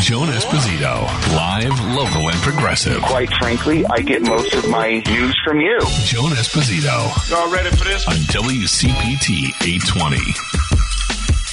Joan 0.00 0.28
Esposito, 0.28 1.02
live, 1.36 1.78
local, 1.94 2.30
and 2.30 2.36
progressive. 2.40 3.02
Quite 3.02 3.30
frankly, 3.34 3.84
I 3.86 4.00
get 4.00 4.22
most 4.22 4.54
of 4.54 4.68
my 4.68 4.98
news 5.06 5.38
from 5.44 5.60
you. 5.60 5.78
Joan 6.04 6.30
Esposito 6.30 7.30
Y'all 7.30 7.52
ready 7.52 7.68
for 7.76 7.84
this? 7.84 8.08
on 8.08 8.14
WCPT 8.14 9.48
820. 9.62 10.16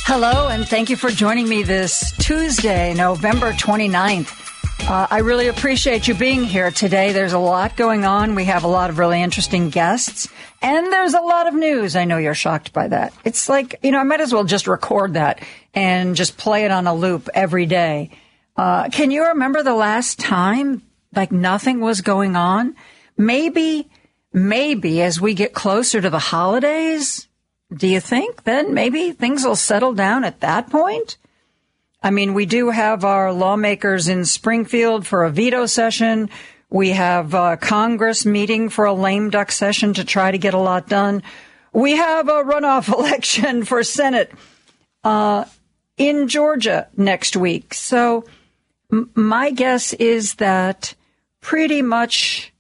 Hello, 0.05 0.47
and 0.47 0.67
thank 0.67 0.89
you 0.89 0.95
for 0.95 1.09
joining 1.09 1.47
me 1.49 1.63
this 1.63 2.11
Tuesday, 2.17 2.93
November 2.93 3.51
29th. 3.51 4.45
Uh, 4.89 5.07
I 5.09 5.19
really 5.19 5.47
appreciate 5.49 6.07
you 6.07 6.13
being 6.13 6.43
here 6.45 6.71
today. 6.71 7.11
There's 7.11 7.33
a 7.33 7.39
lot 7.39 7.75
going 7.75 8.05
on. 8.05 8.33
We 8.33 8.45
have 8.45 8.63
a 8.63 8.67
lot 8.67 8.89
of 8.89 8.97
really 8.97 9.21
interesting 9.21 9.69
guests, 9.69 10.29
and 10.61 10.87
there's 10.87 11.13
a 11.13 11.19
lot 11.19 11.47
of 11.47 11.53
news. 11.53 11.95
I 11.97 12.05
know 12.05 12.17
you're 12.17 12.33
shocked 12.33 12.71
by 12.71 12.87
that. 12.87 13.13
It's 13.25 13.49
like, 13.49 13.79
you 13.83 13.91
know, 13.91 13.99
I 13.99 14.03
might 14.03 14.21
as 14.21 14.31
well 14.33 14.45
just 14.45 14.67
record 14.67 15.15
that 15.15 15.43
and 15.73 16.15
just 16.15 16.37
play 16.37 16.63
it 16.63 16.71
on 16.71 16.87
a 16.87 16.95
loop 16.95 17.27
every 17.33 17.65
day. 17.65 18.09
Uh, 18.57 18.89
can 18.89 19.11
you 19.11 19.27
remember 19.27 19.61
the 19.61 19.75
last 19.75 20.19
time 20.19 20.81
like 21.15 21.31
nothing 21.31 21.79
was 21.79 22.01
going 22.01 22.35
on? 22.35 22.75
Maybe, 23.15 23.89
maybe 24.33 25.01
as 25.01 25.21
we 25.21 25.35
get 25.35 25.53
closer 25.53 26.01
to 26.01 26.09
the 26.09 26.19
holidays, 26.19 27.27
do 27.75 27.87
you 27.87 27.99
think 27.99 28.43
then 28.43 28.73
maybe 28.73 29.11
things 29.11 29.45
will 29.45 29.55
settle 29.55 29.93
down 29.93 30.23
at 30.23 30.39
that 30.39 30.69
point? 30.69 31.17
I 32.01 32.11
mean, 32.11 32.33
we 32.33 32.45
do 32.45 32.69
have 32.69 33.03
our 33.03 33.31
lawmakers 33.31 34.07
in 34.07 34.25
Springfield 34.25 35.05
for 35.05 35.23
a 35.23 35.31
veto 35.31 35.65
session. 35.65 36.29
We 36.69 36.91
have 36.91 37.33
uh, 37.33 37.57
Congress 37.57 38.25
meeting 38.25 38.69
for 38.69 38.85
a 38.85 38.93
lame 38.93 39.29
duck 39.29 39.51
session 39.51 39.93
to 39.95 40.05
try 40.05 40.31
to 40.31 40.37
get 40.37 40.53
a 40.53 40.59
lot 40.59 40.87
done. 40.87 41.23
We 41.73 41.95
have 41.95 42.27
a 42.27 42.43
runoff 42.43 42.91
election 42.97 43.65
for 43.65 43.83
Senate 43.83 44.31
uh, 45.03 45.45
in 45.97 46.27
Georgia 46.27 46.87
next 46.95 47.35
week. 47.35 47.73
So 47.73 48.25
my 48.89 49.51
guess 49.51 49.93
is 49.93 50.35
that 50.35 50.93
pretty 51.41 51.81
much 51.81 52.53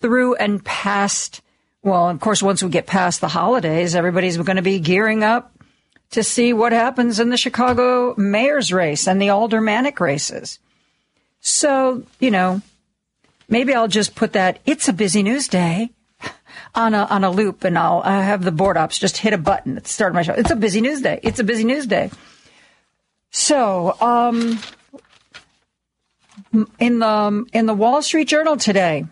through 0.00 0.34
and 0.36 0.64
past, 0.64 1.42
well, 1.82 2.08
of 2.08 2.20
course, 2.20 2.42
once 2.42 2.62
we 2.62 2.70
get 2.70 2.86
past 2.86 3.20
the 3.20 3.28
holidays, 3.28 3.94
everybody's 3.94 4.36
going 4.36 4.56
to 4.56 4.62
be 4.62 4.80
gearing 4.80 5.22
up 5.22 5.52
to 6.10 6.24
see 6.24 6.52
what 6.52 6.72
happens 6.72 7.20
in 7.20 7.30
the 7.30 7.36
Chicago 7.36 8.14
mayor's 8.16 8.72
race 8.72 9.06
and 9.06 9.20
the 9.20 9.30
aldermanic 9.30 10.00
races. 10.00 10.58
So, 11.40 12.02
you 12.18 12.30
know, 12.30 12.62
maybe 13.48 13.74
I'll 13.74 13.88
just 13.88 14.14
put 14.14 14.32
that 14.32 14.58
it's 14.66 14.88
a 14.88 14.92
busy 14.92 15.22
news 15.22 15.48
day 15.48 15.90
on 16.74 16.94
a 16.94 17.04
on 17.04 17.24
a 17.24 17.30
loop 17.30 17.64
and 17.64 17.78
I'll 17.78 18.02
I 18.04 18.22
have 18.22 18.42
the 18.44 18.52
board 18.52 18.76
ops 18.76 18.98
just 18.98 19.16
hit 19.18 19.32
a 19.32 19.38
button 19.38 19.76
at 19.76 19.84
the 19.84 19.88
start 19.88 20.10
of 20.10 20.14
my 20.14 20.22
show. 20.22 20.34
It's 20.34 20.50
a 20.50 20.56
busy 20.56 20.80
news 20.80 21.00
day. 21.00 21.20
It's 21.22 21.38
a 21.38 21.44
busy 21.44 21.64
news 21.64 21.86
day. 21.86 22.10
So, 23.30 23.96
um 24.00 24.58
in 26.52 26.98
the 26.98 27.44
in 27.52 27.66
the 27.66 27.74
Wall 27.74 28.02
Street 28.02 28.28
Journal 28.28 28.56
today, 28.56 29.04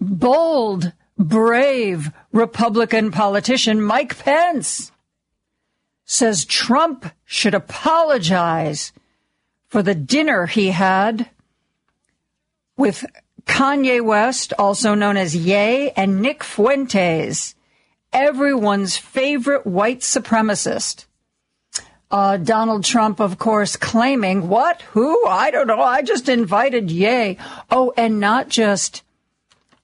bold, 0.00 0.92
brave 1.16 2.10
Republican 2.32 3.10
politician 3.10 3.80
Mike 3.80 4.18
Pence 4.18 4.92
says 6.04 6.44
Trump 6.44 7.06
should 7.24 7.54
apologize 7.54 8.92
for 9.66 9.82
the 9.82 9.94
dinner 9.94 10.46
he 10.46 10.68
had 10.70 11.28
with 12.76 13.04
Kanye 13.44 14.00
West, 14.02 14.52
also 14.58 14.94
known 14.94 15.16
as 15.16 15.34
Ye, 15.34 15.90
and 15.90 16.22
Nick 16.22 16.44
Fuentes, 16.44 17.54
everyone's 18.12 18.96
favorite 18.96 19.66
white 19.66 20.00
supremacist. 20.00 21.06
Uh, 22.10 22.38
Donald 22.38 22.84
Trump, 22.84 23.20
of 23.20 23.38
course, 23.38 23.76
claiming 23.76 24.48
what? 24.48 24.80
Who? 24.92 25.26
I 25.26 25.50
don't 25.50 25.66
know. 25.66 25.82
I 25.82 26.02
just 26.02 26.28
invited 26.28 26.90
Ye. 26.90 27.36
Oh, 27.70 27.92
and 27.96 28.18
not 28.18 28.48
just, 28.48 29.02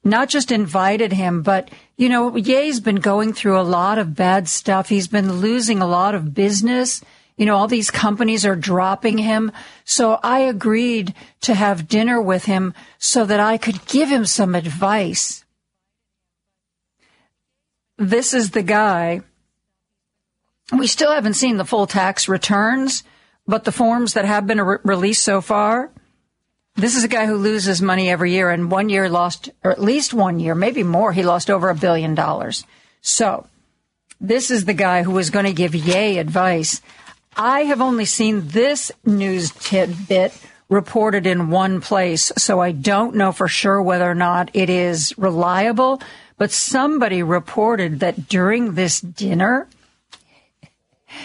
not 0.03 0.29
just 0.29 0.51
invited 0.51 1.13
him, 1.13 1.43
but 1.43 1.69
you 1.97 2.09
know, 2.09 2.35
Ye's 2.35 2.79
been 2.79 2.97
going 2.97 3.31
through 3.31 3.59
a 3.59 3.63
lot 3.63 3.97
of 3.97 4.15
bad 4.15 4.49
stuff. 4.49 4.89
He's 4.89 5.07
been 5.07 5.33
losing 5.39 5.81
a 5.81 5.87
lot 5.87 6.15
of 6.15 6.33
business. 6.33 7.01
You 7.37 7.45
know, 7.45 7.55
all 7.55 7.67
these 7.67 7.91
companies 7.91 8.45
are 8.45 8.55
dropping 8.55 9.17
him. 9.17 9.51
So 9.83 10.19
I 10.23 10.39
agreed 10.39 11.13
to 11.41 11.53
have 11.53 11.87
dinner 11.87 12.21
with 12.21 12.45
him 12.45 12.73
so 12.97 13.25
that 13.25 13.39
I 13.39 13.57
could 13.57 13.85
give 13.85 14.09
him 14.09 14.25
some 14.25 14.55
advice. 14.55 15.45
This 17.97 18.33
is 18.33 18.51
the 18.51 18.63
guy. 18.63 19.21
We 20.71 20.87
still 20.87 21.11
haven't 21.11 21.35
seen 21.35 21.57
the 21.57 21.65
full 21.65 21.85
tax 21.87 22.27
returns, 22.27 23.03
but 23.47 23.63
the 23.63 23.71
forms 23.71 24.13
that 24.13 24.25
have 24.25 24.47
been 24.47 24.61
re- 24.61 24.77
released 24.83 25.23
so 25.23 25.41
far, 25.41 25.91
this 26.75 26.95
is 26.95 27.03
a 27.03 27.09
guy 27.09 27.25
who 27.25 27.35
loses 27.35 27.81
money 27.81 28.09
every 28.09 28.31
year 28.31 28.49
and 28.49 28.71
one 28.71 28.89
year 28.89 29.07
lost, 29.07 29.49
or 29.63 29.71
at 29.71 29.81
least 29.81 30.13
one 30.13 30.39
year, 30.39 30.55
maybe 30.55 30.83
more, 30.83 31.13
he 31.13 31.23
lost 31.23 31.49
over 31.49 31.69
a 31.69 31.75
billion 31.75 32.15
dollars. 32.15 32.65
So 33.01 33.47
this 34.19 34.49
is 34.49 34.65
the 34.65 34.73
guy 34.73 35.03
who 35.03 35.11
was 35.11 35.29
going 35.29 35.45
to 35.45 35.53
give 35.53 35.75
Ye 35.75 36.17
advice. 36.17 36.81
I 37.37 37.61
have 37.61 37.81
only 37.81 38.05
seen 38.05 38.47
this 38.47 38.91
news 39.05 39.51
tidbit 39.51 40.33
reported 40.67 41.27
in 41.27 41.51
one 41.51 41.79
place, 41.79 42.31
so 42.37 42.59
I 42.59 42.71
don't 42.71 43.15
know 43.15 43.31
for 43.31 43.47
sure 43.47 43.81
whether 43.81 44.09
or 44.09 44.15
not 44.15 44.49
it 44.53 44.69
is 44.69 45.15
reliable, 45.17 46.01
but 46.37 46.51
somebody 46.51 47.21
reported 47.21 47.99
that 47.99 48.27
during 48.27 48.73
this 48.73 48.99
dinner, 48.99 49.67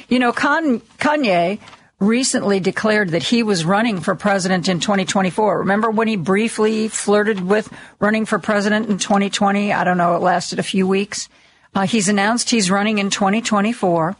you 0.08 0.18
know, 0.18 0.32
Kanye 0.32 1.58
recently 2.00 2.60
declared 2.60 3.10
that 3.10 3.22
he 3.22 3.42
was 3.42 3.64
running 3.64 4.00
for 4.00 4.14
president 4.14 4.68
in 4.68 4.80
2024. 4.80 5.58
Remember 5.58 5.90
when 5.90 6.08
he 6.08 6.16
briefly 6.16 6.88
flirted 6.88 7.40
with 7.40 7.72
running 7.98 8.24
for 8.24 8.38
president 8.38 8.88
in 8.88 8.98
2020? 8.98 9.72
I 9.72 9.84
don't 9.84 9.98
know, 9.98 10.16
it 10.16 10.22
lasted 10.22 10.58
a 10.58 10.64
few 10.64 10.86
weeks. 10.86 11.28
Uh, 11.74 11.86
he's 11.86 12.08
announced 12.08 12.50
he's 12.50 12.70
running 12.70 12.98
in 12.98 13.10
2024. 13.10 14.16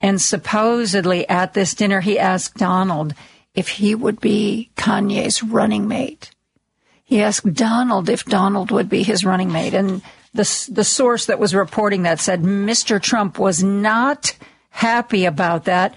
And 0.00 0.20
supposedly 0.20 1.28
at 1.28 1.52
this 1.52 1.74
dinner, 1.74 2.00
he 2.00 2.18
asked 2.18 2.56
Donald 2.56 3.14
if 3.54 3.68
he 3.68 3.94
would 3.94 4.20
be 4.20 4.70
Kanye's 4.76 5.42
running 5.42 5.88
mate. 5.88 6.30
He 7.04 7.20
asked 7.20 7.52
Donald 7.52 8.08
if 8.08 8.24
Donald 8.24 8.70
would 8.70 8.88
be 8.88 9.02
his 9.02 9.24
running 9.24 9.52
mate. 9.52 9.74
And 9.74 10.00
the, 10.32 10.68
the 10.70 10.84
source 10.84 11.26
that 11.26 11.40
was 11.40 11.54
reporting 11.54 12.04
that 12.04 12.20
said 12.20 12.42
Mr. 12.42 13.02
Trump 13.02 13.38
was 13.38 13.64
not 13.64 14.36
happy 14.70 15.26
about 15.26 15.64
that 15.64 15.94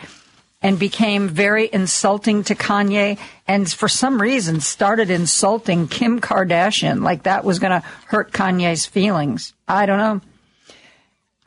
and 0.62 0.80
became 0.80 1.28
very 1.28 1.70
insulting 1.72 2.44
to 2.46 2.56
Kanye 2.56 3.20
and 3.48 3.72
for 3.72 3.90
some 3.90 4.22
reason 4.22 4.62
started 4.62 5.10
insulting 5.10 5.88
Kim 5.88 6.22
Kardashian 6.22 7.02
like 7.04 7.24
that 7.24 7.44
was 7.44 7.60
going 7.60 7.82
to 7.82 7.88
hurt 8.08 8.32
Kanye's 8.32 8.86
feelings. 8.86 9.54
I 9.68 9.86
don't 9.86 9.98
know. 9.98 10.22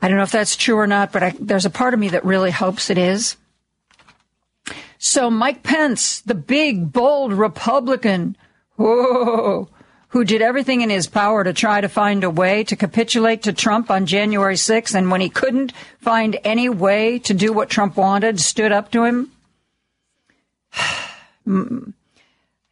I 0.01 0.07
don't 0.07 0.17
know 0.17 0.23
if 0.23 0.31
that's 0.31 0.55
true 0.55 0.77
or 0.77 0.85
not, 0.85 1.11
but 1.11 1.23
I, 1.23 1.35
there's 1.39 1.65
a 1.65 1.71
part 1.71 1.95
of 1.95 1.99
me 1.99 2.09
that 2.09 2.23
really 2.23 2.51
hopes 2.51 2.91
it 2.91 2.99
is. 2.99 3.35
So 4.99 5.29
Mike 5.29 5.63
Pence, 5.63 6.21
the 6.21 6.35
big, 6.35 6.91
bold 6.91 7.33
Republican, 7.33 8.37
whoa, 8.75 9.69
who 10.17 10.25
did 10.25 10.41
everything 10.41 10.81
in 10.81 10.89
his 10.89 11.05
power 11.05 11.43
to 11.43 11.53
try 11.53 11.79
to 11.79 11.87
find 11.87 12.23
a 12.23 12.29
way 12.29 12.63
to 12.63 12.75
capitulate 12.75 13.43
to 13.43 13.53
Trump 13.53 13.91
on 13.91 14.07
January 14.07 14.55
6th. 14.55 14.95
And 14.95 15.11
when 15.11 15.21
he 15.21 15.29
couldn't 15.29 15.73
find 15.99 16.39
any 16.43 16.69
way 16.69 17.19
to 17.19 17.35
do 17.35 17.53
what 17.53 17.69
Trump 17.69 17.97
wanted, 17.97 18.39
stood 18.39 18.71
up 18.71 18.89
to 18.93 19.03
him. 19.03 19.31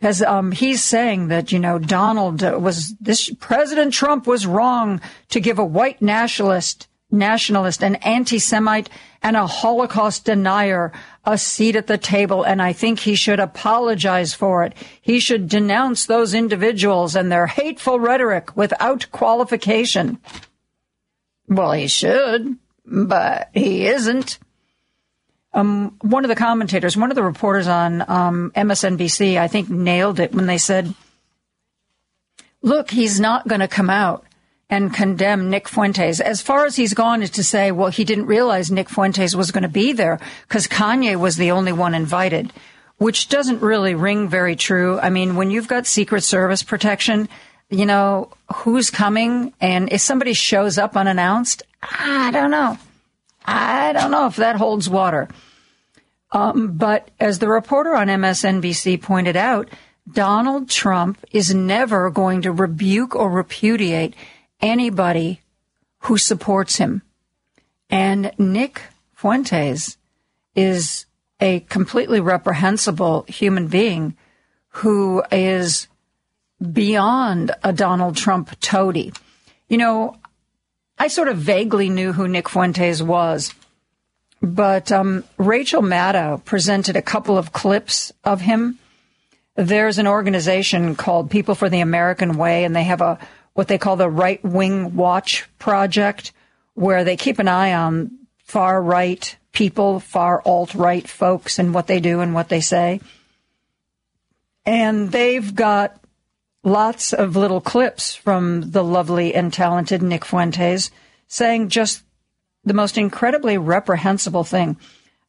As 0.02 0.24
um, 0.24 0.54
he's 0.54 0.84
saying 0.84 1.28
that, 1.28 1.52
you 1.52 1.60
know, 1.60 1.78
Donald 1.78 2.42
was 2.42 2.96
this 3.00 3.30
President 3.40 3.94
Trump 3.94 4.26
was 4.26 4.48
wrong 4.48 5.00
to 5.30 5.40
give 5.40 5.60
a 5.60 5.64
white 5.64 6.02
nationalist, 6.02 6.88
nationalist, 7.12 7.84
an 7.84 7.96
anti-Semite, 7.98 8.90
and 9.22 9.38
a 9.38 9.46
Holocaust 9.46 10.26
denier 10.26 10.92
a 11.26 11.38
seat 11.38 11.76
at 11.76 11.88
the 11.88 11.98
table, 11.98 12.44
and 12.44 12.62
I 12.62 12.74
think 12.74 13.00
he 13.00 13.16
should 13.16 13.40
apologize 13.40 14.34
for 14.34 14.64
it. 14.64 14.74
He 15.02 15.20
should 15.20 15.50
denounce 15.50 16.06
those 16.06 16.34
individuals 16.34 17.16
and 17.16 17.32
their 17.32 17.48
hateful 17.48 18.00
rhetoric 18.00 18.56
without 18.56 19.12
qualification. 19.12 20.20
Well, 21.48 21.72
he 21.72 21.88
should, 21.88 22.58
but 22.86 23.50
he 23.54 23.88
isn't. 23.88 24.40
Um, 25.54 25.96
one 26.02 26.26
of 26.26 26.30
the 26.30 26.36
commentators, 26.36 26.98
one 26.98 27.12
of 27.12 27.16
the 27.16 27.24
reporters 27.24 27.68
on 27.68 28.04
um, 28.10 28.52
MSNBC, 28.56 29.38
I 29.38 29.48
think 29.48 29.70
nailed 29.70 30.20
it 30.20 30.34
when 30.34 30.48
they 30.48 30.58
said, 30.58 30.94
look, 32.62 32.92
he's 32.92 33.20
not 33.20 33.48
going 33.48 33.62
to 33.62 33.68
come 33.68 33.90
out 33.90 34.26
and 34.70 34.94
condemn 34.94 35.50
Nick 35.50 35.68
Fuentes. 35.68 36.20
As 36.20 36.42
far 36.42 36.66
as 36.66 36.76
he's 36.76 36.94
gone 36.94 37.22
is 37.22 37.30
to 37.32 37.44
say, 37.44 37.72
well, 37.72 37.90
he 37.90 38.04
didn't 38.04 38.26
realize 38.26 38.72
Nick 38.72 38.90
Fuentes 38.90 39.36
was 39.36 39.52
going 39.52 39.64
to 39.64 39.70
be 39.70 39.94
there 39.94 40.20
because 40.48 40.68
Kanye 40.68 41.20
was 41.20 41.36
the 41.36 41.52
only 41.52 41.72
one 41.72 41.94
invited, 41.94 42.52
which 42.98 43.30
doesn't 43.30 43.62
really 43.62 43.94
ring 43.94 44.28
very 44.28 44.56
true. 44.56 45.00
I 45.00 45.10
mean, 45.10 45.36
when 45.36 45.52
you've 45.52 45.68
got 45.68 45.86
Secret 45.86 46.22
Service 46.22 46.64
protection, 46.64 47.30
you 47.70 47.86
know, 47.86 48.32
who's 48.54 48.90
coming 48.90 49.54
and 49.62 49.92
if 49.92 50.02
somebody 50.02 50.34
shows 50.34 50.78
up 50.78 50.98
unannounced, 50.98 51.64
I 51.82 52.32
don't 52.32 52.52
know. 52.52 52.78
I 53.46 53.94
don't 53.94 54.12
know 54.12 54.26
if 54.26 54.38
that 54.38 54.56
holds 54.56 54.90
water. 54.90 55.30
Um, 56.32 56.74
but 56.74 57.10
as 57.20 57.40
the 57.40 57.48
reporter 57.48 57.96
on 57.96 58.08
MSNBC 58.08 59.02
pointed 59.02 59.38
out, 59.38 59.70
Donald 60.12 60.70
Trump 60.70 61.18
is 61.32 61.54
never 61.54 62.10
going 62.10 62.42
to 62.44 62.52
rebuke 62.52 63.16
or 63.16 63.30
repudiate 63.30 64.16
anybody 64.62 65.42
who 66.00 66.18
supports 66.18 66.78
him. 66.78 67.02
And 67.90 68.32
Nick 68.38 68.82
Fuentes 69.14 69.98
is 70.56 71.06
a 71.40 71.60
completely 71.62 72.20
reprehensible 72.20 73.26
human 73.28 73.68
being 73.68 74.16
who 74.70 75.24
is 75.32 75.88
beyond 76.72 77.52
a 77.64 77.74
Donald 77.74 78.16
Trump 78.16 78.58
toady. 78.60 79.14
You 79.68 79.78
know, 79.78 80.18
I 80.98 81.08
sort 81.08 81.28
of 81.28 81.38
vaguely 81.38 81.90
knew 81.90 82.14
who 82.14 82.28
Nick 82.28 82.50
Fuentes 82.50 83.02
was, 83.02 83.54
but 84.42 84.92
um, 84.92 85.24
Rachel 85.38 85.82
Maddow 85.82 86.44
presented 86.46 86.96
a 86.96 87.02
couple 87.02 87.38
of 87.38 87.52
clips 87.52 88.14
of 88.24 88.42
him. 88.42 88.80
There's 89.56 89.98
an 89.98 90.08
organization 90.08 90.96
called 90.96 91.32
People 91.32 91.56
for 91.56 91.70
the 91.70 91.80
American 91.80 92.38
Way, 92.38 92.64
and 92.64 92.76
they 92.76 92.84
have 92.84 93.02
a 93.02 93.20
what 93.56 93.70
they 93.70 93.78
call 93.78 93.96
the 93.96 94.10
Right 94.10 94.44
Wing 94.44 94.96
Watch 94.96 95.50
Project, 95.58 96.34
where 96.76 97.04
they 97.04 97.16
keep 97.16 97.40
an 97.40 97.48
eye 97.48 97.74
on 97.74 98.12
far 98.44 98.82
right 98.82 99.36
people, 99.54 100.00
far 100.02 100.42
alt 100.46 100.76
right 100.76 101.08
folks, 101.08 101.58
and 101.58 101.74
what 101.74 101.88
they 101.88 102.00
do 102.00 102.20
and 102.20 102.34
what 102.34 102.50
they 102.50 102.60
say. 102.60 103.00
And 104.66 105.12
they've 105.12 105.56
got 105.56 106.00
lots 106.64 107.14
of 107.14 107.38
little 107.38 107.62
clips 107.62 108.14
from 108.14 108.72
the 108.72 108.84
lovely 108.84 109.34
and 109.34 109.54
talented 109.54 110.02
Nick 110.02 110.26
Fuentes 110.26 110.92
saying 111.28 111.70
just 111.70 112.04
the 112.66 112.74
most 112.74 112.98
incredibly 112.98 113.58
reprehensible 113.58 114.44
thing. 114.44 114.76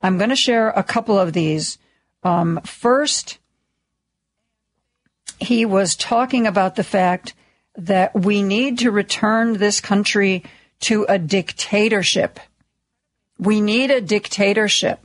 I'm 0.02 0.19
going 0.19 0.31
to 0.31 0.37
share 0.37 0.70
a 0.70 0.82
couple 0.82 1.19
of 1.19 1.32
these. 1.32 1.79
Um, 2.25 2.61
first, 2.64 3.38
he 5.38 5.64
was 5.64 5.94
talking 5.94 6.46
about 6.46 6.75
the 6.75 6.84
fact 6.84 7.34
that 7.76 8.14
we 8.14 8.43
need 8.43 8.78
to 8.81 8.90
return 8.90 9.55
this 9.55 9.81
country 9.81 10.44
to 10.81 11.06
a 11.08 11.19
dictatorship. 11.19 12.40
We 13.38 13.61
need 13.61 13.90
a 13.90 14.00
dictatorship. 14.00 15.00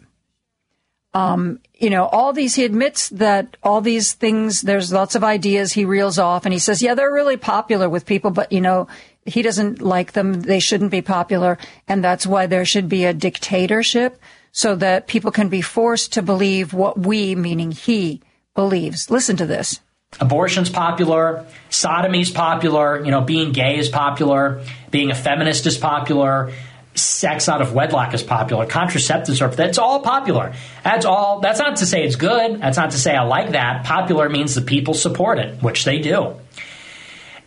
Um, 1.13 1.59
you 1.73 1.89
know, 1.89 2.06
all 2.06 2.31
these, 2.31 2.56
he 2.56 2.63
admits 2.63 3.09
that 3.09 3.57
all 3.63 3.81
these 3.81 4.13
things, 4.13 4.62
there's 4.62 4.94
lots 4.94 5.15
of 5.15 5.23
ideas 5.23 5.73
he 5.73 5.83
reels 5.83 6.18
off 6.18 6.45
and 6.45 6.53
he 6.53 6.59
says, 6.59 6.81
yeah, 6.81 6.94
they're 6.94 7.12
really 7.12 7.35
popular 7.35 7.89
with 7.89 8.06
people, 8.06 8.31
but 8.31 8.51
you 8.51 8.62
know, 8.62 8.88
he 9.25 9.41
doesn't 9.41 9.81
like 9.81 10.13
them. 10.13 10.41
They 10.41 10.59
shouldn't 10.59 10.91
be 10.91 11.01
popular. 11.01 11.57
And 11.88 12.03
that's 12.03 12.25
why 12.25 12.47
there 12.47 12.65
should 12.65 12.88
be 12.88 13.03
a 13.03 13.13
dictatorship 13.13 14.19
so 14.53 14.75
that 14.75 15.07
people 15.07 15.31
can 15.31 15.50
be 15.50 15.62
forced 15.62 16.13
to 16.13 16.21
believe 16.21 16.74
what 16.74 16.97
we, 16.97 17.35
meaning 17.35 17.71
he, 17.71 18.21
believes. 18.56 19.09
Listen 19.09 19.38
to 19.38 19.45
this. 19.45 19.79
Abortion's 20.19 20.69
popular, 20.69 21.46
sodomy's 21.69 22.30
popular, 22.30 23.04
you 23.04 23.12
know, 23.12 23.22
being 23.22 23.54
gay 23.54 23.78
is 23.78 23.90
popular, 23.90 24.63
being 24.92 25.10
a 25.10 25.16
feminist 25.16 25.66
is 25.66 25.78
popular, 25.78 26.52
sex 26.96 27.48
out 27.48 27.62
of 27.62 27.74
wedlock 27.74 28.13
is 28.13 28.22
popular. 28.22 28.66
Contraceptives 28.66 29.42
are 29.42 29.50
that's 29.50 29.78
all 29.78 30.02
popular. 30.02 30.54
That's 30.84 31.06
all. 31.06 31.40
That's 31.40 31.60
not 31.60 31.78
to 31.78 31.86
say 31.86 32.04
it's 32.04 32.18
good. 32.18 32.60
That's 32.60 32.78
not 32.78 32.92
to 32.92 32.98
say 32.98 33.16
I 33.16 33.24
like 33.24 33.52
that. 33.52 33.86
Popular 33.86 34.30
means 34.30 34.54
the 34.54 34.62
people 34.62 34.94
support 34.94 35.40
it, 35.40 35.62
which 35.63 35.86
they 35.86 36.00
do. 36.00 36.36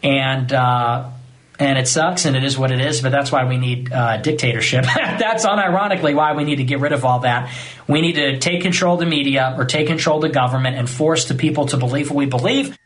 And 0.03 0.53
uh, 0.53 1.11
and 1.59 1.79
it 1.79 1.87
sucks, 1.87 2.25
and 2.25 2.37
it 2.37 2.43
is 2.43 2.59
what 2.59 2.71
it 2.71 2.81
is. 2.81 3.01
But 3.01 3.12
that's 3.12 3.31
why 3.31 3.45
we 3.45 3.56
need 3.56 3.93
uh, 3.93 4.17
dictatorship. 4.19 4.85
that's 4.95 5.47
unironically 5.47 6.15
why 6.15 6.35
we 6.35 6.45
need 6.45 6.56
to 6.56 6.65
get 6.65 6.81
rid 6.81 6.93
of 6.93 7.05
all 7.05 7.21
that. 7.21 7.53
We 7.89 8.01
need 8.01 8.15
to 8.15 8.39
take 8.39 8.62
control 8.62 8.95
of 8.95 9.01
the 9.01 9.06
media 9.06 9.55
or 9.56 9.65
take 9.65 9.87
control 9.87 10.17
of 10.17 10.23
the 10.23 10.29
government 10.35 10.77
and 10.77 10.89
force 10.89 11.27
the 11.27 11.35
people 11.35 11.67
to 11.67 11.77
believe 11.77 12.11
what 12.11 12.17
we 12.17 12.27
believe. 12.27 12.77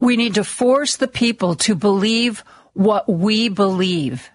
We 0.00 0.16
need 0.16 0.34
to 0.34 0.44
force 0.44 0.96
the 0.96 1.08
people 1.08 1.54
to 1.56 1.74
believe 1.74 2.42
what 2.72 3.08
we 3.08 3.48
believe. 3.48 4.30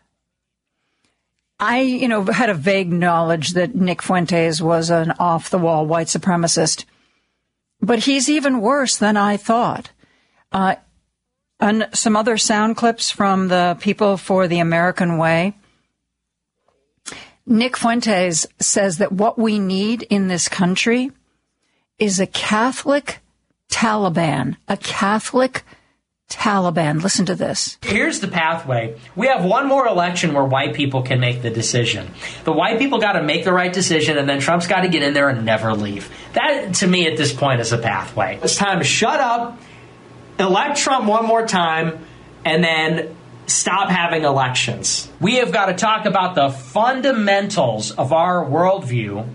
I, 1.60 1.80
you 1.82 2.08
know, 2.08 2.26
had 2.26 2.50
a 2.50 2.54
vague 2.54 2.92
knowledge 2.92 3.52
that 3.52 3.74
Nick 3.74 4.02
Fuentes 4.02 4.62
was 4.62 4.90
an 4.90 5.12
off 5.20 5.50
the 5.50 5.58
wall 5.58 5.86
white 5.86 6.08
supremacist, 6.08 6.86
but 7.82 8.00
he's 8.00 8.30
even 8.30 8.60
worse 8.60 8.98
than 8.98 9.16
I 9.16 9.38
thought. 9.38 9.90
Uh, 10.52 10.76
and 11.60 11.88
some 11.94 12.16
other 12.16 12.38
sound 12.38 12.78
clips 12.78 13.10
from 13.10 13.48
the 13.48 13.78
People 13.80 14.18
for 14.18 14.48
the 14.48 14.60
American 14.60 15.18
Way. 15.18 15.56
Nick 17.46 17.78
Fuentes 17.78 18.48
says 18.60 18.98
that 18.98 19.12
what 19.12 19.38
we 19.38 19.60
need 19.60 20.04
in 20.04 20.28
this 20.28 20.50
country 20.50 21.12
is 22.00 22.20
a 22.20 22.28
Catholic 22.28 23.20
Taliban, 23.70 24.58
a 24.68 24.78
Catholic 24.78 25.64
Taliban. 26.30 27.04
Listen 27.04 27.26
to 27.28 27.36
this. 27.36 27.78
Here's 27.84 28.20
the 28.20 28.28
pathway. 28.28 28.98
We 29.16 29.28
have 29.28 29.46
one 29.46 29.68
more 29.68 29.88
election 29.88 30.34
where 30.34 30.44
white 30.44 30.74
people 30.74 31.04
can 31.04 31.20
make 31.20 31.44
the 31.44 31.52
decision. 31.52 32.10
The 32.46 32.52
white 32.52 32.80
people 32.80 33.00
got 33.00 33.14
to 33.14 33.22
make 33.22 33.44
the 33.44 33.54
right 33.54 33.72
decision, 33.72 34.18
and 34.18 34.28
then 34.28 34.40
Trump's 34.40 34.66
got 34.66 34.82
to 34.82 34.88
get 34.88 35.04
in 35.04 35.14
there 35.14 35.30
and 35.30 35.46
never 35.46 35.76
leave. 35.76 36.12
That, 36.34 36.74
to 36.76 36.88
me, 36.88 37.06
at 37.08 37.16
this 37.16 37.32
point, 37.32 37.62
is 37.62 37.72
a 37.72 37.78
pathway. 37.78 38.40
It's 38.42 38.56
time 38.56 38.80
to 38.80 38.84
shut 38.84 39.20
up, 39.20 39.60
elect 40.40 40.78
Trump 40.78 41.06
one 41.06 41.26
more 41.26 41.46
time, 41.48 42.06
and 42.44 42.64
then 42.64 43.16
stop 43.48 43.90
having 43.90 44.24
elections. 44.24 45.12
We 45.20 45.36
have 45.36 45.52
got 45.52 45.68
to 45.68 45.74
talk 45.74 46.06
about 46.06 46.36
the 46.36 46.50
fundamentals 46.50 47.92
of 47.92 48.12
our 48.12 48.44
worldview 48.46 49.28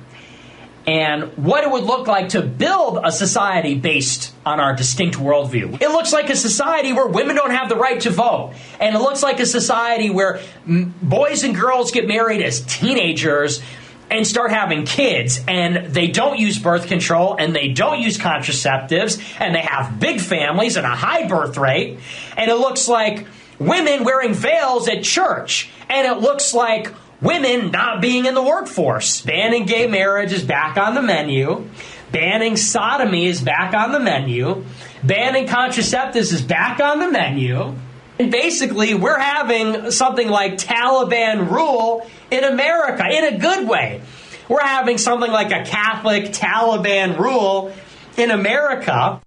and 0.86 1.36
what 1.36 1.62
it 1.62 1.70
would 1.70 1.84
look 1.84 2.06
like 2.06 2.30
to 2.30 2.42
build 2.42 2.98
a 3.04 3.12
society 3.12 3.74
based 3.74 4.34
on 4.44 4.58
our 4.58 4.74
distinct 4.74 5.16
worldview. 5.16 5.80
It 5.80 5.90
looks 5.90 6.12
like 6.12 6.30
a 6.30 6.36
society 6.36 6.92
where 6.92 7.06
women 7.06 7.36
don't 7.36 7.50
have 7.50 7.68
the 7.68 7.76
right 7.76 8.00
to 8.00 8.10
vote. 8.10 8.54
And 8.80 8.96
it 8.96 8.98
looks 8.98 9.22
like 9.22 9.38
a 9.40 9.46
society 9.46 10.10
where 10.10 10.40
boys 10.66 11.44
and 11.44 11.54
girls 11.54 11.90
get 11.90 12.08
married 12.08 12.42
as 12.42 12.62
teenagers 12.62 13.62
and 14.10 14.26
start 14.26 14.50
having 14.50 14.84
kids 14.84 15.40
and 15.46 15.86
they 15.94 16.08
don't 16.08 16.38
use 16.38 16.58
birth 16.58 16.88
control 16.88 17.36
and 17.38 17.54
they 17.54 17.68
don't 17.68 18.00
use 18.00 18.18
contraceptives 18.18 19.22
and 19.40 19.54
they 19.54 19.60
have 19.60 20.00
big 20.00 20.20
families 20.20 20.76
and 20.76 20.86
a 20.86 20.90
high 20.90 21.26
birth 21.28 21.56
rate. 21.56 21.98
And 22.36 22.50
it 22.50 22.56
looks 22.56 22.88
like 22.88 23.26
women 23.58 24.04
wearing 24.04 24.34
veils 24.34 24.88
at 24.88 25.04
church. 25.04 25.70
And 25.88 26.06
it 26.06 26.20
looks 26.20 26.52
like 26.54 26.92
women 27.20 27.70
not 27.70 28.00
being 28.00 28.26
in 28.26 28.34
the 28.34 28.42
workforce. 28.42 29.20
Banning 29.22 29.66
gay 29.66 29.86
marriage 29.86 30.32
is 30.32 30.42
back 30.42 30.76
on 30.76 30.94
the 30.94 31.02
menu. 31.02 31.68
Banning 32.10 32.56
sodomy 32.56 33.26
is 33.26 33.40
back 33.40 33.74
on 33.74 33.92
the 33.92 34.00
menu. 34.00 34.64
Banning 35.04 35.46
contraceptives 35.46 36.32
is 36.32 36.42
back 36.42 36.80
on 36.80 36.98
the 36.98 37.10
menu. 37.10 37.76
And 38.20 38.30
basically, 38.30 38.92
we're 38.92 39.18
having 39.18 39.90
something 39.92 40.28
like 40.28 40.58
Taliban 40.58 41.50
rule 41.50 42.06
in 42.30 42.44
America 42.44 43.02
in 43.10 43.24
a 43.24 43.38
good 43.38 43.66
way. 43.66 44.02
We're 44.46 44.60
having 44.60 44.98
something 44.98 45.30
like 45.30 45.50
a 45.52 45.64
Catholic 45.64 46.24
Taliban 46.24 47.18
rule 47.18 47.72
in 48.18 48.30
America. 48.30 49.22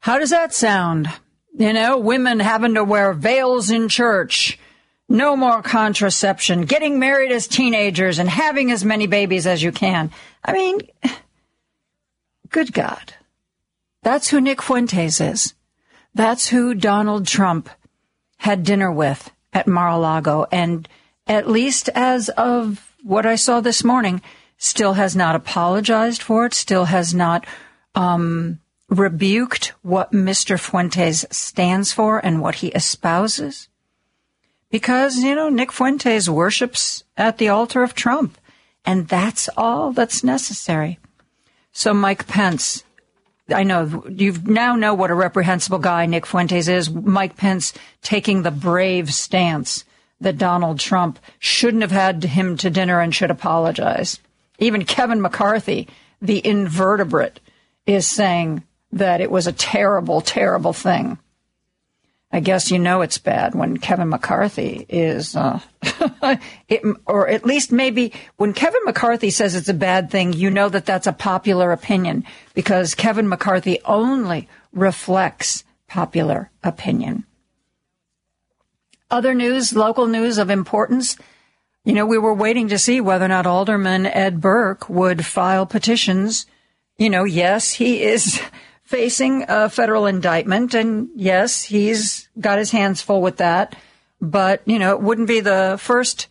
How 0.00 0.18
does 0.18 0.30
that 0.30 0.52
sound? 0.52 1.08
You 1.56 1.72
know, 1.72 1.96
women 1.96 2.40
having 2.40 2.74
to 2.74 2.82
wear 2.82 3.12
veils 3.12 3.70
in 3.70 3.88
church 3.88 4.58
no 5.08 5.36
more 5.36 5.62
contraception, 5.62 6.62
getting 6.62 6.98
married 6.98 7.30
as 7.30 7.46
teenagers 7.46 8.18
and 8.18 8.28
having 8.28 8.72
as 8.72 8.84
many 8.84 9.06
babies 9.06 9.46
as 9.46 9.62
you 9.62 9.70
can. 9.70 10.10
I 10.44 10.54
mean, 10.54 10.80
good 12.50 12.72
God. 12.72 13.14
That's 14.02 14.28
who 14.28 14.40
Nick 14.40 14.60
Fuentes 14.60 15.20
is. 15.20 15.54
That's 16.18 16.48
who 16.48 16.74
Donald 16.74 17.28
Trump 17.28 17.70
had 18.38 18.64
dinner 18.64 18.90
with 18.90 19.30
at 19.52 19.68
Mar-a-Lago. 19.68 20.46
And 20.50 20.88
at 21.28 21.48
least 21.48 21.88
as 21.94 22.28
of 22.30 22.92
what 23.04 23.24
I 23.24 23.36
saw 23.36 23.60
this 23.60 23.84
morning, 23.84 24.20
still 24.56 24.94
has 24.94 25.14
not 25.14 25.36
apologized 25.36 26.20
for 26.20 26.44
it, 26.44 26.54
still 26.54 26.86
has 26.86 27.14
not, 27.14 27.46
um, 27.94 28.58
rebuked 28.88 29.74
what 29.82 30.10
Mr. 30.10 30.58
Fuentes 30.58 31.24
stands 31.30 31.92
for 31.92 32.18
and 32.18 32.40
what 32.40 32.56
he 32.56 32.72
espouses 32.72 33.68
because, 34.70 35.18
you 35.18 35.36
know, 35.36 35.48
Nick 35.48 35.70
Fuentes 35.70 36.28
worships 36.28 37.04
at 37.16 37.38
the 37.38 37.48
altar 37.48 37.84
of 37.84 37.94
Trump. 37.94 38.36
And 38.84 39.06
that's 39.06 39.48
all 39.56 39.92
that's 39.92 40.24
necessary. 40.24 40.98
So 41.70 41.94
Mike 41.94 42.26
Pence, 42.26 42.82
I 43.50 43.62
know 43.62 44.04
you 44.08 44.34
now 44.44 44.76
know 44.76 44.94
what 44.94 45.10
a 45.10 45.14
reprehensible 45.14 45.78
guy 45.78 46.06
Nick 46.06 46.26
Fuentes 46.26 46.68
is. 46.68 46.90
Mike 46.90 47.36
Pence 47.36 47.72
taking 48.02 48.42
the 48.42 48.50
brave 48.50 49.12
stance 49.12 49.84
that 50.20 50.38
Donald 50.38 50.80
Trump 50.80 51.18
shouldn't 51.38 51.82
have 51.82 51.90
had 51.90 52.22
him 52.24 52.56
to 52.58 52.70
dinner 52.70 53.00
and 53.00 53.14
should 53.14 53.30
apologize. 53.30 54.18
Even 54.58 54.84
Kevin 54.84 55.22
McCarthy, 55.22 55.88
the 56.20 56.44
invertebrate, 56.44 57.40
is 57.86 58.06
saying 58.06 58.64
that 58.92 59.20
it 59.20 59.30
was 59.30 59.46
a 59.46 59.52
terrible, 59.52 60.20
terrible 60.20 60.72
thing. 60.72 61.18
I 62.30 62.40
guess 62.40 62.70
you 62.70 62.78
know 62.78 63.00
it's 63.00 63.16
bad 63.16 63.54
when 63.54 63.78
Kevin 63.78 64.10
McCarthy 64.10 64.84
is, 64.88 65.34
uh, 65.34 65.60
it, 66.68 66.82
or 67.06 67.26
at 67.26 67.46
least 67.46 67.72
maybe 67.72 68.12
when 68.36 68.52
Kevin 68.52 68.82
McCarthy 68.84 69.30
says 69.30 69.54
it's 69.54 69.70
a 69.70 69.74
bad 69.74 70.10
thing, 70.10 70.34
you 70.34 70.50
know 70.50 70.68
that 70.68 70.84
that's 70.84 71.06
a 71.06 71.12
popular 71.12 71.72
opinion 71.72 72.24
because 72.52 72.94
Kevin 72.94 73.28
McCarthy 73.28 73.78
only 73.86 74.46
reflects 74.72 75.64
popular 75.86 76.50
opinion. 76.62 77.24
Other 79.10 79.32
news, 79.32 79.74
local 79.74 80.06
news 80.06 80.36
of 80.36 80.50
importance. 80.50 81.16
You 81.84 81.94
know, 81.94 82.04
we 82.04 82.18
were 82.18 82.34
waiting 82.34 82.68
to 82.68 82.78
see 82.78 83.00
whether 83.00 83.24
or 83.24 83.28
not 83.28 83.46
Alderman 83.46 84.04
Ed 84.04 84.42
Burke 84.42 84.90
would 84.90 85.24
file 85.24 85.64
petitions. 85.64 86.44
You 86.98 87.08
know, 87.08 87.24
yes, 87.24 87.72
he 87.72 88.02
is 88.02 88.38
facing 88.88 89.44
a 89.48 89.68
federal 89.68 90.06
indictment. 90.06 90.72
And 90.72 91.10
yes, 91.14 91.62
he's 91.62 92.26
got 92.40 92.58
his 92.58 92.70
hands 92.70 93.02
full 93.02 93.20
with 93.20 93.36
that. 93.36 93.76
But, 94.18 94.62
you 94.64 94.78
know, 94.78 94.92
it 94.92 95.02
wouldn't 95.02 95.28
be 95.28 95.40
the 95.40 95.76
first 95.78 96.26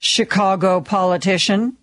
Chicago 0.00 0.80
politician. 0.80 1.76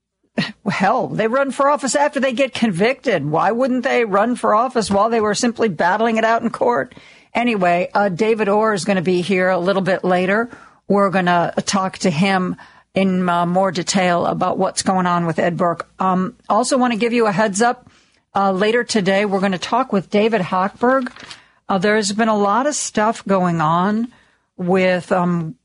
Hell, 0.70 1.08
they 1.08 1.26
run 1.26 1.52
for 1.52 1.70
office 1.70 1.96
after 1.96 2.20
they 2.20 2.34
get 2.34 2.52
convicted. 2.52 3.24
Why 3.24 3.50
wouldn't 3.50 3.82
they 3.82 4.04
run 4.04 4.36
for 4.36 4.54
office 4.54 4.90
while 4.90 5.08
they 5.08 5.22
were 5.22 5.34
simply 5.34 5.70
battling 5.70 6.18
it 6.18 6.24
out 6.24 6.42
in 6.42 6.50
court? 6.50 6.94
Anyway, 7.32 7.88
uh, 7.94 8.10
David 8.10 8.50
Orr 8.50 8.74
is 8.74 8.84
going 8.84 8.96
to 8.96 9.02
be 9.02 9.22
here 9.22 9.48
a 9.48 9.58
little 9.58 9.80
bit 9.80 10.04
later. 10.04 10.50
We're 10.86 11.08
going 11.08 11.26
to 11.26 11.54
talk 11.64 11.96
to 12.00 12.10
him 12.10 12.56
in 12.94 13.26
uh, 13.26 13.46
more 13.46 13.72
detail 13.72 14.26
about 14.26 14.58
what's 14.58 14.82
going 14.82 15.06
on 15.06 15.24
with 15.24 15.38
Ed 15.38 15.56
Burke. 15.56 15.88
Um, 15.98 16.36
also 16.46 16.76
want 16.76 16.92
to 16.92 16.98
give 16.98 17.14
you 17.14 17.26
a 17.26 17.32
heads 17.32 17.62
up. 17.62 17.88
Uh, 18.36 18.52
later 18.52 18.84
today, 18.84 19.24
we're 19.24 19.40
going 19.40 19.52
to 19.52 19.58
talk 19.58 19.94
with 19.94 20.10
David 20.10 20.42
Hochberg. 20.42 21.10
Uh, 21.70 21.78
there's 21.78 22.12
been 22.12 22.28
a 22.28 22.36
lot 22.36 22.66
of 22.66 22.74
stuff 22.74 23.24
going 23.24 23.62
on 23.62 24.12
with 24.58 25.10
um, 25.10 25.56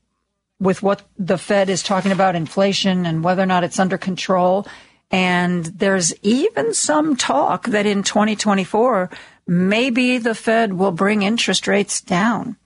with 0.58 0.82
what 0.82 1.02
the 1.18 1.36
Fed 1.36 1.68
is 1.68 1.82
talking 1.82 2.12
about 2.12 2.34
inflation 2.34 3.04
and 3.04 3.22
whether 3.22 3.42
or 3.42 3.46
not 3.46 3.62
it's 3.62 3.78
under 3.78 3.98
control. 3.98 4.66
And 5.10 5.66
there's 5.66 6.14
even 6.22 6.72
some 6.72 7.14
talk 7.14 7.66
that 7.66 7.84
in 7.84 8.02
2024, 8.04 9.10
maybe 9.46 10.16
the 10.16 10.34
Fed 10.34 10.72
will 10.72 10.92
bring 10.92 11.20
interest 11.20 11.68
rates 11.68 12.00
down. 12.00 12.56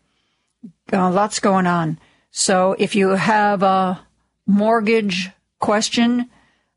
Uh, 0.93 1.11
lots 1.11 1.41
going 1.41 1.67
on. 1.67 1.99
So 2.31 2.77
if 2.79 2.95
you 2.95 3.09
have 3.09 3.65
a 3.65 4.07
mortgage 4.47 5.31
question, 5.59 6.31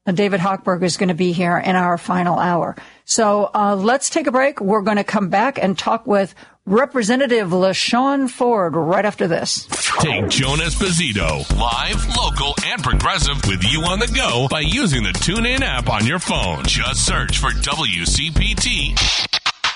David 0.06 0.39
Hochberg 0.39 0.84
is 0.84 0.98
going 0.98 1.10
to 1.10 1.15
be 1.15 1.32
here 1.34 1.58
in 1.58 1.75
our 1.75 1.98
final 1.98 2.39
hour. 2.39 2.75
So 3.06 3.50
uh, 3.53 3.75
let's 3.75 4.10
take 4.10 4.27
a 4.27 4.32
break. 4.32 4.60
We're 4.62 4.82
going 4.82 4.98
to 4.98 5.03
come 5.03 5.29
back 5.29 5.62
and 5.62 5.77
talk 5.77 6.08
with 6.08 6.34
Representative 6.65 7.50
LaShawn 7.50 8.29
Ford 8.29 8.75
right 8.75 9.06
after 9.06 9.27
this. 9.27 9.65
Take 10.00 10.29
Joan 10.29 10.60
Esposito, 10.60 11.50
live, 11.60 12.15
local, 12.15 12.53
and 12.65 12.84
progressive 12.84 13.38
with 13.48 13.63
you 13.63 13.82
on 13.82 14.00
the 14.00 14.08
go 14.08 14.48
by 14.50 14.62
using 14.62 15.03
the 15.03 15.12
TuneIn 15.12 15.62
app 15.62 15.89
on 15.89 16.06
your 16.06 16.20
phone. 16.20 16.63
Just 16.65 17.06
search 17.06 17.39
for 17.39 17.50
WCPT 17.50 18.91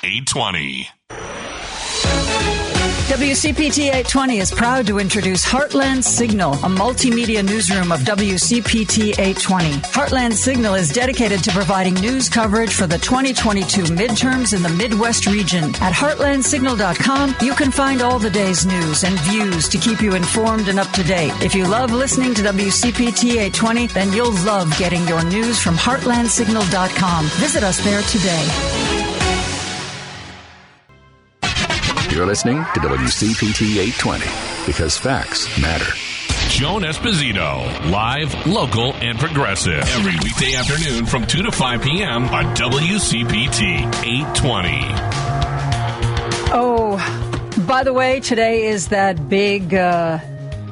820. 0.03 0.87
WCPT 3.13 3.89
820 3.89 4.39
is 4.39 4.51
proud 4.51 4.87
to 4.87 4.97
introduce 4.97 5.45
Heartland 5.45 6.03
Signal, 6.03 6.53
a 6.53 6.67
multimedia 6.67 7.47
newsroom 7.47 7.91
of 7.91 7.99
WCPT 7.99 9.11
820. 9.19 9.69
Heartland 9.93 10.33
Signal 10.33 10.73
is 10.73 10.91
dedicated 10.91 11.43
to 11.43 11.51
providing 11.51 11.93
news 11.93 12.27
coverage 12.27 12.73
for 12.73 12.87
the 12.87 12.97
2022 12.97 13.83
midterms 13.93 14.55
in 14.55 14.63
the 14.63 14.69
Midwest 14.69 15.27
region. 15.27 15.65
At 15.75 15.93
heartlandsignal.com, 15.93 17.35
you 17.39 17.53
can 17.53 17.69
find 17.69 18.01
all 18.01 18.17
the 18.17 18.31
day's 18.31 18.65
news 18.65 19.03
and 19.03 19.19
views 19.19 19.69
to 19.69 19.77
keep 19.77 20.01
you 20.01 20.15
informed 20.15 20.67
and 20.67 20.79
up 20.79 20.89
to 20.93 21.03
date. 21.03 21.33
If 21.43 21.53
you 21.53 21.67
love 21.67 21.91
listening 21.91 22.33
to 22.33 22.41
WCPT 22.41 23.33
820, 23.33 23.87
then 23.93 24.11
you'll 24.11 24.33
love 24.43 24.75
getting 24.79 25.07
your 25.07 25.23
news 25.23 25.61
from 25.61 25.75
heartlandsignal.com. 25.75 27.25
Visit 27.25 27.61
us 27.61 27.77
there 27.83 28.01
today. 28.01 29.12
You're 32.13 32.27
listening 32.27 32.57
to 32.57 32.79
WCPT 32.79 33.77
820 33.97 34.67
because 34.67 34.95
facts 34.95 35.47
matter. 35.59 35.91
Joan 36.47 36.83
Esposito, 36.83 37.89
live, 37.89 38.45
local, 38.45 38.93
and 38.97 39.17
progressive. 39.17 39.81
Every 39.95 40.13
weekday 40.23 40.53
afternoon 40.53 41.07
from 41.07 41.25
2 41.25 41.41
to 41.41 41.51
5 41.51 41.81
p.m. 41.81 42.25
on 42.25 42.55
WCPT 42.55 43.79
820. 44.05 44.77
Oh, 46.53 47.63
by 47.65 47.83
the 47.83 47.93
way, 47.93 48.19
today 48.19 48.65
is 48.67 48.89
that 48.89 49.27
big 49.27 49.73
uh, 49.73 50.19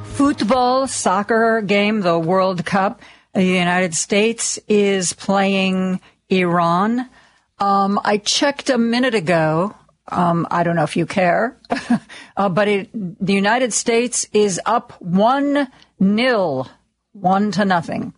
football 0.03 0.85
soccer 0.85 1.61
game, 1.61 2.01
the 2.01 2.19
World 2.19 2.63
Cup. 2.67 3.01
The 3.33 3.43
United 3.43 3.95
States 3.95 4.59
is 4.67 5.13
playing 5.13 6.01
Iran. 6.29 7.09
Um, 7.57 7.99
I 8.03 8.17
checked 8.17 8.69
a 8.69 8.77
minute 8.77 9.15
ago 9.15 9.75
um, 10.11 10.45
I 10.51 10.63
don't 10.63 10.75
know 10.75 10.83
if 10.83 10.97
you 10.97 11.05
care, 11.05 11.57
uh, 12.37 12.49
but 12.49 12.67
it, 12.67 12.89
the 12.93 13.33
United 13.33 13.73
States 13.73 14.27
is 14.33 14.59
up 14.65 14.93
one 15.01 15.67
nil, 15.99 16.67
one 17.13 17.51
to 17.53 17.65
nothing. 17.65 18.13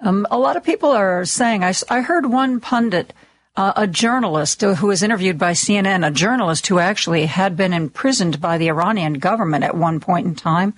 Um, 0.00 0.26
a 0.30 0.38
lot 0.38 0.56
of 0.56 0.64
people 0.64 0.90
are 0.90 1.24
saying. 1.24 1.62
I, 1.62 1.74
I 1.88 2.00
heard 2.00 2.26
one 2.26 2.60
pundit, 2.60 3.12
uh, 3.56 3.72
a 3.76 3.86
journalist 3.86 4.60
who 4.62 4.86
was 4.86 5.02
interviewed 5.02 5.38
by 5.38 5.52
CNN, 5.52 6.06
a 6.06 6.10
journalist 6.10 6.66
who 6.66 6.78
actually 6.78 7.26
had 7.26 7.56
been 7.56 7.72
imprisoned 7.72 8.40
by 8.40 8.58
the 8.58 8.68
Iranian 8.68 9.14
government 9.14 9.64
at 9.64 9.76
one 9.76 10.00
point 10.00 10.26
in 10.26 10.34
time. 10.34 10.74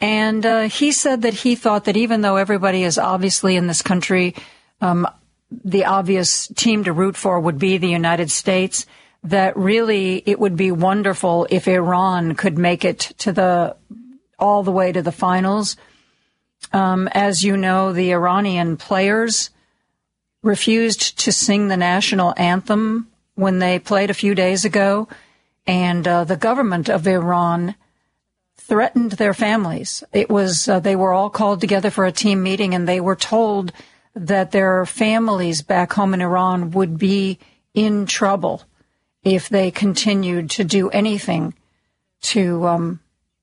And 0.00 0.44
uh, 0.44 0.62
he 0.62 0.92
said 0.92 1.22
that 1.22 1.34
he 1.34 1.54
thought 1.54 1.84
that 1.84 1.96
even 1.96 2.20
though 2.20 2.36
everybody 2.36 2.82
is 2.82 2.98
obviously 2.98 3.56
in 3.56 3.66
this 3.66 3.80
country, 3.80 4.34
um, 4.80 5.06
the 5.50 5.84
obvious 5.84 6.48
team 6.48 6.84
to 6.84 6.92
root 6.92 7.16
for 7.16 7.38
would 7.38 7.58
be 7.58 7.78
the 7.78 7.88
United 7.88 8.30
States 8.30 8.86
that 9.24 9.56
really 9.56 10.22
it 10.26 10.38
would 10.38 10.54
be 10.54 10.70
wonderful 10.70 11.46
if 11.50 11.66
Iran 11.66 12.34
could 12.34 12.58
make 12.58 12.84
it 12.84 13.00
to 13.18 13.32
the 13.32 13.76
all 14.38 14.62
the 14.62 14.72
way 14.72 14.92
to 14.92 15.02
the 15.02 15.12
finals. 15.12 15.76
Um, 16.72 17.08
as 17.12 17.42
you 17.42 17.56
know, 17.56 17.92
the 17.92 18.12
Iranian 18.12 18.76
players 18.76 19.50
refused 20.42 21.18
to 21.20 21.32
sing 21.32 21.68
the 21.68 21.76
national 21.76 22.34
anthem 22.36 23.08
when 23.34 23.58
they 23.58 23.78
played 23.78 24.10
a 24.10 24.14
few 24.14 24.34
days 24.34 24.64
ago, 24.64 25.08
and 25.66 26.06
uh, 26.06 26.24
the 26.24 26.36
government 26.36 26.90
of 26.90 27.06
Iran 27.06 27.74
threatened 28.56 29.12
their 29.12 29.34
families. 29.34 30.04
It 30.12 30.28
was 30.28 30.68
uh, 30.68 30.80
they 30.80 30.96
were 30.96 31.12
all 31.14 31.30
called 31.30 31.60
together 31.60 31.90
for 31.90 32.04
a 32.04 32.12
team 32.12 32.42
meeting, 32.42 32.74
and 32.74 32.86
they 32.86 33.00
were 33.00 33.16
told 33.16 33.72
that 34.14 34.52
their 34.52 34.84
families 34.84 35.62
back 35.62 35.94
home 35.94 36.12
in 36.12 36.20
Iran 36.20 36.72
would 36.72 36.98
be 36.98 37.38
in 37.72 38.04
trouble 38.04 38.64
if 39.24 39.48
they 39.48 39.70
continued 39.70 40.50
to 40.50 40.64
do 40.64 40.90
anything 40.90 41.54
to 42.20 42.66
um, 42.66 43.00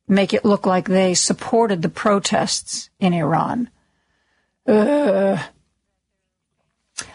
make 0.07 0.33
it 0.33 0.45
look 0.45 0.65
like 0.65 0.87
they 0.87 1.13
supported 1.13 1.81
the 1.81 1.89
protests 1.89 2.89
in 2.99 3.13
Iran. 3.13 3.69
Uh, 4.67 5.41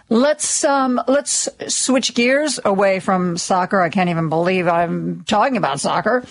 let's 0.09 0.65
um, 0.65 1.01
let's 1.07 1.49
switch 1.69 2.15
gears 2.15 2.59
away 2.65 3.01
from 3.01 3.37
soccer. 3.37 3.81
I 3.81 3.89
can't 3.89 4.11
even 4.11 4.29
believe 4.29 4.67
I'm 4.67 5.23
talking 5.25 5.57
about 5.57 5.81
soccer, 5.81 6.25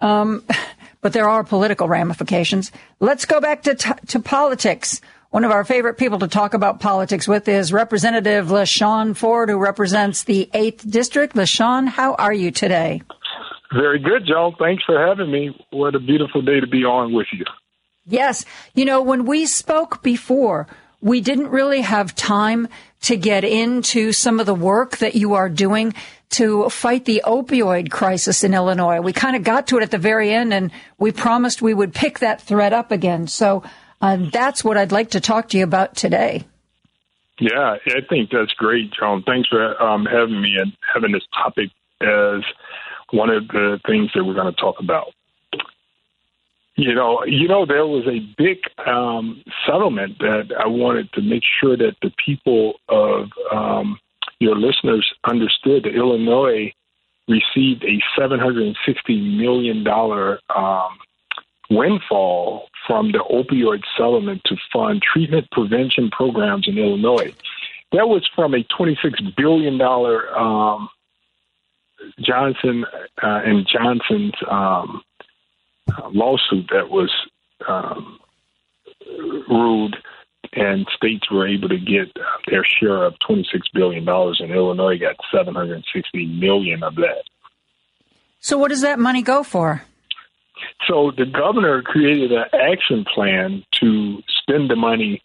um, 0.00 0.44
but 1.00 1.12
there 1.12 1.28
are 1.28 1.42
political 1.42 1.88
ramifications. 1.88 2.70
Let's 3.00 3.24
go 3.24 3.40
back 3.40 3.62
to 3.64 3.74
t- 3.74 3.90
to 4.08 4.20
politics. 4.20 5.00
One 5.30 5.44
of 5.44 5.52
our 5.52 5.62
favorite 5.62 5.96
people 5.96 6.18
to 6.18 6.26
talk 6.26 6.54
about 6.54 6.80
politics 6.80 7.28
with 7.28 7.46
is 7.46 7.72
Representative 7.72 8.48
LaShawn 8.48 9.16
Ford, 9.16 9.48
who 9.48 9.58
represents 9.58 10.24
the 10.24 10.50
8th 10.52 10.90
District. 10.90 11.36
LaShawn, 11.36 11.86
how 11.86 12.14
are 12.14 12.32
you 12.32 12.50
today? 12.50 13.02
Very 13.72 14.00
good, 14.00 14.26
Joan. 14.26 14.56
Thanks 14.58 14.82
for 14.82 14.98
having 14.98 15.30
me. 15.30 15.56
What 15.70 15.94
a 15.94 16.00
beautiful 16.00 16.42
day 16.42 16.58
to 16.58 16.66
be 16.66 16.78
on 16.78 17.12
with 17.12 17.28
you. 17.32 17.44
Yes. 18.08 18.44
You 18.74 18.84
know, 18.84 19.02
when 19.02 19.24
we 19.24 19.46
spoke 19.46 20.02
before, 20.02 20.66
we 21.00 21.20
didn't 21.20 21.50
really 21.50 21.82
have 21.82 22.16
time 22.16 22.66
to 23.02 23.16
get 23.16 23.44
into 23.44 24.10
some 24.12 24.40
of 24.40 24.46
the 24.46 24.54
work 24.54 24.96
that 24.96 25.14
you 25.14 25.34
are 25.34 25.48
doing 25.48 25.94
to 26.30 26.68
fight 26.70 27.04
the 27.04 27.22
opioid 27.24 27.88
crisis 27.92 28.42
in 28.42 28.52
Illinois. 28.52 29.00
We 29.00 29.12
kind 29.12 29.36
of 29.36 29.44
got 29.44 29.68
to 29.68 29.76
it 29.76 29.84
at 29.84 29.92
the 29.92 29.98
very 29.98 30.32
end 30.32 30.52
and 30.52 30.72
we 30.98 31.12
promised 31.12 31.62
we 31.62 31.72
would 31.72 31.94
pick 31.94 32.18
that 32.18 32.42
thread 32.42 32.72
up 32.72 32.90
again. 32.90 33.28
So 33.28 33.62
uh, 34.00 34.16
that's 34.32 34.64
what 34.64 34.76
I'd 34.76 34.92
like 34.92 35.10
to 35.10 35.20
talk 35.20 35.48
to 35.50 35.58
you 35.58 35.64
about 35.64 35.94
today. 35.94 36.44
Yeah, 37.38 37.76
I 37.86 38.00
think 38.08 38.30
that's 38.30 38.52
great, 38.52 38.92
Joan. 38.92 39.22
Thanks 39.22 39.48
for 39.48 39.80
um, 39.82 40.04
having 40.04 40.40
me 40.40 40.56
and 40.60 40.72
having 40.92 41.12
this 41.12 41.26
topic 41.34 41.70
as 42.02 42.42
one 43.12 43.30
of 43.30 43.48
the 43.48 43.80
things 43.86 44.10
that 44.14 44.24
we're 44.24 44.34
going 44.34 44.52
to 44.54 44.60
talk 44.60 44.76
about. 44.78 45.12
You 46.76 46.94
know, 46.94 47.24
you 47.26 47.48
know, 47.48 47.66
there 47.66 47.86
was 47.86 48.06
a 48.06 48.20
big 48.38 48.58
um, 48.86 49.42
settlement 49.66 50.18
that 50.20 50.50
I 50.58 50.66
wanted 50.66 51.12
to 51.14 51.22
make 51.22 51.42
sure 51.60 51.76
that 51.76 51.96
the 52.00 52.10
people 52.24 52.74
of 52.88 53.28
um, 53.52 53.98
your 54.38 54.56
listeners 54.56 55.06
understood 55.24 55.84
that 55.84 55.94
Illinois 55.94 56.72
received 57.28 57.84
a 57.84 58.00
$760 58.18 58.74
million 59.36 59.86
um, 59.86 60.98
windfall 61.70 62.69
from 62.90 63.12
the 63.12 63.18
opioid 63.30 63.84
settlement 63.96 64.42
to 64.46 64.56
fund 64.72 65.00
treatment 65.00 65.46
prevention 65.52 66.10
programs 66.10 66.66
in 66.66 66.76
Illinois. 66.76 67.32
That 67.92 68.08
was 68.08 68.28
from 68.34 68.52
a 68.52 68.64
$26 68.64 69.36
billion 69.36 69.80
um, 69.80 70.88
Johnson 72.18 72.84
uh, 73.22 73.42
and 73.44 73.64
Johnson's 73.72 74.34
um, 74.50 75.02
lawsuit 76.12 76.68
that 76.72 76.90
was 76.90 77.12
um, 77.68 78.18
ruled, 79.48 79.94
and 80.52 80.84
states 80.96 81.30
were 81.30 81.46
able 81.46 81.68
to 81.68 81.78
get 81.78 82.08
their 82.50 82.64
share 82.80 83.04
of 83.04 83.14
$26 83.28 83.44
billion, 83.72 84.08
and 84.08 84.50
Illinois 84.50 84.98
got 84.98 85.14
760 85.32 86.26
million 86.26 86.82
of 86.82 86.96
that. 86.96 87.22
So, 88.40 88.58
what 88.58 88.70
does 88.70 88.80
that 88.80 88.98
money 88.98 89.22
go 89.22 89.44
for? 89.44 89.84
So, 90.86 91.12
the 91.16 91.26
governor 91.26 91.82
created 91.82 92.32
an 92.32 92.46
action 92.52 93.04
plan 93.12 93.64
to 93.80 94.22
spend 94.28 94.70
the 94.70 94.76
money 94.76 95.22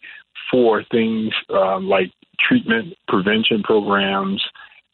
for 0.50 0.84
things 0.84 1.32
uh, 1.50 1.80
like 1.80 2.12
treatment 2.38 2.94
prevention 3.08 3.62
programs 3.62 4.44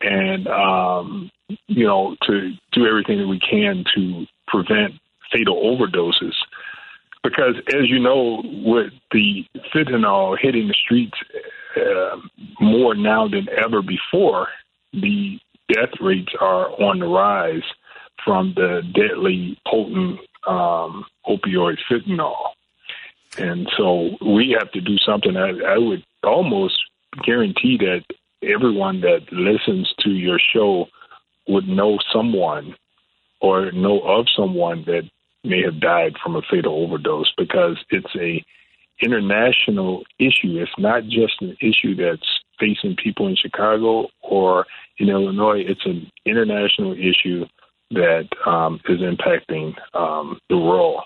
and 0.01 0.47
um, 0.49 1.31
you 1.69 1.87
know 1.87 2.17
to 2.23 2.53
do 2.73 2.87
everything 2.87 3.19
that 3.19 3.29
we 3.29 3.39
can 3.39 3.85
to 3.95 4.27
prevent 4.47 4.95
fatal 5.31 5.57
overdoses. 5.57 6.35
Because 7.23 7.55
as 7.69 7.89
you 7.89 7.99
know 7.99 8.43
with 8.45 8.93
the 9.13 9.45
fentanyl 9.75 10.37
hitting 10.41 10.69
the 10.69 10.75
streets 10.75 11.17
uh, 11.77 12.17
more 12.61 12.95
now 12.95 13.29
than 13.29 13.47
ever 13.51 13.83
before 13.83 14.49
the 14.93 15.39
death 15.69 16.01
rates 16.01 16.33
are 16.41 16.69
on 16.83 16.99
the 16.99 17.07
rise 17.07 17.63
from 18.25 18.53
the 18.57 18.83
deadly 18.95 19.59
potent 19.67 20.19
um, 20.47 21.05
opioid 21.27 21.79
fentanyl 21.91 22.35
and 23.39 23.69
so 23.77 24.11
we 24.21 24.55
have 24.59 24.71
to 24.73 24.81
do 24.81 24.97
something 24.99 25.37
I, 25.37 25.51
I 25.75 25.79
would 25.79 26.05
almost 26.23 26.81
guarantee 27.25 27.79
that 27.79 28.05
everyone 28.43 29.01
that 29.03 29.33
listens 29.33 29.93
to 30.01 30.11
your 30.11 30.39
show 30.39 30.87
would 31.49 31.69
know 31.69 31.99
someone 32.13 32.75
or 33.41 33.73
know 33.73 34.01
of 34.01 34.27
someone 34.35 34.85
that 34.87 35.09
may 35.45 35.63
have 35.63 35.81
died 35.81 36.15
from 36.23 36.37
a 36.37 36.43
fatal 36.43 36.85
overdose 36.85 37.33
because 37.37 37.77
it's 37.91 38.15
a 38.17 38.45
international 39.01 40.05
issue. 40.19 40.57
It's 40.59 40.71
not 40.79 41.05
just 41.05 41.41
an 41.41 41.57
issue 41.61 41.97
that's 41.97 42.41
facing 42.61 42.97
people 42.97 43.27
in 43.27 43.35
Chicago 43.35 44.09
or 44.21 44.67
in 44.99 45.09
Illinois. 45.09 45.65
It's 45.67 45.85
an 45.85 46.11
international 46.25 46.93
issue 46.93 47.47
that 47.93 48.29
um, 48.47 48.81
is 48.89 49.01
impacting 49.01 49.75
um, 49.95 50.39
the 50.49 50.59
world. 50.59 51.03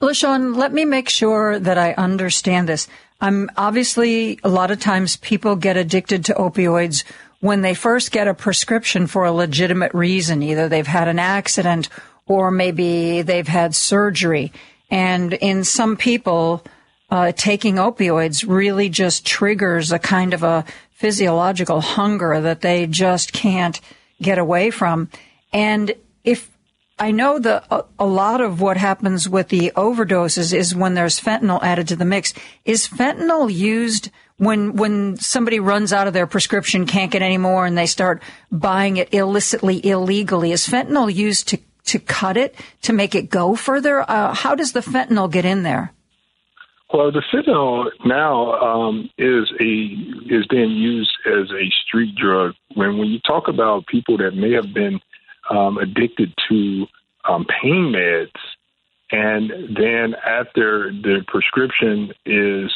LaShawn, 0.00 0.56
let 0.56 0.72
me 0.72 0.84
make 0.84 1.08
sure 1.08 1.58
that 1.58 1.78
I 1.78 1.92
understand 1.92 2.68
this. 2.68 2.88
I'm 3.20 3.50
obviously 3.56 4.38
a 4.44 4.48
lot 4.48 4.70
of 4.70 4.80
times 4.80 5.16
people 5.16 5.56
get 5.56 5.76
addicted 5.76 6.24
to 6.26 6.34
opioids 6.34 7.04
when 7.40 7.62
they 7.62 7.74
first 7.74 8.12
get 8.12 8.28
a 8.28 8.34
prescription 8.34 9.06
for 9.06 9.24
a 9.24 9.32
legitimate 9.32 9.92
reason. 9.94 10.42
Either 10.42 10.68
they've 10.68 10.86
had 10.86 11.08
an 11.08 11.18
accident 11.18 11.88
or 12.26 12.50
maybe 12.50 13.22
they've 13.22 13.48
had 13.48 13.74
surgery. 13.74 14.52
And 14.90 15.32
in 15.32 15.64
some 15.64 15.96
people, 15.96 16.64
uh, 17.10 17.32
taking 17.32 17.76
opioids 17.76 18.44
really 18.46 18.88
just 18.88 19.26
triggers 19.26 19.92
a 19.92 19.98
kind 19.98 20.34
of 20.34 20.42
a 20.42 20.64
physiological 20.90 21.80
hunger 21.80 22.40
that 22.40 22.60
they 22.60 22.86
just 22.86 23.32
can't 23.32 23.80
get 24.22 24.38
away 24.38 24.70
from. 24.70 25.10
And 25.52 25.94
if 26.24 26.50
I 26.98 27.10
know 27.10 27.38
the 27.38 27.62
a, 27.74 27.84
a, 27.98 28.06
lot 28.06 28.40
of 28.40 28.60
what 28.60 28.76
happens 28.76 29.28
with 29.28 29.48
the 29.48 29.72
overdoses 29.74 30.54
is 30.54 30.74
when 30.74 30.94
there's 30.94 31.20
fentanyl 31.20 31.62
added 31.62 31.88
to 31.88 31.96
the 31.96 32.04
mix. 32.04 32.32
Is 32.64 32.86
fentanyl 32.86 33.52
used 33.52 34.10
when 34.36 34.76
when 34.76 35.16
somebody 35.16 35.58
runs 35.58 35.92
out 35.92 36.06
of 36.06 36.12
their 36.12 36.26
prescription, 36.26 36.86
can't 36.86 37.10
get 37.10 37.22
any 37.22 37.38
more, 37.38 37.66
and 37.66 37.76
they 37.76 37.86
start 37.86 38.22
buying 38.50 38.96
it 38.96 39.12
illicitly, 39.12 39.84
illegally? 39.84 40.52
Is 40.52 40.68
fentanyl 40.68 41.12
used 41.12 41.48
to 41.48 41.58
to 41.86 41.98
cut 41.98 42.36
it 42.36 42.54
to 42.82 42.92
make 42.92 43.14
it 43.14 43.28
go 43.28 43.56
further? 43.56 44.08
Uh, 44.08 44.32
how 44.32 44.54
does 44.54 44.72
the 44.72 44.80
fentanyl 44.80 45.30
get 45.30 45.44
in 45.44 45.64
there? 45.64 45.92
Well, 46.92 47.10
the 47.10 47.22
fentanyl 47.32 47.90
now 48.04 48.52
um, 48.52 49.10
is 49.18 49.52
a 49.58 49.72
is 50.32 50.46
being 50.48 50.70
used 50.70 51.12
as 51.26 51.50
a 51.50 51.68
street 51.84 52.14
drug. 52.14 52.54
When 52.76 52.98
when 52.98 53.08
you 53.08 53.18
talk 53.26 53.48
about 53.48 53.86
people 53.88 54.16
that 54.18 54.36
may 54.36 54.52
have 54.52 54.72
been 54.72 55.00
um, 55.50 55.78
addicted 55.78 56.32
to 56.48 56.86
um, 57.28 57.46
pain 57.62 57.92
meds, 57.94 58.30
and 59.10 59.76
then 59.76 60.14
after 60.26 60.90
the 60.90 61.24
prescription 61.26 62.12
is 62.26 62.70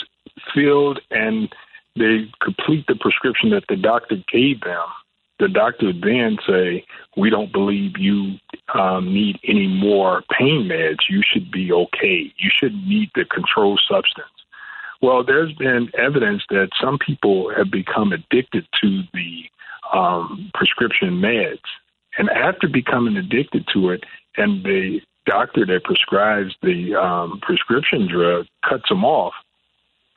filled 0.55 1.01
and 1.11 1.49
they 1.97 2.31
complete 2.41 2.87
the 2.87 2.95
prescription 2.95 3.51
that 3.51 3.65
the 3.69 3.77
doctor 3.77 4.17
gave 4.33 4.61
them, 4.61 4.87
the 5.39 5.49
doctor 5.49 5.93
then 5.93 6.39
say, 6.47 6.85
"We 7.17 7.31
don't 7.31 7.53
believe 7.53 7.99
you 7.99 8.39
um, 8.75 9.13
need 9.13 9.39
any 9.45 9.67
more 9.67 10.23
pain 10.39 10.69
meds. 10.69 11.09
You 11.09 11.23
should 11.23 11.51
be 11.51 11.73
okay. 11.73 12.33
You 12.37 12.51
shouldn't 12.53 12.87
need 12.87 13.11
the 13.15 13.25
controlled 13.25 13.81
substance." 13.89 14.29
Well, 15.01 15.23
there's 15.23 15.53
been 15.53 15.91
evidence 15.97 16.43
that 16.51 16.71
some 16.81 16.99
people 16.99 17.53
have 17.57 17.71
become 17.71 18.13
addicted 18.13 18.67
to 18.81 19.03
the 19.15 19.45
um, 19.93 20.51
prescription 20.55 21.21
meds, 21.21 21.61
and 22.19 22.29
after 22.31 22.69
becoming 22.69 23.17
addicted 23.17 23.67
to 23.73 23.91
it, 23.91 24.05
and 24.37 24.65
the 24.65 25.01
doctor 25.25 25.65
that 25.67 25.85
prescribes 25.85 26.55
the 26.63 26.95
um, 26.95 27.39
prescription 27.41 28.09
drug 28.09 28.47
cuts 28.69 28.89
them 28.89 29.05
off, 29.05 29.35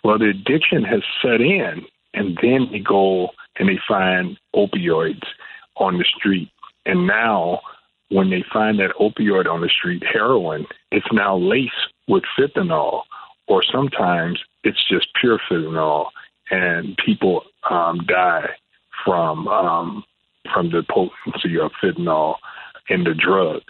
well, 0.04 0.18
the 0.18 0.30
addiction 0.30 0.84
has 0.84 1.02
set 1.22 1.42
in, 1.42 1.86
and 2.14 2.38
then 2.42 2.68
they 2.72 2.80
go 2.80 3.30
and 3.58 3.70
they 3.70 3.80
find 3.88 4.38
opioids 4.56 5.24
on 5.78 5.98
the 5.98 6.06
street. 6.18 6.50
And 6.86 7.06
now, 7.06 7.62
when 8.10 8.32
they 8.32 8.44
find 8.52 8.80
that 8.80 8.96
opioid 9.00 9.46
on 9.48 9.62
the 9.62 9.70
street, 9.70 10.04
heroin, 10.12 10.66
it's 10.92 11.06
now 11.12 11.38
laced 11.38 11.94
with 12.08 12.24
fentanyl, 12.38 13.04
or 13.48 13.62
sometimes 13.64 14.40
it's 14.64 14.84
just 14.90 15.08
pure 15.20 15.40
fentanyl, 15.50 16.08
and 16.50 16.98
people 16.98 17.44
um, 17.70 18.00
die 18.08 18.50
from 19.06 19.48
um, 19.48 20.04
from 20.54 20.70
the 20.70 20.84
potency 20.90 21.60
of 21.60 21.72
fentanyl 21.82 22.36
in 22.90 23.04
the 23.04 23.14
drug. 23.14 23.62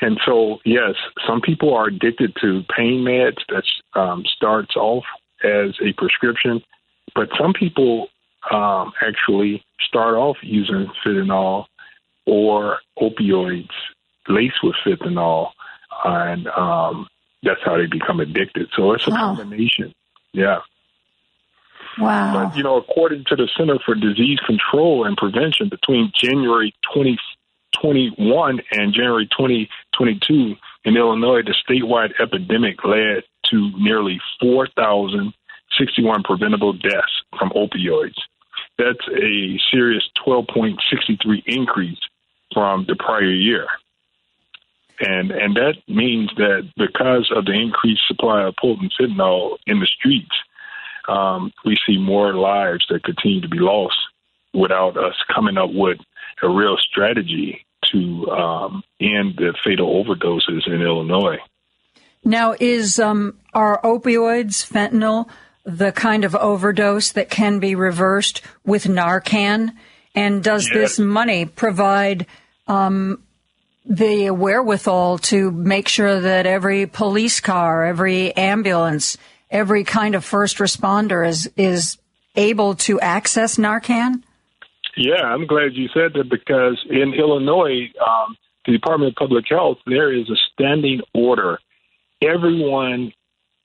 And 0.00 0.18
so, 0.24 0.58
yes, 0.64 0.94
some 1.26 1.40
people 1.40 1.74
are 1.74 1.88
addicted 1.88 2.34
to 2.40 2.62
pain 2.74 3.04
meds 3.04 3.38
that 3.48 3.64
um, 3.98 4.24
starts 4.26 4.76
off 4.76 5.04
as 5.42 5.74
a 5.82 5.92
prescription, 5.96 6.62
but 7.14 7.28
some 7.38 7.52
people 7.52 8.08
um, 8.50 8.92
actually 9.02 9.62
start 9.86 10.14
off 10.14 10.36
using 10.42 10.90
fentanyl 11.04 11.66
or 12.26 12.78
opioids 12.98 13.68
laced 14.28 14.62
with 14.62 14.74
fentanyl, 14.84 15.50
and 16.04 16.46
um, 16.48 17.06
that's 17.42 17.60
how 17.64 17.76
they 17.76 17.86
become 17.86 18.20
addicted. 18.20 18.68
So 18.74 18.92
it's 18.92 19.06
a 19.06 19.10
wow. 19.10 19.36
combination. 19.36 19.92
Yeah. 20.32 20.60
Wow. 21.98 22.48
But, 22.48 22.56
you 22.56 22.62
know, 22.62 22.76
according 22.76 23.24
to 23.28 23.36
the 23.36 23.48
Center 23.56 23.78
for 23.84 23.94
Disease 23.94 24.38
Control 24.46 25.04
and 25.06 25.16
Prevention, 25.16 25.68
between 25.68 26.12
January 26.14 26.74
2021 26.92 28.60
and 28.72 28.92
January 28.92 29.26
2022 29.26 30.56
in 30.84 30.96
Illinois, 30.96 31.42
the 31.42 31.54
statewide 31.68 32.12
epidemic 32.20 32.84
led 32.84 33.22
to 33.50 33.70
nearly 33.78 34.20
4,061 34.40 36.22
preventable 36.22 36.72
deaths 36.72 37.22
from 37.38 37.50
opioids. 37.50 38.18
That's 38.78 39.06
a 39.08 39.58
serious 39.70 40.02
12.63 40.26 41.42
increase 41.46 41.98
from 42.52 42.86
the 42.86 42.96
prior 42.96 43.30
year. 43.30 43.66
And 45.00 45.32
and 45.32 45.56
that 45.56 45.74
means 45.88 46.30
that 46.36 46.70
because 46.76 47.32
of 47.34 47.46
the 47.46 47.52
increased 47.52 48.02
supply 48.06 48.44
of 48.44 48.54
potent 48.60 48.92
fentanyl 48.98 49.58
in 49.66 49.80
the 49.80 49.86
streets, 49.86 50.30
um, 51.08 51.52
we 51.64 51.76
see 51.86 51.98
more 51.98 52.34
lives 52.34 52.84
that 52.90 53.04
continue 53.04 53.40
to 53.40 53.48
be 53.48 53.58
lost 53.58 53.96
without 54.52 54.96
us 54.96 55.14
coming 55.34 55.58
up 55.58 55.70
with 55.72 55.98
a 56.42 56.48
real 56.48 56.76
strategy 56.78 57.66
to 57.92 58.30
um, 58.30 58.82
end 59.00 59.34
the 59.36 59.54
fatal 59.64 60.04
overdoses 60.04 60.66
in 60.66 60.80
Illinois. 60.80 61.38
Now, 62.24 62.54
is 62.58 62.98
um, 62.98 63.38
are 63.52 63.80
opioids, 63.82 64.66
fentanyl, 64.66 65.28
the 65.64 65.92
kind 65.92 66.24
of 66.24 66.34
overdose 66.34 67.12
that 67.12 67.28
can 67.28 67.58
be 67.58 67.74
reversed 67.74 68.40
with 68.64 68.84
Narcan? 68.84 69.72
And 70.14 70.42
does 70.42 70.66
yes. 70.68 70.74
this 70.74 70.98
money 70.98 71.44
provide 71.44 72.26
um, 72.66 73.22
the 73.84 74.30
wherewithal 74.30 75.18
to 75.18 75.50
make 75.50 75.88
sure 75.88 76.20
that 76.20 76.46
every 76.46 76.86
police 76.86 77.40
car, 77.40 77.84
every 77.84 78.34
ambulance, 78.36 79.18
every 79.50 79.84
kind 79.84 80.14
of 80.14 80.24
first 80.24 80.58
responder 80.58 81.26
is 81.26 81.50
is 81.56 81.98
able 82.36 82.74
to 82.74 83.00
access 83.00 83.56
Narcan? 83.56 84.22
Yeah, 84.96 85.22
I'm 85.22 85.46
glad 85.46 85.74
you 85.74 85.88
said 85.92 86.12
that 86.14 86.28
because 86.30 86.84
in 86.88 87.14
Illinois, 87.14 87.90
um, 88.04 88.36
the 88.64 88.72
Department 88.72 89.10
of 89.10 89.16
Public 89.16 89.44
Health, 89.48 89.78
there 89.86 90.12
is 90.12 90.28
a 90.30 90.36
standing 90.52 91.00
order. 91.12 91.58
Everyone 92.22 93.12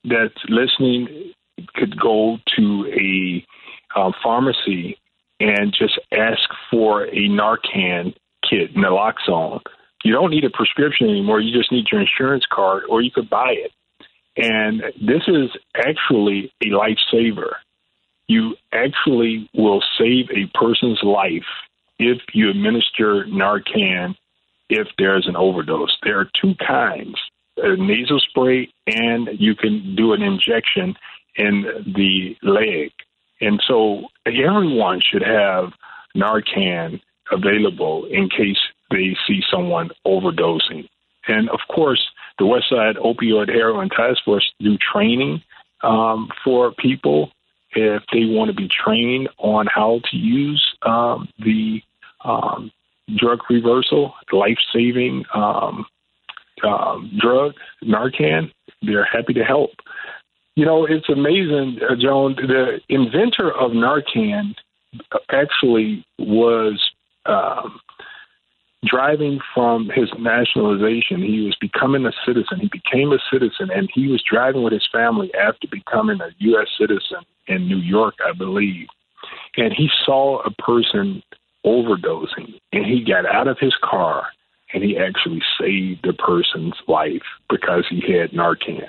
that's 0.03 0.33
listening 0.47 1.33
could 1.75 1.99
go 1.99 2.37
to 2.57 2.85
a 2.87 3.45
uh, 3.95 4.11
pharmacy 4.23 4.97
and 5.39 5.73
just 5.77 5.99
ask 6.11 6.49
for 6.71 7.05
a 7.05 7.27
Narcan 7.29 8.13
kit, 8.49 8.75
naloxone. 8.75 9.61
You 10.03 10.13
don't 10.13 10.31
need 10.31 10.45
a 10.45 10.49
prescription 10.49 11.09
anymore. 11.09 11.39
You 11.39 11.57
just 11.57 11.71
need 11.71 11.85
your 11.91 12.01
insurance 12.01 12.45
card, 12.51 12.83
or 12.89 13.01
you 13.01 13.11
could 13.11 13.29
buy 13.29 13.51
it. 13.51 13.71
And 14.39 14.81
this 15.01 15.23
is 15.27 15.49
actually 15.75 16.51
a 16.63 16.67
lifesaver. 16.67 17.55
You 18.27 18.55
actually 18.71 19.49
will 19.53 19.83
save 19.97 20.29
a 20.31 20.47
person's 20.57 20.99
life 21.03 21.43
if 21.97 22.19
you 22.33 22.49
administer 22.49 23.25
Narcan 23.25 24.15
if 24.69 24.87
there's 24.97 25.27
an 25.27 25.35
overdose. 25.35 25.95
There 26.03 26.19
are 26.19 26.29
two 26.41 26.53
kinds 26.65 27.17
a 27.61 27.75
nasal 27.75 28.19
spray, 28.21 28.69
and 28.87 29.27
you 29.37 29.53
can 29.53 29.95
do 29.95 30.13
an 30.13 30.21
injection 30.21 30.95
in 31.35 31.65
the 31.93 32.37
leg. 32.41 32.91
And 33.41 33.61
so 33.67 34.03
everyone 34.25 35.01
should 35.01 35.23
have 35.23 35.73
Narcan 36.15 37.01
available 37.31 38.05
in 38.05 38.29
case 38.29 38.57
they 38.91 39.15
see 39.27 39.41
someone 39.51 39.89
overdosing. 40.05 40.87
And 41.27 41.49
of 41.49 41.59
course, 41.73 42.01
the 42.39 42.45
West 42.45 42.69
Side 42.69 42.95
Opioid 42.95 43.49
Heroin 43.49 43.89
Task 43.89 44.23
Force 44.25 44.51
do 44.59 44.77
training 44.77 45.43
um, 45.83 46.29
for 46.43 46.71
people 46.73 47.31
if 47.71 48.01
they 48.11 48.25
want 48.25 48.49
to 48.49 48.55
be 48.55 48.67
trained 48.67 49.29
on 49.37 49.67
how 49.67 50.01
to 50.09 50.17
use 50.17 50.75
um, 50.81 51.27
the 51.37 51.81
um, 52.25 52.71
drug 53.17 53.39
reversal, 53.49 54.13
life 54.31 54.57
saving 54.73 55.23
um, 55.33 55.85
um, 56.63 57.11
drug, 57.19 57.53
Narcan. 57.83 58.51
They're 58.81 59.05
happy 59.05 59.33
to 59.33 59.43
help. 59.43 59.71
You 60.55 60.65
know, 60.65 60.85
it's 60.85 61.09
amazing, 61.09 61.79
uh, 61.87 61.95
Joan. 61.95 62.35
The 62.35 62.79
inventor 62.89 63.51
of 63.51 63.71
Narcan 63.71 64.55
actually 65.31 66.05
was 66.17 66.81
um, 67.25 67.79
driving 68.85 69.39
from 69.53 69.89
his 69.89 70.09
nationalization. 70.17 71.21
He 71.21 71.45
was 71.45 71.55
becoming 71.59 72.05
a 72.05 72.11
citizen. 72.25 72.59
He 72.59 72.69
became 72.71 73.11
a 73.11 73.19
citizen, 73.31 73.69
and 73.73 73.89
he 73.93 74.07
was 74.07 74.23
driving 74.23 74.63
with 74.63 74.73
his 74.73 74.87
family 74.91 75.33
after 75.35 75.67
becoming 75.69 76.21
a 76.21 76.29
U.S. 76.39 76.67
citizen 76.77 77.19
in 77.47 77.67
New 77.67 77.77
York, 77.79 78.15
I 78.25 78.31
believe. 78.31 78.87
And 79.57 79.73
he 79.73 79.89
saw 80.05 80.39
a 80.41 80.51
person 80.51 81.21
overdosing, 81.65 82.59
and 82.71 82.85
he 82.85 83.03
got 83.03 83.25
out 83.25 83.47
of 83.47 83.57
his 83.59 83.75
car 83.83 84.27
and 84.73 84.83
he 84.83 84.97
actually 84.97 85.41
saved 85.59 86.01
the 86.03 86.13
person's 86.13 86.75
life 86.87 87.23
because 87.49 87.85
he 87.89 88.01
had 88.13 88.31
Narcan. 88.31 88.87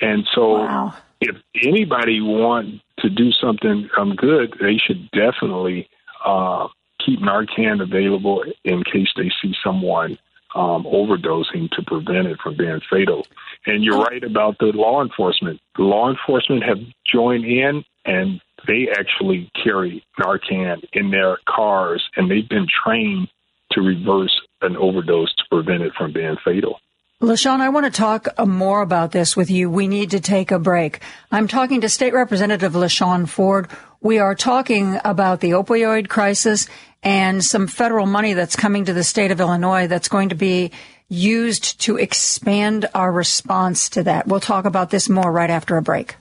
And 0.00 0.26
so, 0.34 0.58
wow. 0.58 0.94
if 1.20 1.36
anybody 1.62 2.20
want 2.20 2.80
to 3.00 3.10
do 3.10 3.32
something 3.32 3.88
um, 3.96 4.14
good, 4.14 4.54
they 4.60 4.76
should 4.76 5.10
definitely 5.10 5.88
uh, 6.24 6.68
keep 7.06 7.20
Narcan 7.20 7.80
available 7.80 8.44
in 8.64 8.82
case 8.82 9.08
they 9.16 9.30
see 9.40 9.54
someone 9.64 10.18
um, 10.56 10.84
overdosing 10.84 11.70
to 11.70 11.82
prevent 11.86 12.26
it 12.26 12.38
from 12.42 12.56
being 12.56 12.80
fatal. 12.90 13.26
And 13.66 13.84
you're 13.84 14.00
right 14.00 14.24
about 14.24 14.58
the 14.58 14.66
law 14.66 15.02
enforcement. 15.02 15.60
Law 15.78 16.10
enforcement 16.10 16.64
have 16.64 16.78
joined 17.10 17.44
in 17.44 17.84
and 18.04 18.40
they 18.66 18.88
actually 18.90 19.50
carry 19.62 20.04
Narcan 20.18 20.82
in 20.92 21.10
their 21.10 21.38
cars 21.48 22.02
and 22.16 22.30
they've 22.30 22.48
been 22.48 22.66
trained 22.84 23.28
to 23.72 23.82
reverse 23.82 24.40
an 24.62 24.76
overdose 24.76 25.34
to 25.36 25.44
prevent 25.50 25.82
it 25.82 25.92
from 25.96 26.12
being 26.12 26.36
fatal. 26.44 26.80
LaShawn, 27.22 27.60
I 27.60 27.70
want 27.70 27.86
to 27.86 27.90
talk 27.90 28.28
uh, 28.36 28.44
more 28.44 28.82
about 28.82 29.10
this 29.10 29.34
with 29.34 29.50
you. 29.50 29.70
We 29.70 29.88
need 29.88 30.10
to 30.10 30.20
take 30.20 30.50
a 30.50 30.58
break. 30.58 31.00
I'm 31.32 31.48
talking 31.48 31.80
to 31.80 31.88
State 31.88 32.12
Representative 32.12 32.74
LaShawn 32.74 33.26
Ford. 33.26 33.70
We 34.02 34.18
are 34.18 34.34
talking 34.34 35.00
about 35.02 35.40
the 35.40 35.52
opioid 35.52 36.10
crisis 36.10 36.68
and 37.02 37.42
some 37.42 37.68
federal 37.68 38.04
money 38.04 38.34
that's 38.34 38.54
coming 38.54 38.84
to 38.84 38.92
the 38.92 39.02
state 39.02 39.30
of 39.30 39.40
Illinois 39.40 39.86
that's 39.86 40.08
going 40.08 40.28
to 40.28 40.34
be 40.34 40.72
used 41.08 41.80
to 41.80 41.96
expand 41.96 42.84
our 42.94 43.10
response 43.10 43.88
to 43.90 44.02
that. 44.02 44.26
We'll 44.26 44.40
talk 44.40 44.66
about 44.66 44.90
this 44.90 45.08
more 45.08 45.32
right 45.32 45.48
after 45.48 45.78
a 45.78 45.82
break. 45.82 46.16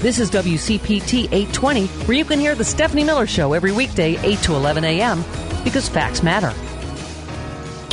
This 0.00 0.18
is 0.18 0.30
WCPT 0.30 1.24
820, 1.32 1.86
where 1.86 2.18
you 2.18 2.26
can 2.26 2.38
hear 2.38 2.54
the 2.54 2.64
Stephanie 2.64 3.04
Miller 3.04 3.26
Show 3.26 3.54
every 3.54 3.72
weekday, 3.72 4.18
8 4.18 4.40
to 4.40 4.54
11 4.56 4.84
a.m., 4.84 5.24
because 5.64 5.88
facts 5.88 6.22
matter. 6.22 6.52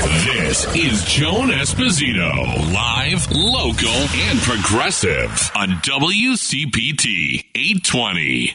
This 0.04 0.66
is 0.76 1.06
Joan 1.06 1.48
Esposito, 1.48 2.74
live, 2.74 3.32
local, 3.32 3.88
and 3.88 4.38
progressive 4.40 5.50
on 5.56 5.70
WCPT 5.80 7.46
820. 7.56 8.54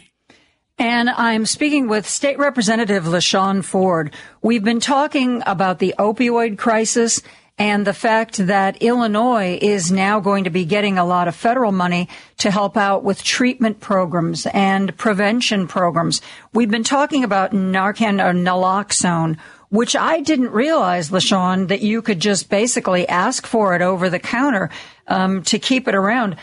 And 0.78 1.08
I'm 1.08 1.46
speaking 1.46 1.88
with 1.88 2.06
State 2.06 2.38
Representative 2.38 3.04
LaShawn 3.04 3.64
Ford. 3.64 4.14
We've 4.42 4.62
been 4.62 4.80
talking 4.80 5.42
about 5.46 5.78
the 5.78 5.94
opioid 5.98 6.58
crisis 6.58 7.22
and 7.58 7.86
the 7.86 7.94
fact 7.94 8.36
that 8.36 8.82
Illinois 8.82 9.58
is 9.60 9.90
now 9.90 10.20
going 10.20 10.44
to 10.44 10.50
be 10.50 10.66
getting 10.66 10.98
a 10.98 11.04
lot 11.04 11.28
of 11.28 11.34
federal 11.34 11.72
money 11.72 12.10
to 12.36 12.50
help 12.50 12.76
out 12.76 13.02
with 13.02 13.24
treatment 13.24 13.80
programs 13.80 14.46
and 14.52 14.96
prevention 14.98 15.66
programs. 15.66 16.20
We've 16.52 16.70
been 16.70 16.84
talking 16.84 17.24
about 17.24 17.52
Narcan 17.52 18.22
or 18.22 18.32
naloxone, 18.32 19.38
which 19.70 19.94
I 19.94 20.20
didn't 20.20 20.50
realize, 20.50 21.10
LaShawn, 21.10 21.68
that 21.68 21.82
you 21.82 22.02
could 22.02 22.20
just 22.20 22.48
basically 22.48 23.06
ask 23.08 23.46
for 23.46 23.74
it 23.74 23.82
over 23.82 24.08
the 24.08 24.18
counter 24.18 24.70
um, 25.06 25.42
to 25.44 25.58
keep 25.58 25.88
it 25.88 25.94
around. 25.94 26.36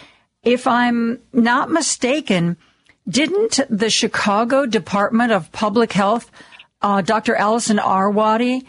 If 0.44 0.68
I'm 0.68 1.20
not 1.34 1.72
mistaken, 1.72 2.58
didn't 3.08 3.60
the 3.70 3.90
Chicago 3.90 4.66
Department 4.66 5.32
of 5.32 5.52
Public 5.52 5.92
Health, 5.92 6.32
uh, 6.82 7.02
Dr. 7.02 7.36
Allison 7.36 7.78
Arwady, 7.78 8.64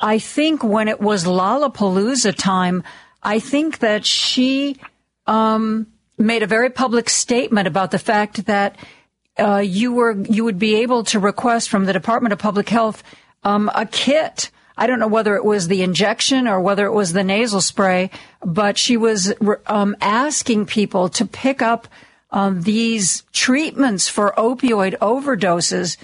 I 0.00 0.20
think 0.20 0.62
when 0.62 0.86
it 0.86 1.00
was 1.00 1.24
Lollapalooza 1.24 2.36
time, 2.36 2.84
I 3.22 3.40
think 3.40 3.80
that 3.80 4.06
she 4.06 4.76
um, 5.26 5.88
made 6.16 6.44
a 6.44 6.46
very 6.46 6.70
public 6.70 7.10
statement 7.10 7.66
about 7.66 7.90
the 7.90 7.98
fact 7.98 8.46
that 8.46 8.76
uh, 9.38 9.58
you 9.58 9.92
were 9.92 10.16
you 10.28 10.44
would 10.44 10.58
be 10.58 10.76
able 10.76 11.04
to 11.04 11.20
request 11.20 11.68
from 11.68 11.84
the 11.84 11.92
Department 11.92 12.32
of 12.32 12.38
Public 12.38 12.68
Health 12.68 13.02
um, 13.44 13.70
a 13.74 13.86
kit. 13.86 14.50
I 14.76 14.86
don't 14.86 15.00
know 15.00 15.08
whether 15.08 15.34
it 15.34 15.44
was 15.44 15.68
the 15.68 15.82
injection 15.82 16.46
or 16.46 16.60
whether 16.60 16.86
it 16.86 16.92
was 16.92 17.12
the 17.12 17.24
nasal 17.24 17.60
spray, 17.60 18.10
but 18.44 18.78
she 18.78 18.96
was 18.96 19.32
um, 19.66 19.96
asking 20.00 20.66
people 20.66 21.08
to 21.10 21.24
pick 21.26 21.62
up 21.62 21.88
um, 22.30 22.62
these 22.62 23.24
treatments 23.32 24.08
for 24.08 24.34
opioid 24.36 24.96
overdoses 24.98 25.96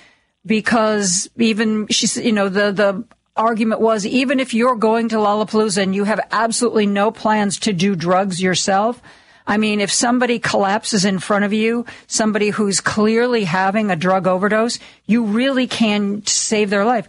because 0.47 1.29
even 1.37 1.87
she's, 1.89 2.17
you 2.17 2.33
know, 2.33 2.49
the, 2.49 2.73
the 2.73 3.05
argument 3.37 3.81
was 3.81 4.07
even 4.07 4.41
if 4.41 4.55
you're 4.55 4.77
going 4.77 5.09
to 5.09 5.17
Lollapalooza 5.17 5.83
and 5.83 5.95
you 5.95 6.05
have 6.05 6.21
absolutely 6.31 6.87
no 6.87 7.11
plans 7.11 7.59
to 7.61 7.73
do 7.73 7.95
drugs 7.95 8.43
yourself, 8.43 9.01
I 9.47 9.59
mean, 9.59 9.81
if 9.81 9.93
somebody 9.93 10.39
collapses 10.39 11.05
in 11.05 11.19
front 11.19 11.45
of 11.45 11.53
you, 11.53 11.85
somebody 12.07 12.49
who's 12.49 12.81
clearly 12.81 13.45
having 13.45 13.91
a 13.91 13.97
drug 13.97 14.27
overdose, 14.27 14.79
you 15.07 15.25
really 15.25 15.67
can 15.67 16.25
save 16.27 16.71
their 16.71 16.85
life. 16.85 17.07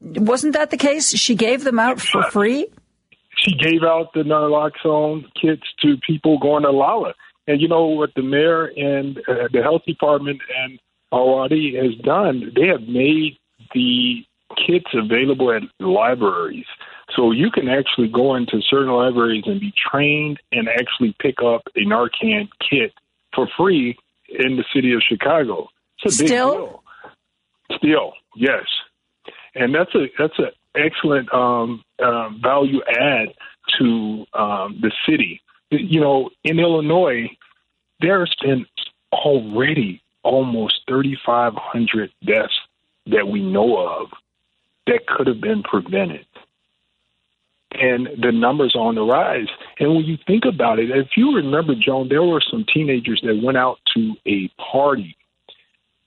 Wasn't 0.00 0.54
that 0.54 0.70
the 0.70 0.76
case? 0.76 1.10
She 1.16 1.34
gave 1.34 1.62
them 1.62 1.78
out 1.78 2.00
for 2.00 2.22
free? 2.24 2.66
She 3.36 3.52
gave 3.54 3.82
out 3.84 4.12
the 4.12 4.22
naloxone 4.22 5.24
kits 5.40 5.62
to 5.82 5.96
people 6.06 6.38
going 6.38 6.64
to 6.64 6.70
Lolla. 6.70 7.14
And 7.46 7.60
you 7.60 7.68
know 7.68 7.86
what 7.86 8.10
the 8.14 8.22
mayor 8.22 8.66
and 8.66 9.18
uh, 9.28 9.48
the 9.52 9.62
health 9.62 9.82
department 9.86 10.40
and 10.62 10.78
Arwady 11.12 11.74
has 11.76 11.94
done? 12.04 12.52
They 12.54 12.66
have 12.66 12.82
made 12.82 13.38
the 13.74 14.24
kits 14.66 14.86
available 14.92 15.52
at 15.52 15.62
libraries. 15.78 16.66
So 17.16 17.32
you 17.32 17.50
can 17.50 17.68
actually 17.68 18.08
go 18.08 18.34
into 18.34 18.60
certain 18.62 18.92
libraries 18.92 19.44
and 19.46 19.60
be 19.60 19.72
trained 19.90 20.38
and 20.52 20.68
actually 20.68 21.14
pick 21.20 21.36
up 21.44 21.62
a 21.76 21.80
Narcan 21.80 22.48
kit 22.68 22.92
for 23.34 23.48
free 23.56 23.96
in 24.28 24.56
the 24.56 24.64
city 24.74 24.92
of 24.92 25.02
Chicago. 25.06 25.68
It's 26.02 26.14
a 26.20 26.26
Still? 26.26 26.50
big 26.50 26.58
deal. 26.58 26.82
Still, 27.78 28.12
yes. 28.36 28.64
And 29.54 29.74
that's 29.74 29.94
a 29.94 30.06
that's 30.18 30.38
an 30.38 30.50
excellent 30.76 31.32
um, 31.34 31.82
uh, 31.98 32.30
value 32.40 32.80
add 32.88 33.34
to 33.78 34.26
um, 34.34 34.78
the 34.80 34.92
city 35.08 35.40
you 35.70 36.00
know, 36.00 36.30
in 36.44 36.58
Illinois, 36.58 37.30
there's 38.00 38.34
been 38.42 38.66
already 39.12 40.02
almost 40.22 40.80
3,500 40.88 42.10
deaths 42.24 42.52
that 43.06 43.28
we 43.28 43.42
know 43.42 43.78
of 43.78 44.08
that 44.86 45.06
could 45.06 45.26
have 45.26 45.40
been 45.40 45.62
prevented. 45.62 46.26
And 47.72 48.08
the 48.20 48.32
numbers 48.32 48.74
are 48.74 48.88
on 48.88 48.96
the 48.96 49.02
rise. 49.02 49.48
And 49.78 49.94
when 49.94 50.04
you 50.04 50.18
think 50.26 50.44
about 50.44 50.78
it, 50.78 50.90
if 50.90 51.16
you 51.16 51.36
remember, 51.36 51.74
Joan, 51.74 52.08
there 52.08 52.22
were 52.22 52.42
some 52.50 52.64
teenagers 52.72 53.20
that 53.24 53.40
went 53.42 53.56
out 53.56 53.78
to 53.94 54.14
a 54.26 54.48
party 54.58 55.16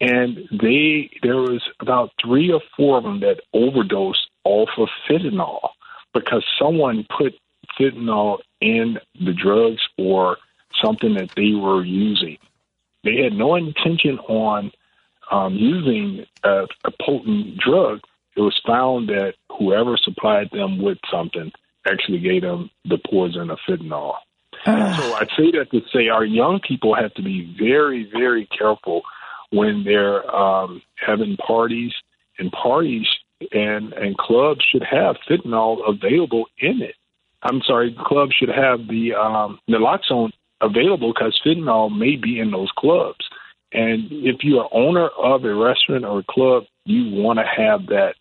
and 0.03 0.49
they 0.51 1.09
there 1.21 1.37
was 1.37 1.63
about 1.79 2.11
three 2.21 2.51
or 2.51 2.61
four 2.75 2.97
of 2.97 3.03
them 3.03 3.21
that 3.21 3.39
overdosed 3.53 4.27
off 4.43 4.69
of 4.77 4.89
fentanyl 5.09 5.69
because 6.13 6.43
someone 6.59 7.07
put 7.17 7.33
fentanyl 7.79 8.39
in 8.59 8.99
the 9.23 9.33
drugs 9.33 9.81
or 9.97 10.37
something 10.83 11.13
that 11.13 11.29
they 11.35 11.53
were 11.53 11.85
using. 11.85 12.37
They 13.05 13.17
had 13.23 13.31
no 13.33 13.55
intention 13.55 14.19
on 14.19 14.71
um, 15.31 15.55
using 15.55 16.25
a, 16.43 16.65
a 16.83 16.91
potent 17.01 17.57
drug. 17.57 18.01
It 18.35 18.41
was 18.41 18.59
found 18.65 19.09
that 19.09 19.33
whoever 19.57 19.97
supplied 19.97 20.49
them 20.51 20.81
with 20.81 20.97
something 21.11 21.51
actually 21.85 22.19
gave 22.19 22.41
them 22.41 22.69
the 22.85 22.97
poison 23.09 23.49
of 23.49 23.59
fentanyl. 23.67 24.15
so 24.65 25.13
I 25.13 25.25
say 25.37 25.51
that 25.51 25.67
to 25.71 25.81
say 25.93 26.07
our 26.07 26.25
young 26.25 26.59
people 26.65 26.95
have 26.95 27.13
to 27.15 27.21
be 27.21 27.55
very, 27.59 28.09
very 28.11 28.47
careful 28.57 29.01
when 29.51 29.83
they're 29.83 30.29
um, 30.35 30.81
having 30.95 31.37
parties, 31.37 31.91
and 32.39 32.51
parties 32.51 33.05
and 33.51 33.93
and 33.93 34.17
clubs 34.17 34.61
should 34.71 34.83
have 34.83 35.17
fentanyl 35.29 35.77
available 35.87 36.45
in 36.59 36.81
it. 36.81 36.95
I'm 37.43 37.61
sorry, 37.61 37.95
clubs 38.05 38.33
should 38.33 38.49
have 38.49 38.87
the 38.87 39.13
um, 39.13 39.59
naloxone 39.69 40.31
available 40.61 41.13
because 41.13 41.39
fentanyl 41.45 41.95
may 41.95 42.15
be 42.15 42.39
in 42.39 42.51
those 42.51 42.71
clubs. 42.77 43.25
And 43.73 44.07
if 44.11 44.43
you're 44.43 44.69
owner 44.71 45.09
of 45.09 45.43
a 45.43 45.53
restaurant 45.53 46.05
or 46.05 46.19
a 46.19 46.23
club, 46.23 46.63
you 46.85 47.21
want 47.21 47.39
to 47.39 47.45
have 47.45 47.87
that 47.87 48.15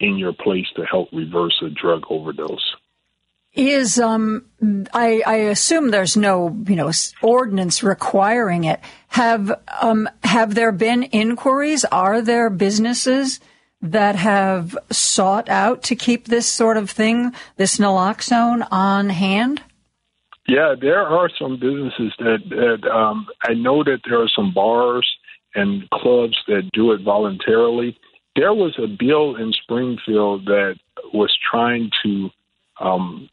in 0.00 0.18
your 0.18 0.32
place 0.32 0.66
to 0.76 0.84
help 0.84 1.08
reverse 1.12 1.62
a 1.64 1.70
drug 1.70 2.02
overdose. 2.10 2.74
Is 3.54 3.98
um, 3.98 4.44
I, 4.92 5.22
I 5.26 5.36
assume 5.36 5.90
there's 5.90 6.16
no 6.16 6.54
you 6.68 6.76
know 6.76 6.92
ordinance 7.22 7.82
requiring 7.82 8.64
it. 8.64 8.80
Have 9.08 9.50
um, 9.80 10.08
have 10.24 10.54
there 10.54 10.72
been 10.72 11.04
inquiries? 11.04 11.86
Are 11.86 12.20
there 12.20 12.50
businesses 12.50 13.40
that 13.80 14.16
have 14.16 14.76
sought 14.90 15.48
out 15.48 15.82
to 15.84 15.96
keep 15.96 16.26
this 16.26 16.50
sort 16.50 16.76
of 16.76 16.90
thing, 16.90 17.32
this 17.56 17.78
naloxone, 17.78 18.66
on 18.70 19.08
hand? 19.08 19.62
Yeah, 20.48 20.74
there 20.80 21.02
are 21.02 21.28
some 21.38 21.58
businesses 21.58 22.14
that, 22.18 22.38
that 22.50 22.88
um, 22.88 23.26
I 23.42 23.54
know 23.54 23.82
that 23.82 24.00
there 24.08 24.20
are 24.20 24.30
some 24.34 24.52
bars 24.54 25.08
and 25.54 25.88
clubs 25.90 26.36
that 26.46 26.70
do 26.72 26.92
it 26.92 27.02
voluntarily. 27.02 27.98
There 28.36 28.52
was 28.52 28.74
a 28.78 28.86
bill 28.86 29.36
in 29.36 29.52
Springfield 29.52 30.44
that 30.46 30.76
was 31.12 31.36
trying 31.50 31.90
to, 32.02 32.30
um, 32.80 33.28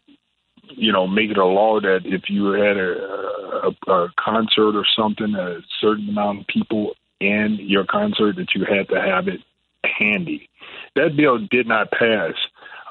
you 0.69 0.91
know, 0.91 1.05
make 1.07 1.29
it 1.29 1.37
a 1.37 1.45
law 1.45 1.79
that 1.81 2.01
if 2.05 2.29
you 2.29 2.51
had 2.51 2.77
a, 2.77 3.71
a, 3.87 3.91
a 3.91 4.13
concert 4.17 4.75
or 4.77 4.85
something, 4.95 5.35
a 5.35 5.59
certain 5.81 6.09
amount 6.09 6.41
of 6.41 6.47
people 6.47 6.93
in 7.19 7.57
your 7.59 7.85
concert, 7.85 8.37
that 8.37 8.55
you 8.55 8.65
had 8.65 8.87
to 8.89 9.01
have 9.01 9.27
it 9.27 9.41
handy. 9.83 10.49
That 10.95 11.15
bill 11.17 11.39
did 11.51 11.67
not 11.67 11.91
pass. 11.91 12.33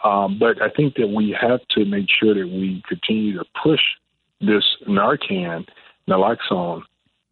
Um, 0.04 0.38
but 0.38 0.60
I 0.60 0.68
think 0.68 0.96
that 0.96 1.08
we 1.08 1.36
have 1.40 1.60
to 1.70 1.84
make 1.84 2.06
sure 2.10 2.34
that 2.34 2.48
we 2.48 2.82
continue 2.88 3.38
to 3.38 3.44
push 3.62 3.80
this 4.40 4.64
Narcan, 4.88 5.66
naloxone, 6.08 6.82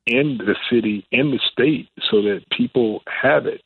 in 0.06 0.38
the 0.38 0.54
city, 0.70 1.06
in 1.10 1.32
the 1.32 1.40
state, 1.52 1.88
so 2.10 2.22
that 2.22 2.48
people 2.50 3.02
have 3.06 3.46
it. 3.46 3.62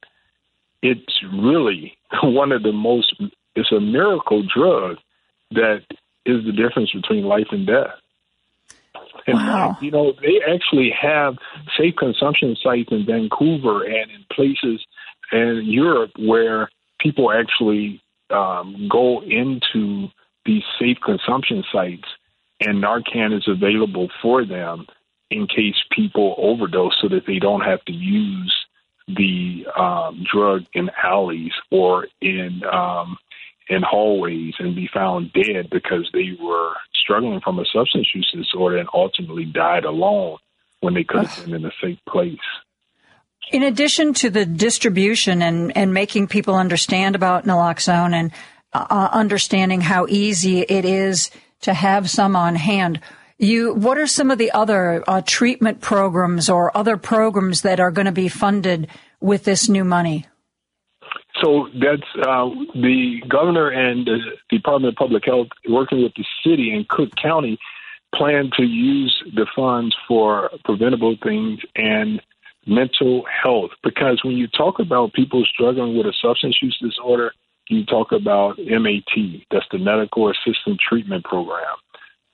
It's 0.84 1.22
really 1.32 1.96
one 2.22 2.52
of 2.52 2.62
the 2.62 2.72
most, 2.72 3.14
it's 3.56 3.72
a 3.72 3.80
miracle 3.80 4.44
drug 4.54 4.98
that 5.52 5.82
is 6.26 6.44
the 6.44 6.52
difference 6.52 6.92
between 6.92 7.24
life 7.24 7.48
and 7.50 7.66
death. 7.66 7.96
And 9.26 9.36
wow. 9.36 9.78
you 9.80 9.90
know, 9.90 10.12
they 10.20 10.40
actually 10.46 10.90
have 10.90 11.36
safe 11.78 11.94
consumption 11.96 12.56
sites 12.62 12.90
in 12.90 13.06
Vancouver 13.06 13.82
and 13.84 14.10
in 14.10 14.24
places 14.30 14.84
in 15.32 15.62
Europe 15.64 16.10
where 16.18 16.68
people 17.00 17.32
actually 17.32 18.02
um, 18.30 18.88
go 18.90 19.22
into 19.22 20.08
these 20.44 20.62
safe 20.78 20.98
consumption 21.02 21.64
sites 21.72 22.08
and 22.60 22.82
Narcan 22.82 23.36
is 23.36 23.48
available 23.48 24.08
for 24.20 24.44
them 24.44 24.86
in 25.30 25.46
case 25.46 25.76
people 25.90 26.34
overdose 26.38 26.96
so 27.00 27.08
that 27.08 27.26
they 27.26 27.38
don't 27.38 27.62
have 27.62 27.82
to 27.86 27.92
use 27.92 28.54
the 29.08 29.66
um, 29.76 30.24
drug 30.30 30.64
in 30.72 30.90
alleys 31.02 31.52
or 31.70 32.06
in 32.20 32.62
um, 32.70 33.16
in 33.68 33.82
hallways 33.82 34.54
and 34.58 34.74
be 34.74 34.88
found 34.92 35.32
dead 35.32 35.68
because 35.70 36.08
they 36.12 36.36
were 36.40 36.72
struggling 36.94 37.40
from 37.40 37.58
a 37.58 37.64
substance 37.64 38.08
use 38.14 38.30
disorder 38.34 38.76
and 38.76 38.88
ultimately 38.92 39.44
died 39.44 39.84
alone 39.84 40.38
when 40.80 40.94
they 40.94 41.04
could 41.04 41.24
have 41.24 41.44
been 41.44 41.54
in 41.54 41.64
a 41.64 41.72
safe 41.82 41.98
place. 42.08 42.38
In 43.52 43.62
addition 43.62 44.14
to 44.14 44.30
the 44.30 44.46
distribution 44.46 45.42
and, 45.42 45.76
and 45.76 45.92
making 45.92 46.28
people 46.28 46.54
understand 46.54 47.14
about 47.14 47.44
naloxone 47.44 48.14
and 48.14 48.32
uh, 48.72 49.08
understanding 49.12 49.80
how 49.80 50.06
easy 50.08 50.60
it 50.60 50.84
is 50.84 51.30
to 51.60 51.74
have 51.74 52.10
some 52.10 52.36
on 52.36 52.56
hand, 52.56 53.00
you, 53.38 53.74
what 53.74 53.98
are 53.98 54.06
some 54.06 54.30
of 54.30 54.38
the 54.38 54.50
other 54.52 55.02
uh, 55.06 55.22
treatment 55.24 55.80
programs 55.80 56.48
or 56.48 56.76
other 56.76 56.96
programs 56.96 57.62
that 57.62 57.80
are 57.80 57.90
going 57.90 58.06
to 58.06 58.12
be 58.12 58.28
funded 58.28 58.88
with 59.20 59.44
this 59.44 59.68
new 59.68 59.84
money? 59.84 60.26
So 61.42 61.68
that's 61.74 62.26
uh, 62.26 62.48
the 62.74 63.20
governor 63.28 63.68
and 63.68 64.06
the 64.06 64.18
Department 64.50 64.94
of 64.94 64.96
Public 64.96 65.24
Health, 65.24 65.48
working 65.68 66.02
with 66.02 66.12
the 66.14 66.24
city 66.44 66.70
and 66.72 66.86
Cook 66.88 67.10
County, 67.20 67.58
plan 68.14 68.50
to 68.56 68.62
use 68.62 69.22
the 69.34 69.46
funds 69.56 69.96
for 70.06 70.50
preventable 70.64 71.16
things 71.22 71.58
and 71.74 72.22
mental 72.66 73.24
health. 73.42 73.70
Because 73.82 74.22
when 74.24 74.36
you 74.36 74.46
talk 74.46 74.78
about 74.78 75.12
people 75.12 75.44
struggling 75.52 75.96
with 75.96 76.06
a 76.06 76.14
substance 76.22 76.58
use 76.62 76.78
disorder, 76.80 77.32
you 77.68 77.84
talk 77.84 78.12
about 78.12 78.58
MAT, 78.58 79.42
that's 79.50 79.66
the 79.72 79.78
Medical 79.78 80.30
Assistant 80.30 80.78
Treatment 80.80 81.24
Program. 81.24 81.76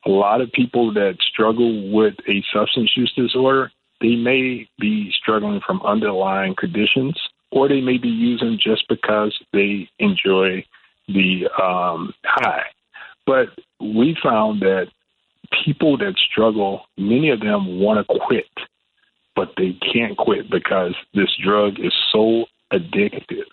A 0.07 0.11
lot 0.11 0.41
of 0.41 0.51
people 0.53 0.93
that 0.95 1.17
struggle 1.21 1.93
with 1.93 2.15
a 2.29 2.43
substance 2.53 2.91
use 2.97 3.13
disorder, 3.17 3.71
they 4.01 4.17
may 4.17 4.69
be 4.79 5.13
struggling 5.13 5.61
from 5.67 5.83
underlying 5.83 6.55
conditions, 6.59 7.19
or 7.51 7.69
they 7.69 7.81
may 7.81 7.99
be 7.99 8.09
using 8.09 8.59
just 8.63 8.89
because 8.89 9.39
they 9.53 9.89
enjoy 9.99 10.65
the 11.09 11.49
um, 11.63 12.15
high. 12.25 12.65
But 13.27 13.49
we 13.81 14.17
found 14.23 14.61
that 14.63 14.87
people 15.65 15.99
that 15.99 16.15
struggle, 16.31 16.83
many 16.97 17.31
of 17.31 17.41
them 17.41 17.81
want 17.81 18.07
to 18.07 18.19
quit, 18.27 18.47
but 19.37 19.53
they 19.57 19.79
can't 19.93 20.17
quit 20.17 20.51
because 20.51 20.95
this 21.15 21.31
drug 21.45 21.79
is 21.79 21.93
so 22.13 22.47
addictive. 22.73 23.49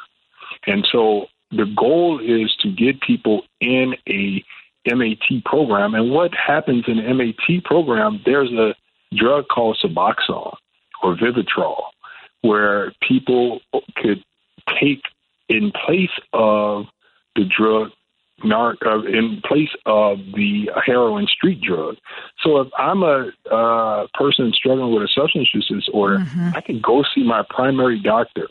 And 0.66 0.88
so 0.92 1.26
the 1.52 1.66
goal 1.78 2.20
is 2.20 2.56
to 2.62 2.72
get 2.72 3.02
people 3.02 3.44
in 3.62 3.96
a 4.08 4.44
MAT 4.94 5.44
program. 5.46 5.94
And 5.94 6.12
what 6.12 6.32
happens 6.34 6.86
in 6.88 6.98
the 6.98 7.14
MAT 7.14 7.64
program, 7.64 8.22
there's 8.26 8.52
a 8.52 8.76
drug 9.16 9.46
called 9.48 9.78
Suboxone 9.84 10.56
or 11.04 11.16
Vivitrol, 11.16 11.82
where 12.42 12.94
people 13.08 13.60
could 13.96 14.24
take 14.80 15.02
in 15.50 15.72
place 15.86 16.10
of 16.34 16.86
the 17.36 17.46
drug 17.46 17.92
narc 18.44 18.76
uh, 18.86 19.04
in 19.06 19.42
place 19.44 19.70
of 19.86 20.20
the 20.36 20.70
heroin 20.86 21.26
street 21.28 21.62
drug. 21.62 21.96
So 22.44 22.60
if 22.60 22.68
I'm 22.78 23.02
a 23.04 23.32
uh, 23.52 24.08
person 24.14 24.52
struggling 24.54 24.94
with 24.94 25.04
a 25.04 25.08
substance 25.14 25.50
use 25.54 25.68
disorder, 25.68 26.20
mm-hmm. 26.20 26.52
I 26.56 26.62
can 26.62 26.80
go 26.80 27.04
see 27.16 27.24
my 27.24 27.44
primary 27.50 28.00
doctor, 28.00 28.48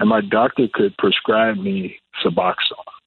and 0.00 0.08
my 0.08 0.20
doctor 0.20 0.66
could 0.72 0.96
prescribe 0.96 1.56
me 1.56 1.98
Suboxone. 2.24 2.97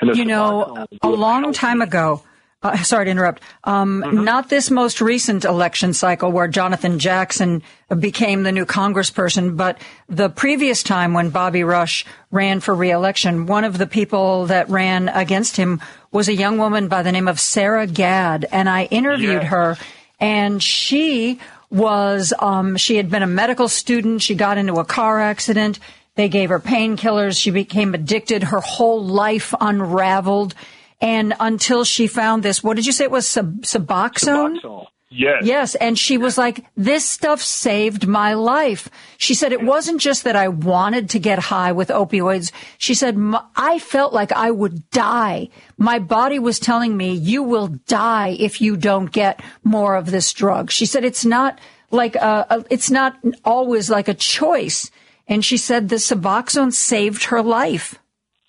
And 0.00 0.16
you 0.16 0.24
know, 0.24 0.86
a 1.02 1.08
long 1.08 1.52
time 1.52 1.82
ago, 1.82 2.22
uh, 2.62 2.76
sorry 2.82 3.06
to 3.06 3.10
interrupt. 3.10 3.42
Um, 3.64 4.02
mm-hmm. 4.02 4.24
Not 4.24 4.48
this 4.48 4.70
most 4.70 5.00
recent 5.00 5.44
election 5.44 5.92
cycle 5.92 6.32
where 6.32 6.48
Jonathan 6.48 6.98
Jackson 6.98 7.62
became 7.98 8.42
the 8.42 8.52
new 8.52 8.66
congressperson, 8.66 9.56
but 9.56 9.80
the 10.08 10.28
previous 10.28 10.82
time 10.82 11.14
when 11.14 11.30
Bobby 11.30 11.64
Rush 11.64 12.04
ran 12.30 12.60
for 12.60 12.74
reelection, 12.74 13.46
one 13.46 13.64
of 13.64 13.78
the 13.78 13.86
people 13.86 14.46
that 14.46 14.68
ran 14.68 15.08
against 15.08 15.56
him 15.56 15.80
was 16.10 16.28
a 16.28 16.34
young 16.34 16.58
woman 16.58 16.88
by 16.88 17.02
the 17.02 17.12
name 17.12 17.28
of 17.28 17.38
Sarah 17.38 17.86
Gad. 17.86 18.46
And 18.50 18.68
I 18.68 18.84
interviewed 18.84 19.42
yes. 19.42 19.50
her, 19.50 19.76
and 20.20 20.62
she 20.62 21.38
was, 21.70 22.32
um, 22.38 22.76
she 22.76 22.96
had 22.96 23.10
been 23.10 23.22
a 23.22 23.26
medical 23.26 23.68
student. 23.68 24.22
She 24.22 24.34
got 24.34 24.58
into 24.58 24.74
a 24.74 24.84
car 24.84 25.20
accident. 25.20 25.78
They 26.18 26.28
gave 26.28 26.48
her 26.48 26.58
painkillers. 26.58 27.40
She 27.40 27.52
became 27.52 27.94
addicted. 27.94 28.42
Her 28.42 28.58
whole 28.58 29.00
life 29.00 29.54
unraveled. 29.60 30.52
And 31.00 31.32
until 31.38 31.84
she 31.84 32.08
found 32.08 32.42
this, 32.42 32.60
what 32.60 32.74
did 32.74 32.86
you 32.86 32.90
say 32.90 33.04
it 33.04 33.12
was? 33.12 33.24
Sub- 33.24 33.62
Suboxone? 33.62 34.60
Suboxone. 34.60 34.86
Yes. 35.10 35.42
Yes. 35.44 35.74
And 35.76 35.96
she 35.96 36.18
was 36.18 36.36
like, 36.36 36.66
this 36.76 37.04
stuff 37.04 37.40
saved 37.40 38.08
my 38.08 38.34
life. 38.34 38.90
She 39.16 39.32
said 39.32 39.52
it 39.52 39.62
wasn't 39.62 40.00
just 40.00 40.24
that 40.24 40.34
I 40.34 40.48
wanted 40.48 41.08
to 41.10 41.20
get 41.20 41.38
high 41.38 41.70
with 41.70 41.88
opioids. 41.88 42.50
She 42.78 42.94
said, 42.94 43.16
I 43.54 43.78
felt 43.78 44.12
like 44.12 44.32
I 44.32 44.50
would 44.50 44.90
die. 44.90 45.50
My 45.76 46.00
body 46.00 46.40
was 46.40 46.58
telling 46.58 46.96
me, 46.96 47.12
you 47.12 47.44
will 47.44 47.68
die 47.86 48.36
if 48.40 48.60
you 48.60 48.76
don't 48.76 49.12
get 49.12 49.40
more 49.62 49.94
of 49.94 50.10
this 50.10 50.32
drug. 50.32 50.72
She 50.72 50.84
said, 50.84 51.04
it's 51.04 51.24
not 51.24 51.60
like 51.92 52.16
a, 52.16 52.46
a 52.50 52.64
it's 52.70 52.90
not 52.90 53.16
always 53.44 53.88
like 53.88 54.08
a 54.08 54.14
choice 54.14 54.90
and 55.28 55.44
she 55.44 55.56
said 55.56 55.88
the 55.88 55.96
Suboxone 55.96 56.72
saved 56.72 57.24
her 57.24 57.42
life. 57.42 57.98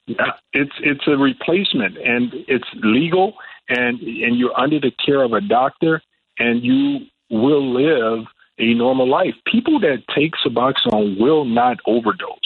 Yeah, 0.07 0.31
it's 0.53 0.71
it's 0.79 1.07
a 1.07 1.17
replacement, 1.17 1.97
and 1.97 2.33
it's 2.47 2.67
legal, 2.75 3.35
and 3.67 3.99
and 3.99 4.37
you're 4.37 4.57
under 4.59 4.79
the 4.79 4.91
care 5.05 5.21
of 5.21 5.33
a 5.33 5.41
doctor, 5.41 6.01
and 6.39 6.63
you 6.63 7.05
will 7.29 7.73
live 7.73 8.25
a 8.57 8.73
normal 8.73 9.07
life. 9.07 9.35
People 9.45 9.79
that 9.81 10.03
take 10.15 10.31
Suboxone 10.43 11.19
will 11.19 11.45
not 11.45 11.77
overdose. 11.85 12.39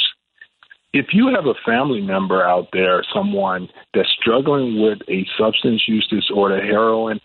If 0.92 1.08
you 1.12 1.34
have 1.34 1.46
a 1.46 1.56
family 1.66 2.02
member 2.02 2.44
out 2.44 2.68
there, 2.72 3.04
someone 3.14 3.68
that's 3.94 4.12
struggling 4.20 4.82
with 4.82 5.00
a 5.08 5.26
substance 5.40 5.84
use 5.88 6.08
disorder, 6.08 6.62
heroin, 6.62 7.20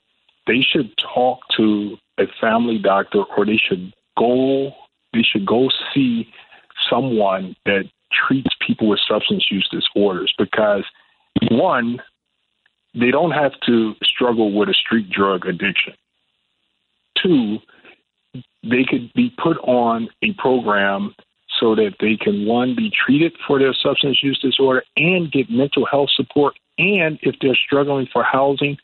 they 0.46 0.60
should 0.72 0.90
talk 1.14 1.40
to 1.58 1.96
a 2.18 2.24
family 2.40 2.78
doctor 2.78 3.24
or 3.36 3.44
they 3.44 3.60
should 3.68 3.92
go 4.16 4.72
they 5.12 5.22
should 5.22 5.46
go 5.46 5.68
see 5.94 6.28
someone 6.90 7.56
that 7.64 7.84
treats 8.12 8.50
people 8.66 8.88
with 8.88 9.00
substance 9.08 9.46
use 9.50 9.68
disorders 9.70 10.32
because 10.38 10.84
one 11.50 12.00
they 12.94 13.10
don't 13.10 13.32
have 13.32 13.52
to 13.66 13.94
struggle 14.02 14.52
with 14.52 14.68
a 14.68 14.74
street 14.74 15.10
drug 15.10 15.46
addiction. 15.46 15.94
Two 17.22 17.58
they 18.62 18.84
could 18.84 19.12
be 19.14 19.32
put 19.42 19.56
on 19.58 20.08
a 20.22 20.32
program 20.34 21.14
so 21.58 21.74
that 21.74 21.94
they 22.00 22.16
can 22.16 22.46
one 22.46 22.74
be 22.74 22.90
treated 22.90 23.32
for 23.46 23.58
their 23.58 23.72
substance 23.72 24.22
use 24.22 24.38
disorder 24.38 24.82
and 24.96 25.32
get 25.32 25.50
mental 25.50 25.86
health 25.86 26.10
support 26.14 26.54
and 26.78 27.18
if 27.22 27.34
they're 27.40 27.56
struggling 27.56 28.06
for 28.12 28.22
housing 28.22 28.76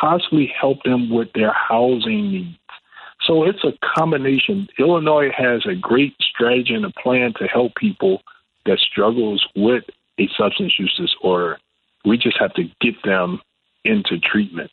possibly 0.00 0.52
help 0.60 0.82
them 0.84 1.10
with 1.10 1.28
their 1.34 1.52
housing 1.52 2.30
needs 2.30 2.58
so 3.26 3.44
it's 3.44 3.64
a 3.64 3.72
combination. 3.96 4.68
Illinois 4.78 5.30
has 5.36 5.64
a 5.66 5.74
great 5.74 6.14
strategy 6.20 6.74
and 6.74 6.84
a 6.84 6.90
plan 6.90 7.32
to 7.38 7.46
help 7.46 7.74
people 7.74 8.22
that 8.66 8.78
struggles 8.78 9.46
with 9.54 9.84
a 10.18 10.28
substance 10.36 10.74
use 10.78 10.94
disorder. 10.96 11.58
We 12.04 12.18
just 12.18 12.38
have 12.38 12.54
to 12.54 12.64
get 12.80 12.94
them 13.04 13.40
into 13.84 14.18
treatment. 14.18 14.70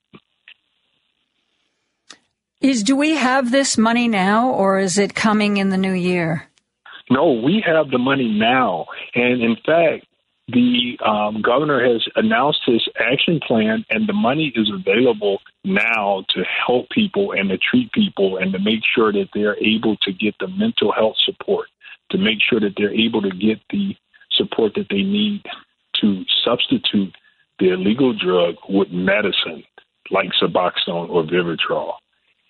Is 2.62 2.84
do 2.84 2.96
we 2.96 3.16
have 3.16 3.52
this 3.52 3.78
money 3.78 4.08
now 4.08 4.50
or 4.50 4.80
is 4.80 4.98
it 4.98 5.16
coming 5.16 5.58
in 5.58 5.70
the 5.70 5.78
new 5.78 5.94
year? 5.94 6.50
No, 7.10 7.32
we 7.32 7.64
have 7.66 7.90
the 7.90 7.98
money 7.98 8.30
now. 8.30 8.86
And 9.16 9.42
in 9.42 9.56
fact, 9.66 10.06
the 10.48 10.98
um, 11.06 11.42
governor 11.42 11.82
has 11.82 12.06
announced 12.16 12.62
his 12.66 12.88
action 13.00 13.40
plan, 13.46 13.86
and 13.90 14.08
the 14.08 14.14
money 14.14 14.52
is 14.56 14.72
available 14.74 15.40
now 15.64 16.24
to 16.30 16.44
help 16.44 16.90
people 16.90 17.34
and 17.34 17.50
to 17.50 17.58
treat 17.58 17.92
people 17.92 18.38
and 18.38 18.54
to 18.54 18.60
make 18.60 18.82
sure 18.96 19.12
that 19.12 19.30
they're 19.34 19.58
able 19.58 19.98
to 19.98 20.14
get 20.14 20.36
the 20.40 20.48
mental 20.48 20.92
health 20.92 21.16
support, 21.24 21.68
to 22.12 22.18
make 22.18 22.40
sure 22.48 22.60
that 22.60 22.74
they're 22.78 22.94
able 22.94 23.22
to 23.22 23.30
get 23.30 23.60
the 23.70 23.96
support 24.32 24.74
that 24.76 24.88
they 24.90 25.02
need 25.02 25.44
to 25.96 26.24
substitute 26.46 27.14
the 27.60 27.74
illegal 27.74 28.14
drug 28.14 28.56
with 28.70 28.90
medicine 28.92 29.64
like 30.12 30.30
Suboxone 30.42 31.10
or 31.10 31.24
Vivitrol. 31.24 31.94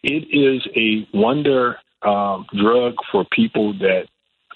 It 0.04 0.28
is 0.32 0.66
a 0.76 1.08
wonder 1.18 1.78
um, 2.04 2.46
drug 2.56 2.94
for 3.12 3.26
people 3.32 3.74
that 3.80 4.04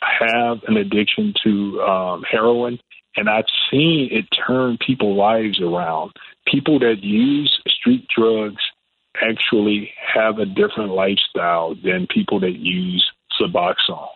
have 0.01 0.59
an 0.67 0.77
addiction 0.77 1.33
to 1.43 1.81
um, 1.81 2.23
heroin 2.29 2.79
and 3.15 3.29
I've 3.29 3.45
seen 3.69 4.09
it 4.11 4.25
turn 4.45 4.77
people's 4.85 5.17
lives 5.17 5.59
around. 5.61 6.11
People 6.45 6.79
that 6.79 7.03
use 7.03 7.62
street 7.67 8.08
drugs 8.15 8.62
actually 9.21 9.91
have 10.13 10.39
a 10.39 10.45
different 10.45 10.91
lifestyle 10.91 11.75
than 11.75 12.08
people 12.08 12.39
that 12.39 12.58
use 12.58 13.10
Suboxone. 13.39 14.08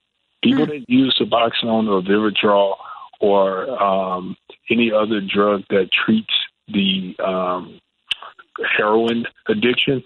People 0.44 0.66
mm. 0.66 0.70
that 0.70 0.86
use 0.90 1.18
Suboxone 1.20 1.88
or 1.90 2.02
Vivitrol 2.02 2.76
or 3.20 3.70
um, 3.82 4.36
any 4.70 4.92
other 4.92 5.22
drug 5.22 5.64
that 5.70 5.90
treats 5.92 6.34
the 6.68 7.16
um, 7.24 7.80
heroin 8.78 9.26
addiction, 9.48 10.04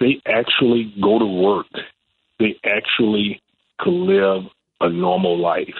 they 0.00 0.20
actually 0.26 0.94
go 1.00 1.18
to 1.18 1.26
work. 1.26 1.66
They 2.38 2.56
actually 2.64 3.40
can 3.82 4.06
live 4.06 4.44
a 4.80 4.88
normal 4.88 5.38
life. 5.38 5.74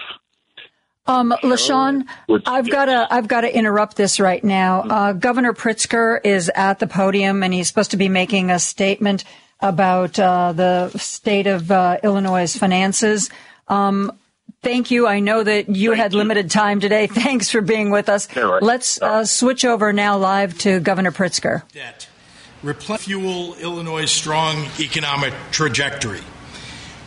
Um, 1.09 1.33
LaShawn, 1.41 2.05
I've 2.45 2.69
got 2.69 2.85
to 2.85 3.07
I've 3.09 3.27
got 3.27 3.41
to 3.41 3.53
interrupt 3.55 3.97
this 3.97 4.19
right 4.19 4.43
now. 4.43 4.81
Mm-hmm. 4.81 4.91
Uh, 4.91 5.13
Governor 5.13 5.53
Pritzker 5.53 6.19
is 6.23 6.51
at 6.53 6.77
the 6.77 6.87
podium, 6.87 7.41
and 7.41 7.53
he's 7.53 7.67
supposed 7.67 7.91
to 7.91 7.97
be 7.97 8.09
making 8.09 8.51
a 8.51 8.59
statement 8.59 9.23
about 9.59 10.19
uh, 10.19 10.53
the 10.53 10.89
state 10.97 11.47
of 11.47 11.71
uh, 11.71 11.97
Illinois' 12.03 12.55
finances. 12.55 13.29
Um, 13.67 14.17
thank 14.61 14.91
you. 14.91 15.07
I 15.07 15.19
know 15.19 15.43
that 15.43 15.67
you 15.69 15.91
thank 15.91 16.01
had 16.01 16.13
you. 16.13 16.19
limited 16.19 16.51
time 16.51 16.79
today. 16.79 17.07
Thanks 17.07 17.49
for 17.49 17.61
being 17.61 17.89
with 17.89 18.07
us. 18.07 18.33
Right. 18.35 18.61
Let's 18.61 19.01
uh, 19.01 19.25
switch 19.25 19.65
over 19.65 19.91
now 19.91 20.17
live 20.17 20.57
to 20.59 20.79
Governor 20.79 21.11
Pritzker. 21.11 21.63
Debt. 21.71 22.07
fuel 22.99 23.55
Illinois' 23.55 24.05
strong 24.05 24.67
economic 24.79 25.33
trajectory. 25.51 26.21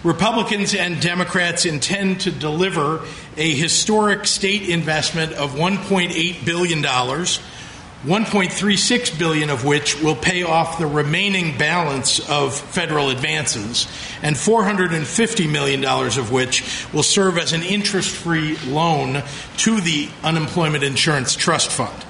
Republicans 0.05 0.75
and 0.75 1.01
Democrats 1.01 1.65
intend 1.65 2.21
to 2.23 2.33
deliver 2.33 3.07
a 3.37 3.55
historic 3.55 4.27
state 4.27 4.69
investment 4.69 5.33
of 5.33 5.53
$1.8 5.53 6.45
billion, 6.45 6.83
1.36 6.83 9.19
billion 9.19 9.49
of 9.49 9.65
which 9.65 10.03
will 10.03 10.17
pay 10.17 10.43
off 10.43 10.79
the 10.79 10.87
remaining 10.87 11.57
balance 11.57 12.21
of 12.29 12.55
federal 12.55 13.11
advances, 13.11 13.87
and 14.23 14.37
$450 14.37 15.51
million 15.51 15.85
of 15.85 16.31
which 16.31 16.87
will 16.93 17.03
serve 17.03 17.39
as 17.39 17.53
an 17.53 17.63
interest 17.63 18.11
free 18.11 18.59
loan 18.67 19.23
to 19.59 19.81
the 19.81 20.09
Unemployment 20.23 20.85
Insurance 20.85 21.35
Trust 21.35 21.71
Fund. 21.71 22.05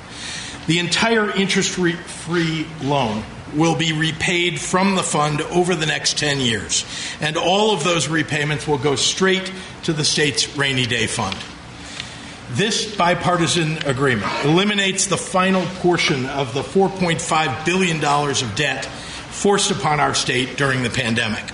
The 0.66 0.78
entire 0.78 1.30
interest 1.30 1.70
free 1.70 2.66
loan 2.82 3.24
will 3.54 3.76
be 3.76 3.92
repaid 3.92 4.60
from 4.60 4.94
the 4.94 5.02
fund 5.02 5.40
over 5.42 5.74
the 5.74 5.86
next 5.86 6.18
10 6.18 6.40
years. 6.40 6.84
And 7.20 7.36
all 7.36 7.72
of 7.72 7.84
those 7.84 8.08
repayments 8.08 8.66
will 8.66 8.78
go 8.78 8.96
straight 8.96 9.52
to 9.84 9.92
the 9.92 10.04
state's 10.04 10.56
rainy 10.56 10.86
day 10.86 11.06
fund. 11.06 11.36
This 12.52 12.94
bipartisan 12.96 13.78
agreement 13.86 14.30
eliminates 14.44 15.06
the 15.06 15.16
final 15.16 15.64
portion 15.76 16.26
of 16.26 16.52
the 16.54 16.62
$4.5 16.62 17.64
billion 17.64 18.04
of 18.04 18.56
debt 18.56 18.84
forced 18.84 19.70
upon 19.70 20.00
our 20.00 20.14
state 20.14 20.56
during 20.56 20.82
the 20.82 20.90
pandemic. 20.90 21.44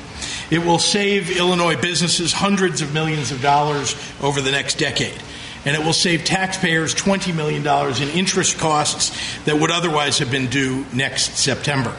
It 0.51 0.59
will 0.59 0.79
save 0.79 1.37
Illinois 1.37 1.77
businesses 1.77 2.33
hundreds 2.33 2.81
of 2.81 2.93
millions 2.95 3.31
of 3.31 3.43
dollars 3.43 3.95
over 4.21 4.41
the 4.41 4.51
next 4.51 4.79
decade 4.79 5.23
and 5.68 5.76
it 5.76 5.85
will 5.85 5.92
save 5.92 6.24
taxpayers 6.24 6.94
$20 6.94 7.37
million 7.37 7.61
in 8.02 8.09
interest 8.16 8.57
costs 8.57 9.14
that 9.44 9.54
would 9.61 9.70
otherwise 9.70 10.18
have 10.18 10.31
been 10.31 10.46
due 10.46 10.87
next 10.94 11.37
September. 11.37 11.94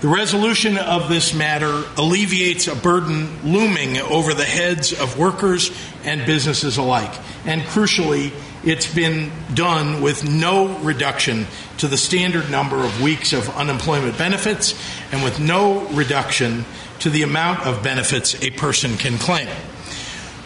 The 0.00 0.08
resolution 0.08 0.78
of 0.78 1.10
this 1.10 1.34
matter 1.34 1.84
alleviates 1.98 2.66
a 2.66 2.74
burden 2.74 3.28
looming 3.44 3.98
over 3.98 4.32
the 4.32 4.46
heads 4.46 4.98
of 4.98 5.18
workers 5.18 5.70
and 6.02 6.24
businesses 6.24 6.78
alike. 6.78 7.12
And 7.44 7.60
crucially, 7.60 8.32
it's 8.64 8.90
been 8.94 9.32
done 9.52 10.00
with 10.00 10.26
no 10.26 10.78
reduction 10.78 11.46
to 11.78 11.88
the 11.88 11.98
standard 11.98 12.50
number 12.50 12.76
of 12.76 13.02
weeks 13.02 13.34
of 13.34 13.54
unemployment 13.54 14.16
benefits 14.16 14.74
and 15.12 15.22
with 15.22 15.38
no 15.38 15.86
reduction 15.88 16.64
to 17.00 17.10
the 17.10 17.22
amount 17.22 17.66
of 17.66 17.82
benefits 17.82 18.42
a 18.42 18.48
person 18.52 18.96
can 18.96 19.18
claim. 19.18 19.48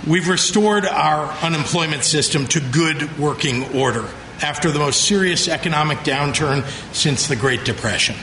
We've 0.04 0.26
restored 0.26 0.84
our 0.84 1.30
unemployment 1.44 2.02
system 2.02 2.48
to 2.48 2.60
good 2.60 3.18
working 3.20 3.76
order 3.76 4.08
after 4.42 4.72
the 4.72 4.80
most 4.80 5.04
serious 5.04 5.46
economic 5.46 5.98
downturn 5.98 6.64
since 6.92 7.28
the 7.28 7.36
Great 7.36 7.64
Depression. 7.64 8.16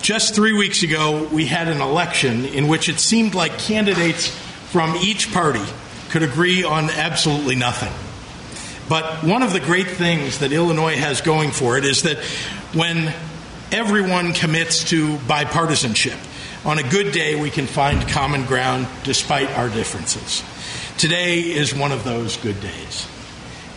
Just 0.00 0.34
three 0.34 0.54
weeks 0.54 0.82
ago, 0.82 1.28
we 1.30 1.44
had 1.44 1.68
an 1.68 1.82
election 1.82 2.46
in 2.46 2.66
which 2.66 2.88
it 2.88 2.98
seemed 2.98 3.34
like 3.34 3.58
candidates 3.58 4.28
from 4.70 4.96
each 4.96 5.30
party 5.34 5.60
could 6.08 6.22
agree 6.22 6.64
on 6.64 6.88
absolutely 6.88 7.56
nothing. 7.56 7.92
But 8.88 9.22
one 9.22 9.42
of 9.42 9.52
the 9.52 9.60
great 9.60 9.88
things 9.88 10.38
that 10.38 10.50
Illinois 10.50 10.96
has 10.96 11.20
going 11.20 11.50
for 11.50 11.76
it 11.76 11.84
is 11.84 12.04
that 12.04 12.16
when 12.72 13.12
everyone 13.70 14.32
commits 14.32 14.84
to 14.84 15.18
bipartisanship, 15.18 16.16
on 16.64 16.78
a 16.78 16.82
good 16.82 17.12
day, 17.12 17.38
we 17.38 17.50
can 17.50 17.66
find 17.66 18.08
common 18.08 18.46
ground 18.46 18.86
despite 19.04 19.50
our 19.50 19.68
differences. 19.68 20.42
Today 21.00 21.40
is 21.40 21.74
one 21.74 21.92
of 21.92 22.04
those 22.04 22.36
good 22.36 22.60
days. 22.60 23.08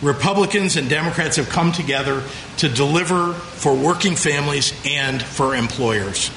Republicans 0.02 0.76
and 0.76 0.90
Democrats 0.90 1.36
have 1.36 1.48
come 1.48 1.72
together 1.72 2.22
to 2.58 2.68
deliver 2.68 3.32
for 3.32 3.74
working 3.74 4.14
families 4.14 4.74
and 4.84 5.22
for 5.22 5.56
employers. 5.56 6.30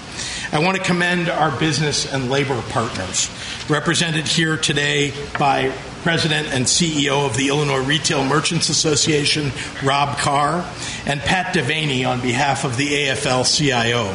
I 0.54 0.60
want 0.60 0.78
to 0.78 0.84
commend 0.84 1.28
our 1.28 1.52
business 1.60 2.10
and 2.10 2.30
labor 2.30 2.62
partners, 2.70 3.30
represented 3.70 4.30
here 4.30 4.56
today 4.56 5.12
by 5.38 5.74
President 6.04 6.54
and 6.54 6.66
CEO 6.66 7.26
of 7.26 7.36
the 7.36 7.50
Illinois 7.50 7.84
Retail 7.84 8.24
Merchants 8.24 8.70
Association, 8.70 9.52
Rob 9.84 10.18
Carr, 10.20 10.66
and 11.06 11.20
Pat 11.20 11.54
Devaney 11.54 12.08
on 12.08 12.22
behalf 12.22 12.64
of 12.64 12.78
the 12.78 12.88
AFL 12.88 13.44
CIO, 13.44 14.14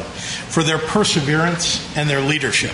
for 0.49 0.63
their 0.63 0.79
perseverance 0.79 1.95
and 1.95 2.09
their 2.09 2.21
leadership. 2.21 2.73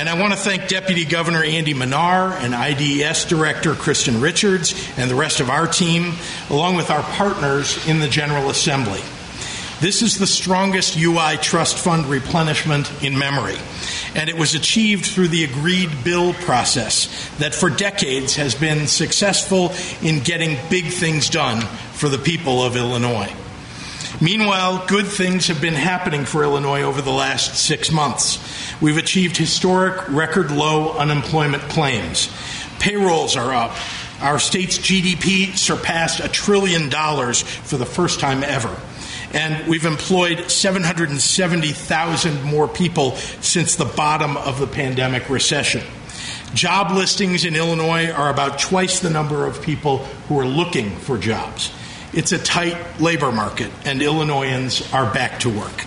And 0.00 0.08
I 0.08 0.18
want 0.18 0.32
to 0.32 0.38
thank 0.38 0.66
Deputy 0.66 1.04
Governor 1.04 1.44
Andy 1.44 1.74
Manar 1.74 2.32
and 2.32 2.54
IDES 2.54 3.26
Director 3.26 3.74
Kristin 3.74 4.22
Richards 4.22 4.74
and 4.96 5.10
the 5.10 5.14
rest 5.14 5.40
of 5.40 5.50
our 5.50 5.66
team, 5.66 6.14
along 6.48 6.76
with 6.76 6.88
our 6.88 7.02
partners 7.02 7.86
in 7.86 8.00
the 8.00 8.08
General 8.08 8.48
Assembly. 8.48 9.02
This 9.82 10.00
is 10.00 10.16
the 10.16 10.26
strongest 10.26 10.96
UI 10.96 11.36
trust 11.36 11.76
fund 11.76 12.06
replenishment 12.06 12.90
in 13.04 13.18
memory, 13.18 13.58
and 14.14 14.30
it 14.30 14.38
was 14.38 14.54
achieved 14.54 15.04
through 15.04 15.28
the 15.28 15.44
agreed 15.44 15.90
bill 16.02 16.32
process 16.32 17.28
that 17.36 17.54
for 17.54 17.68
decades 17.68 18.36
has 18.36 18.54
been 18.54 18.86
successful 18.86 19.70
in 20.00 20.20
getting 20.20 20.56
big 20.70 20.86
things 20.86 21.28
done 21.28 21.60
for 21.92 22.08
the 22.08 22.16
people 22.16 22.64
of 22.64 22.74
Illinois. 22.74 23.30
Meanwhile, 24.22 24.84
good 24.86 25.06
things 25.06 25.46
have 25.46 25.62
been 25.62 25.72
happening 25.72 26.26
for 26.26 26.42
Illinois 26.42 26.82
over 26.82 27.00
the 27.00 27.10
last 27.10 27.54
six 27.54 27.90
months. 27.90 28.38
We've 28.78 28.98
achieved 28.98 29.38
historic 29.38 30.10
record 30.10 30.50
low 30.50 30.92
unemployment 30.92 31.62
claims. 31.64 32.28
Payrolls 32.80 33.34
are 33.36 33.54
up. 33.54 33.74
Our 34.20 34.38
state's 34.38 34.76
GDP 34.76 35.56
surpassed 35.56 36.20
a 36.20 36.28
trillion 36.28 36.90
dollars 36.90 37.40
for 37.40 37.78
the 37.78 37.86
first 37.86 38.20
time 38.20 38.44
ever. 38.44 38.76
And 39.32 39.66
we've 39.66 39.86
employed 39.86 40.50
770,000 40.50 42.42
more 42.42 42.68
people 42.68 43.16
since 43.16 43.76
the 43.76 43.86
bottom 43.86 44.36
of 44.36 44.60
the 44.60 44.66
pandemic 44.66 45.30
recession. 45.30 45.82
Job 46.52 46.90
listings 46.90 47.46
in 47.46 47.56
Illinois 47.56 48.10
are 48.10 48.28
about 48.28 48.58
twice 48.58 49.00
the 49.00 49.08
number 49.08 49.46
of 49.46 49.62
people 49.62 49.98
who 50.28 50.38
are 50.38 50.46
looking 50.46 50.90
for 50.96 51.16
jobs. 51.16 51.72
It's 52.12 52.32
a 52.32 52.38
tight 52.38 53.00
labor 53.00 53.30
market, 53.30 53.70
and 53.84 54.02
Illinoisans 54.02 54.92
are 54.92 55.12
back 55.14 55.40
to 55.40 55.48
work. 55.48 55.86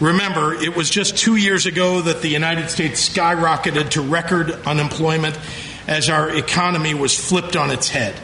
Remember, 0.00 0.54
it 0.54 0.74
was 0.74 0.88
just 0.88 1.18
two 1.18 1.36
years 1.36 1.66
ago 1.66 2.00
that 2.00 2.22
the 2.22 2.28
United 2.28 2.70
States 2.70 3.06
skyrocketed 3.06 3.90
to 3.90 4.00
record 4.00 4.52
unemployment 4.66 5.38
as 5.86 6.08
our 6.08 6.34
economy 6.34 6.94
was 6.94 7.14
flipped 7.14 7.56
on 7.56 7.70
its 7.70 7.90
head. 7.90 8.14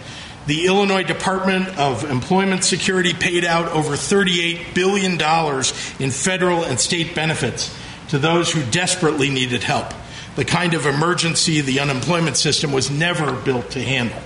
The 0.47 0.65
Illinois 0.65 1.03
Department 1.03 1.79
of 1.79 2.11
Employment 2.11 2.65
Security 2.65 3.13
paid 3.13 3.45
out 3.45 3.69
over 3.69 3.93
$38 3.97 4.75
billion 4.75 5.21
in 5.99 6.11
federal 6.11 6.65
and 6.65 6.81
state 6.81 7.15
benefits 7.15 7.77
to 8.09 8.19
those 8.19 8.51
who 8.51 8.63
desperately 8.71 9.29
needed 9.29 9.63
help, 9.63 9.93
the 10.37 10.47
kind 10.47 10.73
of 10.73 10.87
emergency 10.87 11.61
the 11.61 11.81
unemployment 11.81 12.39
system 12.39 12.73
was 12.73 12.91
never 12.91 13.33
built 13.33 13.73
to 13.73 13.83
handle 13.83 14.23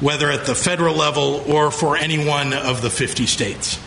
whether 0.00 0.30
at 0.30 0.46
the 0.46 0.54
federal 0.54 0.94
level 0.94 1.42
or 1.46 1.70
for 1.70 1.96
any 1.96 2.24
one 2.26 2.52
of 2.52 2.82
the 2.82 2.90
50 2.90 3.26
states. 3.26 3.78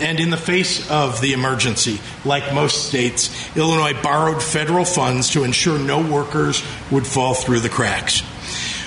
And 0.00 0.18
in 0.18 0.30
the 0.30 0.38
face 0.38 0.90
of 0.90 1.20
the 1.20 1.34
emergency, 1.34 2.00
like 2.24 2.54
most 2.54 2.88
states, 2.88 3.54
Illinois 3.54 4.00
borrowed 4.02 4.42
federal 4.42 4.86
funds 4.86 5.30
to 5.30 5.44
ensure 5.44 5.78
no 5.78 6.00
workers 6.00 6.62
would 6.90 7.06
fall 7.06 7.34
through 7.34 7.60
the 7.60 7.68
cracks. 7.68 8.22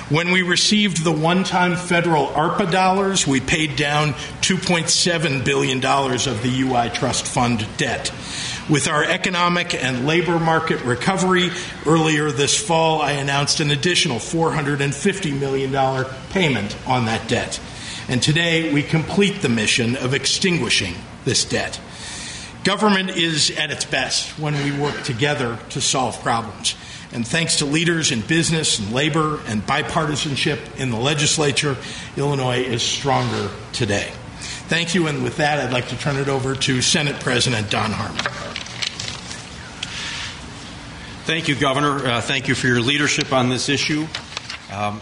When 0.09 0.31
we 0.31 0.41
received 0.41 1.03
the 1.03 1.11
one 1.11 1.43
time 1.43 1.75
federal 1.75 2.27
ARPA 2.27 2.71
dollars, 2.71 3.25
we 3.25 3.39
paid 3.39 3.75
down 3.75 4.13
$2.7 4.41 5.45
billion 5.45 5.77
of 5.77 6.43
the 6.43 6.61
UI 6.61 6.89
Trust 6.89 7.25
Fund 7.25 7.65
debt. 7.77 8.11
With 8.69 8.87
our 8.87 9.03
economic 9.03 9.73
and 9.73 10.05
labor 10.07 10.39
market 10.39 10.81
recovery, 10.83 11.51
earlier 11.85 12.31
this 12.31 12.57
fall 12.57 13.01
I 13.01 13.13
announced 13.13 13.59
an 13.59 13.71
additional 13.71 14.17
$450 14.17 15.39
million 15.39 15.71
payment 16.33 16.75
on 16.87 17.05
that 17.05 17.29
debt. 17.29 17.59
And 18.09 18.21
today 18.21 18.73
we 18.73 18.83
complete 18.83 19.41
the 19.41 19.49
mission 19.49 19.95
of 19.95 20.13
extinguishing 20.13 20.95
this 21.23 21.45
debt. 21.45 21.79
Government 22.63 23.11
is 23.11 23.51
at 23.51 23.71
its 23.71 23.85
best 23.85 24.37
when 24.39 24.53
we 24.55 24.77
work 24.77 25.03
together 25.03 25.59
to 25.69 25.79
solve 25.79 26.19
problems. 26.21 26.75
And 27.11 27.27
thanks 27.27 27.57
to 27.57 27.65
leaders 27.65 28.11
in 28.11 28.21
business 28.21 28.79
and 28.79 28.91
labor 28.91 29.39
and 29.45 29.61
bipartisanship 29.61 30.79
in 30.79 30.89
the 30.89 30.97
legislature, 30.97 31.77
Illinois 32.17 32.61
is 32.61 32.81
stronger 32.81 33.51
today. 33.71 34.11
Thank 34.67 34.95
you. 34.95 35.07
And 35.07 35.23
with 35.23 35.37
that, 35.37 35.59
I'd 35.59 35.71
like 35.71 35.89
to 35.89 35.97
turn 35.97 36.17
it 36.17 36.27
over 36.27 36.55
to 36.55 36.81
Senate 36.81 37.19
President 37.19 37.69
Don 37.69 37.91
Harmon. 37.91 38.23
Thank 41.25 41.47
you, 41.47 41.55
Governor. 41.55 42.05
Uh, 42.05 42.21
thank 42.21 42.47
you 42.47 42.55
for 42.55 42.67
your 42.67 42.81
leadership 42.81 43.31
on 43.31 43.49
this 43.49 43.69
issue. 43.69 44.07
Um, 44.71 44.99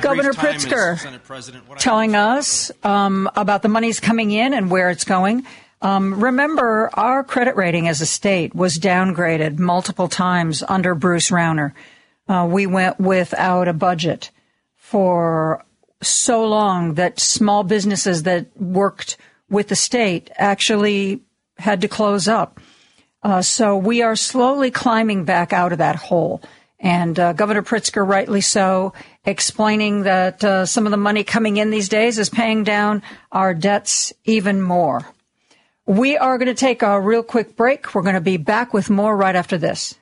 Governor 0.00 0.32
Pritzker 0.32 0.92
as 0.94 1.02
Senate 1.02 1.24
President, 1.24 1.68
what 1.68 1.78
I- 1.78 1.80
telling 1.80 2.14
us 2.14 2.70
um, 2.82 3.28
about 3.36 3.62
the 3.62 3.68
money's 3.68 4.00
coming 4.00 4.30
in 4.30 4.54
and 4.54 4.70
where 4.70 4.90
it's 4.90 5.04
going. 5.04 5.46
Um, 5.82 6.22
remember, 6.22 6.90
our 6.94 7.22
credit 7.22 7.56
rating 7.56 7.86
as 7.86 8.00
a 8.00 8.06
state 8.06 8.54
was 8.54 8.78
downgraded 8.78 9.58
multiple 9.58 10.08
times 10.08 10.62
under 10.66 10.94
Bruce 10.94 11.30
Rauner. 11.30 11.72
Uh, 12.28 12.48
we 12.50 12.66
went 12.66 12.98
without 12.98 13.68
a 13.68 13.72
budget 13.72 14.30
for 14.74 15.64
so 16.02 16.46
long 16.46 16.94
that 16.94 17.20
small 17.20 17.62
businesses 17.62 18.22
that 18.24 18.46
worked 18.60 19.16
with 19.50 19.68
the 19.68 19.76
state 19.76 20.30
actually 20.36 21.20
had 21.58 21.80
to 21.82 21.88
close 21.88 22.26
up. 22.28 22.60
Uh, 23.22 23.42
so 23.42 23.76
we 23.76 24.02
are 24.02 24.16
slowly 24.16 24.70
climbing 24.70 25.24
back 25.24 25.52
out 25.52 25.72
of 25.72 25.78
that 25.78 25.96
hole. 25.96 26.40
And 26.78 27.18
uh, 27.18 27.32
Governor 27.32 27.62
Pritzker, 27.62 28.06
rightly 28.06 28.40
so, 28.40 28.92
explaining 29.26 30.04
that 30.04 30.42
uh, 30.42 30.64
some 30.64 30.86
of 30.86 30.92
the 30.92 30.96
money 30.96 31.24
coming 31.24 31.58
in 31.58 31.70
these 31.70 31.88
days 31.88 32.18
is 32.18 32.30
paying 32.30 32.64
down 32.64 33.02
our 33.32 33.52
debts 33.52 34.12
even 34.24 34.62
more. 34.62 35.04
We 35.84 36.16
are 36.16 36.38
going 36.38 36.48
to 36.48 36.54
take 36.54 36.82
a 36.82 36.98
real 37.00 37.22
quick 37.22 37.56
break. 37.56 37.94
We're 37.94 38.02
going 38.02 38.14
to 38.14 38.20
be 38.20 38.38
back 38.38 38.72
with 38.72 38.88
more 38.90 39.16
right 39.16 39.36
after 39.36 39.58
this. 39.58 39.94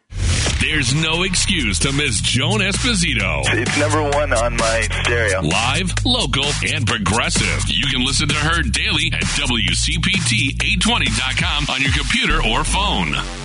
There's 0.61 0.95
no 0.95 1.25
excuse 1.25 1.79
to 1.81 1.93
miss 1.93 2.22
Joan 2.22 2.61
Esposito. 2.61 3.43
It's 3.49 3.77
number 3.79 4.03
one 4.03 4.33
on 4.33 4.57
my 4.57 4.89
stereo. 5.03 5.43
Live, 5.43 5.93
local, 6.07 6.47
and 6.66 6.87
progressive. 6.87 7.64
You 7.68 7.87
can 7.89 8.03
listen 8.03 8.29
to 8.29 8.35
her 8.35 8.62
daily 8.62 9.11
at 9.12 9.25
WCPT820.com 9.25 11.66
on 11.68 11.83
your 11.83 11.93
computer 11.93 12.43
or 12.49 12.64
phone. 12.64 13.43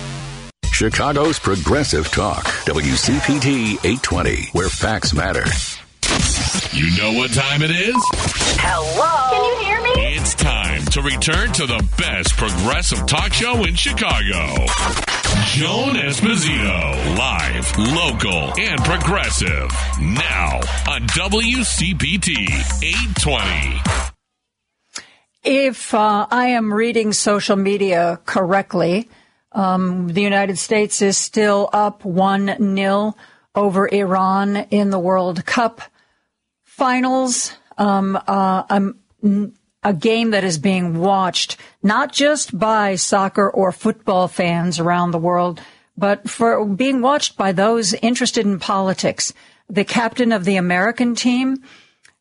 Chicago's 0.72 1.38
Progressive 1.38 2.10
Talk, 2.10 2.44
WCPT 2.64 3.72
820, 3.84 4.48
where 4.52 4.68
facts 4.68 5.12
matter. 5.12 5.44
You 6.72 6.96
know 6.96 7.18
what 7.18 7.32
time 7.32 7.62
it 7.62 7.70
is? 7.70 7.94
Hello? 8.58 9.30
Can 9.30 9.44
you 9.44 9.56
hear 9.64 9.82
me? 9.82 10.16
It's 10.16 10.34
time 10.34 10.82
to 10.86 11.02
return 11.02 11.52
to 11.52 11.66
the 11.66 11.86
best 11.98 12.36
progressive 12.36 13.06
talk 13.06 13.32
show 13.32 13.64
in 13.64 13.74
Chicago. 13.74 14.66
Joan 15.52 15.96
Esposito, 15.96 17.18
live, 17.18 17.76
local, 17.78 18.58
and 18.58 18.80
progressive. 18.82 19.70
Now 20.00 20.60
on 20.88 21.02
WCPT 21.08 22.30
820. 22.82 23.80
If 25.42 25.94
uh, 25.94 26.26
I 26.30 26.46
am 26.48 26.72
reading 26.72 27.12
social 27.12 27.56
media 27.56 28.20
correctly, 28.26 29.08
um, 29.52 30.08
the 30.08 30.22
United 30.22 30.58
States 30.58 31.02
is 31.02 31.18
still 31.18 31.68
up 31.72 32.04
1 32.04 32.76
0 32.76 33.16
over 33.54 33.88
Iran 33.92 34.56
in 34.70 34.90
the 34.90 34.98
World 34.98 35.44
Cup 35.44 35.80
finals. 36.64 37.52
Um, 37.76 38.18
uh, 38.26 38.62
um, 38.70 39.54
a 39.82 39.94
game 39.94 40.30
that 40.30 40.44
is 40.44 40.58
being 40.58 40.98
watched 40.98 41.56
not 41.82 42.12
just 42.12 42.58
by 42.58 42.94
soccer 42.96 43.48
or 43.48 43.72
football 43.72 44.28
fans 44.28 44.78
around 44.78 45.10
the 45.10 45.18
world, 45.18 45.60
but 45.96 46.28
for 46.28 46.64
being 46.64 47.00
watched 47.00 47.36
by 47.36 47.52
those 47.52 47.94
interested 47.94 48.46
in 48.46 48.58
politics. 48.58 49.32
The 49.68 49.84
captain 49.84 50.32
of 50.32 50.44
the 50.44 50.56
American 50.56 51.14
team 51.14 51.62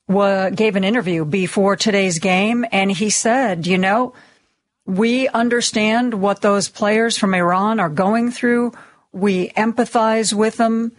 wa- 0.07 0.49
gave 0.49 0.75
an 0.75 0.83
interview 0.83 1.25
before 1.25 1.75
today's 1.75 2.19
game, 2.19 2.65
and 2.71 2.91
he 2.91 3.09
said, 3.09 3.67
you 3.67 3.77
know, 3.77 4.13
we 4.89 5.27
understand 5.27 6.15
what 6.15 6.41
those 6.41 6.67
players 6.67 7.15
from 7.15 7.35
Iran 7.35 7.79
are 7.79 7.89
going 7.89 8.31
through. 8.31 8.73
We 9.11 9.49
empathize 9.49 10.33
with 10.33 10.57
them. 10.57 10.93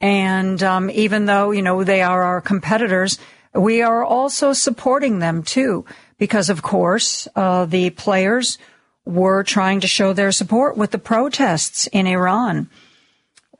And 0.00 0.60
um, 0.64 0.90
even 0.90 1.26
though, 1.26 1.52
you 1.52 1.62
know, 1.62 1.84
they 1.84 2.02
are 2.02 2.24
our 2.24 2.40
competitors, 2.40 3.20
we 3.54 3.82
are 3.82 4.02
also 4.02 4.52
supporting 4.52 5.20
them 5.20 5.44
too. 5.44 5.84
Because, 6.18 6.50
of 6.50 6.62
course, 6.62 7.28
uh, 7.36 7.66
the 7.66 7.90
players 7.90 8.58
were 9.04 9.44
trying 9.44 9.80
to 9.80 9.86
show 9.86 10.12
their 10.12 10.32
support 10.32 10.76
with 10.76 10.90
the 10.90 10.98
protests 10.98 11.86
in 11.92 12.08
Iran. 12.08 12.68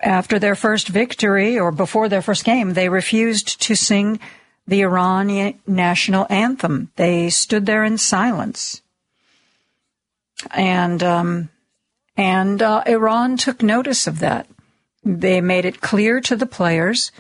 After 0.01 0.41
their 0.41 0.57
first 0.57 0.89
victory 0.89 1.61
or 1.61 1.71
before 1.71 2.09
their 2.09 2.23
first 2.23 2.45
game, 2.45 2.73
they 2.73 2.89
refused 2.89 3.63
to 3.63 3.77
sing 3.77 4.19
the 4.67 4.83
Iranian 4.83 5.61
national 5.65 6.27
anthem. 6.29 6.91
They 6.97 7.31
stood 7.31 7.67
there 7.67 7.85
in 7.85 7.99
silence. 7.99 8.83
And, 10.51 11.03
um, 11.03 11.51
and 12.17 12.63
uh, 12.63 12.83
Iran 12.87 13.37
took 13.37 13.63
notice 13.63 14.07
of 14.07 14.19
that. 14.21 14.47
They 15.05 15.41
made 15.41 15.65
it 15.65 15.81
clear 15.81 16.21
to 16.23 16.37
the 16.37 16.47
players 16.47 17.13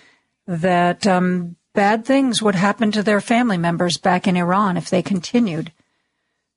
that 0.46 1.06
um, 1.06 1.56
bad 1.74 2.04
things 2.04 2.42
would 2.42 2.54
happen 2.54 2.90
to 2.92 3.02
their 3.02 3.20
family 3.20 3.58
members 3.58 3.96
back 3.96 4.26
in 4.26 4.36
Iran 4.36 4.76
if 4.76 4.90
they 4.90 5.02
continued 5.02 5.72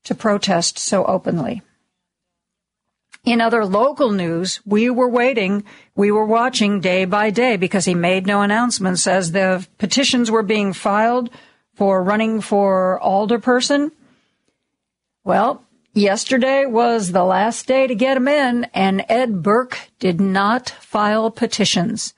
to 0.05 0.15
protest 0.15 0.79
so 0.79 1.05
openly. 1.05 1.61
In 3.25 3.41
other 3.41 3.65
local 3.65 4.11
news, 4.11 4.61
we 4.65 4.89
were 4.89 5.09
waiting, 5.09 5.65
we 5.95 6.09
were 6.09 6.25
watching 6.25 6.79
day 6.79 7.03
by 7.05 7.29
day 7.29 7.57
because 7.57 7.85
he 7.85 7.93
made 7.93 8.25
no 8.25 8.41
announcements 8.41 9.05
as 9.07 9.31
the 9.31 9.67
petitions 9.77 10.31
were 10.31 10.41
being 10.41 10.71
filed 10.71 11.29
for 11.75 12.01
running 12.01 12.39
for 12.39 12.99
alderperson. 13.03 13.91
Well, 15.25 15.63
yesterday 15.93 16.65
was 16.65 17.11
the 17.11 17.23
last 17.23 17.67
day 17.67 17.87
to 17.87 17.95
get 17.95 18.15
them 18.15 18.27
in, 18.27 18.65
and 18.73 19.05
Ed 19.09 19.41
Burke 19.41 19.89
did 19.99 20.19
not 20.19 20.69
file 20.69 21.31
petitions. 21.31 22.13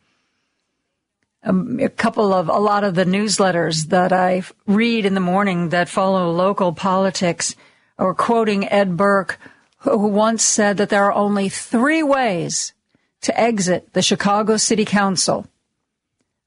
Um, 1.44 1.80
a 1.80 1.90
couple 1.90 2.34
of, 2.34 2.50
a 2.50 2.60
lot 2.60 2.84
of 2.84 2.96
the 2.96 3.06
newsletters 3.06 3.88
that 3.88 4.14
I 4.14 4.44
read 4.68 5.06
in 5.06 5.16
the 5.16 5.20
morning 5.20 5.70
that 5.70 5.90
follow 5.90 6.32
local 6.32 6.74
politics 6.74 7.56
are 7.98 8.14
quoting 8.14 8.68
Ed 8.70 8.96
Burke 8.98 9.40
who 9.82 9.98
once 10.08 10.44
said 10.44 10.78
that 10.78 10.90
there 10.90 11.06
are 11.06 11.14
only 11.14 11.50
three 11.50 12.04
ways 12.04 12.74
to 13.22 13.40
exit 13.40 13.94
the 13.94 14.02
Chicago 14.02 14.58
City 14.58 14.86
Council 14.86 15.48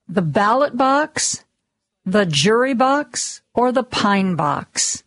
the 0.07 0.22
ballot 0.22 0.77
box, 0.77 1.45
the 2.05 2.27
jury 2.27 2.75
box, 2.75 3.41
or 3.55 3.72
the 3.72 3.83
pine 3.83 4.35
box. 4.35 5.04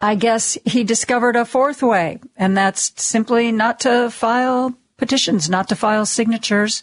I 0.00 0.14
guess 0.14 0.56
he 0.64 0.82
discovered 0.82 1.36
a 1.36 1.44
fourth 1.44 1.82
way, 1.82 2.20
and 2.36 2.56
that's 2.56 2.92
simply 3.02 3.52
not 3.52 3.80
to 3.80 4.10
file 4.10 4.74
petitions, 4.96 5.50
not 5.50 5.68
to 5.68 5.76
file 5.76 6.06
signatures, 6.06 6.82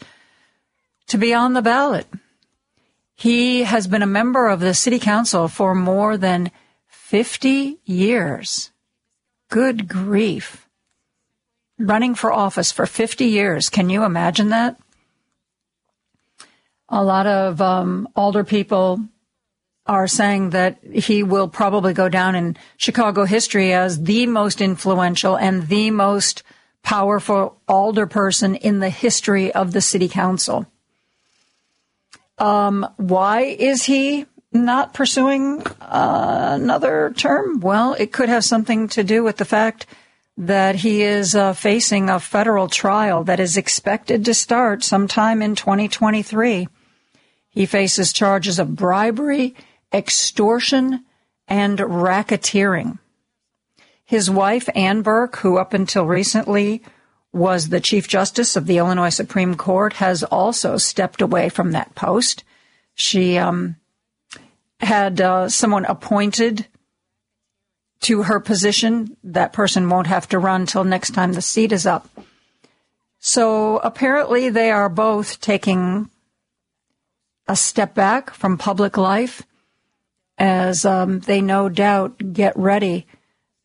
to 1.08 1.18
be 1.18 1.34
on 1.34 1.54
the 1.54 1.62
ballot. 1.62 2.06
He 3.16 3.64
has 3.64 3.88
been 3.88 4.04
a 4.04 4.08
member 4.08 4.48
of 4.48 4.60
the 4.60 4.76
city 4.76 5.00
council 5.00 5.48
for 5.48 5.74
more 5.74 6.18
than 6.18 6.52
50 6.88 7.80
years. 7.86 8.72
Good 9.50 9.88
grief. 9.88 10.68
Running 11.80 12.14
for 12.14 12.32
office 12.32 12.72
for 12.72 12.86
50 12.86 13.26
years. 13.26 13.70
Can 13.70 13.90
you 13.90 14.04
imagine 14.04 14.50
that? 14.50 14.78
A 16.90 17.04
lot 17.04 17.26
of 17.26 17.60
um, 17.62 18.08
older 18.16 18.44
people 18.44 19.00
are 19.88 20.08
saying 20.08 20.52
that 20.52 20.78
he 20.84 21.24
will 21.24 21.48
probably 21.48 21.94
go 21.94 22.10
down 22.10 22.36
in 22.36 22.58
Chicago 22.78 23.26
history 23.26 23.74
as 23.74 24.04
the 24.04 24.28
most 24.28 24.62
influential 24.62 25.38
and 25.38 25.68
the 25.68 25.92
most 25.92 26.44
powerful 26.84 27.60
alderperson 27.68 28.58
in 28.60 28.80
the 28.80 28.90
history 28.90 29.52
of 29.54 29.72
the 29.72 29.82
city 29.82 30.08
council. 30.08 30.66
Um, 32.38 32.88
why 32.98 33.42
is 33.42 33.84
he 33.84 34.26
not 34.54 34.94
pursuing 34.94 35.66
uh, 35.82 36.58
another 36.60 37.14
term? 37.18 37.60
Well, 37.60 37.94
it 37.94 38.12
could 38.12 38.30
have 38.30 38.46
something 38.46 38.88
to 38.90 39.04
do 39.04 39.24
with 39.24 39.38
the 39.38 39.46
fact 39.46 39.86
that 40.38 40.76
he 40.76 41.02
is 41.02 41.36
uh, 41.36 41.54
facing 41.54 42.10
a 42.10 42.20
federal 42.20 42.68
trial 42.68 43.24
that 43.24 43.40
is 43.40 43.58
expected 43.58 44.24
to 44.26 44.34
start 44.34 44.84
sometime 44.84 45.42
in 45.42 45.56
2023. 45.56 46.68
He 47.50 47.66
faces 47.66 48.14
charges 48.14 48.60
of 48.60 48.76
bribery, 48.76 49.56
extortion, 49.94 51.06
and 51.48 51.80
racketeering. 51.80 53.00
His 54.04 54.30
wife, 54.30 54.70
Ann 54.76 55.02
Burke, 55.02 55.38
who 55.38 55.58
up 55.58 55.74
until 55.74 56.06
recently 56.06 56.82
was 57.34 57.70
the 57.70 57.82
Chief 57.82 58.08
Justice 58.08 58.56
of 58.56 58.66
the 58.66 58.78
Illinois 58.78 59.10
Supreme 59.10 59.56
Court, 59.56 59.94
has 59.94 60.24
also 60.24 60.78
stepped 60.78 61.22
away 61.22 61.50
from 61.50 61.72
that 61.72 61.94
post. 61.94 62.44
She 62.96 63.38
um, 63.38 63.76
had 64.80 65.20
uh, 65.22 65.50
someone 65.50 65.86
appointed 65.86 66.68
to 68.02 68.24
her 68.24 68.40
position. 68.40 69.18
That 69.24 69.54
person 69.54 69.90
won't 69.90 70.08
have 70.08 70.28
to 70.30 70.40
run 70.40 70.66
till 70.66 70.84
next 70.84 71.12
time 71.12 71.34
the 71.34 71.42
seat 71.42 71.72
is 71.72 71.86
up. 71.86 72.10
So 73.20 73.78
apparently 73.80 74.50
they 74.50 74.72
are 74.72 74.90
both 74.90 75.42
taking 75.42 76.10
a 77.48 77.56
step 77.56 77.94
back 77.94 78.32
from 78.32 78.58
public 78.58 78.98
life 78.98 79.44
as 80.38 80.86
um, 80.86 81.20
they 81.22 81.42
no 81.42 81.70
doubt 81.70 82.34
get 82.34 82.56
ready 82.58 83.08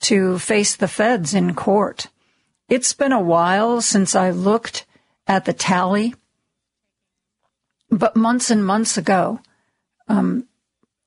to 0.01 0.39
face 0.39 0.75
the 0.77 0.89
feds 0.89 1.35
in 1.35 1.55
court. 1.55 2.09
It's 2.69 2.93
been 2.93 3.13
a 3.13 3.21
while 3.21 3.81
since 3.81 4.15
I 4.15 4.31
looked 4.31 4.87
at 5.27 5.45
the 5.45 5.53
tally, 5.53 6.15
but 7.91 8.17
months 8.17 8.51
and 8.51 8.65
months 8.65 8.97
ago, 8.97 9.41
um, 10.09 10.49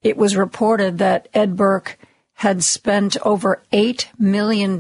it 0.01 0.17
was 0.17 0.37
reported 0.37 0.99
that 0.99 1.27
Ed 1.33 1.55
Burke 1.55 1.97
had 2.33 2.63
spent 2.63 3.17
over 3.25 3.63
$8 3.73 4.07
million 4.19 4.79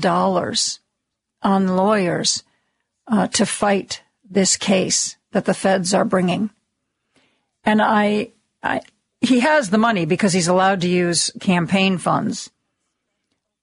on 1.41 1.67
lawyers 1.67 2.43
uh, 3.07 3.27
to 3.27 3.45
fight 3.45 4.03
this 4.29 4.57
case 4.57 5.17
that 5.31 5.45
the 5.45 5.53
feds 5.53 5.93
are 5.93 6.05
bringing. 6.05 6.49
And 7.63 7.81
I, 7.81 8.31
I, 8.61 8.81
he 9.21 9.39
has 9.39 9.69
the 9.69 9.77
money 9.77 10.05
because 10.05 10.33
he's 10.33 10.47
allowed 10.47 10.81
to 10.81 10.87
use 10.87 11.31
campaign 11.39 11.97
funds. 11.97 12.51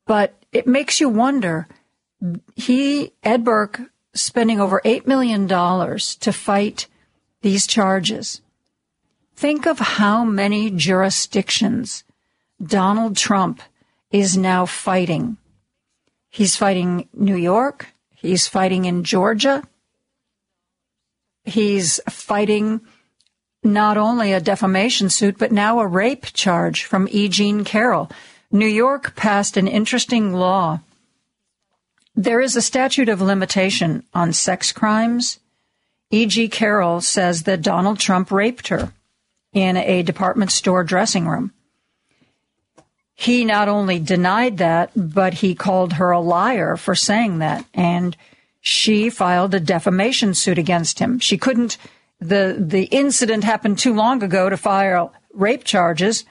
But 0.06 0.34
it 0.52 0.66
makes 0.66 1.00
you 1.00 1.08
wonder, 1.08 1.68
he, 2.54 3.12
Ed 3.22 3.44
Burke, 3.44 3.80
spending 4.14 4.60
over 4.60 4.80
$8 4.84 5.06
million 5.06 5.48
to 5.48 6.32
fight 6.32 6.86
these 7.42 7.66
charges. 7.66 8.40
Think 9.34 9.66
of 9.66 9.78
how 9.78 10.24
many 10.24 10.70
jurisdictions 10.70 12.04
Donald 12.62 13.16
Trump 13.16 13.60
is 14.10 14.36
now 14.36 14.66
fighting. 14.66 15.36
He's 16.28 16.56
fighting 16.56 17.08
New 17.12 17.36
York. 17.36 17.88
He's 18.14 18.46
fighting 18.46 18.84
in 18.84 19.04
Georgia. 19.04 19.62
He's 21.44 22.00
fighting 22.08 22.82
not 23.62 23.96
only 23.96 24.32
a 24.32 24.40
defamation 24.40 25.08
suit, 25.08 25.38
but 25.38 25.52
now 25.52 25.80
a 25.80 25.86
rape 25.86 26.26
charge 26.32 26.84
from 26.84 27.08
E. 27.10 27.28
Jean 27.28 27.64
Carroll. 27.64 28.10
New 28.50 28.66
York 28.66 29.14
passed 29.16 29.56
an 29.56 29.68
interesting 29.68 30.32
law. 30.32 30.80
There 32.14 32.40
is 32.40 32.56
a 32.56 32.62
statute 32.62 33.08
of 33.08 33.22
limitation 33.22 34.04
on 34.12 34.32
sex 34.32 34.72
crimes. 34.72 35.38
E.G. 36.10 36.48
Carroll 36.48 37.00
says 37.00 37.44
that 37.44 37.62
Donald 37.62 37.98
Trump 37.98 38.30
raped 38.30 38.68
her 38.68 38.92
in 39.54 39.78
a 39.78 40.02
department 40.02 40.50
store 40.50 40.84
dressing 40.84 41.26
room. 41.26 41.52
He 43.14 43.44
not 43.44 43.68
only 43.68 43.98
denied 43.98 44.58
that, 44.58 44.90
but 44.94 45.34
he 45.34 45.54
called 45.54 45.94
her 45.94 46.10
a 46.10 46.20
liar 46.20 46.76
for 46.76 46.94
saying 46.94 47.38
that. 47.38 47.64
And 47.72 48.16
she 48.60 49.08
filed 49.08 49.54
a 49.54 49.60
defamation 49.60 50.34
suit 50.34 50.58
against 50.58 50.98
him. 50.98 51.18
She 51.18 51.38
couldn't 51.38 51.78
the 52.22 52.56
the 52.58 52.84
incident 52.84 53.44
happened 53.44 53.78
too 53.78 53.92
long 53.92 54.22
ago 54.22 54.48
to 54.48 54.56
file 54.56 55.12
rape 55.34 55.64
charges, 55.64 56.24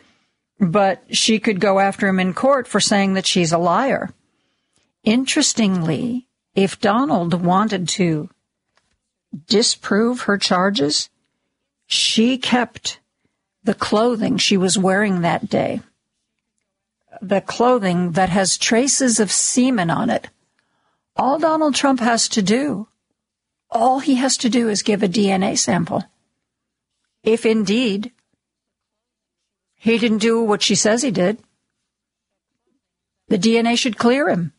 but 0.60 1.04
she 1.10 1.40
could 1.40 1.60
go 1.60 1.80
after 1.80 2.08
him 2.08 2.20
in 2.20 2.34
court 2.34 2.68
for 2.68 2.80
saying 2.80 3.14
that 3.14 3.28
she's 3.28 3.52
a 3.52 3.58
liar. 3.58 4.10
Interestingly, 5.04 6.28
if 6.56 6.80
Donald 6.80 7.44
wanted 7.44 7.90
to 7.90 8.30
disprove 9.48 10.22
her 10.22 10.38
charges, 10.38 11.10
she 11.88 12.38
kept 12.38 13.00
the 13.64 13.74
clothing 13.74 14.38
she 14.38 14.58
was 14.58 14.78
wearing 14.78 15.22
that 15.22 15.50
day. 15.50 15.82
The 17.22 17.42
clothing 17.42 18.14
that 18.14 18.30
has 18.30 18.58
traces 18.58 19.20
of 19.20 19.32
semen 19.32 19.90
on 19.90 20.10
it. 20.10 20.30
All 21.18 21.38
Donald 21.38 21.76
Trump 21.76 22.00
has 22.00 22.30
to 22.30 22.42
do 22.42 22.88
all 23.72 24.00
he 24.00 24.16
has 24.16 24.38
to 24.38 24.50
do 24.50 24.70
is 24.70 24.84
give 24.84 25.02
a 25.02 25.08
DNA 25.08 25.58
sample. 25.58 26.04
If 27.24 27.46
indeed 27.46 28.12
he 29.76 29.98
didn't 29.98 30.20
do 30.20 30.44
what 30.44 30.62
she 30.62 30.76
says 30.76 31.02
he 31.02 31.12
did, 31.12 31.38
the 33.30 33.38
DNA 33.38 33.78
should 33.78 33.98
clear 33.98 34.30
him. 34.30 34.54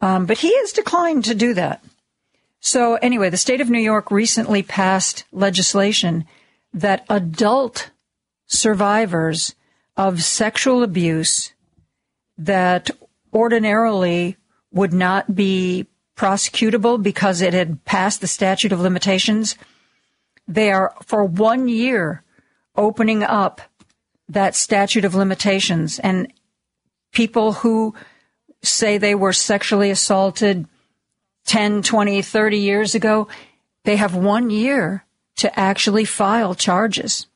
Um, 0.00 0.26
but 0.26 0.38
he 0.38 0.56
has 0.58 0.72
declined 0.72 1.24
to 1.26 1.34
do 1.34 1.54
that. 1.54 1.84
So 2.60 2.94
anyway, 2.96 3.30
the 3.30 3.36
state 3.36 3.60
of 3.60 3.70
New 3.70 3.80
York 3.80 4.10
recently 4.10 4.62
passed 4.62 5.24
legislation 5.32 6.26
that 6.72 7.04
adult 7.08 7.90
survivors 8.46 9.54
of 9.96 10.22
sexual 10.22 10.82
abuse 10.82 11.52
that 12.36 12.90
ordinarily 13.32 14.36
would 14.72 14.92
not 14.92 15.34
be 15.34 15.86
prosecutable 16.18 17.02
because 17.02 17.40
it 17.40 17.54
had 17.54 17.82
passed 17.84 18.20
the 18.20 18.26
statute 18.26 18.72
of 18.72 18.80
limitations. 18.80 19.56
They 20.46 20.70
are 20.70 20.94
for 21.06 21.24
one 21.24 21.68
year 21.68 22.24
opening 22.76 23.22
up 23.22 23.62
that 24.28 24.54
statute 24.54 25.04
of 25.04 25.14
limitations 25.14 25.98
and 25.98 26.30
people 27.12 27.52
who 27.54 27.94
say 28.62 28.98
they 28.98 29.14
were 29.14 29.32
sexually 29.32 29.90
assaulted 29.90 30.66
10, 31.46 31.82
20, 31.82 32.20
30 32.20 32.58
years 32.58 32.94
ago, 32.94 33.28
they 33.84 33.96
have 33.96 34.14
one 34.14 34.50
year 34.50 35.04
to 35.36 35.58
actually 35.58 36.04
file 36.04 36.54
charges. 36.54 37.26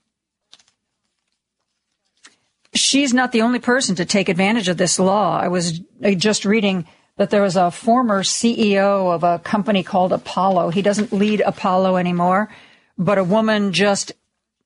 She's 2.75 3.15
not 3.15 3.33
the 3.33 3.43
only 3.43 3.59
person 3.59 3.95
to 3.97 4.05
take 4.05 4.29
advantage 4.29 4.69
of 4.69 4.77
this 4.77 4.99
law. 4.99 5.39
I 5.39 5.49
was 5.49 5.81
just 6.17 6.45
reading 6.45 6.87
that 7.23 7.31
there 7.31 7.43
was 7.43 7.55
a 7.55 7.71
former 7.71 8.25
CEO 8.25 9.15
of 9.15 9.23
a 9.23 9.39
company 9.39 9.85
called 9.85 10.13
Apollo. 10.13 10.71
He 10.71 10.83
doesn't 10.83 11.13
lead 11.13 11.41
Apollo 11.41 11.97
anymore, 11.97 12.53
but 12.99 13.17
a 13.17 13.23
woman 13.23 13.73
just 13.73 14.11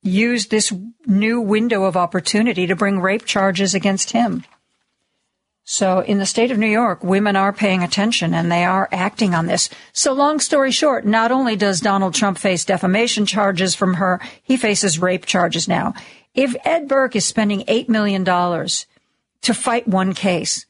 used 0.02 0.50
this 0.50 0.72
new 1.04 1.38
window 1.38 1.84
of 1.84 1.98
opportunity 1.98 2.66
to 2.66 2.74
bring 2.74 2.98
rape 2.98 3.26
charges 3.26 3.74
against 3.74 4.12
him. 4.12 4.42
So 5.64 6.00
in 6.00 6.16
the 6.16 6.24
state 6.24 6.50
of 6.50 6.56
New 6.56 6.66
York, 6.66 7.04
women 7.04 7.36
are 7.36 7.52
paying 7.52 7.82
attention 7.82 8.32
and 8.32 8.50
they 8.50 8.64
are 8.64 8.88
acting 8.90 9.34
on 9.34 9.44
this. 9.44 9.68
So 9.92 10.14
long 10.14 10.40
story 10.40 10.70
short, 10.70 11.04
not 11.04 11.30
only 11.30 11.56
does 11.56 11.80
Donald 11.80 12.14
Trump 12.14 12.38
face 12.38 12.64
defamation 12.64 13.26
charges 13.26 13.74
from 13.74 13.94
her, 13.94 14.18
he 14.42 14.56
faces 14.56 14.98
rape 14.98 15.26
charges 15.26 15.68
now. 15.68 15.92
If 16.32 16.56
Ed 16.64 16.88
Burke 16.88 17.16
is 17.16 17.26
spending 17.26 17.66
$8 17.66 17.90
million 17.90 18.24
to 18.24 19.54
fight 19.54 19.86
one 19.86 20.14
case, 20.14 20.64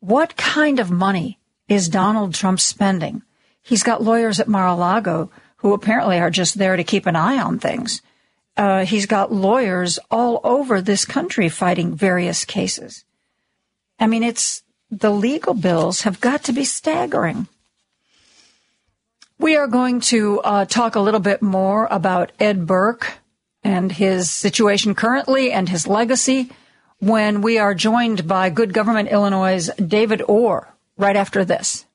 what 0.00 0.36
kind 0.36 0.80
of 0.80 0.90
money 0.90 1.38
is 1.68 1.88
Donald 1.88 2.34
Trump 2.34 2.58
spending? 2.60 3.22
He's 3.62 3.82
got 3.82 4.02
lawyers 4.02 4.40
at 4.40 4.48
Mar-a-Lago 4.48 5.30
who 5.56 5.74
apparently 5.74 6.18
are 6.18 6.30
just 6.30 6.58
there 6.58 6.76
to 6.76 6.84
keep 6.84 7.06
an 7.06 7.16
eye 7.16 7.38
on 7.38 7.58
things. 7.58 8.00
Uh, 8.56 8.84
he's 8.84 9.06
got 9.06 9.32
lawyers 9.32 9.98
all 10.10 10.40
over 10.42 10.80
this 10.80 11.04
country 11.04 11.48
fighting 11.48 11.94
various 11.94 12.44
cases. 12.44 13.04
I 13.98 14.06
mean, 14.06 14.22
it's 14.22 14.62
the 14.90 15.10
legal 15.10 15.54
bills 15.54 16.02
have 16.02 16.20
got 16.20 16.44
to 16.44 16.52
be 16.52 16.64
staggering. 16.64 17.46
We 19.38 19.56
are 19.56 19.68
going 19.68 20.00
to 20.12 20.40
uh, 20.40 20.64
talk 20.64 20.94
a 20.94 21.00
little 21.00 21.20
bit 21.20 21.42
more 21.42 21.86
about 21.90 22.32
Ed 22.40 22.66
Burke 22.66 23.18
and 23.62 23.92
his 23.92 24.30
situation 24.30 24.94
currently 24.94 25.52
and 25.52 25.68
his 25.68 25.86
legacy 25.86 26.50
when 27.00 27.40
we 27.40 27.58
are 27.58 27.74
joined 27.74 28.28
by 28.28 28.50
Good 28.50 28.72
Government 28.72 29.08
Illinois' 29.08 29.70
David 29.76 30.22
Orr 30.28 30.72
right 30.96 31.16
after 31.16 31.44
this. 31.44 31.86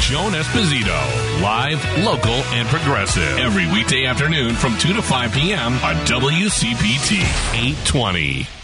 Joan 0.00 0.32
Esposito, 0.32 1.42
live, 1.42 1.82
local, 2.04 2.30
and 2.30 2.68
progressive. 2.68 3.38
Every 3.38 3.66
weekday 3.72 4.06
afternoon 4.06 4.54
from 4.54 4.76
2 4.78 4.94
to 4.94 5.02
5 5.02 5.32
p.m. 5.32 5.72
on 5.74 5.96
WCPT 6.06 7.18
820. 7.54 8.55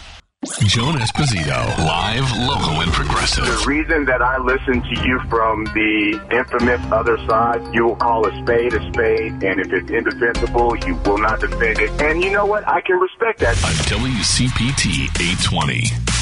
Joan 0.43 0.95
Esposito, 0.95 1.77
live, 1.77 2.29
local, 2.37 2.81
and 2.81 2.91
progressive. 2.91 3.45
The 3.45 3.65
reason 3.65 4.03
that 4.05 4.21
I 4.21 4.37
listen 4.39 4.81
to 4.81 5.07
you 5.07 5.21
from 5.29 5.63
the 5.65 6.19
infamous 6.31 6.81
other 6.91 7.17
side, 7.29 7.61
you 7.73 7.85
will 7.85 7.95
call 7.95 8.27
a 8.27 8.41
spade 8.43 8.73
a 8.73 8.91
spade, 8.91 9.41
and 9.41 9.61
if 9.61 9.71
it's 9.71 9.89
indefensible, 9.89 10.75
you 10.85 10.95
will 11.05 11.17
not 11.17 11.39
defend 11.39 11.79
it. 11.79 11.89
And 12.01 12.21
you 12.21 12.31
know 12.31 12.45
what? 12.45 12.67
I 12.67 12.81
can 12.81 12.97
respect 12.97 13.39
that. 13.39 13.55
On 13.63 13.71
WCPT 14.01 15.03
820. 15.47 16.13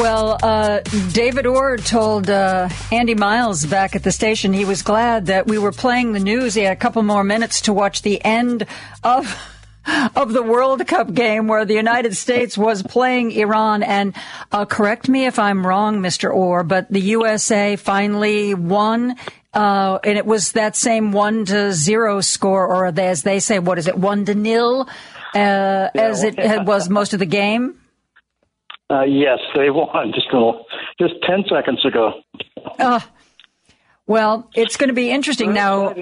Well, 0.00 0.38
uh, 0.42 0.80
David 1.12 1.46
Orr 1.46 1.78
told 1.78 2.28
uh, 2.28 2.68
Andy 2.92 3.14
Miles 3.14 3.64
back 3.64 3.96
at 3.96 4.02
the 4.02 4.12
station 4.12 4.52
he 4.52 4.66
was 4.66 4.82
glad 4.82 5.26
that 5.26 5.46
we 5.46 5.56
were 5.56 5.72
playing 5.72 6.12
the 6.12 6.20
news. 6.20 6.54
He 6.54 6.62
had 6.62 6.72
a 6.74 6.76
couple 6.76 7.02
more 7.02 7.24
minutes 7.24 7.62
to 7.62 7.72
watch 7.72 8.02
the 8.02 8.22
end 8.22 8.66
of 9.02 9.34
of 10.16 10.32
the 10.32 10.42
World 10.42 10.86
Cup 10.86 11.12
game 11.12 11.46
where 11.46 11.64
the 11.64 11.74
United 11.74 12.16
States 12.16 12.56
was 12.56 12.82
playing 12.82 13.32
Iran. 13.32 13.82
And 13.82 14.14
uh, 14.52 14.64
correct 14.64 15.08
me 15.08 15.26
if 15.26 15.38
I'm 15.38 15.66
wrong, 15.66 16.00
Mr. 16.00 16.32
Orr, 16.32 16.64
but 16.64 16.90
the 16.90 17.00
USA 17.00 17.76
finally 17.76 18.54
won. 18.54 19.16
Uh, 19.52 19.98
and 20.02 20.18
it 20.18 20.26
was 20.26 20.52
that 20.52 20.74
same 20.74 21.12
one 21.12 21.44
to 21.44 21.72
zero 21.72 22.20
score, 22.20 22.66
or 22.66 22.86
as 22.98 23.22
they 23.22 23.38
say, 23.38 23.60
what 23.60 23.78
is 23.78 23.86
it, 23.86 23.96
one 23.96 24.24
to 24.24 24.34
nil, 24.34 24.80
uh, 24.80 24.88
yeah, 25.34 25.90
as 25.94 26.24
it 26.24 26.36
was 26.64 26.88
most 26.88 27.12
of 27.12 27.20
the 27.20 27.26
game? 27.26 27.78
Uh, 28.90 29.02
yes, 29.02 29.38
they 29.54 29.70
won 29.70 30.12
just 30.12 30.26
a 30.32 30.34
little, 30.34 30.66
just 31.00 31.14
ten 31.22 31.44
seconds 31.48 31.84
ago. 31.84 32.12
Uh, 32.78 33.00
well, 34.06 34.50
it's 34.54 34.76
going 34.76 34.88
to 34.88 34.94
be 34.94 35.10
interesting 35.10 35.54
now. 35.54 35.94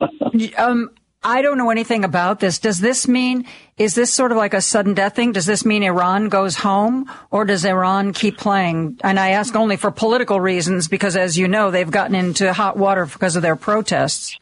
um, 0.56 0.90
I 1.24 1.42
don't 1.42 1.56
know 1.56 1.70
anything 1.70 2.04
about 2.04 2.40
this. 2.40 2.58
Does 2.58 2.80
this 2.80 3.06
mean, 3.06 3.46
is 3.76 3.94
this 3.94 4.12
sort 4.12 4.32
of 4.32 4.38
like 4.38 4.54
a 4.54 4.60
sudden 4.60 4.94
death 4.94 5.14
thing? 5.14 5.32
Does 5.32 5.46
this 5.46 5.64
mean 5.64 5.82
Iran 5.84 6.28
goes 6.28 6.56
home 6.56 7.10
or 7.30 7.44
does 7.44 7.64
Iran 7.64 8.12
keep 8.12 8.38
playing? 8.38 8.98
And 9.04 9.20
I 9.20 9.30
ask 9.30 9.54
only 9.54 9.76
for 9.76 9.90
political 9.92 10.40
reasons 10.40 10.88
because 10.88 11.16
as 11.16 11.38
you 11.38 11.46
know, 11.46 11.70
they've 11.70 11.90
gotten 11.90 12.16
into 12.16 12.52
hot 12.52 12.76
water 12.76 13.06
because 13.06 13.36
of 13.36 13.42
their 13.42 13.56
protests. 13.56 14.36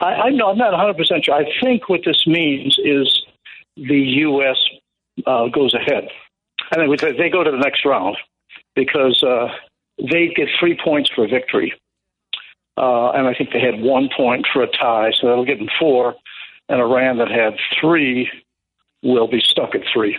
I, 0.00 0.06
I'm 0.06 0.36
not 0.36 0.56
100% 0.56 1.24
sure. 1.24 1.34
I 1.34 1.44
think 1.62 1.88
what 1.88 2.00
this 2.04 2.26
means 2.26 2.78
is 2.82 3.22
the 3.76 3.98
U.S. 3.98 4.56
Uh, 5.26 5.48
goes 5.48 5.74
ahead. 5.74 6.08
I 6.72 6.78
mean, 6.78 6.96
they 7.18 7.28
go 7.28 7.44
to 7.44 7.50
the 7.50 7.58
next 7.58 7.84
round 7.84 8.16
because 8.74 9.22
uh, 9.22 9.48
they 9.98 10.28
get 10.34 10.48
three 10.58 10.78
points 10.82 11.10
for 11.14 11.28
victory. 11.28 11.74
Uh, 12.76 13.10
and 13.10 13.26
I 13.26 13.34
think 13.34 13.50
they 13.52 13.60
had 13.60 13.80
one 13.80 14.08
point 14.16 14.46
for 14.52 14.62
a 14.62 14.66
tie, 14.66 15.12
so 15.20 15.28
that'll 15.28 15.44
get 15.44 15.58
them 15.58 15.68
four. 15.78 16.14
And 16.68 16.80
Iran 16.80 17.18
that 17.18 17.28
had 17.28 17.54
three 17.80 18.30
will 19.02 19.28
be 19.28 19.40
stuck 19.40 19.74
at 19.74 19.82
three. 19.92 20.18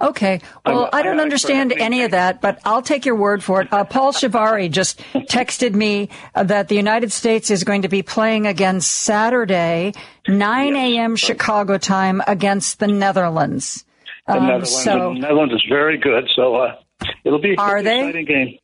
Okay. 0.00 0.40
Well, 0.66 0.88
I, 0.92 1.02
don't 1.02 1.20
understand 1.20 1.72
any 1.72 2.02
of 2.02 2.10
that, 2.10 2.40
but 2.40 2.58
I'll 2.64 2.82
take 2.82 3.06
your 3.06 3.14
word 3.14 3.44
for 3.44 3.60
it. 3.60 3.72
Uh, 3.72 3.84
Paul 3.84 4.12
Shivari 4.12 4.68
just 4.68 4.98
texted 5.14 5.74
me 5.74 6.08
uh, 6.34 6.42
that 6.44 6.66
the 6.66 6.74
United 6.74 7.12
States 7.12 7.52
is 7.52 7.62
going 7.62 7.82
to 7.82 7.88
be 7.88 8.02
playing 8.02 8.48
again 8.48 8.80
Saturday, 8.80 9.92
9 10.26 10.76
a.m. 10.76 11.14
Chicago 11.14 11.78
time 11.78 12.20
against 12.26 12.80
the 12.80 12.88
Netherlands. 12.88 13.84
The 14.26 14.34
um, 14.34 14.42
Netherlands, 14.46 14.82
so, 14.82 15.14
the 15.14 15.20
Netherlands 15.20 15.54
is 15.54 15.64
very 15.68 15.98
good, 15.98 16.28
so 16.34 16.56
uh, 16.56 16.76
it'll 17.22 17.40
be 17.40 17.56
are 17.56 17.76
an 17.76 17.84
they? 17.84 18.00
exciting 18.00 18.26
game. 18.26 18.58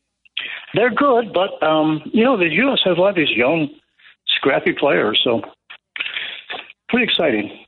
They're 0.75 0.95
good, 0.95 1.33
but 1.33 1.63
um, 1.67 2.03
you 2.13 2.25
know 2.25 2.37
the 2.37 2.49
U.S. 2.49 2.81
has 2.85 2.99
a 2.99 3.01
lot 3.01 3.11
of 3.11 3.17
these 3.17 3.31
young, 3.31 3.69
scrappy 4.27 4.73
players, 4.73 5.21
so 5.25 5.41
pretty 6.89 7.05
exciting. 7.05 7.65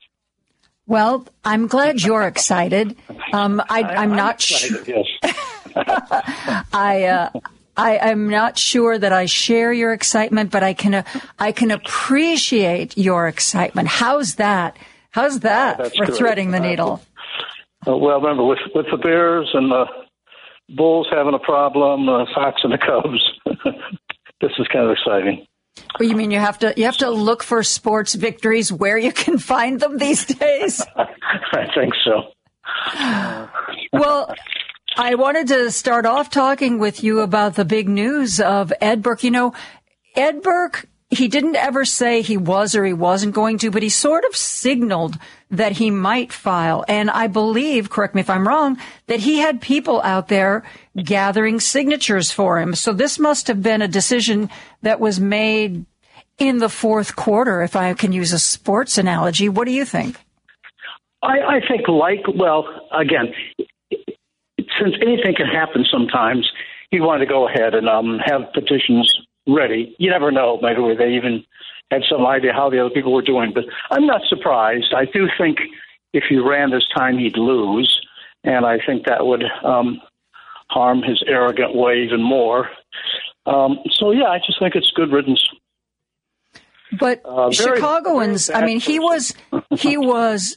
Well, 0.87 1.25
I'm 1.45 1.67
glad 1.67 2.01
you're 2.01 2.27
excited. 2.27 2.97
Um, 3.31 3.61
I, 3.69 4.03
am 4.03 4.15
not 4.15 4.41
sure. 4.41 4.83
Yes. 4.85 5.05
I, 6.73 7.03
uh, 7.05 7.39
I, 7.77 8.09
am 8.09 8.29
not 8.29 8.57
sure 8.57 8.97
that 8.97 9.13
I 9.13 9.25
share 9.25 9.71
your 9.71 9.93
excitement, 9.93 10.51
but 10.51 10.63
I 10.63 10.73
can, 10.73 10.95
uh, 10.95 11.03
I 11.39 11.53
can 11.53 11.71
appreciate 11.71 12.97
your 12.97 13.27
excitement. 13.27 13.87
How's 13.87 14.35
that? 14.35 14.75
How's 15.11 15.41
that 15.41 15.79
oh, 15.79 15.89
for 15.89 16.05
great. 16.07 16.17
threading 16.17 16.51
the 16.51 16.59
needle? 16.59 17.01
Uh, 17.87 17.95
well, 17.95 18.19
remember 18.19 18.43
with 18.43 18.59
with 18.75 18.87
the 18.91 18.97
Bears 18.97 19.49
and 19.53 19.71
the 19.71 19.85
Bulls 20.75 21.07
having 21.11 21.33
a 21.33 21.39
problem, 21.39 22.07
uh, 22.07 22.25
Sox 22.33 22.61
and 22.63 22.73
the 22.73 22.77
Cubs. 22.77 23.21
this 24.41 24.51
is 24.57 24.67
kind 24.71 24.85
of 24.85 24.91
exciting. 24.91 25.45
Well, 25.99 26.09
you 26.09 26.15
mean 26.15 26.31
you 26.31 26.39
have 26.39 26.59
to 26.59 26.73
you 26.75 26.85
have 26.85 26.97
to 26.97 27.09
look 27.09 27.43
for 27.43 27.63
sports 27.63 28.15
victories 28.15 28.71
where 28.71 28.97
you 28.97 29.11
can 29.11 29.37
find 29.53 29.79
them 29.79 29.97
these 29.97 30.25
days? 30.25 30.85
I 30.95 31.67
think 31.73 31.93
so. 32.03 32.31
well, 33.93 34.33
I 34.97 35.15
wanted 35.15 35.47
to 35.47 35.71
start 35.71 36.05
off 36.05 36.29
talking 36.29 36.79
with 36.79 37.03
you 37.03 37.21
about 37.21 37.55
the 37.55 37.65
big 37.65 37.87
news 37.87 38.39
of 38.39 38.73
Ed 38.81 39.01
Burke. 39.01 39.23
You 39.23 39.31
know, 39.31 39.53
Ed 40.15 40.41
Burke 40.41 40.87
he 41.11 41.27
didn't 41.27 41.57
ever 41.57 41.83
say 41.83 42.21
he 42.21 42.37
was 42.37 42.73
or 42.73 42.85
he 42.85 42.93
wasn't 42.93 43.35
going 43.35 43.57
to, 43.59 43.69
but 43.69 43.83
he 43.83 43.89
sort 43.89 44.23
of 44.23 44.35
signaled 44.35 45.17
that 45.51 45.73
he 45.73 45.91
might 45.91 46.33
file. 46.33 46.83
And 46.87 47.11
I 47.11 47.27
believe, 47.27 47.89
correct 47.89 48.15
me 48.15 48.21
if 48.21 48.29
I'm 48.29 48.47
wrong, 48.47 48.77
that 49.07 49.19
he 49.19 49.37
had 49.37 49.61
people 49.61 50.01
out 50.01 50.29
there 50.29 50.63
gathering 50.95 51.59
signatures 51.59 52.31
for 52.31 52.59
him. 52.59 52.73
So 52.73 52.93
this 52.93 53.19
must 53.19 53.47
have 53.47 53.61
been 53.61 53.81
a 53.81 53.87
decision 53.87 54.49
that 54.81 54.99
was 54.99 55.19
made 55.19 55.85
in 56.39 56.57
the 56.57 56.69
fourth 56.69 57.15
quarter, 57.15 57.61
if 57.61 57.75
I 57.75 57.93
can 57.93 58.13
use 58.13 58.33
a 58.33 58.39
sports 58.39 58.97
analogy. 58.97 59.49
What 59.49 59.65
do 59.65 59.71
you 59.71 59.85
think? 59.85 60.17
I, 61.21 61.39
I 61.39 61.59
think, 61.67 61.87
like, 61.87 62.23
well, 62.35 62.65
again, 62.91 63.31
since 64.57 64.95
anything 65.01 65.35
can 65.35 65.45
happen 65.45 65.85
sometimes, 65.91 66.49
he 66.89 66.99
wanted 66.99 67.25
to 67.25 67.31
go 67.31 67.47
ahead 67.47 67.75
and 67.75 67.87
um, 67.87 68.19
have 68.25 68.51
petitions 68.53 69.13
ready. 69.47 69.95
You 69.99 70.09
never 70.09 70.31
know. 70.31 70.59
Maybe 70.61 70.81
they 70.97 71.13
even 71.13 71.43
had 71.91 72.01
some 72.09 72.25
idea 72.25 72.53
how 72.53 72.69
the 72.69 72.79
other 72.79 72.89
people 72.89 73.13
were 73.13 73.21
doing. 73.21 73.51
But 73.53 73.65
I'm 73.91 74.07
not 74.07 74.21
surprised. 74.27 74.93
I 74.95 75.05
do 75.05 75.27
think 75.37 75.57
if 76.13 76.23
he 76.27 76.37
ran 76.37 76.71
this 76.71 76.87
time, 76.95 77.17
he'd 77.17 77.37
lose. 77.37 78.01
And 78.43 78.65
I 78.65 78.79
think 78.83 79.05
that 79.05 79.25
would 79.25 79.43
um, 79.63 80.01
harm 80.69 81.03
his 81.03 81.21
arrogant 81.27 81.75
way 81.75 82.03
even 82.03 82.23
more. 82.23 82.69
Um, 83.45 83.79
so, 83.91 84.11
yeah, 84.11 84.29
I 84.29 84.39
just 84.39 84.57
think 84.59 84.75
it's 84.75 84.91
good 84.95 85.11
riddance. 85.11 85.45
But 86.99 87.21
uh, 87.23 87.49
very, 87.49 87.77
Chicagoans, 87.77 88.47
very 88.47 88.63
I 88.63 88.65
mean, 88.65 88.79
he 88.79 88.99
was, 88.99 89.33
he 89.77 89.97
was, 89.97 90.55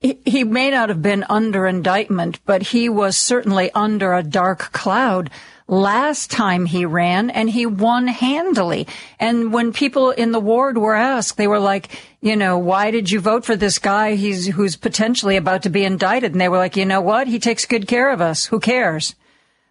he, 0.00 0.18
he 0.24 0.44
may 0.44 0.70
not 0.70 0.88
have 0.90 1.02
been 1.02 1.24
under 1.28 1.66
indictment, 1.66 2.40
but 2.44 2.62
he 2.62 2.88
was 2.88 3.16
certainly 3.16 3.70
under 3.72 4.12
a 4.14 4.22
dark 4.22 4.72
cloud 4.72 5.30
last 5.72 6.30
time 6.30 6.66
he 6.66 6.84
ran 6.84 7.30
and 7.30 7.48
he 7.48 7.64
won 7.64 8.06
handily. 8.06 8.86
And 9.18 9.52
when 9.52 9.72
people 9.72 10.10
in 10.10 10.30
the 10.30 10.38
ward 10.38 10.76
were 10.76 10.94
asked, 10.94 11.38
they 11.38 11.46
were 11.46 11.58
like, 11.58 11.88
you 12.20 12.36
know, 12.36 12.58
why 12.58 12.90
did 12.90 13.10
you 13.10 13.20
vote 13.20 13.46
for 13.46 13.56
this 13.56 13.78
guy? 13.78 14.14
He's, 14.14 14.46
who's 14.46 14.76
potentially 14.76 15.36
about 15.36 15.62
to 15.62 15.70
be 15.70 15.84
indicted. 15.84 16.32
And 16.32 16.40
they 16.40 16.50
were 16.50 16.58
like, 16.58 16.76
you 16.76 16.84
know 16.84 17.00
what? 17.00 17.26
He 17.26 17.38
takes 17.38 17.64
good 17.64 17.88
care 17.88 18.10
of 18.10 18.20
us. 18.20 18.44
Who 18.44 18.60
cares? 18.60 19.14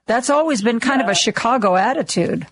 That's 0.07 0.31
always 0.31 0.63
been 0.63 0.79
kind 0.79 1.01
of 1.01 1.07
a 1.07 1.15
Chicago 1.15 1.75
attitude. 1.75 2.47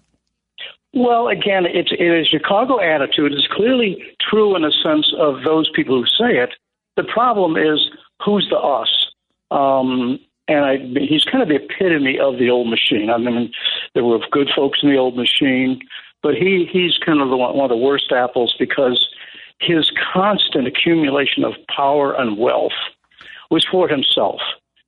Well, 0.94 1.28
again, 1.28 1.66
it's, 1.66 1.92
it 1.92 2.04
is 2.04 2.28
Chicago 2.28 2.80
attitude. 2.80 3.32
It's 3.32 3.48
clearly 3.52 4.02
true 4.30 4.56
in 4.56 4.62
the 4.62 4.74
sense 4.84 5.12
of 5.18 5.44
those 5.44 5.70
people 5.76 6.00
who 6.00 6.06
say 6.06 6.38
it. 6.38 6.52
The 6.98 7.04
problem 7.04 7.58
is 7.58 7.80
who's 8.24 8.48
the 8.50 8.58
us? 8.58 8.90
Um, 9.50 10.20
and 10.50 10.66
I, 10.66 10.78
he's 11.00 11.24
kind 11.24 11.42
of 11.42 11.48
the 11.48 11.64
epitome 11.64 12.20
of 12.20 12.40
the 12.40 12.50
old 12.50 12.70
machine. 12.70 13.10
I 13.10 13.18
mean, 13.18 13.52
there 13.94 14.04
were 14.04 14.20
good 14.32 14.50
folks 14.56 14.80
in 14.82 14.90
the 14.90 14.98
old 14.98 15.16
machine, 15.16 15.80
but 16.24 16.36
he 16.36 16.68
he's 16.72 16.98
kind 16.98 17.22
of 17.22 17.30
the 17.30 17.38
one, 17.38 17.56
one 17.56 17.66
of 17.66 17.70
the 17.70 17.78
worst 17.78 18.12
apples 18.12 18.56
because 18.58 19.08
his 19.62 19.92
constant 20.14 20.68
accumulation 20.68 21.44
of 21.44 21.54
power 21.74 22.14
and 22.14 22.38
wealth 22.38 22.74
was 23.52 23.66
for 23.70 23.88
himself. 23.88 24.42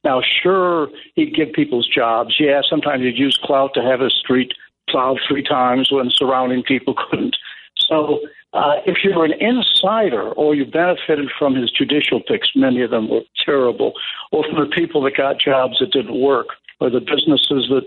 Now, 0.04 0.22
sure, 0.22 0.90
he'd 1.16 1.36
give 1.36 1.54
people's 1.54 1.88
jobs. 1.88 2.36
Yeah, 2.40 2.62
sometimes 2.68 3.04
he'd 3.04 3.18
use 3.18 3.40
clout 3.44 3.74
to 3.76 3.84
have 3.84 4.00
his 4.00 4.14
street 4.14 4.54
plowed 4.90 5.20
three 5.28 5.44
times 5.44 5.92
when 5.92 6.10
surrounding 6.10 6.64
people 6.64 6.96
couldn't. 7.10 7.38
So, 7.76 8.20
uh, 8.54 8.76
if 8.86 8.98
you 9.04 9.14
were 9.16 9.26
an 9.26 9.34
insider 9.40 10.30
or 10.34 10.56
you 10.56 10.66
benefited 10.66 11.30
from 11.38 11.56
his 11.56 11.72
judicial 11.72 12.22
picks, 12.22 12.50
many 12.56 12.82
of 12.82 12.92
them 12.92 13.10
were 13.10 13.22
terrible, 13.46 13.94
or 14.32 14.44
from 14.44 14.60
the 14.60 14.76
people 14.76 15.02
that 15.04 15.16
got 15.16 15.40
jobs 15.40 15.80
that 15.80 15.92
didn't 15.92 16.20
work, 16.20 16.48
or 16.80 16.90
the 16.90 17.00
businesses 17.00 17.70
that 17.70 17.84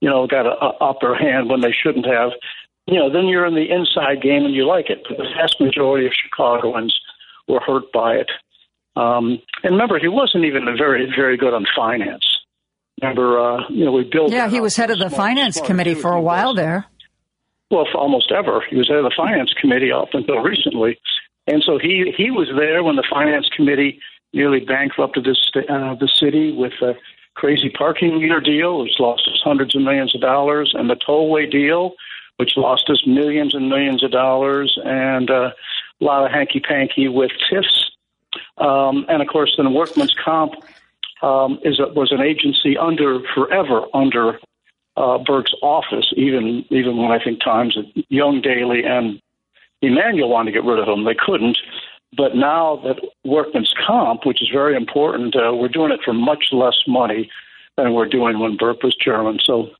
you 0.00 0.08
know 0.08 0.26
got 0.26 0.46
an 0.46 0.56
upper 0.80 1.14
hand 1.14 1.50
when 1.50 1.60
they 1.60 1.72
shouldn't 1.72 2.06
have, 2.06 2.30
you 2.90 2.98
know, 2.98 3.10
then 3.10 3.26
you're 3.26 3.46
in 3.46 3.54
the 3.54 3.70
inside 3.70 4.20
game 4.20 4.44
and 4.44 4.54
you 4.54 4.66
like 4.66 4.90
it. 4.90 5.04
But 5.08 5.18
the 5.18 5.24
vast 5.36 5.60
majority 5.60 6.06
of 6.06 6.12
Chicagoans 6.12 6.98
were 7.46 7.60
hurt 7.60 7.92
by 7.92 8.14
it. 8.14 8.30
Um, 8.96 9.38
and 9.62 9.72
remember, 9.72 9.98
he 9.98 10.08
wasn't 10.08 10.44
even 10.44 10.64
very, 10.76 11.10
very 11.14 11.36
good 11.36 11.54
on 11.54 11.64
finance. 11.76 12.24
Remember, 13.00 13.40
uh, 13.40 13.68
you 13.70 13.84
know, 13.84 13.92
we 13.92 14.04
built. 14.04 14.32
Yeah, 14.32 14.50
he 14.50 14.60
was 14.60 14.76
head 14.76 14.90
of 14.90 14.98
the 14.98 15.08
small, 15.08 15.18
finance 15.18 15.54
small 15.54 15.66
committee 15.66 15.94
for 15.94 16.12
a 16.12 16.20
while 16.20 16.54
there. 16.54 16.86
Well, 17.70 17.86
for 17.90 17.98
almost 17.98 18.32
ever, 18.32 18.62
he 18.68 18.76
was 18.76 18.88
head 18.88 18.98
of 18.98 19.04
the 19.04 19.14
finance 19.16 19.54
committee 19.60 19.92
up 19.92 20.08
until 20.12 20.38
recently, 20.38 20.98
and 21.46 21.62
so 21.62 21.78
he 21.78 22.12
he 22.16 22.30
was 22.30 22.48
there 22.56 22.82
when 22.82 22.96
the 22.96 23.06
finance 23.08 23.48
committee 23.54 24.00
nearly 24.32 24.60
bankrupted 24.60 25.24
this 25.24 25.50
uh, 25.68 25.94
the 25.94 26.08
city 26.08 26.52
with 26.52 26.74
a 26.82 26.94
crazy 27.34 27.70
parking 27.70 28.20
meter 28.20 28.40
deal, 28.40 28.80
which 28.80 28.98
lost 28.98 29.22
us 29.28 29.40
hundreds 29.44 29.74
of 29.76 29.82
millions 29.82 30.14
of 30.14 30.20
dollars, 30.20 30.72
and 30.74 30.90
the 30.90 30.96
tollway 30.96 31.50
deal, 31.50 31.92
which 32.38 32.56
lost 32.56 32.90
us 32.90 33.06
millions 33.06 33.54
and 33.54 33.68
millions 33.68 34.02
of 34.02 34.10
dollars, 34.10 34.76
and 34.84 35.30
uh, 35.30 35.50
a 36.00 36.04
lot 36.04 36.24
of 36.24 36.32
hanky 36.32 36.60
panky 36.60 37.06
with 37.06 37.30
TIFs 37.48 37.90
um, 38.58 39.06
and 39.08 39.22
of 39.22 39.28
course, 39.28 39.54
then 39.56 39.72
Workman's 39.72 40.14
Comp 40.22 40.54
um, 41.22 41.58
is 41.64 41.80
a, 41.80 41.88
was 41.88 42.12
an 42.12 42.20
agency 42.20 42.76
under 42.76 43.20
forever 43.34 43.82
under 43.94 44.38
uh, 44.96 45.18
Burke's 45.18 45.54
office, 45.62 46.12
even 46.16 46.64
even 46.70 46.96
when 46.96 47.10
I 47.10 47.22
think 47.22 47.42
times 47.42 47.76
that 47.76 48.04
Young 48.08 48.40
Daley 48.40 48.82
and 48.84 49.20
Emanuel 49.82 50.28
wanted 50.28 50.52
to 50.52 50.60
get 50.60 50.68
rid 50.68 50.78
of 50.78 50.88
him, 50.88 51.04
they 51.04 51.16
couldn't. 51.18 51.58
But 52.16 52.34
now 52.34 52.80
that 52.84 52.96
Workman's 53.24 53.72
Comp, 53.86 54.26
which 54.26 54.42
is 54.42 54.48
very 54.52 54.76
important, 54.76 55.36
uh, 55.36 55.54
we're 55.54 55.68
doing 55.68 55.92
it 55.92 56.00
for 56.04 56.12
much 56.12 56.46
less 56.52 56.76
money 56.88 57.30
than 57.76 57.94
we're 57.94 58.08
doing 58.08 58.40
when 58.40 58.56
Burke 58.56 58.82
was 58.82 58.96
chairman. 58.96 59.38
So 59.44 59.70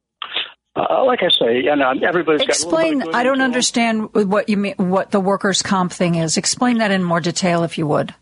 uh, 0.76 1.04
like 1.04 1.20
I 1.22 1.30
say, 1.30 1.66
and 1.66 1.82
uh, 1.82 1.94
everybody's 2.06 2.42
explain. 2.42 3.02
I 3.14 3.24
don't 3.24 3.40
understand 3.40 4.14
what 4.14 4.48
you 4.48 4.56
mean. 4.56 4.74
What 4.76 5.10
the 5.10 5.20
workers' 5.20 5.62
comp 5.62 5.92
thing 5.92 6.14
is. 6.14 6.36
Explain 6.36 6.78
that 6.78 6.92
in 6.92 7.02
more 7.02 7.20
detail, 7.20 7.64
if 7.64 7.76
you 7.76 7.86
would. 7.88 8.14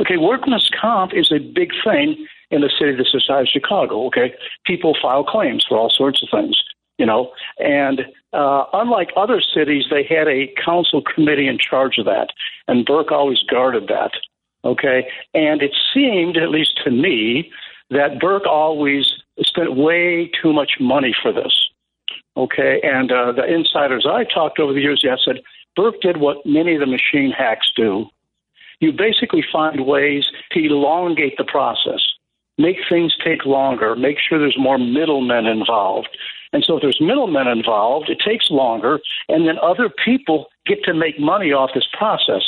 Okay, 0.00 0.16
workman's 0.16 0.70
comp 0.80 1.12
is 1.14 1.30
a 1.30 1.38
big 1.38 1.70
thing 1.84 2.26
in 2.50 2.60
the 2.60 2.70
city 2.78 2.92
the 2.94 3.04
size 3.04 3.42
of 3.42 3.48
Chicago. 3.48 4.06
Okay, 4.06 4.34
people 4.64 4.96
file 5.00 5.24
claims 5.24 5.64
for 5.68 5.78
all 5.78 5.90
sorts 5.90 6.22
of 6.22 6.28
things, 6.30 6.60
you 6.98 7.06
know, 7.06 7.32
and 7.58 8.06
uh, 8.32 8.64
unlike 8.72 9.10
other 9.16 9.40
cities, 9.40 9.86
they 9.90 10.04
had 10.04 10.28
a 10.28 10.52
council 10.62 11.02
committee 11.02 11.48
in 11.48 11.58
charge 11.58 11.98
of 11.98 12.04
that, 12.06 12.28
and 12.68 12.86
Burke 12.86 13.12
always 13.12 13.42
guarded 13.42 13.88
that. 13.88 14.12
Okay, 14.64 15.06
and 15.34 15.62
it 15.62 15.74
seemed, 15.94 16.36
at 16.36 16.50
least 16.50 16.80
to 16.84 16.90
me, 16.90 17.50
that 17.90 18.18
Burke 18.18 18.46
always 18.46 19.12
spent 19.40 19.76
way 19.76 20.30
too 20.42 20.52
much 20.52 20.72
money 20.80 21.14
for 21.22 21.32
this. 21.32 21.68
Okay, 22.36 22.80
and 22.82 23.12
uh, 23.12 23.32
the 23.32 23.44
insiders 23.44 24.06
I 24.08 24.24
talked 24.24 24.58
over 24.58 24.72
the 24.72 24.80
years, 24.80 25.00
yeah, 25.02 25.16
said 25.24 25.40
Burke 25.74 26.00
did 26.00 26.18
what 26.18 26.44
many 26.44 26.74
of 26.74 26.80
the 26.80 26.86
machine 26.86 27.30
hacks 27.30 27.70
do 27.76 28.06
you 28.80 28.92
basically 28.92 29.44
find 29.52 29.86
ways 29.86 30.28
to 30.52 30.58
elongate 30.60 31.36
the 31.38 31.44
process, 31.44 32.00
make 32.58 32.76
things 32.88 33.14
take 33.24 33.44
longer, 33.44 33.96
make 33.96 34.16
sure 34.18 34.38
there's 34.38 34.58
more 34.58 34.78
middlemen 34.78 35.46
involved. 35.46 36.08
And 36.52 36.64
so 36.64 36.76
if 36.76 36.82
there's 36.82 37.00
middlemen 37.00 37.48
involved, 37.48 38.08
it 38.08 38.18
takes 38.26 38.50
longer, 38.50 39.00
and 39.28 39.46
then 39.46 39.56
other 39.62 39.90
people 40.04 40.46
get 40.66 40.82
to 40.84 40.94
make 40.94 41.18
money 41.18 41.52
off 41.52 41.70
this 41.74 41.86
process. 41.96 42.42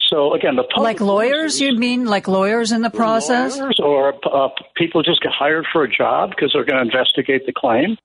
So 0.00 0.34
again, 0.34 0.56
the 0.56 0.64
like 0.76 1.00
lawyers, 1.00 1.60
you 1.60 1.76
mean 1.76 2.04
like 2.04 2.26
lawyers 2.26 2.72
in 2.72 2.82
the 2.82 2.90
process, 2.90 3.58
lawyers 3.58 3.78
or 3.80 4.14
uh, 4.24 4.48
people 4.76 5.02
just 5.02 5.22
get 5.22 5.32
hired 5.32 5.66
for 5.72 5.84
a 5.84 5.90
job 5.90 6.30
because 6.30 6.50
they're 6.52 6.64
going 6.64 6.84
to 6.84 6.90
investigate 6.90 7.46
the 7.46 7.52
claim. 7.52 7.96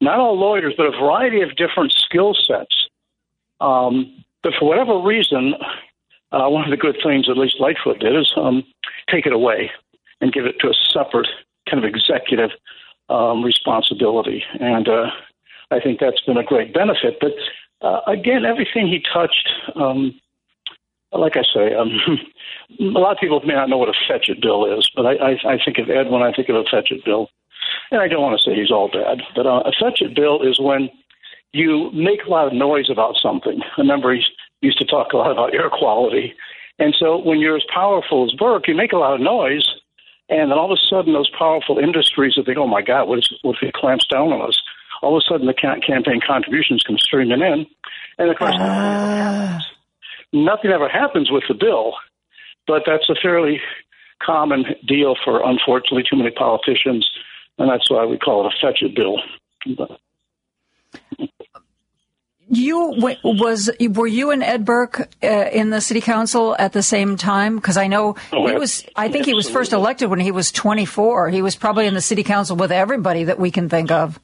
Not 0.00 0.18
all 0.18 0.38
lawyers, 0.38 0.74
but 0.76 0.86
a 0.86 0.90
variety 0.90 1.40
of 1.40 1.56
different 1.56 1.92
skill 1.92 2.34
sets. 2.34 2.88
Um, 3.60 4.22
but 4.42 4.52
for 4.58 4.68
whatever 4.68 4.98
reason, 5.00 5.54
uh, 6.30 6.48
one 6.48 6.64
of 6.64 6.70
the 6.70 6.76
good 6.76 6.96
things, 7.02 7.28
at 7.30 7.38
least 7.38 7.56
Lightfoot 7.58 8.00
did, 8.00 8.14
is 8.14 8.30
um, 8.36 8.62
take 9.10 9.24
it 9.24 9.32
away 9.32 9.70
and 10.20 10.32
give 10.32 10.46
it 10.46 10.56
to 10.60 10.68
a 10.68 10.74
separate 10.92 11.28
kind 11.68 11.82
of 11.82 11.88
executive 11.88 12.50
um, 13.08 13.42
responsibility. 13.42 14.42
And 14.60 14.88
uh, 14.88 15.10
I 15.70 15.80
think 15.80 16.00
that's 16.00 16.20
been 16.22 16.36
a 16.36 16.44
great 16.44 16.72
benefit. 16.72 17.18
But 17.20 17.32
uh, 17.86 18.00
again, 18.06 18.44
everything 18.44 18.86
he 18.86 19.00
touched, 19.12 19.48
um, 19.74 20.18
like 21.12 21.36
I 21.36 21.42
say, 21.42 21.74
um, 21.74 21.90
a 22.80 22.98
lot 22.98 23.12
of 23.12 23.18
people 23.18 23.40
may 23.44 23.54
not 23.54 23.68
know 23.68 23.78
what 23.78 23.88
a 23.88 23.94
fetch 24.08 24.28
it 24.28 24.40
bill 24.40 24.64
is, 24.78 24.90
but 24.94 25.06
I, 25.06 25.14
I, 25.14 25.54
I 25.54 25.58
think 25.64 25.78
of 25.78 25.90
Ed 25.90 26.10
when 26.10 26.22
I 26.22 26.32
think 26.32 26.48
of 26.48 26.56
a 26.56 26.64
fetch 26.64 26.90
it 26.90 27.04
bill. 27.04 27.28
And 27.90 28.00
I 28.00 28.08
don't 28.08 28.22
want 28.22 28.38
to 28.38 28.44
say 28.44 28.54
he's 28.56 28.70
all 28.70 28.88
bad, 28.88 29.22
but 29.34 29.46
uh, 29.46 29.62
a 29.64 29.72
fetch 29.72 30.00
it 30.00 30.14
bill 30.14 30.42
is 30.42 30.58
when 30.60 30.88
you 31.52 31.90
make 31.92 32.24
a 32.24 32.30
lot 32.30 32.46
of 32.46 32.52
noise 32.52 32.90
about 32.90 33.16
something. 33.20 33.60
Remember, 33.78 34.14
he 34.14 34.22
used 34.60 34.78
to 34.78 34.84
talk 34.84 35.12
a 35.12 35.16
lot 35.16 35.30
about 35.30 35.54
air 35.54 35.70
quality. 35.70 36.34
And 36.78 36.94
so 36.98 37.16
when 37.18 37.38
you're 37.38 37.56
as 37.56 37.64
powerful 37.72 38.24
as 38.24 38.32
Burke, 38.32 38.68
you 38.68 38.74
make 38.74 38.92
a 38.92 38.98
lot 38.98 39.14
of 39.14 39.20
noise, 39.20 39.66
and 40.28 40.50
then 40.50 40.58
all 40.58 40.72
of 40.72 40.78
a 40.78 40.86
sudden 40.88 41.12
those 41.12 41.30
powerful 41.30 41.78
industries 41.78 42.34
that 42.36 42.46
think, 42.46 42.58
oh 42.58 42.66
my 42.66 42.82
God, 42.82 43.08
what, 43.08 43.18
is, 43.18 43.32
what 43.42 43.56
if 43.56 43.60
he 43.60 43.70
clamps 43.72 44.06
down 44.06 44.32
on 44.32 44.48
us? 44.48 44.60
All 45.02 45.16
of 45.16 45.22
a 45.22 45.28
sudden 45.28 45.46
the 45.46 45.54
campaign 45.54 46.20
contributions 46.26 46.82
come 46.82 46.98
streaming 46.98 47.40
in. 47.40 47.66
And 48.18 48.30
of 48.30 48.36
course, 48.36 48.56
uh... 48.58 49.60
nothing 50.32 50.70
ever 50.70 50.88
happens 50.88 51.30
with 51.30 51.44
the 51.48 51.54
bill, 51.54 51.94
but 52.66 52.82
that's 52.86 53.08
a 53.08 53.14
fairly 53.14 53.60
common 54.22 54.64
deal 54.86 55.14
for, 55.22 55.44
unfortunately, 55.44 56.04
too 56.08 56.16
many 56.16 56.30
politicians, 56.30 57.08
and 57.58 57.70
that's 57.70 57.90
why 57.90 58.04
we 58.04 58.18
call 58.18 58.46
it 58.46 58.52
a 58.52 58.66
fetch 58.66 58.82
it 58.82 58.94
bill. 58.96 59.20
You 62.48 63.16
was 63.24 63.70
were 63.80 64.06
you 64.06 64.30
and 64.30 64.42
Ed 64.42 64.64
Burke 64.64 65.08
uh, 65.22 65.26
in 65.26 65.70
the 65.70 65.80
city 65.80 66.00
council 66.00 66.54
at 66.56 66.72
the 66.72 66.82
same 66.82 67.16
time? 67.16 67.56
Because 67.56 67.76
I 67.76 67.88
know 67.88 68.14
oh, 68.32 68.46
he 68.46 68.54
was. 68.54 68.84
I 68.94 69.08
think 69.08 69.26
he 69.26 69.34
was 69.34 69.50
first 69.50 69.72
elected 69.72 70.10
when 70.10 70.20
he 70.20 70.30
was 70.30 70.52
24. 70.52 71.30
He 71.30 71.42
was 71.42 71.56
probably 71.56 71.86
in 71.86 71.94
the 71.94 72.00
city 72.00 72.22
council 72.22 72.56
with 72.56 72.70
everybody 72.70 73.24
that 73.24 73.40
we 73.40 73.50
can 73.50 73.68
think 73.68 73.90
of. 73.90 74.20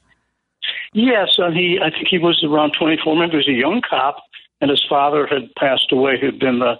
Yes, 0.93 1.35
and 1.37 1.53
he. 1.53 1.79
I 1.83 1.89
think 1.89 2.07
he 2.09 2.17
was 2.17 2.41
around 2.43 2.73
24. 2.79 3.13
Remember, 3.13 3.33
he 3.33 3.37
was 3.37 3.47
a 3.49 3.51
young 3.51 3.81
cop, 3.87 4.23
and 4.61 4.69
his 4.69 4.83
father 4.87 5.27
had 5.27 5.53
passed 5.55 5.91
away. 5.91 6.13
Who'd 6.19 6.39
been 6.39 6.59
the. 6.59 6.75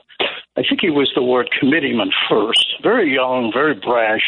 I 0.56 0.62
think 0.62 0.80
he 0.80 0.91
was 0.91 1.12
the 1.14 1.24
ward 1.24 1.50
committeeman 1.60 2.12
first. 2.30 2.76
Very 2.82 3.14
young, 3.14 3.52
very 3.54 3.74
brash. 3.74 4.22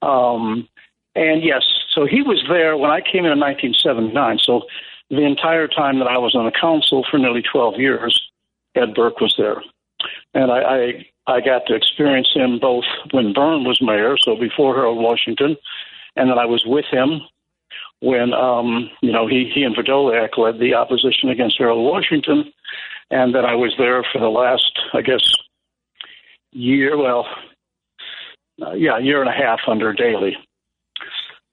Um, 0.00 0.66
and 1.14 1.44
yes, 1.44 1.62
so 1.94 2.06
he 2.06 2.22
was 2.22 2.42
there 2.48 2.76
when 2.76 2.90
I 2.90 3.00
came 3.00 3.26
in 3.26 3.32
in 3.32 3.40
1979. 3.40 4.38
So 4.42 4.62
the 5.12 5.26
entire 5.26 5.68
time 5.68 5.98
that 5.98 6.08
I 6.08 6.16
was 6.16 6.34
on 6.34 6.46
the 6.46 6.58
council 6.58 7.04
for 7.08 7.18
nearly 7.18 7.42
12 7.42 7.74
years, 7.78 8.18
Ed 8.74 8.94
Burke 8.94 9.20
was 9.20 9.34
there. 9.36 9.62
And 10.32 10.50
I, 10.50 11.04
I, 11.26 11.34
I 11.34 11.40
got 11.40 11.66
to 11.66 11.74
experience 11.74 12.30
him 12.34 12.58
both 12.58 12.86
when 13.10 13.34
Byrne 13.34 13.64
was 13.64 13.78
mayor, 13.82 14.16
so 14.18 14.34
before 14.34 14.74
Harold 14.74 15.02
Washington, 15.02 15.56
and 16.16 16.30
then 16.30 16.38
I 16.38 16.46
was 16.46 16.64
with 16.64 16.86
him 16.90 17.20
when, 18.00 18.32
um, 18.32 18.90
you 19.02 19.12
know, 19.12 19.26
he, 19.28 19.50
he 19.54 19.64
and 19.64 19.76
Vrdolyak 19.76 20.38
led 20.38 20.58
the 20.58 20.72
opposition 20.74 21.28
against 21.28 21.58
Harold 21.58 21.84
Washington. 21.84 22.50
And 23.10 23.34
then 23.34 23.44
I 23.44 23.54
was 23.54 23.74
there 23.76 24.02
for 24.10 24.18
the 24.18 24.30
last, 24.30 24.72
I 24.94 25.02
guess, 25.02 25.22
year, 26.52 26.96
well, 26.96 27.26
uh, 28.62 28.72
yeah, 28.72 28.98
year 28.98 29.20
and 29.20 29.28
a 29.28 29.32
half 29.32 29.60
under 29.68 29.92
Daley. 29.92 30.38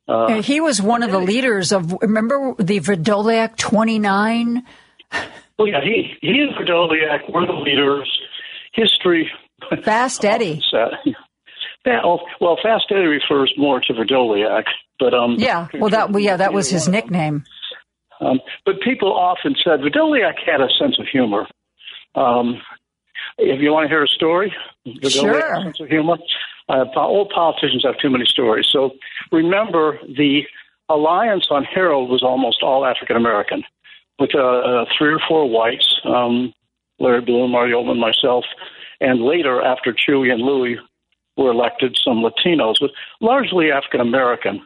Uh, 0.10 0.42
he 0.42 0.60
was 0.60 0.82
one 0.82 1.04
of 1.04 1.12
the 1.12 1.20
leaders 1.20 1.72
of, 1.72 1.94
remember 2.02 2.56
the 2.58 2.80
Vrdolyak 2.80 3.58
29? 3.58 4.64
Well, 5.60 5.68
yeah, 5.68 5.82
he, 5.84 6.14
he 6.22 6.40
and 6.40 6.56
Vrdolyak 6.56 7.32
were 7.32 7.46
the 7.46 7.54
leaders. 7.54 8.10
History. 8.74 9.30
Fast 9.84 10.26
Eddie. 10.34 10.62
well, 11.86 12.58
Fast 12.64 12.86
Eddie 12.92 13.06
refers 13.06 13.54
more 13.58 13.82
to 13.82 13.94
Vrdolyak. 13.94 14.64
But 15.00 15.14
um, 15.14 15.36
yeah, 15.38 15.68
well, 15.76 15.90
that 15.92 16.12
well, 16.12 16.22
yeah, 16.22 16.38
that 16.38 16.54
was 16.54 16.70
his 16.70 16.88
nickname. 16.88 17.44
Um, 18.20 18.40
but 18.66 18.82
people 18.82 19.14
often 19.14 19.56
said 19.64 19.80
Vrdolyak 19.80 20.36
had 20.46 20.60
a 20.62 20.68
sense 20.80 20.98
of 21.00 21.06
humor. 21.12 21.48
Um, 22.16 22.62
if 23.38 23.62
you 23.62 23.72
want 23.72 23.86
to 23.86 23.90
hear 23.90 24.04
a 24.04 24.08
story, 24.08 24.54
Sure. 25.08 25.56
sense 25.64 25.80
of 25.80 25.88
humor. 25.88 26.18
Uh, 26.70 26.86
all 26.96 27.28
politicians 27.34 27.84
have 27.84 27.98
too 27.98 28.10
many 28.10 28.26
stories. 28.26 28.68
So 28.72 28.92
remember, 29.32 30.00
the 30.08 30.44
alliance 30.88 31.48
on 31.50 31.64
Harold 31.64 32.10
was 32.10 32.24
almost 32.24 32.62
all 32.62 32.86
African 32.86 33.16
American, 33.16 33.64
with 34.20 34.36
uh, 34.36 34.40
uh, 34.40 34.86
three 34.98 35.14
or 35.14 35.20
four 35.28 35.50
whites, 35.50 36.00
um, 36.06 36.54
Larry 37.00 37.22
Bloom, 37.22 37.52
Marty 37.52 37.74
Oberman, 37.74 38.00
myself, 38.00 38.46
and 39.02 39.22
later, 39.22 39.62
after 39.62 39.94
Chuy 39.94 40.32
and 40.32 40.42
Louie 40.42 40.78
were 41.38 41.52
elected, 41.52 41.98
some 42.04 42.18
Latinos, 42.22 42.76
but 42.82 42.92
largely 43.22 43.72
African 43.72 44.02
American. 44.02 44.62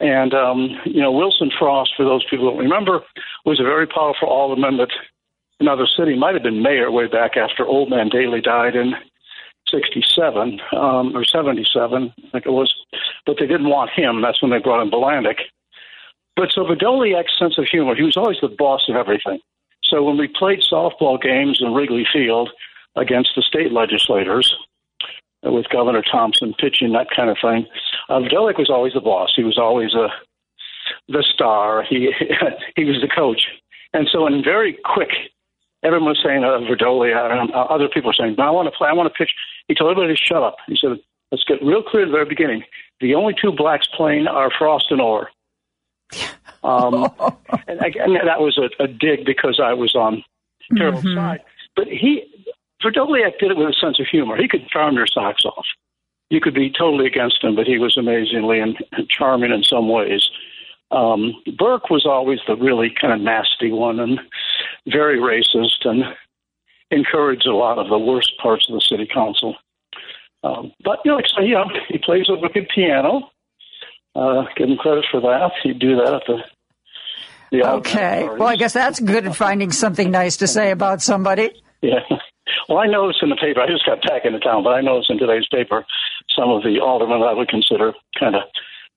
And, 0.00 0.34
um, 0.34 0.70
you 0.84 1.00
know, 1.00 1.12
Wilson 1.12 1.50
Frost, 1.56 1.92
for 1.96 2.04
those 2.04 2.24
people 2.28 2.46
who 2.46 2.50
don't 2.52 2.64
remember, 2.64 3.00
was 3.44 3.60
a 3.60 3.64
very 3.64 3.86
powerful 3.86 4.28
alderman 4.28 4.78
that 4.78 4.88
another 5.60 5.86
city 5.86 6.18
might 6.18 6.34
have 6.34 6.42
been 6.42 6.62
mayor 6.62 6.90
way 6.90 7.06
back 7.06 7.36
after 7.36 7.66
Old 7.66 7.90
Man 7.90 8.08
Daley 8.08 8.40
died 8.40 8.74
in 8.74 8.94
67 9.70 10.60
um, 10.76 11.16
or 11.16 11.24
77, 11.24 12.12
I 12.16 12.30
think 12.30 12.46
it 12.46 12.50
was. 12.50 12.74
But 13.26 13.36
they 13.38 13.46
didn't 13.46 13.68
want 13.68 13.90
him. 13.90 14.22
That's 14.22 14.42
when 14.42 14.50
they 14.50 14.58
brought 14.58 14.82
in 14.82 14.90
Bilandic. 14.90 15.38
But 16.36 16.50
so 16.54 16.64
Vrdolyak's 16.64 17.38
sense 17.38 17.58
of 17.58 17.66
humor, 17.66 17.94
he 17.94 18.02
was 18.02 18.16
always 18.16 18.38
the 18.40 18.48
boss 18.48 18.88
of 18.88 18.96
everything. 18.96 19.40
So 19.84 20.02
when 20.02 20.16
we 20.16 20.28
played 20.28 20.60
softball 20.60 21.20
games 21.20 21.60
in 21.60 21.74
Wrigley 21.74 22.06
Field 22.10 22.50
against 22.96 23.30
the 23.34 23.42
state 23.42 23.72
legislators, 23.72 24.54
uh, 25.46 25.50
with 25.50 25.68
Governor 25.70 26.02
Thompson 26.02 26.54
pitching 26.58 26.92
that 26.92 27.08
kind 27.14 27.30
of 27.30 27.38
thing, 27.40 27.66
uh, 28.08 28.20
Vrdolyak 28.20 28.58
was 28.58 28.70
always 28.70 28.92
the 28.92 29.00
boss. 29.00 29.32
He 29.34 29.42
was 29.42 29.58
always 29.58 29.94
a 29.94 30.08
the 31.08 31.22
star. 31.22 31.82
He 31.82 32.12
he 32.76 32.84
was 32.84 33.00
the 33.00 33.08
coach, 33.08 33.46
and 33.92 34.08
so 34.10 34.26
in 34.26 34.42
very 34.44 34.78
quick, 34.84 35.10
everyone 35.82 36.08
was 36.08 36.20
saying 36.24 36.44
uh, 36.44 36.58
Vrdolyak, 36.58 37.40
and 37.40 37.50
uh, 37.52 37.62
other 37.70 37.88
people 37.88 38.08
were 38.08 38.14
saying, 38.14 38.38
"I 38.38 38.50
want 38.50 38.66
to 38.66 38.76
play. 38.76 38.88
I 38.88 38.92
want 38.92 39.12
to 39.12 39.16
pitch." 39.16 39.30
He 39.68 39.74
told 39.74 39.90
everybody 39.90 40.14
to 40.14 40.20
shut 40.20 40.42
up. 40.42 40.56
He 40.66 40.76
said, 40.80 40.98
"Let's 41.30 41.44
get 41.44 41.62
real 41.62 41.82
clear 41.82 42.02
at 42.02 42.06
the 42.06 42.12
very 42.12 42.26
beginning. 42.26 42.64
The 43.00 43.14
only 43.14 43.34
two 43.40 43.52
blacks 43.52 43.88
playing 43.96 44.26
are 44.26 44.50
Frost 44.56 44.90
and 44.90 45.00
Orr." 45.00 45.30
Um, 46.62 47.10
and 47.66 47.80
again, 47.80 48.12
that 48.12 48.40
was 48.40 48.58
a, 48.58 48.82
a 48.82 48.86
dig 48.86 49.24
because 49.24 49.58
I 49.64 49.72
was 49.72 49.94
on 49.94 50.22
Harold's 50.76 51.14
side. 51.14 51.40
But 51.74 51.86
he, 51.86 52.22
Vrdolyak 52.82 53.38
did 53.38 53.50
it 53.50 53.56
with 53.56 53.68
a 53.68 53.72
sense 53.72 53.98
of 53.98 54.06
humor. 54.06 54.36
He 54.36 54.46
could 54.46 54.68
charm 54.68 54.94
your 54.94 55.06
socks 55.06 55.46
off. 55.46 55.64
You 56.28 56.40
could 56.40 56.52
be 56.52 56.70
totally 56.70 57.06
against 57.06 57.42
him, 57.42 57.56
but 57.56 57.66
he 57.66 57.78
was 57.78 57.96
amazingly 57.96 58.60
and 58.60 58.76
charming 59.08 59.52
in 59.52 59.62
some 59.64 59.88
ways. 59.88 60.28
Um, 60.90 61.34
Burke 61.56 61.88
was 61.88 62.04
always 62.04 62.40
the 62.46 62.56
really 62.56 62.92
kind 63.00 63.12
of 63.12 63.20
nasty 63.20 63.70
one 63.70 64.00
and 64.00 64.20
very 64.86 65.18
racist 65.18 65.84
and 65.84 66.02
encouraged 66.90 67.46
a 67.46 67.54
lot 67.54 67.78
of 67.78 67.88
the 67.88 67.98
worst 67.98 68.32
parts 68.42 68.66
of 68.68 68.74
the 68.74 68.80
city 68.80 69.08
council. 69.12 69.54
Um, 70.42 70.72
but 70.82 70.98
you 71.04 71.12
know, 71.12 71.20
so, 71.26 71.42
you 71.42 71.54
know, 71.54 71.66
he 71.88 71.98
plays 71.98 72.26
a 72.28 72.34
wicked 72.34 72.68
piano. 72.74 73.30
Uh, 74.16 74.44
give 74.56 74.68
him 74.68 74.76
credit 74.76 75.04
for 75.10 75.20
that. 75.20 75.52
He'd 75.62 75.78
do 75.78 75.96
that 75.96 76.14
at 76.14 76.22
the 76.26 76.38
the 77.50 77.68
Okay. 77.68 78.28
Well, 78.28 78.48
I 78.48 78.56
guess 78.56 78.72
that's 78.72 79.00
good 79.00 79.26
at 79.26 79.36
finding 79.36 79.72
something 79.72 80.10
nice 80.10 80.38
to 80.38 80.46
say 80.46 80.70
about 80.70 81.02
somebody. 81.02 81.50
Yeah. 81.82 82.00
Well, 82.68 82.78
I 82.78 82.86
noticed 82.86 83.22
in 83.22 83.30
the 83.30 83.36
paper, 83.36 83.60
I 83.60 83.66
just 83.66 83.86
got 83.86 84.02
back 84.02 84.24
into 84.24 84.38
town, 84.38 84.62
but 84.62 84.70
I 84.70 84.80
noticed 84.80 85.10
in 85.10 85.18
today's 85.18 85.46
paper 85.50 85.84
some 86.36 86.50
of 86.50 86.62
the 86.62 86.80
aldermen 86.80 87.22
I 87.22 87.32
would 87.32 87.48
consider 87.48 87.92
kind 88.18 88.36
of 88.36 88.42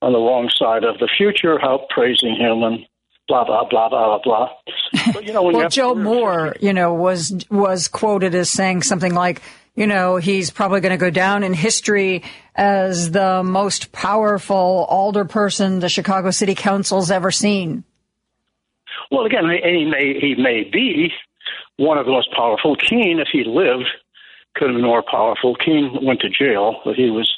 on 0.03 0.11
the 0.11 0.19
wrong 0.19 0.49
side 0.53 0.83
of 0.83 0.99
the 0.99 1.09
future, 1.17 1.57
how 1.59 1.87
praising 1.89 2.35
him 2.35 2.61
and 2.63 2.85
blah, 3.27 3.45
blah, 3.45 3.67
blah, 3.69 3.89
blah, 3.89 4.19
blah, 4.19 4.21
blah. 4.23 4.49
But, 5.13 5.25
you 5.25 5.33
know, 5.33 5.43
Well, 5.51 5.69
Joe 5.69 5.95
Moore, 5.95 6.55
you 6.59 6.73
know, 6.73 6.93
was 6.93 7.45
was 7.49 7.87
quoted 7.87 8.35
as 8.35 8.49
saying 8.49 8.83
something 8.83 9.13
like, 9.13 9.41
you 9.75 9.87
know, 9.87 10.17
he's 10.17 10.51
probably 10.51 10.81
going 10.81 10.91
to 10.91 10.97
go 10.97 11.09
down 11.09 11.43
in 11.43 11.53
history 11.53 12.23
as 12.55 13.11
the 13.11 13.43
most 13.43 13.91
powerful 13.91 14.87
alderperson 14.91 15.79
the 15.79 15.89
Chicago 15.89 16.31
City 16.31 16.53
Council's 16.53 17.09
ever 17.09 17.31
seen. 17.31 17.83
Well, 19.09 19.25
again, 19.25 19.45
he 19.49 19.79
he 19.79 19.85
may 19.85 20.19
he 20.19 20.35
may 20.35 20.69
be 20.69 21.11
one 21.77 21.97
of 21.97 22.05
the 22.05 22.11
most 22.11 22.31
powerful. 22.35 22.75
Keane, 22.75 23.19
if 23.19 23.29
he 23.31 23.43
lived, 23.45 23.87
could 24.55 24.67
have 24.67 24.75
been 24.75 24.85
more 24.85 25.03
powerful. 25.03 25.55
Keane 25.55 25.97
went 26.03 26.19
to 26.21 26.29
jail, 26.29 26.81
but 26.83 26.95
he 26.95 27.09
was 27.09 27.31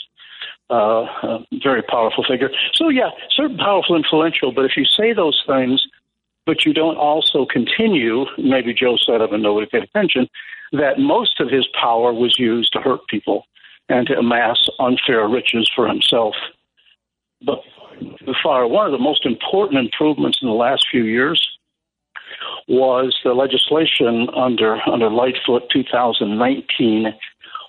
uh, 0.69 1.05
a 1.23 1.45
very 1.63 1.81
powerful 1.83 2.23
figure. 2.27 2.49
So 2.73 2.89
yeah, 2.89 3.09
certainly 3.35 3.63
powerful, 3.63 3.95
influential. 3.95 4.51
But 4.51 4.65
if 4.65 4.71
you 4.77 4.85
say 4.85 5.13
those 5.13 5.43
things, 5.47 5.85
but 6.45 6.65
you 6.65 6.73
don't 6.73 6.97
also 6.97 7.45
continue, 7.45 8.25
maybe 8.37 8.73
Joe 8.73 8.97
said 8.97 9.21
it 9.21 9.31
and 9.31 9.43
nobody 9.43 9.67
paid 9.67 9.83
attention, 9.83 10.27
that 10.71 10.99
most 10.99 11.39
of 11.39 11.49
his 11.49 11.67
power 11.79 12.13
was 12.13 12.37
used 12.37 12.73
to 12.73 12.81
hurt 12.81 13.07
people 13.07 13.45
and 13.89 14.07
to 14.07 14.17
amass 14.17 14.67
unfair 14.79 15.27
riches 15.27 15.69
for 15.75 15.87
himself. 15.87 16.35
But 17.41 17.61
far, 18.41 18.67
one 18.67 18.85
of 18.85 18.91
the 18.91 18.97
most 18.97 19.25
important 19.25 19.79
improvements 19.79 20.39
in 20.41 20.47
the 20.47 20.53
last 20.53 20.87
few 20.89 21.03
years 21.03 21.57
was 22.67 23.15
the 23.23 23.33
legislation 23.33 24.27
under 24.35 24.77
under 24.89 25.09
Lightfoot 25.09 25.69
2019 25.71 27.13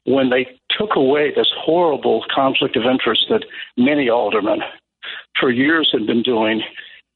when 0.07 0.31
they 0.31 0.47
took 0.71 0.97
away 0.97 1.33
this 1.35 1.51
horrible 1.57 2.25
conflict 2.35 2.77
of 2.77 2.85
interest 2.85 3.27
that 3.29 3.45
many 3.77 4.09
aldermen 4.09 4.61
for 5.39 5.51
years 5.51 5.91
had 5.93 6.07
been 6.07 6.23
doing. 6.23 6.63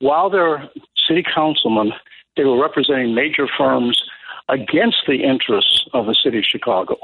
While 0.01 0.30
they're 0.30 0.68
city 1.09 1.24
councilmen, 1.34 1.93
they 2.36 2.45
were 2.45 2.61
representing 2.61 3.14
major 3.14 3.47
firms 3.59 4.03
against 4.49 4.99
the 5.07 5.22
interests 5.22 5.86
of 5.95 6.07
the 6.07 6.14
city 6.14 6.38
of 6.38 6.45
Chicago. 6.45 6.97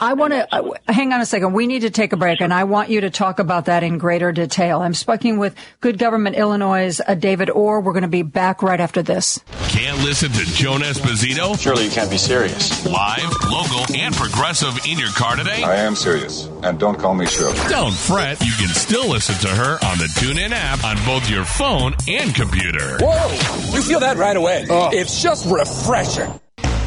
I 0.00 0.12
want 0.12 0.32
to 0.32 0.54
uh, 0.54 0.70
hang 0.86 1.12
on 1.12 1.20
a 1.20 1.26
second. 1.26 1.54
We 1.54 1.66
need 1.66 1.80
to 1.80 1.90
take 1.90 2.12
a 2.12 2.16
break, 2.16 2.40
and 2.40 2.54
I 2.54 2.64
want 2.64 2.88
you 2.88 3.00
to 3.00 3.10
talk 3.10 3.40
about 3.40 3.64
that 3.64 3.82
in 3.82 3.98
greater 3.98 4.30
detail. 4.30 4.80
I'm 4.80 4.94
speaking 4.94 5.38
with 5.38 5.56
Good 5.80 5.98
Government 5.98 6.36
Illinois' 6.36 7.00
uh, 7.04 7.14
David 7.14 7.50
Orr. 7.50 7.80
We're 7.80 7.92
going 7.92 8.02
to 8.02 8.08
be 8.08 8.22
back 8.22 8.62
right 8.62 8.78
after 8.78 9.02
this. 9.02 9.40
Can't 9.70 9.98
listen 9.98 10.30
to 10.30 10.44
Joan 10.54 10.82
Esposito? 10.82 11.58
Surely 11.60 11.86
you 11.86 11.90
can't 11.90 12.10
be 12.10 12.16
serious. 12.16 12.86
Live, 12.86 13.28
local, 13.50 13.92
and 13.96 14.14
progressive 14.14 14.78
in 14.86 15.00
your 15.00 15.10
car 15.10 15.34
today? 15.34 15.64
I 15.64 15.76
am 15.76 15.96
serious. 15.96 16.46
And 16.62 16.78
don't 16.78 16.98
call 16.98 17.14
me 17.14 17.26
Shirley. 17.26 17.58
Don't 17.68 17.92
fret. 17.92 18.40
You 18.40 18.52
can 18.56 18.68
still 18.68 19.08
listen 19.08 19.34
to 19.48 19.48
her 19.48 19.78
on 19.84 19.98
the 19.98 20.08
TuneIn 20.16 20.50
app 20.52 20.84
on 20.84 20.96
both 21.06 21.28
your 21.28 21.44
phone 21.44 21.96
and 22.06 22.32
computer. 22.34 22.98
Whoa! 23.00 23.74
You 23.74 23.82
feel 23.82 24.00
that 24.00 24.16
right 24.16 24.36
away. 24.36 24.64
It's 24.68 25.20
just 25.20 25.50
refreshing. 25.50 26.38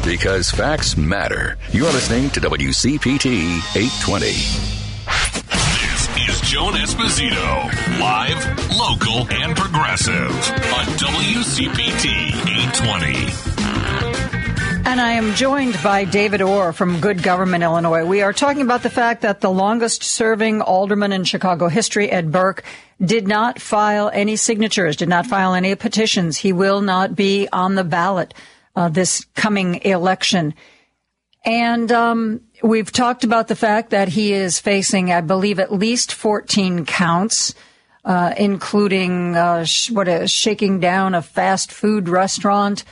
Because 0.04 0.50
facts 0.50 0.96
matter. 0.96 1.56
You're 1.70 1.92
listening 1.92 2.28
to 2.30 2.40
WCPT 2.40 3.58
820. 3.76 4.26
This 5.78 6.08
is 6.28 6.40
Joan 6.50 6.72
Esposito. 6.72 7.70
Live, 8.00 8.44
local, 8.76 9.28
and 9.30 9.56
progressive 9.56 10.32
on 10.74 10.86
WCPT 10.98 12.32
820. 12.34 13.52
And 14.90 15.00
I 15.00 15.12
am 15.12 15.34
joined 15.34 15.80
by 15.84 16.04
David 16.04 16.42
Orr 16.42 16.72
from 16.72 17.00
Good 17.00 17.22
Government 17.22 17.62
Illinois. 17.62 18.04
We 18.04 18.22
are 18.22 18.32
talking 18.32 18.62
about 18.62 18.82
the 18.82 18.90
fact 18.90 19.22
that 19.22 19.40
the 19.40 19.52
longest 19.52 20.02
serving 20.02 20.62
alderman 20.62 21.12
in 21.12 21.22
Chicago 21.22 21.68
history, 21.68 22.10
Ed 22.10 22.32
Burke, 22.32 22.64
did 23.00 23.28
not 23.28 23.60
file 23.60 24.10
any 24.12 24.34
signatures, 24.34 24.96
did 24.96 25.08
not 25.08 25.26
file 25.26 25.54
any 25.54 25.76
petitions. 25.76 26.38
He 26.38 26.52
will 26.52 26.80
not 26.80 27.14
be 27.14 27.48
on 27.52 27.76
the 27.76 27.84
ballot 27.84 28.34
uh, 28.74 28.88
this 28.88 29.24
coming 29.34 29.76
election. 29.82 30.54
And 31.44 31.90
um, 31.90 32.40
we've 32.62 32.92
talked 32.92 33.24
about 33.24 33.48
the 33.48 33.56
fact 33.56 33.90
that 33.90 34.08
he 34.08 34.32
is 34.32 34.60
facing, 34.60 35.10
I 35.10 35.20
believe, 35.20 35.58
at 35.58 35.72
least 35.72 36.12
14 36.14 36.86
counts, 36.86 37.54
uh, 38.04 38.32
including 38.36 39.36
uh, 39.36 39.64
sh- 39.64 39.90
what 39.90 40.08
is 40.08 40.30
shaking 40.30 40.78
down 40.78 41.14
a 41.14 41.22
fast 41.22 41.72
food 41.72 42.08
restaurant, 42.08 42.84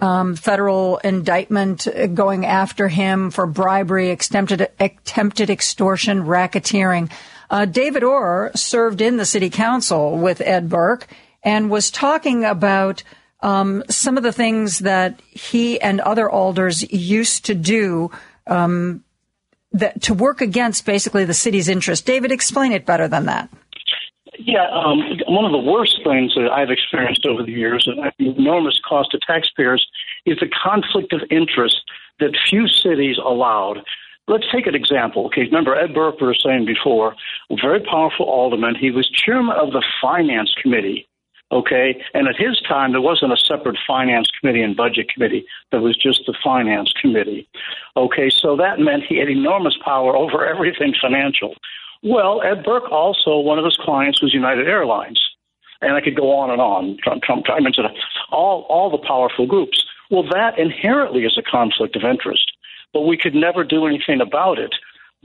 um, 0.00 0.36
federal 0.36 0.98
indictment 0.98 1.86
going 2.14 2.46
after 2.46 2.88
him 2.88 3.30
for 3.30 3.46
bribery, 3.46 4.10
attempted, 4.10 4.68
attempted 4.80 5.50
extortion, 5.50 6.22
racketeering. 6.22 7.10
Uh, 7.50 7.64
David 7.64 8.04
Orr 8.04 8.52
served 8.54 9.00
in 9.00 9.16
the 9.16 9.26
city 9.26 9.50
council 9.50 10.16
with 10.16 10.40
Ed 10.40 10.68
Burke 10.68 11.06
and 11.42 11.70
was 11.70 11.90
talking 11.90 12.44
about 12.44 13.02
um, 13.40 13.82
some 13.88 14.16
of 14.16 14.22
the 14.22 14.32
things 14.32 14.80
that 14.80 15.20
he 15.30 15.80
and 15.80 16.00
other 16.00 16.28
alders 16.28 16.90
used 16.92 17.44
to 17.46 17.54
do 17.54 18.10
um, 18.46 19.04
that 19.72 20.02
to 20.02 20.14
work 20.14 20.40
against 20.40 20.86
basically 20.86 21.24
the 21.24 21.34
city's 21.34 21.68
interest. 21.68 22.06
David, 22.06 22.32
explain 22.32 22.72
it 22.72 22.86
better 22.86 23.06
than 23.06 23.26
that. 23.26 23.48
Yeah, 24.38 24.66
um, 24.72 25.00
one 25.26 25.44
of 25.44 25.52
the 25.52 25.58
worst 25.58 25.98
things 26.04 26.34
that 26.34 26.48
I've 26.52 26.70
experienced 26.70 27.26
over 27.26 27.42
the 27.42 27.50
years, 27.52 27.88
and 27.88 28.12
enormous 28.38 28.80
cost 28.88 29.10
to 29.10 29.18
taxpayers, 29.26 29.84
is 30.26 30.38
the 30.38 30.48
conflict 30.48 31.12
of 31.12 31.22
interest 31.30 31.82
that 32.20 32.36
few 32.48 32.68
cities 32.68 33.16
allowed. 33.18 33.78
let's 34.28 34.44
take 34.52 34.66
an 34.66 34.74
example. 34.74 35.26
Okay, 35.26 35.42
remember 35.42 35.74
Ed 35.74 35.94
Burke 35.94 36.20
was 36.20 36.40
saying 36.44 36.66
before, 36.66 37.16
very 37.60 37.80
powerful 37.80 38.26
alderman. 38.26 38.74
He 38.74 38.90
was 38.90 39.08
chairman 39.10 39.56
of 39.56 39.72
the 39.72 39.82
finance 40.00 40.54
committee. 40.62 41.07
Okay, 41.50 42.02
and 42.12 42.28
at 42.28 42.36
his 42.36 42.60
time 42.60 42.92
there 42.92 43.00
wasn't 43.00 43.32
a 43.32 43.36
separate 43.36 43.78
finance 43.86 44.28
committee 44.38 44.60
and 44.60 44.76
budget 44.76 45.08
committee. 45.08 45.46
There 45.70 45.80
was 45.80 45.96
just 45.96 46.22
the 46.26 46.34
finance 46.44 46.92
committee. 47.00 47.48
Okay, 47.96 48.28
so 48.28 48.54
that 48.56 48.78
meant 48.78 49.04
he 49.08 49.18
had 49.18 49.30
enormous 49.30 49.76
power 49.82 50.14
over 50.14 50.44
everything 50.54 50.94
financial. 51.00 51.54
Well, 52.02 52.42
Ed 52.42 52.64
Burke 52.64 52.90
also 52.92 53.38
one 53.38 53.58
of 53.58 53.64
his 53.64 53.78
clients 53.80 54.22
was 54.22 54.34
United 54.34 54.68
Airlines, 54.68 55.20
and 55.80 55.94
I 55.94 56.00
could 56.00 56.16
go 56.16 56.36
on 56.36 56.50
and 56.50 56.60
on. 56.60 56.98
Trump, 57.02 57.22
Trump, 57.22 57.46
I 57.48 57.60
mentioned 57.60 57.88
all 58.30 58.66
all 58.68 58.90
the 58.90 59.04
powerful 59.06 59.46
groups. 59.46 59.82
Well, 60.10 60.24
that 60.30 60.58
inherently 60.58 61.24
is 61.24 61.38
a 61.38 61.42
conflict 61.42 61.96
of 61.96 62.04
interest 62.04 62.52
but 62.92 63.02
we 63.02 63.16
could 63.16 63.34
never 63.34 63.64
do 63.64 63.86
anything 63.86 64.20
about 64.20 64.58
it. 64.58 64.74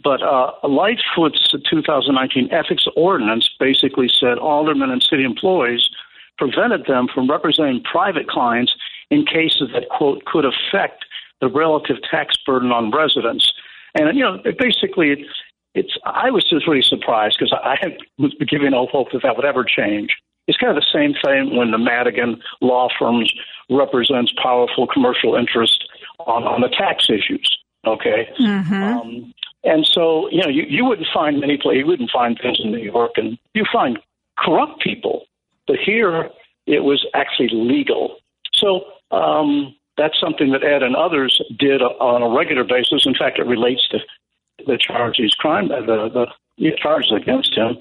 But 0.03 0.21
uh, 0.23 0.51
Lightfoot's 0.63 1.53
2019 1.69 2.49
ethics 2.51 2.85
ordinance 2.95 3.49
basically 3.59 4.09
said 4.09 4.37
aldermen 4.37 4.89
and 4.89 5.03
city 5.03 5.23
employees 5.23 5.89
prevented 6.37 6.85
them 6.85 7.07
from 7.13 7.29
representing 7.29 7.81
private 7.83 8.27
clients 8.27 8.73
in 9.09 9.25
cases 9.25 9.69
that, 9.73 9.89
quote, 9.89 10.25
could 10.25 10.45
affect 10.45 11.05
the 11.41 11.47
relative 11.47 11.97
tax 12.09 12.35
burden 12.45 12.71
on 12.71 12.91
residents. 12.91 13.51
And, 13.95 14.17
you 14.17 14.23
know, 14.23 14.39
basically, 14.57 15.11
it's, 15.11 15.29
it's 15.75 15.97
I 16.05 16.31
was 16.31 16.47
just 16.49 16.67
really 16.67 16.81
surprised 16.81 17.37
because 17.37 17.53
I 17.53 17.97
was 18.17 18.33
giving 18.49 18.71
no 18.71 18.87
hope 18.87 19.11
that 19.11 19.21
that 19.23 19.35
would 19.35 19.45
ever 19.45 19.63
change. 19.63 20.15
It's 20.47 20.57
kind 20.57 20.75
of 20.75 20.83
the 20.83 20.89
same 20.91 21.13
thing 21.23 21.55
when 21.55 21.71
the 21.71 21.77
Madigan 21.77 22.41
law 22.61 22.89
firms 22.97 23.33
represents 23.69 24.33
powerful 24.41 24.87
commercial 24.87 25.35
interest 25.35 25.85
on, 26.19 26.43
on 26.43 26.61
the 26.61 26.69
tax 26.69 27.09
issues. 27.09 27.57
Okay. 27.85 28.29
Mm-hmm. 28.39 28.83
Um, 28.83 29.33
and 29.63 29.85
so, 29.85 30.29
you 30.29 30.41
know, 30.41 30.49
you, 30.49 30.63
you 30.67 30.85
wouldn't 30.85 31.07
find 31.13 31.39
many 31.39 31.57
places, 31.57 31.79
you 31.79 31.87
wouldn't 31.87 32.11
find 32.11 32.37
things 32.41 32.59
in 32.63 32.71
New 32.71 32.83
York, 32.83 33.11
and 33.15 33.37
you 33.53 33.63
find 33.71 33.99
corrupt 34.37 34.81
people. 34.81 35.25
But 35.67 35.77
here, 35.83 36.29
it 36.65 36.83
was 36.83 37.05
actually 37.13 37.49
legal. 37.51 38.17
So 38.53 38.85
um, 39.11 39.75
that's 39.97 40.19
something 40.19 40.51
that 40.51 40.63
Ed 40.63 40.83
and 40.83 40.95
others 40.95 41.41
did 41.57 41.81
on 41.81 42.21
a 42.21 42.29
regular 42.29 42.63
basis. 42.63 43.05
In 43.05 43.15
fact, 43.15 43.39
it 43.39 43.45
relates 43.45 43.87
to 43.89 43.99
the 44.65 44.77
charges, 44.77 45.33
crime, 45.33 45.71
uh, 45.71 45.81
the, 45.81 46.27
the 46.57 46.71
charges 46.77 47.11
against 47.11 47.55
him. 47.55 47.77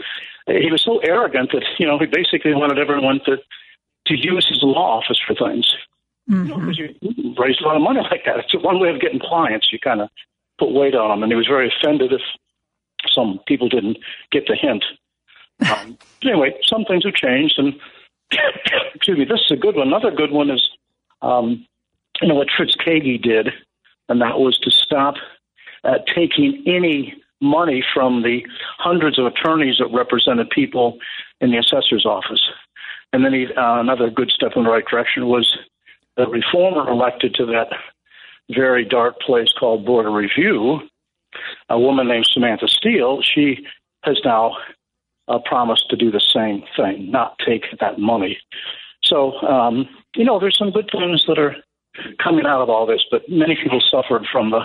He 0.47 0.71
was 0.71 0.83
so 0.83 0.99
arrogant 0.99 1.53
that 1.53 1.65
you 1.79 1.87
know 1.87 1.99
he 1.99 2.07
basically 2.07 2.55
wanted 2.55 2.79
everyone 2.79 3.21
to 3.27 3.37
to 4.07 4.17
use 4.17 4.49
his 4.49 4.59
law 4.63 4.99
office 4.99 5.21
for 5.25 5.35
things. 5.35 5.73
Mm-hmm. 6.29 6.71
You, 6.71 6.89
know, 6.89 6.95
you 7.01 7.35
raise 7.39 7.61
a 7.61 7.65
lot 7.65 7.77
of 7.77 7.83
money 7.83 8.01
like 8.11 8.23
that. 8.27 8.39
It's 8.39 8.55
one 8.65 8.81
way 8.81 8.91
of 8.91 9.01
getting 9.01 9.21
clients. 9.21 9.69
You 9.73 9.79
kind 9.79 10.01
of 10.01 10.09
put 10.59 10.73
weight 10.73 10.95
on 10.95 11.11
them, 11.11 11.23
and 11.23 11.31
he 11.31 11.37
was 11.37 11.47
very 11.47 11.69
offended 11.69 12.13
if 12.13 12.21
some 13.13 13.41
people 13.47 13.69
didn't 13.69 13.99
get 14.31 14.47
the 14.47 14.57
hint. 14.57 14.85
Um, 15.71 15.99
anyway, 16.23 16.55
some 16.65 16.85
things 16.85 17.05
have 17.05 17.15
changed, 17.15 17.59
and 17.59 17.75
excuse 18.95 19.19
me, 19.19 19.25
this 19.25 19.41
is 19.41 19.51
a 19.51 19.57
good 19.57 19.77
one. 19.77 19.89
Another 19.89 20.11
good 20.11 20.33
one 20.33 20.51
is, 20.51 20.69
um, 21.21 21.67
you 22.21 22.29
know, 22.29 22.35
what 22.35 22.49
Fritz 22.57 22.77
Kaegi 22.77 23.21
did, 23.21 23.49
and 24.09 24.21
that 24.21 24.39
was 24.39 24.59
to 24.61 24.71
stop 24.71 25.15
uh, 25.85 25.99
taking 26.15 26.63
any 26.67 27.15
money 27.41 27.83
from 27.93 28.23
the 28.23 28.47
hundreds 28.79 29.19
of 29.19 29.27
attorneys 29.27 29.79
that 29.79 29.89
represented 29.93 30.49
people 30.51 30.99
in 31.41 31.51
the 31.51 31.59
assessor's 31.59 32.07
office. 32.07 32.49
And 33.13 33.25
then 33.25 33.33
he, 33.33 33.47
uh, 33.47 33.81
another 33.81 34.09
good 34.11 34.31
step 34.31 34.53
in 34.57 34.65
the 34.65 34.71
right 34.71 34.87
direction 34.87 35.27
was 35.27 35.57
the 36.17 36.27
reformer 36.29 36.89
elected 36.89 37.35
to 37.35 37.47
that 37.47 37.69
very 38.51 38.85
dark 38.85 39.21
place 39.21 39.53
called 39.59 39.85
Board 39.85 40.07
of 40.07 40.13
Review, 40.13 40.81
a 41.69 41.79
woman 41.79 42.09
named 42.09 42.27
Samantha 42.31 42.69
Steele, 42.69 43.23
she 43.23 43.67
has 44.03 44.19
now 44.25 44.57
uh, 45.33 45.39
promised 45.45 45.89
to 45.91 45.97
do 45.97 46.11
the 46.11 46.21
same 46.35 46.63
thing, 46.77 47.11
not 47.11 47.37
take 47.47 47.65
that 47.81 47.99
money. 47.99 48.39
So, 49.03 49.33
um, 49.41 49.89
you 50.15 50.25
know, 50.25 50.39
there's 50.39 50.59
some 50.59 50.71
good 50.71 50.91
things 50.93 51.25
that 51.27 51.39
are 51.39 51.57
coming 52.23 52.47
out 52.47 52.63
of 52.63 52.71
all 52.71 52.87
this, 52.87 53.05
but 53.11 53.23
many 53.29 53.57
people 53.63 53.83
suffered 53.91 54.27
from 54.31 54.51
the 54.51 54.61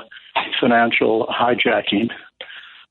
financial 0.59 1.27
hijacking 1.27 2.09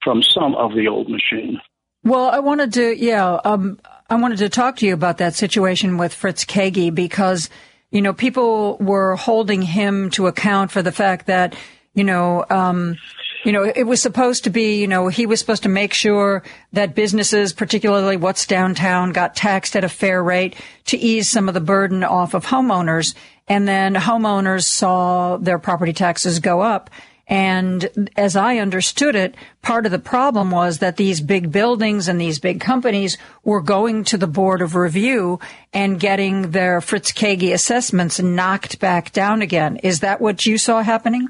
from 0.02 0.22
some 0.22 0.54
of 0.54 0.74
the 0.74 0.88
old 0.88 1.08
machine. 1.08 1.60
Well, 2.04 2.28
I 2.30 2.38
wanted 2.38 2.72
to, 2.74 2.96
yeah, 2.96 3.40
um, 3.44 3.80
I 4.08 4.16
wanted 4.16 4.38
to 4.38 4.48
talk 4.48 4.76
to 4.76 4.86
you 4.86 4.94
about 4.94 5.18
that 5.18 5.34
situation 5.34 5.96
with 5.96 6.14
Fritz 6.14 6.44
Kaegi 6.44 6.94
because 6.94 7.50
you 7.90 8.02
know, 8.02 8.12
people 8.12 8.76
were 8.78 9.16
holding 9.16 9.62
him 9.62 10.10
to 10.10 10.26
account 10.26 10.70
for 10.70 10.82
the 10.82 10.92
fact 10.92 11.26
that, 11.26 11.54
you 11.94 12.04
know, 12.04 12.44
um, 12.50 12.96
you 13.44 13.52
know, 13.52 13.64
it 13.64 13.84
was 13.84 14.02
supposed 14.02 14.44
to 14.44 14.50
be, 14.50 14.80
you 14.80 14.86
know, 14.86 15.08
he 15.08 15.26
was 15.26 15.40
supposed 15.40 15.62
to 15.64 15.68
make 15.68 15.92
sure 15.92 16.42
that 16.72 16.94
businesses, 16.94 17.52
particularly 17.52 18.16
what's 18.16 18.46
downtown, 18.46 19.12
got 19.12 19.36
taxed 19.36 19.76
at 19.76 19.84
a 19.84 19.88
fair 19.88 20.22
rate 20.22 20.56
to 20.86 20.96
ease 20.96 21.28
some 21.28 21.48
of 21.48 21.54
the 21.54 21.60
burden 21.60 22.02
off 22.02 22.34
of 22.34 22.46
homeowners. 22.46 23.14
And 23.48 23.68
then 23.68 23.94
homeowners 23.94 24.64
saw 24.64 25.36
their 25.36 25.58
property 25.58 25.92
taxes 25.92 26.40
go 26.40 26.60
up. 26.60 26.90
And 27.28 28.10
as 28.16 28.36
I 28.36 28.58
understood 28.58 29.16
it, 29.16 29.34
part 29.60 29.84
of 29.84 29.92
the 29.92 29.98
problem 29.98 30.52
was 30.52 30.78
that 30.78 30.96
these 30.96 31.20
big 31.20 31.50
buildings 31.50 32.06
and 32.06 32.20
these 32.20 32.38
big 32.38 32.60
companies 32.60 33.18
were 33.42 33.60
going 33.60 34.04
to 34.04 34.18
the 34.18 34.28
board 34.28 34.62
of 34.62 34.76
review 34.76 35.40
and 35.72 35.98
getting 35.98 36.52
their 36.52 36.80
Fritz 36.80 37.10
Kaegi 37.10 37.52
assessments 37.52 38.20
knocked 38.20 38.78
back 38.78 39.12
down 39.12 39.42
again. 39.42 39.76
Is 39.78 40.00
that 40.00 40.20
what 40.20 40.46
you 40.46 40.56
saw 40.56 40.82
happening? 40.82 41.28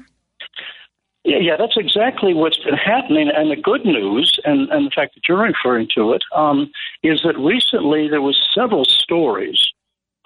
Yeah, 1.27 1.39
yeah, 1.41 1.57
that's 1.59 1.75
exactly 1.75 2.33
what's 2.33 2.57
been 2.57 2.75
happening. 2.77 3.29
And 3.35 3.51
the 3.51 3.57
good 3.57 3.83
news, 3.83 4.39
and, 4.45 4.69
and 4.69 4.87
the 4.87 4.91
fact 4.95 5.13
that 5.15 5.27
you're 5.27 5.43
referring 5.43 5.89
to 5.93 6.13
it, 6.13 6.23
um, 6.33 6.71
is 7.03 7.21
that 7.25 7.37
recently 7.37 8.07
there 8.07 8.21
was 8.21 8.41
several 8.55 8.85
stories. 8.85 9.67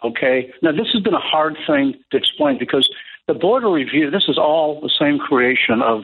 Okay, 0.04 0.54
now 0.62 0.72
this 0.72 0.90
has 0.94 1.02
been 1.02 1.16
a 1.16 1.20
hard 1.20 1.58
thing 1.66 1.96
to 2.12 2.18
explain 2.18 2.60
because 2.60 2.88
the 3.28 3.34
border 3.34 3.72
review, 3.72 4.12
this 4.12 4.26
is 4.28 4.38
all 4.38 4.80
the 4.80 4.92
same 5.00 5.18
creation 5.18 5.82
of 5.82 6.04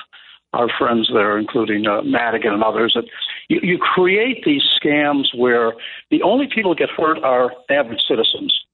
our 0.54 0.68
friends 0.80 1.12
there, 1.14 1.38
including 1.38 1.86
uh, 1.86 2.02
Madigan 2.02 2.54
and 2.54 2.64
others. 2.64 2.94
That 2.96 3.06
you, 3.50 3.60
you 3.62 3.78
create 3.78 4.46
these 4.46 4.64
scams 4.84 5.28
where 5.36 5.74
the 6.10 6.24
only 6.24 6.48
people 6.48 6.72
who 6.72 6.76
get 6.76 6.90
hurt 6.90 7.24
are 7.24 7.52
average 7.70 8.02
citizens. 8.08 8.66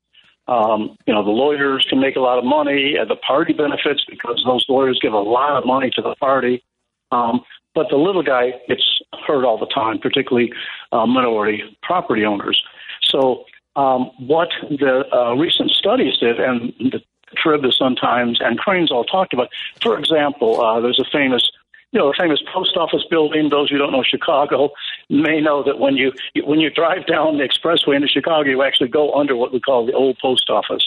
Um, 0.47 0.97
you 1.05 1.13
know, 1.13 1.23
the 1.23 1.31
lawyers 1.31 1.85
can 1.89 2.01
make 2.01 2.15
a 2.15 2.19
lot 2.19 2.37
of 2.37 2.43
money, 2.43 2.95
and 2.99 3.09
the 3.09 3.15
party 3.15 3.53
benefits 3.53 4.03
because 4.09 4.43
those 4.45 4.65
lawyers 4.67 4.99
give 5.01 5.13
a 5.13 5.19
lot 5.19 5.57
of 5.57 5.65
money 5.65 5.89
to 5.95 6.01
the 6.01 6.15
party. 6.15 6.63
Um, 7.11 7.41
but 7.75 7.87
the 7.89 7.95
little 7.95 8.23
guy 8.23 8.53
gets 8.67 8.83
hurt 9.25 9.45
all 9.45 9.57
the 9.57 9.67
time, 9.67 9.99
particularly 9.99 10.51
uh, 10.91 11.05
minority 11.05 11.63
property 11.81 12.25
owners. 12.25 12.61
So, 13.01 13.45
um, 13.75 14.11
what 14.19 14.49
the 14.69 15.05
uh, 15.11 15.33
recent 15.33 15.71
studies 15.71 16.17
did, 16.17 16.39
and 16.39 16.73
the 16.79 17.01
Trib, 17.35 17.63
the 17.63 17.71
Sun 17.71 17.95
Times, 17.95 18.39
and 18.41 18.59
Crain's 18.59 18.91
all 18.91 19.03
talked 19.03 19.33
about. 19.33 19.49
For 19.81 19.97
example, 19.97 20.61
uh, 20.61 20.79
there's 20.79 20.99
a 20.99 21.09
famous 21.11 21.51
you 21.93 21.99
know, 21.99 22.09
a 22.09 22.13
famous 22.19 22.41
post 22.51 22.75
office 22.75 23.05
building. 23.09 23.49
Those 23.49 23.69
who 23.69 23.77
don't 23.77 23.91
know 23.91 24.03
Chicago 24.03 24.71
may 25.09 25.39
know 25.39 25.63
that 25.63 25.79
when 25.79 25.95
you 25.95 26.11
when 26.43 26.59
you 26.59 26.69
drive 26.69 27.05
down 27.05 27.37
the 27.37 27.47
expressway 27.47 27.95
into 27.95 28.07
Chicago, 28.07 28.49
you 28.49 28.63
actually 28.63 28.89
go 28.89 29.13
under 29.13 29.35
what 29.35 29.53
we 29.53 29.59
call 29.59 29.85
the 29.85 29.93
old 29.93 30.17
post 30.19 30.49
office. 30.49 30.83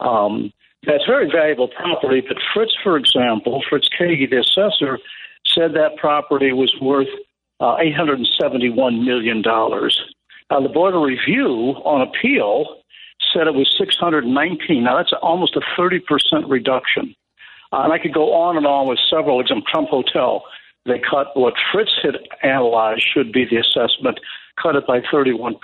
Um, 0.00 0.52
that's 0.86 1.06
very 1.06 1.30
valuable 1.30 1.68
property. 1.68 2.22
But 2.26 2.36
Fritz, 2.52 2.74
for 2.82 2.98
example, 2.98 3.62
Fritz 3.68 3.88
Kaegi, 3.98 4.28
the 4.28 4.40
assessor, 4.40 4.98
said 5.46 5.72
that 5.74 5.96
property 5.96 6.52
was 6.52 6.74
worth 6.80 7.08
uh, 7.60 7.76
$871 7.76 9.02
million. 9.02 9.42
Now, 9.42 10.60
the 10.60 10.68
Board 10.68 10.94
of 10.94 11.02
Review 11.02 11.48
on 11.84 12.06
appeal 12.06 12.82
said 13.32 13.46
it 13.46 13.54
was 13.54 13.74
619. 13.78 14.84
Now, 14.84 14.96
that's 14.96 15.12
almost 15.22 15.56
a 15.56 15.62
30% 15.80 16.00
reduction. 16.48 17.14
And 17.82 17.92
I 17.92 17.98
could 17.98 18.12
go 18.14 18.32
on 18.34 18.56
and 18.56 18.66
on 18.66 18.88
with 18.88 18.98
several 19.10 19.40
examples. 19.40 19.66
Trump 19.70 19.88
Hotel, 19.88 20.44
they 20.86 20.98
cut 21.00 21.36
what 21.36 21.54
Fritz 21.72 21.92
had 22.02 22.16
analyzed 22.42 23.02
should 23.12 23.32
be 23.32 23.44
the 23.44 23.56
assessment, 23.56 24.20
cut 24.62 24.76
it 24.76 24.86
by 24.86 25.00
31%. 25.00 25.56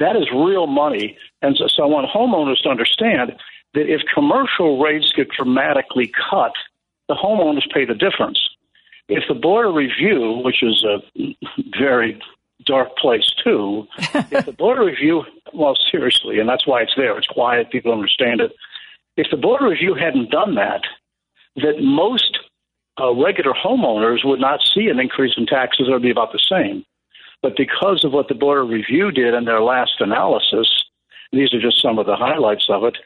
That 0.00 0.16
is 0.16 0.26
real 0.34 0.66
money. 0.66 1.16
And 1.42 1.56
so, 1.56 1.66
so 1.68 1.84
I 1.84 1.86
want 1.86 2.08
homeowners 2.10 2.62
to 2.62 2.68
understand 2.68 3.32
that 3.74 3.92
if 3.92 4.00
commercial 4.12 4.82
rates 4.82 5.12
get 5.14 5.28
dramatically 5.30 6.12
cut, 6.30 6.52
the 7.08 7.14
homeowners 7.14 7.70
pay 7.72 7.84
the 7.84 7.94
difference. 7.94 8.40
If 9.08 9.24
the 9.28 9.34
Board 9.34 9.66
of 9.66 9.74
Review, 9.74 10.40
which 10.42 10.62
is 10.62 10.84
a 10.84 11.34
very 11.78 12.20
dark 12.64 12.96
place 12.96 13.32
too. 13.42 13.86
if 13.98 14.46
the 14.46 14.52
Board 14.52 14.78
of 14.78 14.86
Review, 14.86 15.24
well, 15.52 15.76
seriously, 15.90 16.38
and 16.38 16.48
that's 16.48 16.66
why 16.66 16.82
it's 16.82 16.94
there. 16.96 17.16
It's 17.18 17.26
quiet. 17.26 17.70
People 17.70 17.92
understand 17.92 18.40
it. 18.40 18.52
If 19.16 19.28
the 19.30 19.36
Board 19.36 19.62
of 19.62 19.70
Review 19.70 19.94
hadn't 19.94 20.30
done 20.30 20.54
that, 20.56 20.82
that 21.56 21.80
most 21.80 22.38
uh, 23.00 23.12
regular 23.14 23.52
homeowners 23.52 24.24
would 24.24 24.40
not 24.40 24.60
see 24.74 24.88
an 24.88 25.00
increase 25.00 25.34
in 25.36 25.46
taxes. 25.46 25.86
It 25.88 25.92
would 25.92 26.02
be 26.02 26.10
about 26.10 26.32
the 26.32 26.42
same. 26.50 26.84
But 27.42 27.56
because 27.56 28.04
of 28.04 28.12
what 28.12 28.28
the 28.28 28.34
Board 28.34 28.62
of 28.62 28.70
Review 28.70 29.10
did 29.10 29.34
in 29.34 29.44
their 29.44 29.60
last 29.60 30.00
analysis, 30.00 30.68
these 31.32 31.52
are 31.52 31.60
just 31.60 31.82
some 31.82 31.98
of 31.98 32.06
the 32.06 32.16
highlights 32.16 32.66
of 32.68 32.84
it, 32.84 32.96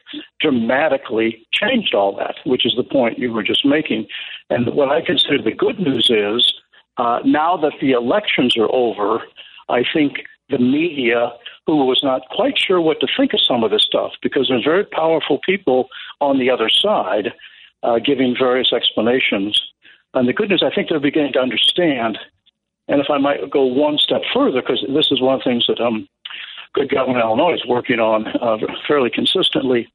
dramatically 0.41 1.47
changed 1.53 1.95
all 1.95 2.15
that, 2.17 2.37
which 2.45 2.67
is 2.67 2.75
the 2.77 2.85
point 2.85 3.19
you 3.19 3.33
were 3.33 3.43
just 3.43 3.65
making. 3.65 4.07
And 4.51 4.75
what 4.75 4.91
I 4.91 5.01
consider 5.01 5.43
the 5.43 5.53
good 5.53 5.79
news 5.79 6.11
is 6.11 6.53
uh, 6.99 7.21
now 7.25 7.57
that 7.57 7.73
the 7.81 7.93
elections 7.93 8.57
are 8.57 8.73
over, 8.73 9.23
I 9.69 9.83
think 9.93 10.19
the 10.51 10.59
media, 10.59 11.33
who 11.67 11.85
was 11.85 12.01
not 12.03 12.23
quite 12.31 12.59
sure 12.59 12.81
what 12.81 13.01
to 13.01 13.09
think 13.17 13.33
of 13.35 13.41
some 13.41 13.65
of 13.65 13.71
this 13.71 13.85
stuff, 13.85 14.13
because 14.23 14.49
there's 14.49 14.65
very 14.65 14.85
powerful 14.85 15.41
people 15.45 15.89
on 16.21 16.39
the 16.39 16.51
other 16.51 16.69
side 16.71 17.33
uh, 17.83 17.99
giving 17.99 18.37
various 18.39 18.73
explanations. 18.73 19.59
And 20.15 20.29
the 20.29 20.33
good 20.33 20.51
news, 20.51 20.63
I 20.65 20.75
think 20.75 20.89
they're 20.89 21.01
beginning 21.01 21.35
to 21.35 21.41
understand. 21.41 22.19
And 22.89 23.01
if 23.01 23.11
I 23.11 23.19
might 23.19 23.51
go 23.51 23.65
one 23.65 23.99
step 23.99 24.23
further, 24.33 24.63
because 24.63 24.85
this 24.89 25.09
is 25.11 25.21
one 25.21 25.35
of 25.35 25.41
the 25.41 25.51
things 25.51 25.67
that 25.69 25.81
um, 25.81 26.09
good 26.73 26.91
government 26.91 27.23
Illinois 27.23 27.55
is 27.55 27.67
working 27.67 28.01
on 28.01 28.27
uh, 28.41 28.57
fairly 28.87 29.11
consistently, 29.11 29.89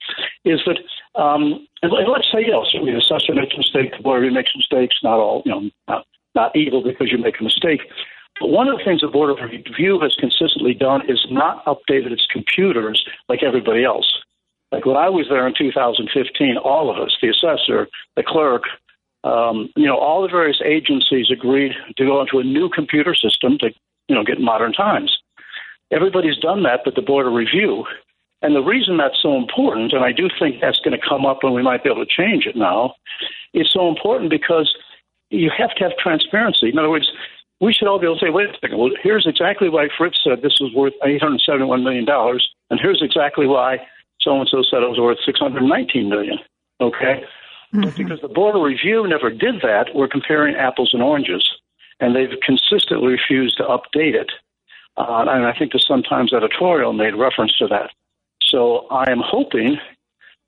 is 0.45 0.61
that 0.65 0.77
um, 1.19 1.67
and 1.81 1.91
let's 1.91 2.31
say 2.31 2.45
yes, 2.47 2.67
the 2.73 2.97
assessor 2.97 3.33
makes 3.33 3.53
a 3.55 3.57
mistake, 3.57 3.91
the 3.95 4.03
board 4.03 4.31
makes 4.31 4.51
mistakes, 4.55 4.95
not 5.03 5.19
all, 5.19 5.43
you 5.45 5.51
know, 5.51 5.69
not, 5.87 6.05
not 6.33 6.55
evil 6.55 6.81
because 6.81 7.11
you 7.11 7.17
make 7.17 7.39
a 7.39 7.43
mistake. 7.43 7.81
But 8.39 8.49
one 8.49 8.67
of 8.67 8.77
the 8.77 8.83
things 8.83 9.01
the 9.01 9.07
Board 9.07 9.29
of 9.29 9.37
Review 9.43 9.99
has 9.99 10.15
consistently 10.17 10.73
done 10.73 11.01
is 11.09 11.23
not 11.29 11.63
updated 11.65 12.11
its 12.11 12.25
computers 12.31 13.05
like 13.29 13.43
everybody 13.43 13.83
else. 13.83 14.11
Like 14.73 14.87
when 14.87 14.97
I 14.97 15.07
was 15.07 15.27
there 15.29 15.45
in 15.45 15.53
2015, 15.55 16.57
all 16.57 16.89
of 16.89 16.97
us, 16.97 17.15
the 17.21 17.29
assessor, 17.29 17.87
the 18.15 18.23
clerk, 18.25 18.63
um, 19.23 19.69
you 19.75 19.85
know, 19.85 19.99
all 19.99 20.23
the 20.23 20.27
various 20.27 20.61
agencies 20.65 21.27
agreed 21.31 21.73
to 21.95 22.05
go 22.05 22.19
into 22.21 22.39
a 22.39 22.43
new 22.43 22.69
computer 22.69 23.13
system 23.13 23.59
to, 23.59 23.69
you 24.07 24.15
know, 24.15 24.23
get 24.23 24.41
modern 24.41 24.73
times. 24.73 25.15
Everybody's 25.91 26.37
done 26.37 26.63
that, 26.63 26.81
but 26.83 26.95
the 26.95 27.03
Board 27.03 27.27
of 27.27 27.33
Review. 27.33 27.85
And 28.41 28.55
the 28.55 28.63
reason 28.63 28.97
that's 28.97 29.21
so 29.21 29.37
important, 29.37 29.93
and 29.93 30.03
I 30.03 30.11
do 30.11 30.27
think 30.39 30.55
that's 30.59 30.79
going 30.79 30.99
to 30.99 31.07
come 31.07 31.23
up 31.23 31.43
and 31.43 31.53
we 31.53 31.61
might 31.61 31.83
be 31.83 31.91
able 31.91 32.03
to 32.03 32.11
change 32.11 32.47
it 32.47 32.55
now, 32.55 32.95
is 33.53 33.71
so 33.71 33.87
important 33.87 34.31
because 34.31 34.75
you 35.29 35.51
have 35.55 35.75
to 35.75 35.83
have 35.83 35.97
transparency. 35.97 36.69
In 36.69 36.79
other 36.79 36.89
words, 36.89 37.11
we 37.61 37.73
should 37.73 37.87
all 37.87 37.99
be 37.99 38.07
able 38.07 38.17
to 38.17 38.25
say, 38.25 38.31
wait 38.31 38.49
a 38.49 38.53
second, 38.59 38.79
well, 38.79 38.89
here's 39.03 39.27
exactly 39.27 39.69
why 39.69 39.87
Fritz 39.95 40.17
said 40.23 40.41
this 40.41 40.57
was 40.59 40.73
worth 40.73 40.93
$871 41.05 41.83
million, 41.83 42.09
and 42.09 42.79
here's 42.81 43.03
exactly 43.03 43.45
why 43.45 43.77
so 44.23 44.39
and 44.39 44.49
so 44.49 44.63
said 44.63 44.83
it 44.83 44.89
was 44.89 44.99
worth 44.99 45.19
619 45.25 46.09
million. 46.09 46.37
Okay? 46.79 47.23
Mm-hmm. 47.73 47.81
But 47.81 47.95
because 47.95 48.21
the 48.21 48.27
Board 48.27 48.55
of 48.55 48.61
Review 48.61 49.07
never 49.07 49.29
did 49.29 49.61
that, 49.61 49.95
we're 49.95 50.07
comparing 50.07 50.55
apples 50.55 50.91
and 50.93 51.01
oranges, 51.01 51.47
and 51.99 52.15
they've 52.15 52.39
consistently 52.41 53.07
refused 53.07 53.57
to 53.57 53.63
update 53.63 54.13
it. 54.13 54.31
Uh, 54.95 55.25
and 55.27 55.45
I 55.45 55.53
think 55.57 55.71
the 55.71 55.79
Sun 55.79 56.03
Times 56.03 56.33
editorial 56.33 56.93
made 56.93 57.15
reference 57.15 57.57
to 57.57 57.67
that. 57.67 57.89
So 58.41 58.85
I 58.91 59.09
am 59.11 59.21
hoping 59.25 59.77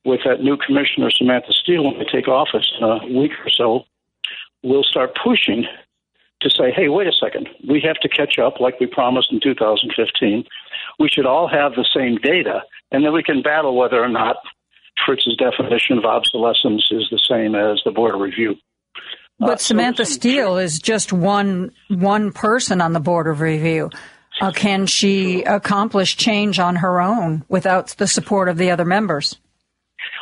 with 0.06 0.22
that 0.24 0.42
new 0.42 0.56
commissioner, 0.56 1.10
Samantha 1.10 1.52
Steele, 1.52 1.84
when 1.84 1.98
they 1.98 2.06
take 2.06 2.28
office 2.28 2.72
in 2.80 2.84
a 2.84 3.20
week 3.20 3.32
or 3.44 3.50
so, 3.50 3.86
we'll 4.64 4.84
start 4.84 5.18
pushing 5.22 5.66
to 6.42 6.50
say, 6.50 6.72
hey, 6.72 6.90
wait 6.90 7.08
a 7.08 7.12
second, 7.12 7.50
we 7.68 7.82
have 7.82 7.96
to 8.02 8.10
catch 8.10 8.38
up 8.38 8.60
like 8.60 8.80
we 8.80 8.86
promised 8.86 9.32
in 9.32 9.40
2015. 9.40 10.44
We 11.00 11.10
should 11.10 11.26
all 11.26 11.48
have 11.48 11.74
the 11.74 11.88
same 11.92 12.18
data, 12.18 12.62
and 12.92 13.04
then 13.04 13.14
we 13.14 13.24
can 13.24 13.42
battle 13.42 13.76
whether 13.76 14.02
or 14.02 14.10
not 14.10 14.38
Fritz's 15.06 15.38
definition 15.38 15.98
of 15.98 16.06
obsolescence 16.06 16.88
is 16.92 17.08
the 17.12 17.20
same 17.30 17.56
as 17.56 17.82
the 17.86 17.92
Board 17.92 18.16
of 18.16 18.22
Review. 18.22 18.56
But 19.40 19.50
uh, 19.50 19.58
Samantha 19.58 20.06
so, 20.06 20.14
Steele 20.14 20.58
is 20.58 20.80
just 20.80 21.12
one 21.12 21.72
one 21.90 22.32
person 22.32 22.82
on 22.82 22.94
the 22.94 23.00
Board 23.00 23.28
of 23.28 23.42
Review. 23.42 23.90
Uh, 24.42 24.52
can 24.52 24.86
she 24.86 25.44
accomplish 25.44 26.18
change 26.18 26.60
on 26.60 26.78
her 26.78 27.00
own 27.00 27.46
without 27.48 27.90
the 27.98 28.08
support 28.08 28.50
of 28.50 28.58
the 28.58 28.72
other 28.72 28.86
members? 28.86 29.38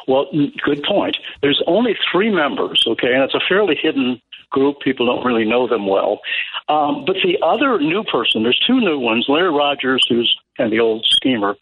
Well, 0.08 0.26
good 0.64 0.84
point. 0.88 1.18
There's 1.42 1.62
only 1.66 1.96
three 2.12 2.30
members, 2.30 2.84
okay, 2.88 3.14
and 3.14 3.24
it's 3.24 3.34
a 3.34 3.40
fairly 3.48 3.76
hidden 3.82 4.22
group. 4.54 4.78
People 4.80 5.06
don't 5.06 5.26
really 5.26 5.44
know 5.44 5.68
them 5.68 5.88
well. 5.88 6.22
Um, 6.70 7.04
but 7.06 7.18
the 7.26 7.38
other 7.46 7.78
new 7.80 8.04
person, 8.06 8.44
there's 8.44 8.62
two 8.66 8.80
new 8.80 8.98
ones 8.98 9.26
Larry 9.28 9.52
Rogers, 9.52 10.06
who's 10.08 10.34
kind 10.56 10.68
of 10.68 10.72
the 10.72 10.80
old 10.80 11.06
schemer. 11.10 11.56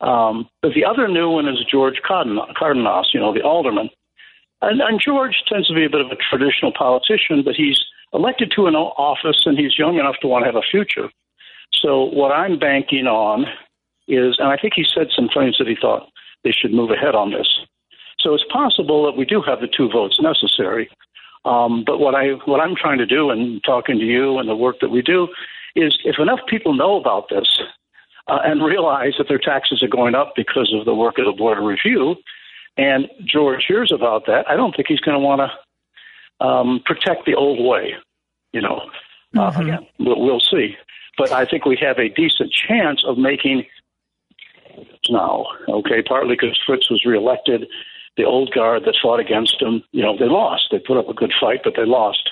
Um, 0.00 0.48
but 0.62 0.74
the 0.74 0.84
other 0.84 1.08
new 1.08 1.28
one 1.30 1.48
is 1.48 1.58
George 1.68 2.00
Cardenas, 2.06 3.10
you 3.12 3.18
know, 3.18 3.34
the 3.34 3.42
alderman. 3.42 3.90
And, 4.62 4.80
and 4.80 5.00
George 5.04 5.42
tends 5.48 5.66
to 5.68 5.74
be 5.74 5.84
a 5.84 5.90
bit 5.90 6.00
of 6.00 6.12
a 6.12 6.16
traditional 6.16 6.72
politician, 6.72 7.42
but 7.44 7.56
he's 7.56 7.80
elected 8.12 8.52
to 8.54 8.66
an 8.66 8.76
office 8.76 9.42
and 9.44 9.58
he's 9.58 9.78
young 9.78 9.98
enough 9.98 10.16
to 10.22 10.28
want 10.28 10.44
to 10.44 10.46
have 10.46 10.56
a 10.56 10.70
future. 10.70 11.10
So 11.72 12.04
what 12.04 12.30
I'm 12.30 12.58
banking 12.58 13.06
on 13.06 13.46
is, 14.06 14.36
and 14.38 14.48
I 14.48 14.56
think 14.56 14.74
he 14.76 14.84
said 14.84 15.08
some 15.14 15.28
things 15.34 15.56
that 15.58 15.66
he 15.66 15.76
thought 15.80 16.08
they 16.44 16.52
should 16.52 16.72
move 16.72 16.90
ahead 16.90 17.14
on 17.14 17.32
this. 17.32 17.48
So 18.20 18.34
it's 18.34 18.44
possible 18.50 19.04
that 19.04 19.18
we 19.18 19.24
do 19.24 19.42
have 19.42 19.60
the 19.60 19.66
two 19.66 19.88
votes 19.90 20.18
necessary. 20.20 20.88
Um, 21.44 21.84
but 21.84 21.98
what 21.98 22.14
I 22.14 22.30
what 22.46 22.60
I'm 22.60 22.74
trying 22.74 22.98
to 22.98 23.06
do, 23.06 23.30
and 23.30 23.62
talking 23.64 23.98
to 23.98 24.04
you 24.04 24.38
and 24.38 24.48
the 24.48 24.56
work 24.56 24.76
that 24.80 24.90
we 24.90 25.02
do, 25.02 25.28
is 25.76 25.98
if 26.04 26.18
enough 26.18 26.40
people 26.48 26.74
know 26.74 26.96
about 26.96 27.28
this 27.28 27.60
uh, 28.28 28.38
and 28.44 28.64
realize 28.64 29.14
that 29.18 29.28
their 29.28 29.38
taxes 29.38 29.82
are 29.82 29.88
going 29.88 30.14
up 30.14 30.32
because 30.36 30.74
of 30.78 30.84
the 30.84 30.94
work 30.94 31.18
of 31.18 31.26
the 31.26 31.32
board 31.32 31.58
of 31.58 31.64
review, 31.64 32.16
and 32.76 33.08
George 33.24 33.64
hears 33.68 33.92
about 33.92 34.26
that, 34.26 34.48
I 34.48 34.56
don't 34.56 34.74
think 34.74 34.88
he's 34.88 35.00
going 35.00 35.18
to 35.18 35.24
want 35.24 35.42
to 35.42 36.46
um, 36.46 36.80
protect 36.84 37.26
the 37.26 37.34
old 37.34 37.64
way. 37.64 37.94
You 38.52 38.62
know, 38.62 38.80
uh, 39.36 39.50
mm-hmm. 39.50 39.60
again, 39.62 39.86
we'll, 39.98 40.20
we'll 40.20 40.40
see. 40.40 40.76
But 41.18 41.30
I 41.30 41.44
think 41.44 41.64
we 41.64 41.76
have 41.80 41.98
a 41.98 42.08
decent 42.08 42.52
chance 42.52 43.04
of 43.06 43.18
making 43.18 43.66
now. 45.08 45.46
Okay, 45.68 46.02
partly 46.02 46.34
because 46.34 46.58
Fritz 46.66 46.90
was 46.90 47.04
reelected 47.04 47.66
the 48.16 48.24
old 48.24 48.52
guard 48.52 48.84
that 48.84 48.96
fought 49.00 49.20
against 49.20 49.60
him, 49.60 49.82
you 49.92 50.02
know, 50.02 50.16
they 50.16 50.26
lost. 50.26 50.68
They 50.70 50.78
put 50.78 50.96
up 50.96 51.08
a 51.08 51.14
good 51.14 51.32
fight, 51.38 51.60
but 51.64 51.74
they 51.76 51.84
lost. 51.84 52.30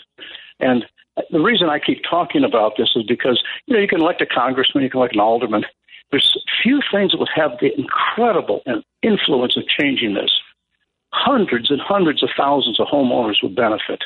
And 0.60 0.84
the 1.30 1.40
reason 1.40 1.68
I 1.68 1.78
keep 1.78 2.02
talking 2.08 2.44
about 2.44 2.74
this 2.78 2.92
is 2.94 3.04
because, 3.06 3.42
you 3.66 3.74
know, 3.74 3.80
you 3.80 3.88
can 3.88 4.00
elect 4.00 4.20
a 4.20 4.26
congressman, 4.26 4.84
you 4.84 4.90
can 4.90 5.00
elect 5.00 5.14
an 5.14 5.20
alderman. 5.20 5.64
There's 6.10 6.36
few 6.62 6.80
things 6.92 7.12
that 7.12 7.18
would 7.18 7.28
have 7.34 7.52
the 7.60 7.72
incredible 7.76 8.62
influence 9.02 9.56
of 9.56 9.64
changing 9.66 10.14
this. 10.14 10.32
Hundreds 11.12 11.70
and 11.70 11.80
hundreds 11.80 12.22
of 12.22 12.30
thousands 12.36 12.80
of 12.80 12.86
homeowners 12.86 13.42
would 13.42 13.56
benefit. 13.56 14.04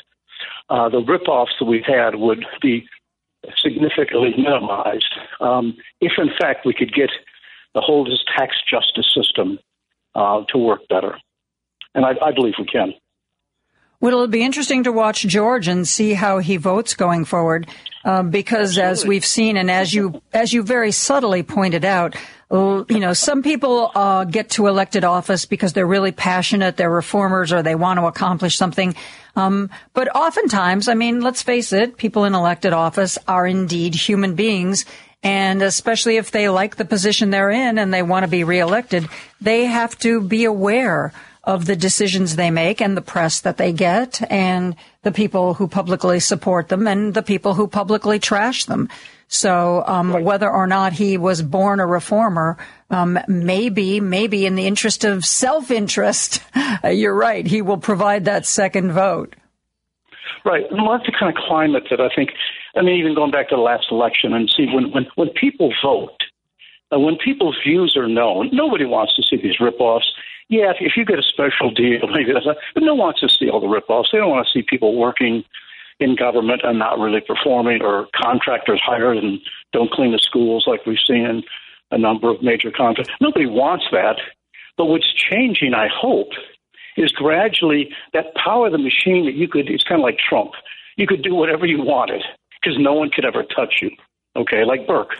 Uh, 0.68 0.88
the 0.88 1.00
ripoffs 1.02 1.58
that 1.58 1.66
we've 1.66 1.84
had 1.86 2.16
would 2.16 2.44
be 2.60 2.86
significantly 3.56 4.34
minimized 4.36 5.14
um, 5.40 5.76
if, 6.00 6.12
in 6.18 6.30
fact, 6.40 6.66
we 6.66 6.74
could 6.74 6.92
get 6.92 7.10
the 7.74 7.80
whole 7.80 8.08
tax 8.36 8.56
justice 8.68 9.08
system 9.14 9.58
uh, 10.14 10.42
to 10.48 10.58
work 10.58 10.80
better 10.88 11.18
and 11.97 12.05
I, 12.05 12.11
I 12.22 12.30
believe 12.30 12.55
we 12.59 12.66
can. 12.66 12.94
Well, 13.99 14.12
it'll 14.12 14.26
be 14.26 14.44
interesting 14.44 14.84
to 14.84 14.92
watch 14.92 15.22
George 15.22 15.68
and 15.68 15.88
see 15.88 16.12
how 16.12 16.38
he 16.38 16.59
votes 16.59 16.94
going 16.94 17.24
forward, 17.24 17.66
uh, 18.05 18.22
because 18.22 18.76
Absolutely. 18.78 18.90
as 18.90 19.07
we've 19.07 19.24
seen 19.24 19.57
and 19.57 19.70
as 19.70 19.92
you 19.92 20.22
as 20.32 20.53
you 20.53 20.62
very 20.62 20.92
subtly 20.92 21.42
pointed 21.42 21.84
out, 21.84 22.14
you 22.51 23.01
know, 23.01 23.14
some 23.14 23.42
people 23.42 23.90
uh, 23.94 24.24
get 24.24 24.51
to 24.51 24.66
elected 24.66 25.03
office 25.03 25.47
because 25.47 25.72
they're 25.72 25.86
really 25.86 26.12
passionate, 26.12 26.76
they're 26.76 26.90
reformers, 26.90 27.53
or 27.53 27.62
they 27.62 27.74
want 27.74 27.99
to 27.99 28.07
accomplish 28.07 28.57
something. 28.57 28.94
Um, 29.34 29.70
but 29.94 30.14
oftentimes, 30.14 30.88
I 30.88 30.94
mean, 30.94 31.22
let's 31.22 31.42
face 31.42 31.72
it, 31.72 31.97
people 31.97 32.24
in 32.24 32.34
elected 32.34 32.74
office 32.74 33.18
are 33.26 33.47
indeed 33.47 33.94
human 33.94 34.34
beings. 34.34 34.84
And 35.22 35.62
especially 35.62 36.18
if 36.18 36.30
they 36.30 36.49
like 36.49 36.76
the 36.76 36.84
position 36.84 37.30
they're 37.30 37.50
in 37.50 37.79
and 37.79 37.92
they 37.92 38.03
want 38.03 38.25
to 38.25 38.30
be 38.30 38.45
reelected, 38.45 39.08
they 39.41 39.64
have 39.64 39.99
to 40.00 40.20
be 40.20 40.45
aware 40.45 41.12
of 41.46 41.64
the 41.64 41.76
decisions 41.76 42.34
they 42.34 42.50
make 42.50 42.80
and 42.82 42.96
the 42.96 43.02
press 43.02 43.40
that 43.40 43.56
they 43.56 43.72
get 43.72 44.20
and 44.30 44.74
the 45.02 45.12
people 45.12 45.54
who 45.54 45.68
publicly 45.68 46.18
support 46.18 46.68
them 46.68 46.88
and 46.88 47.14
the 47.14 47.22
people 47.22 47.54
who 47.54 47.68
publicly 47.68 48.18
trash 48.18 48.64
them. 48.64 48.88
So 49.28 49.84
um, 49.86 50.12
right. 50.12 50.24
whether 50.24 50.50
or 50.50 50.66
not 50.66 50.92
he 50.92 51.16
was 51.16 51.42
born 51.42 51.80
a 51.80 51.86
reformer, 51.86 52.58
um, 52.90 53.18
maybe, 53.28 54.00
maybe 54.00 54.46
in 54.46 54.56
the 54.56 54.66
interest 54.66 55.04
of 55.04 55.24
self-interest, 55.24 56.42
you're 56.84 57.14
right. 57.14 57.46
He 57.46 57.62
will 57.62 57.78
provide 57.78 58.24
that 58.24 58.44
second 58.44 58.92
vote. 58.92 59.36
Right, 60.44 60.64
and 60.70 60.82
well, 60.82 60.92
that's 60.92 61.06
the 61.06 61.16
kind 61.18 61.36
of 61.36 61.42
climate 61.42 61.84
that 61.90 62.00
I 62.00 62.08
think. 62.14 62.30
I 62.76 62.82
mean, 62.82 63.00
even 63.00 63.14
going 63.14 63.32
back 63.32 63.48
to 63.48 63.56
the 63.56 63.60
last 63.62 63.86
election 63.90 64.32
and 64.32 64.48
see 64.56 64.66
when 64.72 64.92
when 64.92 65.06
when 65.16 65.30
people 65.30 65.72
vote, 65.82 66.22
uh, 66.92 67.00
when 67.00 67.16
people's 67.16 67.56
views 67.66 67.96
are 67.96 68.06
known, 68.06 68.50
nobody 68.52 68.84
wants 68.84 69.16
to 69.16 69.22
see 69.22 69.42
these 69.42 69.56
ripoffs 69.58 70.06
yeah, 70.48 70.70
if, 70.70 70.76
if 70.80 70.92
you 70.96 71.04
get 71.04 71.18
a 71.18 71.22
special 71.22 71.70
deal, 71.70 72.06
maybe 72.12 72.32
that's 72.32 72.46
not, 72.46 72.56
but 72.74 72.82
no 72.82 72.94
one 72.94 73.06
wants 73.06 73.20
to 73.20 73.28
see 73.28 73.50
all 73.50 73.60
the 73.60 73.66
ripoffs. 73.66 74.12
They 74.12 74.18
don't 74.18 74.30
want 74.30 74.46
to 74.46 74.52
see 74.52 74.64
people 74.68 74.96
working 74.96 75.44
in 75.98 76.14
government 76.14 76.60
and 76.64 76.78
not 76.78 76.98
really 76.98 77.20
performing, 77.20 77.82
or 77.82 78.06
contractors 78.14 78.80
hired 78.84 79.16
and 79.16 79.40
don't 79.72 79.90
clean 79.90 80.12
the 80.12 80.18
schools 80.18 80.64
like 80.66 80.84
we've 80.86 80.98
seen 81.06 81.24
in 81.24 81.42
a 81.90 81.98
number 81.98 82.30
of 82.30 82.42
major 82.42 82.70
contracts. 82.70 83.12
Nobody 83.20 83.46
wants 83.46 83.86
that. 83.92 84.16
But 84.76 84.86
what's 84.86 85.10
changing, 85.12 85.72
I 85.72 85.88
hope, 85.88 86.28
is 86.98 87.10
gradually 87.12 87.90
that 88.12 88.34
power 88.34 88.66
of 88.66 88.72
the 88.72 88.78
machine 88.78 89.24
that 89.24 89.34
you 89.34 89.48
could, 89.48 89.70
it's 89.70 89.84
kind 89.84 90.00
of 90.00 90.04
like 90.04 90.18
Trump. 90.18 90.52
You 90.96 91.06
could 91.06 91.22
do 91.22 91.34
whatever 91.34 91.64
you 91.64 91.82
wanted 91.82 92.22
because 92.60 92.78
no 92.78 92.92
one 92.92 93.10
could 93.10 93.24
ever 93.24 93.42
touch 93.42 93.76
you. 93.80 93.90
Okay, 94.34 94.64
like 94.64 94.86
Burke. 94.86 95.14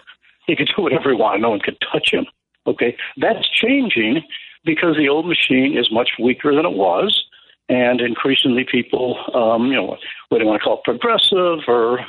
He 0.47 0.57
could 0.57 0.71
do 0.77 0.83
whatever 0.83 1.11
he 1.11 1.17
wanted, 1.17 1.41
no 1.41 1.51
one 1.51 1.61
could 1.61 1.79
touch 1.91 2.11
him. 2.13 2.27
Okay, 2.67 2.97
that's 3.17 3.49
changing 3.49 4.23
because 4.67 4.97
the 4.97 5.09
old 5.09 5.27
machine 5.27 5.79
is 5.79 5.89
much 5.91 6.11
weaker 6.19 6.55
than 6.55 6.67
it 6.67 6.77
was. 6.77 7.25
and 7.69 8.01
increasingly 8.01 8.65
people, 8.71 9.19
um, 9.35 9.67
you 9.67 9.77
know, 9.77 9.97
what 10.29 10.39
do 10.39 10.45
you 10.45 10.47
want 10.47 10.61
to 10.61 10.65
call 10.65 10.79
it, 10.79 10.85
progressive 10.85 11.61
or 11.67 12.01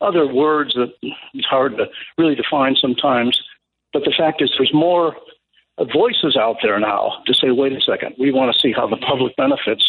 other 0.00 0.26
words 0.26 0.74
that 0.74 0.92
it's 1.32 1.46
hard 1.46 1.76
to 1.76 1.86
really 2.18 2.34
define 2.34 2.76
sometimes. 2.76 3.40
But 3.92 4.04
the 4.04 4.12
fact 4.16 4.42
is, 4.42 4.50
there's 4.58 4.74
more 4.74 5.16
voices 5.92 6.36
out 6.36 6.56
there 6.62 6.78
now 6.80 7.22
to 7.26 7.34
say, 7.34 7.50
wait 7.50 7.72
a 7.72 7.80
second, 7.80 8.14
we 8.18 8.32
want 8.32 8.52
to 8.52 8.60
see 8.60 8.72
how 8.72 8.86
the 8.88 8.96
public 8.96 9.34
benefits. 9.36 9.86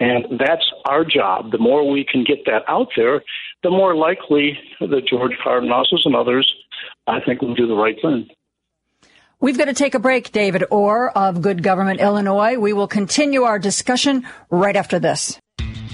And 0.00 0.38
that's 0.38 0.70
our 0.86 1.04
job. 1.04 1.50
The 1.50 1.58
more 1.58 1.88
we 1.88 2.04
can 2.04 2.24
get 2.24 2.44
that 2.46 2.62
out 2.68 2.88
there, 2.96 3.22
the 3.62 3.70
more 3.70 3.96
likely 3.96 4.58
that 4.80 5.06
George 5.06 5.32
Cardenases 5.44 6.04
and 6.04 6.14
others, 6.14 6.52
I 7.06 7.20
think, 7.20 7.42
will 7.42 7.54
do 7.54 7.66
the 7.66 7.74
right 7.74 7.96
thing. 8.00 8.28
We've 9.40 9.56
got 9.56 9.66
to 9.66 9.74
take 9.74 9.94
a 9.94 10.00
break. 10.00 10.32
David 10.32 10.64
Orr 10.70 11.10
of 11.10 11.42
Good 11.42 11.62
Government 11.62 12.00
Illinois. 12.00 12.58
We 12.58 12.72
will 12.72 12.88
continue 12.88 13.44
our 13.44 13.60
discussion 13.60 14.26
right 14.50 14.74
after 14.74 14.98
this. 14.98 15.38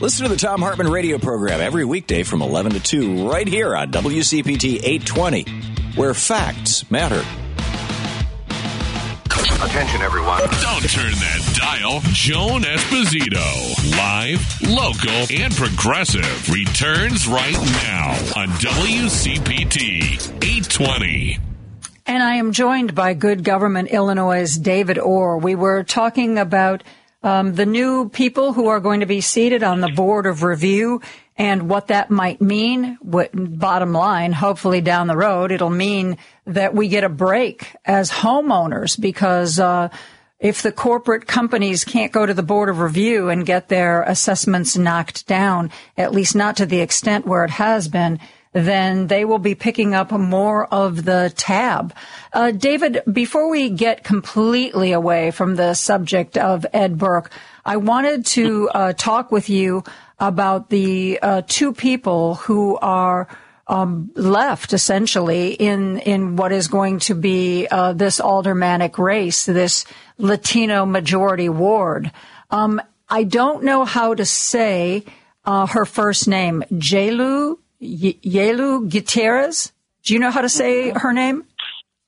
Listen 0.01 0.25
to 0.25 0.33
the 0.33 0.39
Thom 0.39 0.63
Hartmann 0.63 0.91
radio 0.91 1.19
program 1.19 1.61
every 1.61 1.85
weekday 1.85 2.23
from 2.23 2.41
11 2.41 2.73
to 2.73 2.81
2 2.81 3.29
right 3.31 3.47
here 3.47 3.77
on 3.77 3.93
WCPT 3.93 4.81
820, 4.83 5.45
where 5.95 6.15
facts 6.15 6.91
matter. 6.91 7.23
Attention, 9.63 10.03
everyone. 10.03 10.41
Don't 10.41 10.89
turn 10.91 11.13
that 11.13 11.55
dial. 11.55 12.01
Joan 12.13 12.63
Esposito, 12.63 13.41
live, 13.97 14.41
local, 14.71 15.27
and 15.31 15.55
progressive, 15.55 16.51
returns 16.51 17.29
right 17.29 17.53
now 17.83 18.11
on 18.41 18.49
WCPT 18.59 20.19
820. 20.43 21.54
And 22.07 22.23
I 22.23 22.35
am 22.35 22.53
joined 22.53 22.95
by 22.95 23.15
Good 23.15 23.45
Government 23.45 23.89
Illinois' 23.89 24.59
David 24.59 24.99
Orr. 24.99 25.39
We 25.39 25.55
were 25.55 25.83
talking 25.85 26.37
about 26.37 26.83
um, 27.23 27.55
the 27.55 27.65
new 27.65 28.11
people 28.11 28.53
who 28.53 28.67
are 28.67 28.81
going 28.81 29.01
to 29.01 29.07
be 29.07 29.23
seated 29.23 29.63
on 29.63 29.81
the 29.81 29.89
board 29.89 30.27
of 30.27 30.43
review 30.43 31.01
and 31.39 31.67
what 31.71 31.87
that 31.87 32.11
might 32.11 32.43
mean. 32.43 32.99
What, 33.01 33.31
bottom 33.33 33.95
line, 33.95 34.35
hopefully 34.35 34.83
down 34.83 35.07
the 35.07 35.17
road, 35.17 35.51
it'll 35.51 35.71
mean 35.71 36.19
that 36.45 36.75
we 36.75 36.89
get 36.89 37.05
a 37.05 37.09
break 37.09 37.75
as 37.87 38.11
homeowners 38.11 39.01
because 39.01 39.59
uh, 39.59 39.89
if 40.39 40.61
the 40.61 40.73
corporate 40.73 41.27
companies 41.27 41.85
can't 41.85 42.13
go 42.13 42.27
to 42.27 42.35
the 42.35 42.43
board 42.43 42.69
of 42.69 42.81
review 42.81 43.31
and 43.31 43.47
get 43.47 43.71
their 43.71 44.03
assessments 44.03 44.77
knocked 44.77 45.27
down, 45.27 45.71
at 45.97 46.13
least 46.13 46.37
not 46.37 46.59
to 46.59 46.67
the 46.67 46.81
extent 46.81 47.27
where 47.27 47.45
it 47.45 47.51
has 47.51 47.89
been, 47.89 48.21
then 48.55 49.09
they 49.09 49.25
will 49.25 49.41
be 49.41 49.57
picking 49.57 49.95
up 49.95 50.13
more 50.13 50.67
of 50.67 51.05
the 51.05 51.33
tab. 51.37 51.93
Uh, 52.33 52.53
David, 52.53 53.03
before 53.13 53.51
we 53.51 53.69
get 53.69 54.05
completely 54.05 54.93
away 54.93 55.33
from 55.33 55.57
the 55.57 55.75
subject 55.75 56.39
of 56.39 56.65
Ed 56.73 56.97
Burke, 56.97 57.31
I 57.65 57.77
wanted 57.77 58.25
to 58.27 58.69
uh, 58.69 58.93
talk 58.93 59.33
with 59.33 59.51
you 59.51 59.83
about 60.21 60.71
the 60.71 61.19
uh, 61.21 61.43
two 61.47 61.73
people 61.73 62.37
who 62.37 62.79
are 62.79 63.27
um, 63.67 64.13
left 64.15 64.73
essentially 64.73 65.55
in 65.55 65.99
in 65.99 66.37
what 66.37 66.53
is 66.53 66.69
going 66.69 67.01
to 67.01 67.15
be 67.15 67.67
uh, 67.67 67.93
this 67.93 68.21
aldermanic 68.21 68.99
race, 68.99 69.47
this 69.47 69.85
Latino 70.19 70.87
majority 70.87 71.49
ward. 71.49 72.13
Um, 72.51 72.81
I 73.09 73.25
don't 73.25 73.65
know 73.65 73.85
how 73.85 74.15
to 74.15 74.25
say 74.25 75.05
uh, 75.45 75.67
her 75.67 75.85
first 75.85 76.29
name, 76.29 76.63
Jelu 76.73 77.59
Yelu 77.81 78.91
Gutierrez. 78.91 79.73
Do 80.03 80.15
you 80.15 80.21
know 80.21 80.31
how 80.31 80.43
to 80.43 80.49
say 80.49 80.91
her 80.91 81.13
name? 81.13 81.45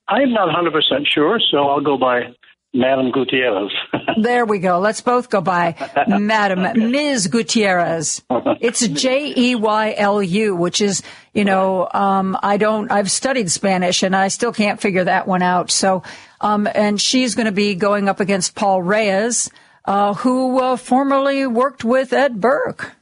I'm 0.09 0.32
not 0.32 0.48
100% 0.48 1.06
sure, 1.12 1.40
so 1.51 1.68
I'll 1.68 1.80
go 1.80 1.98
by 1.98 2.34
Madam 2.76 3.10
Gutierrez. 3.10 3.72
there 4.22 4.44
we 4.44 4.59
go. 4.59 4.78
Let's 4.78 5.01
both 5.01 5.30
go 5.30 5.40
by 5.40 5.74
Madam 6.06 6.60
okay. 6.60 6.78
Ms. 6.78 7.28
Gutierrez. 7.28 8.22
It's 8.59 8.88
J 8.88 9.34
E 9.36 9.55
Y 9.55 9.94
L 9.98 10.22
U, 10.22 10.56
which 10.56 10.80
is, 10.80 11.02
you 11.34 11.44
know, 11.44 11.86
um, 11.93 12.38
I 12.43 12.56
don't, 12.56 12.90
I've 12.90 13.10
studied 13.10 13.51
Spanish 13.51 14.02
and 14.02 14.16
I 14.16 14.28
still 14.28 14.52
can't 14.52 14.80
figure 14.80 15.05
that 15.05 15.28
one 15.28 15.43
out. 15.43 15.70
So, 15.70 16.02
um, 16.40 16.66
and 16.74 16.98
she's 16.98 17.34
going 17.34 17.47
to 17.47 17.52
be 17.52 17.74
going 17.74 18.09
up 18.09 18.18
against 18.18 18.55
Paul 18.55 18.82
Reyes, 18.82 19.51
uh, 19.84 20.14
who 20.14 20.59
uh, 20.59 20.76
formerly 20.76 21.47
worked 21.47 21.84
with 21.84 22.14
Ed 22.14 22.40
Burke. 22.40 22.97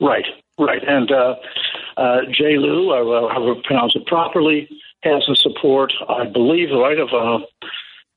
Right, 0.00 0.26
right. 0.58 0.82
And 0.86 1.10
uh, 1.10 1.34
uh, 1.96 2.18
Jeylu, 2.38 2.90
uh, 2.90 3.32
however 3.32 3.60
pronounce 3.64 3.94
it 3.94 4.06
properly, 4.06 4.68
has 5.02 5.22
the 5.28 5.36
support, 5.36 5.92
I 6.08 6.26
believe, 6.26 6.68
right, 6.70 6.98
of 6.98 7.08
uh, 7.08 7.44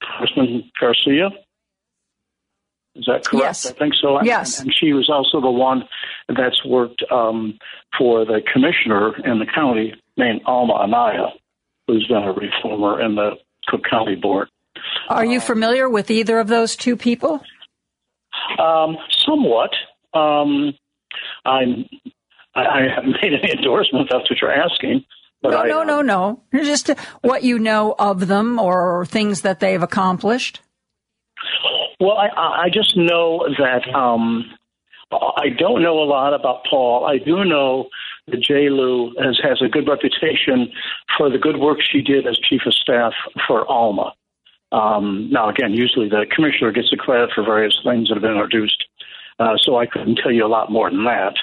Congressman 0.03 0.72
Garcia. 0.80 1.30
Is 2.95 3.06
that 3.06 3.26
correct? 3.26 3.45
Yes. 3.45 3.66
I 3.66 3.74
think 3.74 3.94
so. 4.02 4.22
Yes. 4.24 4.60
And, 4.60 4.74
she 4.74 4.94
was 4.94 5.10
also 5.10 5.40
the 5.40 5.49
one 5.49 5.84
that's 6.28 6.66
worked 6.66 7.03
um, 7.11 7.57
for 7.98 8.26
the 8.26 8.41
commissioner 8.52 9.16
in 9.26 9.40
the 9.40 9.45
county 9.45 9.94
named 10.18 10.41
Alma 10.45 10.74
Anaya, 10.74 11.28
who's 11.88 12.06
been 12.07 12.24
a 12.24 12.34
reformer 12.34 13.02
in 13.02 13.16
the 13.16 13.32
Cook 13.68 13.82
County 13.90 14.16
Board. 14.16 14.49
Are 15.07 15.26
you 15.26 15.40
familiar 15.40 15.90
with 15.90 16.11
either 16.11 16.40
of 16.40 16.48
those 16.48 16.76
two 16.76 16.95
people? 16.95 17.41
Um, 18.60 18.98
somewhat. 19.26 19.72
Um, 20.14 20.74
I'm. 21.45 21.86
I, 22.56 22.62
I 22.62 22.88
haven't 22.94 23.12
made 23.22 23.34
any 23.34 23.52
endorsements. 23.52 24.12
That's 24.12 24.30
what 24.30 24.42
you're 24.42 24.52
asking. 24.52 25.04
But 25.42 25.52
no, 25.52 25.58
I, 25.58 25.68
no, 25.68 25.84
no, 25.84 26.02
no. 26.02 26.42
Just 26.54 26.90
what 27.22 27.44
you 27.44 27.60
know 27.60 27.96
of 27.98 28.28
them 28.28 28.60
or 28.60 29.06
things 29.06 29.42
that 29.42 29.60
they've 29.60 29.82
accomplished. 29.82 30.62
Well, 32.00 32.18
I, 32.18 32.28
I 32.66 32.70
just 32.74 32.96
know 32.98 33.46
that 33.58 33.88
um, 33.94 34.52
I 35.12 35.50
don't 35.58 35.82
know 35.82 36.00
a 36.00 36.06
lot 36.06 36.34
about 36.34 36.66
Paul. 36.70 37.06
I 37.06 37.18
do 37.18 37.44
know 37.44 37.90
that 38.28 38.42
Jeylu 38.42 39.12
has, 39.24 39.40
has 39.44 39.62
a 39.62 39.70
good 39.70 39.88
reputation 39.88 40.72
for 41.18 41.30
the 41.30 41.38
good 41.38 41.58
work 41.58 41.80
she 41.82 42.02
did 42.02 42.28
as 42.28 42.38
chief 42.38 42.62
of 42.66 42.74
staff 42.74 43.14
for 43.48 43.70
Alma. 43.70 44.14
Um, 44.72 45.30
now, 45.32 45.50
again, 45.50 45.74
usually 45.74 46.10
the 46.10 46.26
commissioner 46.30 46.72
gets 46.72 46.92
the 46.92 46.98
credit 46.98 47.32
for 47.34 47.44
various 47.44 47.78
things 47.84 48.10
that 48.10 48.16
have 48.16 48.22
been 48.22 48.34
introduced, 48.34 48.84
uh, 49.40 49.58
so 49.58 49.78
I 49.78 49.88
couldn't 49.88 50.20
tell 50.22 50.32
you 50.32 50.46
a 50.46 50.48
lot 50.48 50.72
more 50.72 50.92
than 50.92 51.06
that. 51.06 51.34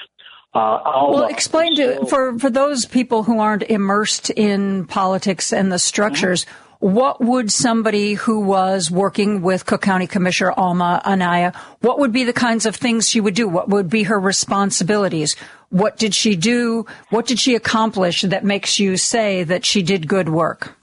Uh, 0.57 1.11
well, 1.11 1.27
explain 1.27 1.75
to 1.75 2.05
for 2.07 2.39
for 2.39 2.49
those 2.49 2.85
people 2.85 3.23
who 3.23 3.39
aren't 3.39 3.63
immersed 3.63 4.31
in 4.31 4.85
politics 4.85 5.53
and 5.53 5.71
the 5.71 5.79
structures. 5.79 6.45
Mm-hmm. 6.45 6.63
What 6.79 7.19
would 7.21 7.51
somebody 7.51 8.13
who 8.13 8.39
was 8.39 8.91
working 8.91 9.41
with 9.41 9.65
Cook 9.65 9.81
County 9.81 10.05
Commissioner 10.05 10.53
Alma 10.55 11.01
Anaya, 11.03 11.53
what 11.79 11.97
would 11.97 12.11
be 12.11 12.23
the 12.23 12.33
kinds 12.33 12.67
of 12.67 12.75
things 12.75 13.09
she 13.09 13.19
would 13.19 13.33
do? 13.33 13.47
What 13.47 13.67
would 13.69 13.89
be 13.89 14.03
her 14.03 14.19
responsibilities? 14.19 15.35
What 15.69 15.97
did 15.97 16.13
she 16.13 16.35
do? 16.35 16.85
What 17.09 17.25
did 17.25 17.39
she 17.39 17.55
accomplish 17.55 18.21
that 18.21 18.45
makes 18.45 18.77
you 18.77 18.95
say 18.95 19.43
that 19.43 19.65
she 19.65 19.81
did 19.81 20.07
good 20.07 20.29
work? 20.29 20.77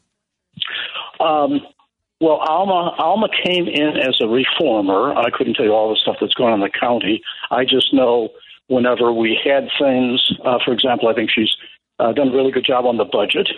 Um, 1.20 1.60
well, 2.20 2.38
Alma 2.48 2.94
Alma 2.98 3.28
came 3.44 3.68
in 3.68 3.96
as 3.96 4.20
a 4.20 4.26
reformer. 4.26 5.14
I 5.14 5.30
couldn't 5.30 5.54
tell 5.54 5.64
you 5.64 5.72
all 5.72 5.90
the 5.90 5.96
stuff 5.96 6.16
that's 6.20 6.34
going 6.34 6.52
on 6.52 6.60
in 6.60 6.68
the 6.72 6.78
county. 6.78 7.22
I 7.50 7.64
just 7.64 7.94
know 7.94 8.30
whenever 8.68 9.12
we 9.12 9.38
had 9.42 9.68
things. 9.78 10.32
Uh, 10.44 10.58
for 10.64 10.72
example, 10.72 11.08
I 11.08 11.14
think 11.14 11.30
she's 11.30 11.54
uh, 11.98 12.12
done 12.12 12.28
a 12.28 12.32
really 12.32 12.52
good 12.52 12.64
job 12.64 12.86
on 12.86 12.96
the 12.96 13.04
budget. 13.04 13.48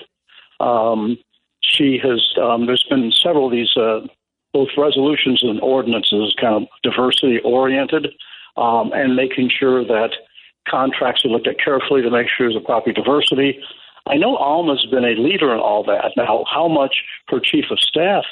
Um, 0.61 1.19
she 1.61 1.99
has. 2.03 2.23
Um, 2.41 2.67
there's 2.67 2.87
been 2.89 3.13
several 3.13 3.47
of 3.47 3.53
these, 3.53 3.77
uh, 3.77 4.01
both 4.53 4.69
resolutions 4.77 5.43
and 5.43 5.61
ordinances, 5.61 6.35
kind 6.41 6.63
of 6.63 6.69
diversity 6.83 7.41
oriented, 7.45 8.09
um, 8.57 8.93
and 8.95 9.17
making 9.17 9.51
sure 9.51 9.85
that 9.85 10.11
contracts 10.69 11.25
are 11.25 11.29
looked 11.29 11.47
at 11.47 11.59
carefully 11.63 12.03
to 12.03 12.11
make 12.11 12.27
sure 12.29 12.51
there's 12.51 12.63
a 12.63 12.65
proper 12.65 12.93
diversity. 12.93 13.61
I 14.07 14.17
know 14.17 14.37
Alma's 14.37 14.87
been 14.91 15.05
a 15.05 15.21
leader 15.21 15.53
in 15.53 15.59
all 15.59 15.83
that. 15.85 16.13
Now, 16.17 16.45
how 16.53 16.69
much 16.69 17.03
her 17.29 17.41
chief 17.41 17.67
of 17.71 17.81
staff 17.81 18.25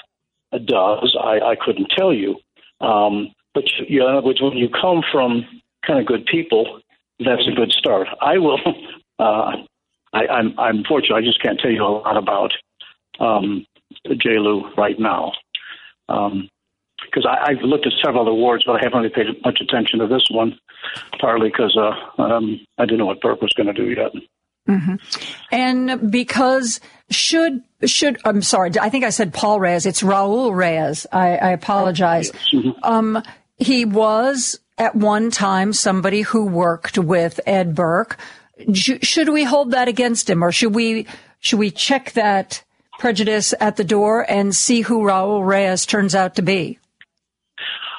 does, 0.64 1.16
I, 1.20 1.40
I 1.40 1.56
couldn't 1.60 1.90
tell 1.90 2.12
you. 2.12 2.36
Um, 2.80 3.32
but 3.54 3.64
you 3.88 4.00
know, 4.00 4.20
when 4.20 4.56
you 4.56 4.68
come 4.68 5.02
from 5.10 5.46
kind 5.86 6.00
of 6.00 6.06
good 6.06 6.26
people, 6.26 6.80
that's 7.18 7.46
a 7.46 7.54
good 7.54 7.72
start. 7.72 8.08
I 8.20 8.38
will. 8.38 8.58
Uh, 9.16 9.52
I, 10.12 10.26
I'm 10.26 10.58
I'm 10.58 10.82
fortunate. 10.82 11.14
I 11.14 11.20
just 11.20 11.40
can't 11.40 11.56
tell 11.60 11.70
you 11.70 11.84
a 11.84 11.86
lot 11.86 12.16
about 12.16 12.52
um, 13.20 13.64
Jeylu 14.04 14.76
right 14.76 14.98
now 14.98 15.30
because 16.08 17.24
um, 17.24 17.36
I've 17.42 17.62
looked 17.62 17.86
at 17.86 17.92
several 18.04 18.26
awards, 18.26 18.64
but 18.66 18.72
I 18.72 18.80
haven't 18.82 18.98
really 18.98 19.14
paid 19.14 19.26
much 19.44 19.60
attention 19.60 20.00
to 20.00 20.08
this 20.08 20.26
one, 20.30 20.58
partly 21.20 21.48
because 21.48 21.78
uh, 21.78 22.20
um, 22.22 22.60
I 22.78 22.86
didn't 22.86 22.98
know 22.98 23.06
what 23.06 23.20
Burke 23.20 23.40
was 23.40 23.52
going 23.52 23.68
to 23.68 23.72
do 23.72 23.90
yet. 23.90 24.12
Mm-hmm. 24.68 24.94
And 25.52 26.10
because 26.10 26.80
should 27.10 27.62
should 27.84 28.18
I'm 28.24 28.40
sorry, 28.40 28.72
I 28.80 28.88
think 28.88 29.04
I 29.04 29.10
said 29.10 29.34
Paul 29.34 29.60
Reyes. 29.60 29.84
It's 29.84 30.02
Raul 30.02 30.54
Reyes. 30.54 31.06
I, 31.12 31.36
I 31.36 31.50
apologize. 31.50 32.30
Yes. 32.32 32.64
Mm-hmm. 32.64 32.70
Um, 32.82 33.22
he 33.58 33.84
was 33.84 34.58
at 34.78 34.94
one 34.94 35.30
time 35.30 35.72
somebody 35.72 36.22
who 36.22 36.46
worked 36.46 36.98
with 36.98 37.40
Ed 37.46 37.74
Burke. 37.74 38.18
Should 38.72 39.28
we 39.28 39.44
hold 39.44 39.72
that 39.72 39.88
against 39.88 40.30
him, 40.30 40.42
or 40.42 40.52
should 40.52 40.74
we 40.74 41.06
should 41.40 41.58
we 41.58 41.70
check 41.70 42.12
that 42.12 42.62
prejudice 42.98 43.52
at 43.60 43.76
the 43.76 43.84
door 43.84 44.28
and 44.30 44.54
see 44.54 44.80
who 44.80 45.02
Raul 45.02 45.44
Reyes 45.44 45.86
turns 45.86 46.14
out 46.14 46.36
to 46.36 46.42
be? 46.42 46.78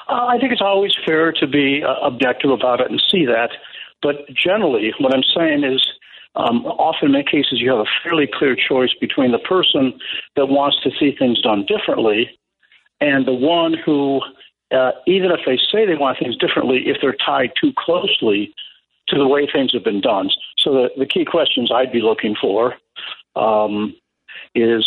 Uh, 0.08 0.26
I 0.26 0.38
think 0.38 0.52
it's 0.52 0.62
always 0.62 0.92
fair 1.04 1.32
to 1.32 1.46
be 1.46 1.82
uh, 1.82 2.06
objective 2.06 2.50
about 2.50 2.80
it 2.80 2.90
and 2.90 3.02
see 3.10 3.26
that. 3.26 3.50
But 4.02 4.26
generally, 4.34 4.92
what 4.98 5.14
I'm 5.14 5.24
saying 5.36 5.64
is, 5.64 5.84
um, 6.36 6.64
often 6.66 7.06
in 7.06 7.12
many 7.12 7.24
cases, 7.24 7.60
you 7.60 7.70
have 7.70 7.80
a 7.80 7.90
fairly 8.02 8.28
clear 8.32 8.56
choice 8.56 8.94
between 9.00 9.32
the 9.32 9.38
person 9.38 9.98
that 10.36 10.46
wants 10.46 10.76
to 10.84 10.90
see 10.98 11.14
things 11.18 11.40
done 11.42 11.66
differently 11.66 12.30
and 13.00 13.26
the 13.26 13.34
one 13.34 13.74
who, 13.84 14.20
uh, 14.72 14.92
even 15.06 15.30
if 15.30 15.40
they 15.46 15.56
say 15.56 15.86
they 15.86 15.94
want 15.94 16.18
things 16.18 16.36
differently, 16.36 16.82
if 16.86 16.98
they're 17.00 17.16
tied 17.24 17.52
too 17.60 17.72
closely 17.76 18.54
to 19.08 19.16
the 19.16 19.26
way 19.26 19.46
things 19.46 19.72
have 19.72 19.84
been 19.84 20.00
done. 20.00 20.30
So 20.58 20.72
the, 20.72 20.88
the 20.98 21.06
key 21.06 21.24
questions 21.24 21.70
I'd 21.72 21.92
be 21.92 22.00
looking 22.00 22.34
for 22.40 22.74
um, 23.36 23.94
is, 24.54 24.84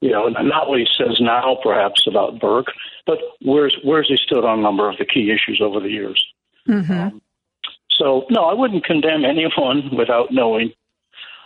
you 0.00 0.10
know, 0.10 0.28
not 0.28 0.68
what 0.68 0.78
he 0.78 0.86
says 0.98 1.18
now, 1.20 1.56
perhaps 1.62 2.06
about 2.06 2.38
Burke, 2.38 2.66
but 3.06 3.18
where's 3.40 3.76
where's 3.82 4.08
he 4.08 4.16
stood 4.16 4.44
on 4.44 4.58
a 4.58 4.62
number 4.62 4.88
of 4.88 4.98
the 4.98 5.06
key 5.06 5.30
issues 5.30 5.60
over 5.62 5.80
the 5.80 5.88
years. 5.88 6.22
Mm-hmm. 6.68 6.92
Um, 6.92 7.22
so 7.90 8.26
no, 8.28 8.44
I 8.44 8.54
wouldn't 8.54 8.84
condemn 8.84 9.24
anyone 9.24 9.96
without 9.96 10.30
knowing 10.30 10.72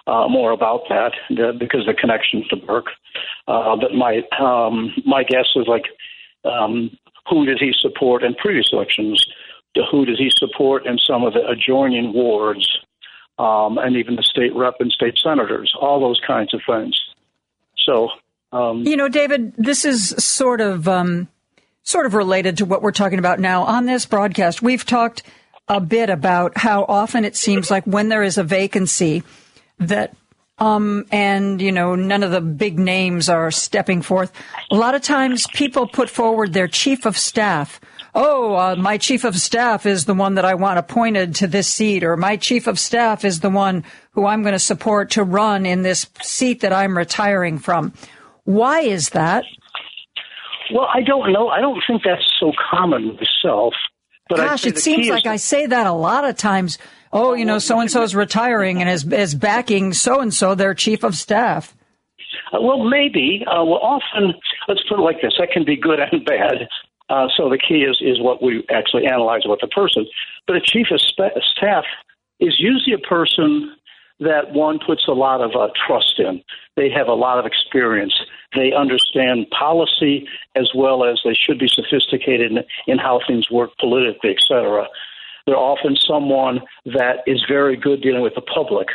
uh, 0.09 0.26
more 0.28 0.52
about 0.52 0.82
that 0.88 1.12
uh, 1.38 1.52
because 1.52 1.86
the 1.86 1.94
connection 1.94 2.42
to 2.50 2.56
Burke. 2.56 2.88
Uh, 3.46 3.76
but 3.76 3.94
my 3.94 4.22
um, 4.40 4.92
my 5.05 5.22
guess 5.22 5.46
is 5.55 5.66
like, 5.68 5.84
um, 6.44 6.90
who 7.28 7.46
did 7.46 7.59
he 7.59 7.72
support 7.78 8.22
in 8.22 8.34
previous 8.34 8.70
elections? 8.72 9.24
Who 9.90 10.05
did 10.05 10.18
he 10.18 10.30
support 10.30 10.86
in 10.86 10.98
some 10.98 11.24
of 11.24 11.34
the 11.34 11.46
adjoining 11.46 12.12
wards, 12.12 12.66
um, 13.38 13.78
and 13.78 13.96
even 13.96 14.16
the 14.16 14.22
state 14.22 14.55
rep 14.55 14.74
and 14.80 14.90
state 14.90 15.18
senators? 15.22 15.72
All 15.80 16.00
those 16.00 16.20
kinds 16.26 16.52
of 16.55 16.60
things. 16.66 16.98
So, 17.84 18.09
um, 18.52 18.82
you 18.84 18.96
know, 18.96 19.09
David, 19.09 19.55
this 19.56 19.84
is 19.84 20.09
sort 20.18 20.60
of 20.60 20.88
um, 20.88 21.28
sort 21.82 22.06
of 22.06 22.14
related 22.14 22.59
to 22.59 22.64
what 22.64 22.82
we're 22.82 22.92
talking 22.92 23.18
about 23.18 23.40
now 23.40 23.62
on 23.62 23.86
this 23.86 24.05
broadcast. 24.06 24.62
We've 24.62 24.84
talked 24.84 25.22
a 25.68 25.80
bit 25.80 26.10
about 26.10 26.56
how 26.56 26.84
often 26.88 27.24
it 27.24 27.36
seems 27.36 27.70
like 27.70 27.84
when 27.84 28.09
there 28.09 28.22
is 28.22 28.38
a 28.38 28.44
vacancy 28.44 29.22
that 29.78 30.14
um, 30.59 31.06
and 31.10 31.60
you 31.60 31.72
know 31.72 31.94
none 31.94 32.22
of 32.22 32.30
the 32.30 32.40
big 32.40 32.78
names 32.78 33.28
are 33.28 33.51
stepping 33.51 34.02
forth. 34.02 34.32
A 34.70 34.74
lot 34.74 34.94
of 34.94 35.02
times, 35.02 35.47
people 35.55 35.86
put 35.86 36.10
forward 36.10 36.52
their 36.52 36.68
chief 36.68 37.06
of 37.06 37.16
staff. 37.16 37.80
Oh, 38.14 38.55
uh, 38.55 38.76
my 38.76 38.98
chief 38.98 39.24
of 39.24 39.36
staff 39.36 39.86
is 39.86 40.06
the 40.06 40.14
one 40.14 40.35
that 40.35 40.44
I 40.44 40.55
want 40.55 40.78
appointed 40.78 41.36
to 41.36 41.47
this 41.47 41.68
seat, 41.68 42.02
or 42.02 42.16
my 42.16 42.36
chief 42.36 42.66
of 42.66 42.78
staff 42.78 43.24
is 43.24 43.40
the 43.40 43.51
one 43.51 43.85
who 44.12 44.26
I'm 44.26 44.43
going 44.43 44.55
to 44.55 44.59
support 44.59 45.10
to 45.10 45.22
run 45.22 45.66
in 45.66 45.82
this 45.82 46.06
seat 46.22 46.60
that 46.60 46.72
I'm 46.72 46.97
retiring 46.97 47.59
from. 47.59 47.93
Why 48.44 48.80
is 48.80 49.10
that? 49.10 49.44
Well, 50.72 50.89
I 50.93 51.02
don't 51.02 51.32
know. 51.32 51.48
I 51.48 51.60
don't 51.60 51.82
think 51.86 52.02
that's 52.05 52.26
so 52.40 52.52
common 52.70 53.16
myself. 53.16 53.74
But 54.28 54.36
Gosh, 54.36 54.66
it 54.66 54.78
seems 54.78 55.09
like 55.09 55.26
I 55.26 55.36
say 55.36 55.66
that 55.66 55.86
a 55.86 55.93
lot 55.93 56.24
of 56.24 56.36
times. 56.36 56.78
Oh, 57.12 57.35
you 57.35 57.44
know, 57.44 57.59
so 57.59 57.80
and 57.80 57.90
so 57.90 58.02
is 58.02 58.14
retiring 58.14 58.80
and 58.80 58.90
is, 58.90 59.10
is 59.12 59.35
backing 59.35 59.93
so 59.93 60.20
and 60.20 60.32
so 60.32 60.55
their 60.55 60.74
chief 60.74 61.05
of 61.05 61.14
staff. 61.14 61.74
Uh, 62.52 62.60
well, 62.60 62.85
maybe. 62.85 63.44
Uh, 63.47 63.64
well, 63.64 63.80
often, 63.80 64.35
let's 64.68 64.82
put 64.89 64.98
it 64.98 65.02
like 65.02 65.20
this: 65.22 65.35
that 65.39 65.51
can 65.51 65.64
be 65.64 65.76
good 65.76 66.01
and 66.01 66.24
bad. 66.24 66.68
Uh, 67.09 67.26
so 67.36 67.48
the 67.48 67.59
key 67.59 67.82
is 67.82 67.98
is 68.01 68.20
what 68.20 68.43
we 68.43 68.64
actually 68.70 69.06
analyze 69.06 69.43
about 69.44 69.60
the 69.60 69.68
person. 69.68 70.06
But 70.47 70.56
a 70.56 70.60
chief 70.60 70.89
of 70.90 71.01
staff 71.01 71.85
is 72.40 72.56
usually 72.59 72.94
a 72.94 73.06
person 73.09 73.74
that 74.20 74.52
one 74.52 74.78
puts 74.85 75.06
a 75.09 75.12
lot 75.12 75.40
of 75.40 75.52
uh, 75.55 75.68
trust 75.86 76.18
in. 76.18 76.43
They 76.76 76.90
have 76.90 77.09
a 77.09 77.14
lot 77.14 77.39
of 77.39 77.47
experience. 77.47 78.14
They 78.55 78.72
understand 78.72 79.47
policy 79.51 80.26
as 80.56 80.70
well 80.74 81.05
as 81.05 81.20
they 81.24 81.35
should 81.35 81.59
be 81.59 81.68
sophisticated 81.68 82.51
in, 82.51 82.59
in 82.86 82.98
how 82.98 83.20
things 83.26 83.51
work 83.51 83.70
politically, 83.78 84.30
et 84.30 84.43
cetera. 84.47 84.86
They're 85.49 85.57
often 85.57 85.97
someone 85.97 86.61
that 86.85 87.20
is 87.27 87.43
very 87.49 87.75
good 87.75 88.03
dealing 88.03 88.20
with 88.20 88.35
the 88.35 88.43
public. 88.43 88.89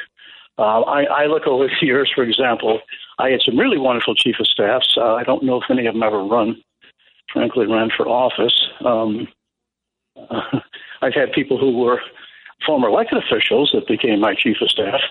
Uh, 0.59 0.81
I, 0.81 1.03
I 1.05 1.25
look 1.25 1.47
over 1.47 1.65
the 1.65 1.85
years, 1.85 2.11
for 2.13 2.23
example, 2.23 2.79
I 3.17 3.31
had 3.31 3.41
some 3.41 3.57
really 3.57 3.79
wonderful 3.79 4.13
chief 4.13 4.35
of 4.39 4.45
staffs. 4.45 4.95
Uh, 4.95 5.15
I 5.15 5.23
don't 5.23 5.43
know 5.43 5.59
if 5.59 5.63
any 5.71 5.87
of 5.87 5.95
them 5.95 6.03
ever 6.03 6.23
run, 6.23 6.61
frankly, 7.31 7.65
ran 7.65 7.89
for 7.97 8.07
office. 8.07 8.53
Um, 8.85 9.27
uh, 10.15 10.59
I've 11.01 11.15
had 11.15 11.31
people 11.31 11.57
who 11.57 11.75
were 11.75 11.99
former 12.63 12.87
elected 12.87 13.17
officials 13.17 13.71
that 13.73 13.87
became 13.87 14.19
my 14.19 14.35
chief 14.35 14.57
of 14.61 14.69
staff. 14.69 15.01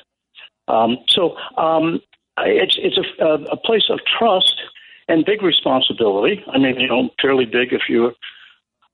Um, 0.69 0.99
so 1.09 1.35
um, 1.57 2.01
it's 2.39 2.79
it's 2.79 2.99
a, 3.19 3.25
a 3.51 3.57
place 3.57 3.91
of 3.91 3.99
trust 4.17 4.61
and 5.09 5.25
big 5.25 5.43
responsibility. 5.43 6.45
I 6.55 6.59
mean, 6.59 6.79
you 6.79 6.87
know, 6.87 7.11
fairly 7.21 7.47
big 7.47 7.73
if 7.73 7.83
you're 7.89 8.13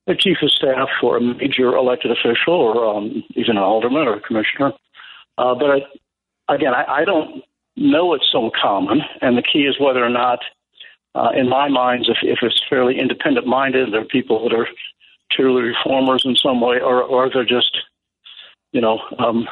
a 0.08 0.14
chief 0.14 0.38
of 0.42 0.50
staff 0.50 0.88
for 1.00 1.18
a 1.18 1.20
major 1.20 1.76
elected 1.76 2.10
official 2.10 2.54
or 2.54 2.96
um, 2.96 3.22
even 3.36 3.56
an 3.56 3.62
alderman 3.62 4.08
or 4.08 4.14
a 4.14 4.20
commissioner. 4.20 4.72
Uh, 5.36 5.54
but 5.54 5.70
I, 5.70 6.54
again, 6.54 6.74
I, 6.74 6.84
I 7.00 7.04
don't 7.04 7.44
know 7.76 8.14
it's 8.14 8.28
so 8.32 8.50
common, 8.60 9.02
and 9.20 9.36
the 9.36 9.42
key 9.42 9.60
is 9.60 9.76
whether 9.78 10.04
or 10.04 10.08
not, 10.08 10.40
uh, 11.14 11.30
in 11.36 11.48
my 11.48 11.68
mind, 11.68 12.06
if, 12.08 12.18
if 12.22 12.38
it's 12.42 12.60
fairly 12.68 12.98
independent 12.98 13.46
minded, 13.46 13.92
there 13.92 14.00
are 14.00 14.04
people 14.06 14.48
that 14.48 14.56
are 14.56 14.66
truly 15.30 15.62
reformers 15.62 16.22
in 16.24 16.34
some 16.36 16.60
way, 16.60 16.80
or, 16.80 17.02
or 17.02 17.30
they're 17.30 17.44
just, 17.44 17.76
you 18.72 18.80
know, 18.80 18.98
um, 19.18 19.46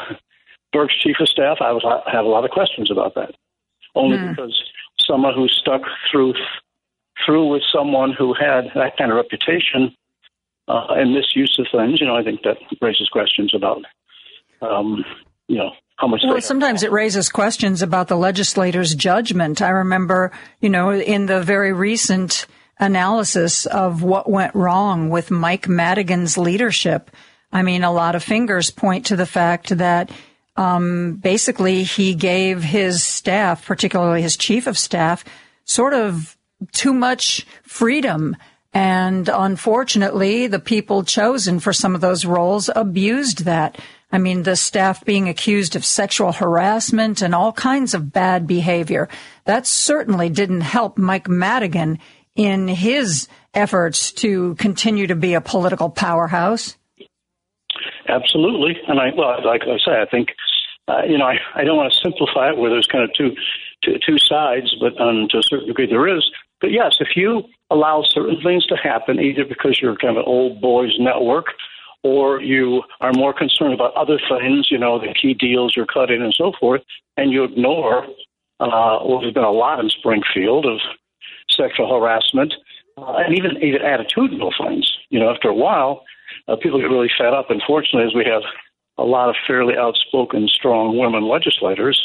Burke's 0.72 0.98
chief 1.00 1.16
of 1.20 1.28
staff. 1.28 1.58
I, 1.60 1.72
was, 1.72 1.84
I 1.84 2.10
have 2.10 2.24
a 2.24 2.28
lot 2.28 2.44
of 2.44 2.50
questions 2.50 2.90
about 2.90 3.14
that, 3.14 3.34
only 3.94 4.18
Hmm. 4.18 4.30
because 4.30 4.60
someone 4.98 5.34
who 5.34 5.48
stuck 5.48 5.82
through 6.10 6.34
through 7.24 7.46
with 7.46 7.62
someone 7.72 8.12
who 8.12 8.34
had 8.34 8.70
that 8.74 8.96
kind 8.98 9.10
of 9.10 9.16
reputation 9.16 9.94
uh, 10.68 10.86
and 10.90 11.12
misuse 11.12 11.58
of 11.58 11.66
things. 11.72 12.00
You 12.00 12.06
know, 12.06 12.16
I 12.16 12.22
think 12.22 12.42
that 12.42 12.56
raises 12.80 13.08
questions 13.08 13.52
about, 13.54 13.82
um, 14.60 15.04
you 15.48 15.58
know, 15.58 15.70
how 15.96 16.06
much. 16.06 16.20
Well, 16.24 16.40
sometimes 16.40 16.82
it 16.82 16.92
raises 16.92 17.28
questions 17.28 17.82
about 17.82 18.08
the 18.08 18.16
legislator's 18.16 18.94
judgment. 18.94 19.62
I 19.62 19.70
remember, 19.70 20.32
you 20.60 20.68
know, 20.68 20.92
in 20.92 21.26
the 21.26 21.40
very 21.40 21.72
recent 21.72 22.46
analysis 22.78 23.66
of 23.66 24.02
what 24.02 24.28
went 24.28 24.54
wrong 24.54 25.08
with 25.08 25.30
Mike 25.30 25.68
Madigan's 25.68 26.36
leadership. 26.36 27.10
I 27.52 27.62
mean, 27.62 27.84
a 27.84 27.92
lot 27.92 28.14
of 28.14 28.22
fingers 28.22 28.70
point 28.70 29.06
to 29.06 29.16
the 29.16 29.26
fact 29.26 29.70
that 29.78 30.10
um, 30.56 31.14
basically 31.14 31.84
he 31.84 32.14
gave 32.14 32.62
his 32.62 33.02
staff, 33.02 33.66
particularly 33.66 34.22
his 34.22 34.36
chief 34.36 34.66
of 34.66 34.76
staff, 34.76 35.24
sort 35.64 35.94
of 35.94 36.36
too 36.72 36.92
much 36.92 37.46
freedom. 37.62 38.36
And 38.76 39.30
unfortunately, 39.30 40.48
the 40.48 40.58
people 40.58 41.02
chosen 41.02 41.60
for 41.60 41.72
some 41.72 41.94
of 41.94 42.02
those 42.02 42.26
roles 42.26 42.68
abused 42.76 43.46
that. 43.46 43.78
I 44.12 44.18
mean, 44.18 44.42
the 44.42 44.54
staff 44.54 45.02
being 45.02 45.30
accused 45.30 45.76
of 45.76 45.84
sexual 45.84 46.30
harassment 46.30 47.22
and 47.22 47.34
all 47.34 47.54
kinds 47.54 47.94
of 47.94 48.12
bad 48.12 48.46
behavior. 48.46 49.08
That 49.46 49.66
certainly 49.66 50.28
didn't 50.28 50.60
help 50.60 50.98
Mike 50.98 51.26
Madigan 51.26 52.00
in 52.34 52.68
his 52.68 53.28
efforts 53.54 54.12
to 54.12 54.54
continue 54.56 55.06
to 55.06 55.16
be 55.16 55.32
a 55.32 55.40
political 55.40 55.88
powerhouse. 55.88 56.76
Absolutely, 58.10 58.76
and 58.88 59.00
I 59.00 59.06
well, 59.16 59.42
like 59.42 59.62
I 59.62 59.78
say, 59.86 60.02
I 60.02 60.04
think 60.04 60.28
uh, 60.86 61.00
you 61.08 61.16
know 61.16 61.24
I, 61.24 61.38
I 61.54 61.64
don't 61.64 61.78
want 61.78 61.94
to 61.94 61.98
simplify 61.98 62.50
it 62.50 62.58
where 62.58 62.68
there's 62.68 62.86
kind 62.86 63.04
of 63.04 63.14
two 63.14 63.34
two, 63.82 63.94
two 64.06 64.18
sides, 64.18 64.76
but 64.78 65.00
um, 65.00 65.28
to 65.30 65.38
a 65.38 65.42
certain 65.42 65.66
degree 65.66 65.86
there 65.86 66.14
is. 66.14 66.30
But 66.60 66.72
yes, 66.72 66.96
if 67.00 67.16
you 67.16 67.44
allow 67.70 68.02
certain 68.02 68.40
things 68.42 68.66
to 68.66 68.76
happen, 68.76 69.20
either 69.20 69.44
because 69.44 69.78
you're 69.80 69.96
kind 69.96 70.16
of 70.16 70.22
an 70.22 70.24
old 70.26 70.60
boys 70.60 70.92
network, 70.98 71.46
or 72.02 72.40
you 72.40 72.82
are 73.00 73.12
more 73.12 73.34
concerned 73.34 73.74
about 73.74 73.94
other 73.94 74.18
things, 74.28 74.70
you 74.70 74.78
know, 74.78 74.98
the 74.98 75.12
key 75.12 75.34
deals 75.34 75.74
you're 75.74 75.86
cutting 75.86 76.22
and 76.22 76.34
so 76.34 76.52
forth, 76.58 76.82
and 77.16 77.32
you 77.32 77.44
ignore. 77.44 78.04
Uh, 78.58 78.98
well, 79.04 79.20
there's 79.20 79.34
been 79.34 79.44
a 79.44 79.50
lot 79.50 79.80
in 79.80 79.90
Springfield 79.90 80.66
of 80.66 80.78
sexual 81.50 81.88
harassment 81.98 82.54
uh, 82.96 83.16
and 83.16 83.36
even 83.36 83.56
even 83.62 83.82
attitudinal 83.82 84.52
things. 84.58 84.90
You 85.10 85.20
know, 85.20 85.30
after 85.30 85.48
a 85.48 85.54
while, 85.54 86.04
uh, 86.48 86.56
people 86.56 86.80
get 86.80 86.86
really 86.86 87.10
fed 87.18 87.34
up. 87.34 87.50
Unfortunately, 87.50 88.06
as 88.06 88.14
we 88.14 88.24
have 88.24 88.42
a 88.98 89.04
lot 89.04 89.28
of 89.28 89.36
fairly 89.46 89.76
outspoken, 89.76 90.48
strong 90.48 90.96
women 90.96 91.28
legislators, 91.28 92.00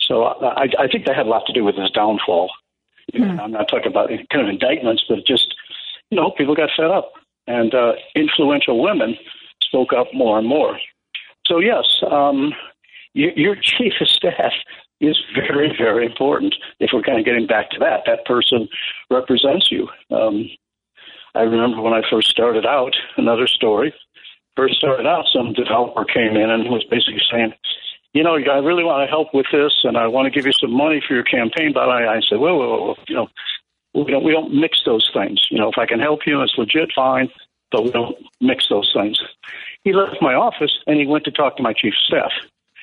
so 0.00 0.24
I, 0.24 0.68
I 0.78 0.88
think 0.88 1.06
that 1.06 1.16
had 1.16 1.26
a 1.26 1.28
lot 1.28 1.46
to 1.46 1.52
do 1.52 1.64
with 1.64 1.76
his 1.76 1.90
downfall. 1.90 2.50
You 3.14 3.24
know, 3.24 3.42
I'm 3.42 3.52
not 3.52 3.68
talking 3.68 3.90
about 3.90 4.10
kind 4.30 4.46
of 4.46 4.48
indictments, 4.48 5.04
but 5.08 5.26
just 5.26 5.54
you 6.10 6.16
know, 6.16 6.30
people 6.30 6.54
got 6.54 6.70
fed 6.76 6.90
up, 6.90 7.12
and 7.46 7.74
uh, 7.74 7.92
influential 8.14 8.82
women 8.82 9.16
spoke 9.62 9.92
up 9.92 10.08
more 10.12 10.38
and 10.38 10.46
more. 10.46 10.78
So 11.46 11.58
yes, 11.58 11.84
um, 12.10 12.52
your, 13.14 13.32
your 13.32 13.56
chief 13.56 13.94
of 14.00 14.08
staff 14.08 14.52
is 15.00 15.18
very, 15.34 15.74
very 15.76 16.06
important. 16.06 16.54
If 16.80 16.90
we're 16.92 17.02
kind 17.02 17.18
of 17.18 17.24
getting 17.24 17.46
back 17.46 17.70
to 17.70 17.78
that, 17.80 18.02
that 18.06 18.24
person 18.24 18.68
represents 19.10 19.70
you. 19.70 19.88
Um, 20.10 20.48
I 21.34 21.40
remember 21.40 21.82
when 21.82 21.92
I 21.92 22.02
first 22.08 22.28
started 22.28 22.64
out, 22.64 22.94
another 23.16 23.46
story. 23.46 23.92
First 24.56 24.76
started 24.76 25.06
out, 25.06 25.24
some 25.32 25.52
developer 25.52 26.04
came 26.04 26.36
in 26.36 26.48
and 26.48 26.70
was 26.70 26.84
basically 26.88 27.22
saying, 27.30 27.52
you 28.14 28.22
know, 28.22 28.36
I 28.36 28.58
really 28.58 28.84
want 28.84 29.06
to 29.06 29.10
help 29.10 29.34
with 29.34 29.46
this, 29.52 29.72
and 29.82 29.98
I 29.98 30.06
want 30.06 30.26
to 30.26 30.30
give 30.30 30.46
you 30.46 30.52
some 30.52 30.72
money 30.72 31.02
for 31.06 31.14
your 31.14 31.24
campaign. 31.24 31.72
But 31.74 31.88
I, 31.88 32.16
I 32.16 32.20
said, 32.20 32.38
whoa, 32.38 32.56
whoa, 32.56 32.86
whoa, 32.86 32.94
you 33.08 33.16
know, 33.16 33.28
we 33.92 34.10
don't 34.10 34.24
we 34.24 34.32
don't 34.32 34.54
mix 34.54 34.80
those 34.86 35.10
things. 35.12 35.40
You 35.50 35.58
know, 35.58 35.68
if 35.68 35.78
I 35.78 35.86
can 35.86 35.98
help 35.98 36.20
you, 36.24 36.40
it's 36.40 36.54
legit, 36.56 36.90
fine. 36.94 37.28
but 37.72 37.84
we 37.84 37.90
don't 37.90 38.16
mix 38.40 38.66
those 38.70 38.90
things. 38.94 39.18
He 39.82 39.92
left 39.92 40.22
my 40.22 40.34
office 40.34 40.72
and 40.86 40.98
he 40.98 41.06
went 41.06 41.24
to 41.24 41.32
talk 41.32 41.56
to 41.56 41.62
my 41.62 41.72
chief 41.72 41.92
of 41.92 42.06
staff 42.06 42.30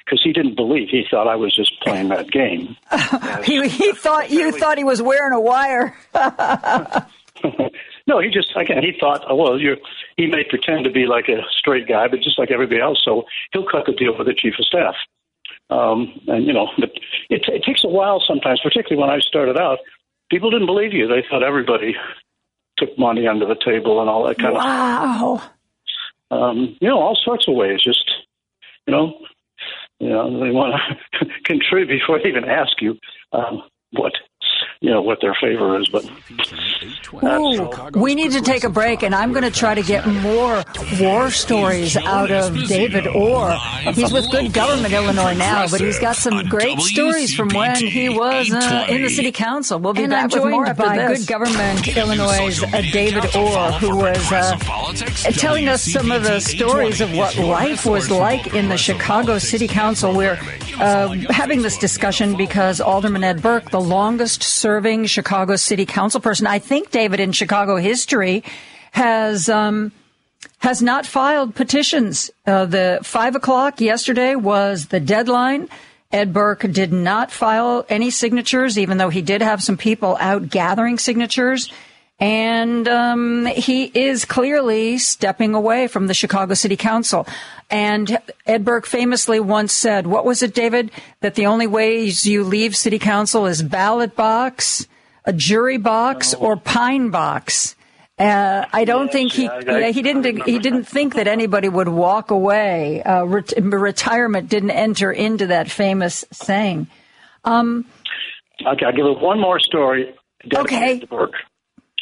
because 0.05 0.21
he 0.21 0.33
didn't 0.33 0.55
believe. 0.55 0.89
He 0.89 1.05
thought 1.09 1.27
I 1.27 1.35
was 1.35 1.55
just 1.55 1.79
playing 1.81 2.09
that 2.09 2.29
game. 2.29 2.75
he, 3.45 3.67
he 3.69 3.93
thought 3.93 4.31
you 4.31 4.51
thought 4.51 4.77
he 4.77 4.83
was 4.83 5.01
wearing 5.01 5.33
a 5.33 5.39
wire. 5.39 5.97
no, 8.07 8.19
he 8.19 8.29
just 8.29 8.51
again 8.57 8.83
he 8.83 8.97
thought, 8.99 9.23
oh, 9.29 9.35
well, 9.35 9.57
you 9.59 9.77
he 10.17 10.27
may 10.27 10.43
pretend 10.43 10.83
to 10.83 10.91
be 10.91 11.05
like 11.05 11.29
a 11.29 11.41
straight 11.57 11.87
guy, 11.87 12.09
but 12.09 12.19
just 12.21 12.37
like 12.37 12.51
everybody 12.51 12.81
else, 12.81 13.01
so 13.03 13.23
he'll 13.53 13.65
cut 13.65 13.85
the 13.85 13.93
deal 13.93 14.17
with 14.17 14.27
the 14.27 14.33
chief 14.33 14.55
of 14.59 14.65
staff. 14.65 14.95
Um, 15.71 16.19
and 16.27 16.45
you 16.45 16.53
know, 16.53 16.67
it, 16.77 16.91
it, 17.29 17.45
it 17.47 17.63
takes 17.63 17.83
a 17.83 17.87
while 17.87 18.21
sometimes, 18.25 18.59
particularly 18.61 19.01
when 19.01 19.09
I 19.09 19.19
started 19.19 19.57
out. 19.57 19.79
People 20.29 20.51
didn't 20.51 20.67
believe 20.67 20.93
you; 20.93 21.07
they 21.07 21.23
thought 21.27 21.43
everybody 21.43 21.95
took 22.77 22.97
money 22.97 23.27
under 23.27 23.45
the 23.45 23.55
table 23.55 24.01
and 24.01 24.09
all 24.09 24.27
that 24.27 24.37
kind 24.37 24.53
wow. 24.53 25.33
of 25.33 25.39
stuff. 25.39 25.51
Um, 26.29 26.77
you 26.79 26.89
know, 26.89 26.99
all 26.99 27.17
sorts 27.23 27.47
of 27.47 27.55
ways. 27.55 27.81
Just 27.81 28.11
you 28.85 28.91
know, 28.93 29.13
you 29.99 30.09
know, 30.09 30.43
they 30.43 30.51
want 30.51 30.75
to 31.19 31.25
contribute 31.45 31.99
before 31.99 32.19
they 32.19 32.29
even 32.29 32.45
ask 32.45 32.81
you 32.81 32.97
um, 33.31 33.63
what 33.91 34.13
you 34.81 34.89
know 34.89 35.01
what 35.01 35.19
their 35.21 35.35
favor 35.39 35.79
is. 35.79 35.87
But 35.89 36.09
Ooh, 37.23 37.69
we 37.99 38.15
need 38.15 38.31
to 38.31 38.41
take 38.41 38.63
a 38.63 38.69
break, 38.69 39.03
and 39.03 39.13
I'm 39.13 39.31
going 39.31 39.43
to 39.43 39.51
try 39.51 39.75
to 39.75 39.83
get 39.83 40.07
more 40.07 40.63
war 40.99 41.29
stories 41.29 41.95
out 41.95 42.31
of 42.31 42.67
David 42.67 43.05
Orr. 43.05 43.55
He's 43.93 44.11
with 44.11 44.31
Good 44.31 44.53
Government 44.53 44.91
Illinois 44.91 45.35
now, 45.35 45.67
but 45.67 45.81
he's 45.81 45.99
got 45.99 46.15
some 46.15 46.47
great 46.49 46.79
stories 46.79 47.33
from 47.33 47.49
when 47.49 47.75
he 47.75 48.09
was 48.09 48.51
uh, 48.51 48.87
in 48.89 49.03
the 49.03 49.09
city 49.09 49.31
council. 49.31 49.77
We'll 49.77 49.93
be 49.93 50.03
and 50.03 50.09
back 50.09 50.23
I'm 50.23 50.29
with 50.29 50.41
joined 50.41 50.51
more 50.51 50.65
after 50.65 50.83
by 50.83 50.97
this. 50.97 51.25
Good 51.25 51.27
Government 51.27 51.87
Illinois' 51.95 52.63
uh, 52.63 52.81
David 52.91 53.35
Orr, 53.35 53.71
who 53.73 53.97
was 53.97 54.31
uh, 54.31 54.57
telling 55.33 55.67
us 55.67 55.83
some 55.83 56.11
of 56.11 56.23
the 56.23 56.39
stories 56.39 57.01
of 57.01 57.15
what 57.15 57.37
life 57.37 57.85
was 57.85 58.09
like 58.09 58.55
in 58.55 58.69
the 58.69 58.77
Chicago 58.77 59.37
City 59.37 59.67
Council. 59.67 60.11
We're 60.15 60.39
uh, 60.79 61.09
having 61.29 61.61
this 61.61 61.77
discussion 61.77 62.35
because 62.35 62.81
Alderman 62.81 63.23
Ed 63.23 63.43
Burke, 63.43 63.69
the 63.69 63.79
longest 63.79 64.41
serving 64.41 64.70
Chicago 65.07 65.55
City 65.55 65.85
Council 65.85 66.21
person, 66.21 66.47
I 66.47 66.59
think, 66.59 66.91
David, 66.91 67.19
in 67.19 67.31
Chicago 67.31 67.77
history, 67.77 68.43
has. 68.91 69.49
Um, 69.49 69.91
has 70.59 70.81
not 70.81 71.05
filed 71.05 71.55
petitions. 71.55 72.31
Uh, 72.45 72.65
the 72.65 72.99
five 73.03 73.35
o'clock 73.35 73.81
yesterday 73.81 74.35
was 74.35 74.87
the 74.87 74.99
deadline. 74.99 75.67
Ed 76.11 76.33
Burke 76.33 76.71
did 76.71 76.91
not 76.91 77.31
file 77.31 77.85
any 77.89 78.09
signatures, 78.09 78.77
even 78.77 78.97
though 78.97 79.09
he 79.09 79.21
did 79.21 79.41
have 79.41 79.63
some 79.63 79.77
people 79.77 80.17
out 80.19 80.49
gathering 80.49 80.97
signatures. 80.97 81.71
And 82.21 82.87
um, 82.87 83.47
he 83.47 83.85
is 83.85 84.25
clearly 84.25 84.99
stepping 84.99 85.55
away 85.55 85.87
from 85.87 86.05
the 86.05 86.13
Chicago 86.13 86.53
City 86.53 86.77
Council. 86.77 87.25
And 87.71 88.19
Ed 88.45 88.63
Burke 88.63 88.85
famously 88.85 89.39
once 89.39 89.73
said, 89.73 90.05
what 90.05 90.23
was 90.23 90.43
it, 90.43 90.53
David? 90.53 90.91
That 91.21 91.33
the 91.33 91.47
only 91.47 91.65
ways 91.65 92.27
you 92.27 92.43
leave 92.43 92.75
City 92.75 92.99
Council 92.99 93.47
is 93.47 93.63
ballot 93.63 94.15
box, 94.15 94.87
a 95.25 95.33
jury 95.33 95.77
box, 95.77 96.35
or 96.35 96.57
pine 96.57 97.09
box. 97.09 97.75
Uh, 98.19 98.65
I 98.71 98.85
don't 98.85 99.05
yes, 99.05 99.13
think 99.13 99.31
he 99.31 99.43
yeah, 99.45 99.61
I, 99.67 99.79
yeah, 99.79 99.87
he 99.87 100.03
didn't 100.03 100.45
he 100.45 100.59
didn't 100.59 100.83
think 100.83 101.15
that 101.15 101.27
anybody 101.27 101.69
would 101.69 101.87
walk 101.87 102.29
away. 102.29 103.01
Uh, 103.01 103.23
ret- 103.23 103.53
retirement 103.57 104.47
didn't 104.47 104.69
enter 104.69 105.11
into 105.11 105.47
that 105.47 105.71
famous 105.71 106.23
saying. 106.31 106.85
Um, 107.45 107.85
okay, 108.63 108.85
I'll 108.85 108.95
give 108.95 109.07
it 109.07 109.19
one 109.19 109.39
more 109.39 109.59
story. 109.59 110.13
Okay. 110.53 111.01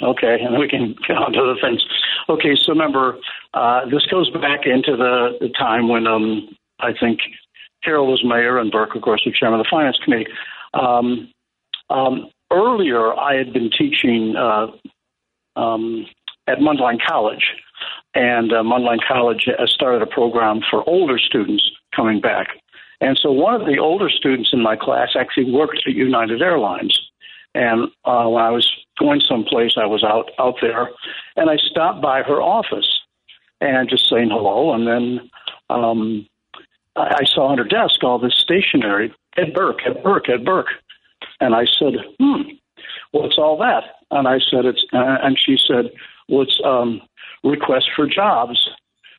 Okay, 0.02 0.40
and 0.42 0.58
we 0.58 0.68
can 0.68 0.96
get 1.08 1.18
on 1.18 1.34
to 1.34 1.42
the 1.42 1.60
things. 1.62 1.86
Okay, 2.30 2.56
so 2.56 2.72
remember, 2.72 3.18
uh, 3.54 3.86
this 3.90 4.06
goes 4.06 4.30
back 4.30 4.66
into 4.66 4.96
the, 4.96 5.38
the 5.42 5.50
time 5.50 5.90
when 5.90 6.08
um, 6.08 6.56
I 6.80 6.94
think 6.98 7.20
Carroll 7.84 8.08
was 8.08 8.24
mayor 8.24 8.58
and 8.58 8.72
Burke, 8.72 8.96
of 8.96 9.02
course, 9.02 9.22
was 9.26 9.36
chairman 9.36 9.60
of 9.60 9.66
the 9.66 9.70
finance 9.70 10.00
committee. 10.04 10.28
Um, 10.74 11.32
um, 11.90 12.30
earlier, 12.52 13.14
I 13.14 13.36
had 13.36 13.52
been 13.52 13.70
teaching 13.78 14.36
uh, 14.38 14.68
um, 15.60 16.06
at 16.48 16.60
Mundelein 16.60 17.00
College, 17.06 17.44
and 18.16 18.54
uh, 18.54 18.64
Mundelein 18.64 19.00
College 19.06 19.48
started 19.66 20.02
a 20.02 20.08
program 20.08 20.62
for 20.70 20.88
older 20.88 21.18
students 21.18 21.64
coming 21.96 22.22
back. 22.22 22.48
And 23.02 23.18
so 23.22 23.32
one 23.32 23.56
of 23.56 23.66
the 23.66 23.80
older 23.80 24.10
students 24.10 24.50
in 24.52 24.62
my 24.62 24.76
class 24.76 25.10
actually 25.18 25.52
worked 25.52 25.82
at 25.88 25.94
United 25.94 26.42
Airlines. 26.42 27.09
And 27.56 27.90
uh, 28.06 28.28
when 28.28 28.44
I 28.44 28.52
was 28.52 28.70
going 29.00 29.22
someplace, 29.22 29.74
I 29.78 29.86
was 29.86 30.04
out 30.04 30.32
out 30.40 30.56
there, 30.62 30.90
and 31.36 31.50
I 31.50 31.58
stopped 31.58 32.02
by 32.02 32.22
her 32.24 32.42
office 32.42 33.00
and 33.62 33.90
just 33.90 34.10
saying 34.10 34.30
hello. 34.30 34.74
And 34.74 34.88
then 34.88 35.30
um, 35.70 36.28
I, 36.96 37.22
I 37.22 37.26
saw 37.26 37.48
on 37.48 37.58
her 37.58 37.64
desk 37.64 38.04
all 38.04 38.20
this 38.20 38.36
stationery, 38.36 39.14
Ed 39.38 39.54
Burke, 39.54 39.80
Ed 39.86 40.04
Burke, 40.04 40.30
Ed 40.30 40.46
Burke. 40.46 40.68
And 41.40 41.56
I 41.56 41.66
said, 41.66 41.94
hmm, 42.20 42.42
what's 43.12 43.38
all 43.38 43.58
that? 43.58 43.84
And 44.12 44.28
I 44.28 44.40
said, 44.40 44.66
it's, 44.66 44.86
uh, 44.94 45.18
and 45.24 45.38
she 45.40 45.58
said, 45.58 45.92
well, 46.28 46.44
it's 46.44 46.60
um, 46.64 47.02
request 47.44 47.90
for 47.96 48.08
jobs 48.08 48.70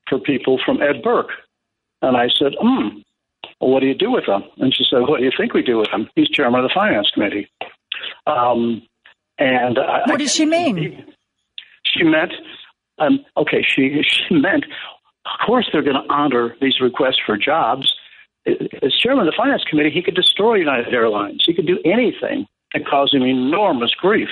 for 0.09 0.19
people 0.19 0.61
from 0.65 0.82
Ed 0.82 1.02
Burke. 1.02 1.31
And 2.02 2.16
I 2.16 2.28
said, 2.28 2.52
hmm, 2.61 2.98
well, 3.61 3.70
what 3.70 3.81
do 3.81 3.86
you 3.86 3.94
do 3.94 4.11
with 4.11 4.27
them? 4.27 4.44
And 4.59 4.74
she 4.74 4.85
said, 4.85 5.01
what 5.02 5.19
do 5.19 5.24
you 5.24 5.32
think 5.36 5.55
we 5.55 5.62
do 5.62 5.78
with 5.78 5.89
him? 5.90 6.09
He's 6.15 6.28
chairman 6.28 6.61
of 6.61 6.69
the 6.69 6.74
finance 6.74 7.11
committee. 7.12 7.48
Um, 8.31 8.82
and 9.39 9.78
I, 9.78 10.02
what 10.07 10.19
does 10.19 10.35
she 10.35 10.47
mean? 10.47 11.05
She 11.85 12.05
meant, 12.05 12.32
um, 12.98 13.24
okay, 13.36 13.65
she 13.66 14.02
she 14.02 14.35
meant, 14.35 14.65
of 15.24 15.47
course, 15.47 15.69
they're 15.73 15.82
going 15.82 15.97
to 16.02 16.12
honor 16.12 16.57
these 16.61 16.81
requests 16.81 17.20
for 17.24 17.36
jobs. 17.36 17.93
As 18.47 18.94
chairman 18.98 19.27
of 19.27 19.32
the 19.32 19.36
finance 19.36 19.65
committee, 19.69 19.90
he 19.90 20.02
could 20.02 20.15
destroy 20.15 20.55
United 20.55 20.93
Airlines. 20.94 21.43
He 21.47 21.55
could 21.55 21.66
do 21.66 21.78
anything 21.85 22.47
and 22.74 22.86
cause 22.86 23.12
him 23.12 23.23
enormous 23.23 23.93
grief. 23.94 24.28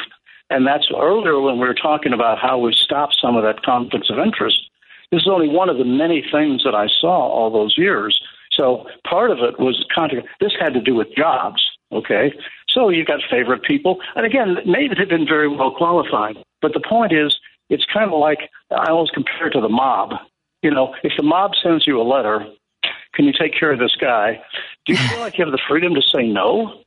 And 0.51 0.66
that's 0.66 0.89
earlier 0.95 1.41
when 1.41 1.55
we 1.59 1.66
were 1.66 1.75
talking 1.75 2.12
about 2.12 2.39
how 2.39 2.59
we 2.59 2.73
stop 2.73 3.11
some 3.20 3.37
of 3.37 3.43
that 3.43 3.62
conflicts 3.62 4.11
of 4.11 4.19
interest. 4.19 4.70
This 5.11 5.23
is 5.23 5.29
only 5.31 5.49
one 5.49 5.69
of 5.69 5.79
the 5.79 5.85
many 5.85 6.25
things 6.33 6.65
that 6.65 6.75
I 6.75 6.87
saw 7.01 7.29
all 7.29 7.51
those 7.51 7.75
years. 7.77 8.19
So 8.53 8.87
part 9.09 9.31
of 9.31 9.39
it 9.39 9.59
was 9.59 9.85
contact. 9.95 10.27
This 10.41 10.53
had 10.59 10.75
to 10.75 10.81
do 10.81 10.95
with 10.95 11.09
jobs. 11.16 11.62
Okay, 11.93 12.33
so 12.78 12.90
you've 12.90 13.09
got 13.09 13.20
favorite 13.28 13.64
people, 13.64 13.98
and 14.14 14.24
again, 14.24 14.59
maybe 14.64 14.94
they've 14.96 15.09
been 15.09 15.26
very 15.26 15.48
well 15.48 15.72
qualified. 15.72 16.36
But 16.62 16.74
the 16.74 16.80
point 16.80 17.12
is, 17.12 17.36
it's 17.68 17.84
kind 17.92 18.10
of 18.10 18.18
like 18.18 18.50
I 18.70 18.90
always 18.90 19.10
compare 19.10 19.48
it 19.48 19.52
to 19.52 19.60
the 19.60 19.68
mob. 19.68 20.12
You 20.62 20.70
know, 20.70 20.94
if 21.02 21.12
the 21.16 21.24
mob 21.24 21.52
sends 21.60 21.86
you 21.86 22.00
a 22.00 22.02
letter, 22.02 22.46
can 23.14 23.24
you 23.24 23.32
take 23.32 23.59
care 23.59 23.72
of 23.72 23.80
this 23.80 23.96
guy? 24.00 24.40
Do 24.86 24.92
you 24.92 24.98
feel 25.09 25.18
like 25.18 25.38
you 25.38 25.44
have 25.44 25.52
the 25.52 25.60
freedom 25.68 25.94
to 25.94 26.02
say 26.02 26.28
no? 26.28 26.82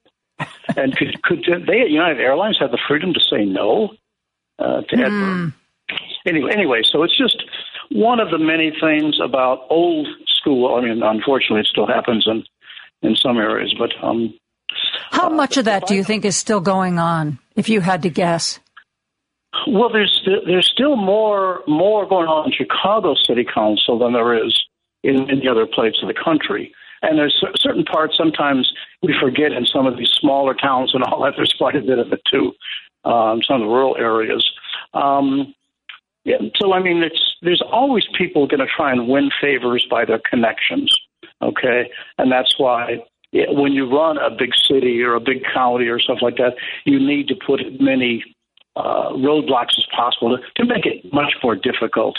And 0.78 0.96
could, 0.96 1.22
could 1.24 1.44
they 1.68 1.82
at 1.82 1.90
United 1.90 2.22
Airlines 2.22 2.58
have 2.60 2.72
the 2.72 2.80
freedom 2.88 3.14
to 3.14 3.20
say 3.20 3.44
no 3.44 3.94
uh, 4.60 4.82
to 4.82 4.96
mm. 4.96 5.06
Edward? 5.06 5.54
Anyway, 6.26 6.52
anyway, 6.54 6.82
so 6.84 7.04
it's 7.04 7.18
just 7.18 7.44
one 7.92 8.20
of 8.20 8.32
the 8.32 8.38
many 8.38 8.72
things 8.80 9.20
about 9.22 9.68
old 9.70 10.08
school. 10.26 10.74
I 10.76 10.82
mean, 10.82 11.04
unfortunately, 11.04 11.62
it 11.62 11.68
still 11.68 11.88
happens 11.88 12.28
in 12.28 12.44
in 13.02 13.16
some 13.16 13.38
areas, 13.38 13.74
but 13.78 13.92
um, 14.04 14.34
how 15.12 15.30
much 15.30 15.58
of 15.58 15.66
that 15.66 15.88
do 15.88 15.96
you 15.96 16.04
think 16.04 16.26
is 16.26 16.36
still 16.36 16.62
going 16.62 17.00
on? 17.00 17.40
If 17.56 17.70
you 17.70 17.82
had 17.82 18.04
to 18.04 18.10
guess. 18.10 18.60
Well, 19.68 19.90
there's 19.92 20.28
there's 20.46 20.70
still 20.72 20.96
more 20.96 21.62
more 21.68 22.08
going 22.08 22.28
on 22.28 22.48
in 22.48 22.54
Chicago 22.54 23.16
City 23.16 23.46
Council 23.46 24.00
than 24.00 24.14
there 24.14 24.46
is 24.46 24.58
in, 25.04 25.28
the 25.28 25.50
other 25.50 25.66
places 25.66 26.00
of 26.02 26.08
the 26.08 26.14
country. 26.14 26.74
And 27.02 27.18
there's 27.18 27.44
certain 27.56 27.84
parts 27.84 28.16
sometimes 28.16 28.72
we 29.02 29.16
forget 29.20 29.52
in 29.52 29.66
some 29.66 29.88
of 29.88 29.98
these 29.98 30.12
smaller 30.20 30.54
towns 30.54 30.94
and 30.94 31.04
all 31.04 31.24
that. 31.24 31.34
There's 31.36 31.54
quite 31.58 31.76
a 31.76 31.82
bit 31.82 32.00
of 32.00 32.14
it 32.14 32.22
too, 32.32 32.54
um, 33.04 33.42
some 33.42 33.56
of 33.56 33.62
the 33.62 33.74
rural 33.74 33.98
areas. 33.98 34.48
Um, 34.94 35.54
yeah, 36.24 36.38
so 36.60 36.74
I 36.74 36.82
mean, 36.82 37.04
it's 37.04 37.36
there's 37.42 37.64
always 37.72 38.06
people 38.18 38.48
going 38.48 38.60
to 38.60 38.68
try 38.68 38.92
and 38.92 39.08
win 39.08 39.32
favors 39.42 39.86
by 39.90 40.06
their 40.06 40.22
connections. 40.30 40.96
Okay, 41.42 41.90
and 42.18 42.32
that's 42.32 42.54
why 42.58 43.04
when 43.34 43.74
you 43.74 43.90
run 43.90 44.18
a 44.18 44.30
big 44.30 44.52
city 44.56 45.02
or 45.02 45.16
a 45.16 45.20
big 45.20 45.44
county 45.54 45.88
or 45.88 46.00
stuff 46.00 46.20
like 46.22 46.38
that, 46.38 46.56
you 46.86 47.00
need 47.00 47.28
to 47.30 47.36
put 47.36 47.62
as 47.62 47.74
many 47.80 48.24
uh, 48.76 49.10
roadblocks 49.12 49.78
as 49.78 49.86
possible 49.96 50.38
to, 50.38 50.44
to 50.56 50.66
make 50.66 50.86
it 50.86 51.14
much 51.14 51.34
more 51.44 51.56
difficult. 51.56 52.18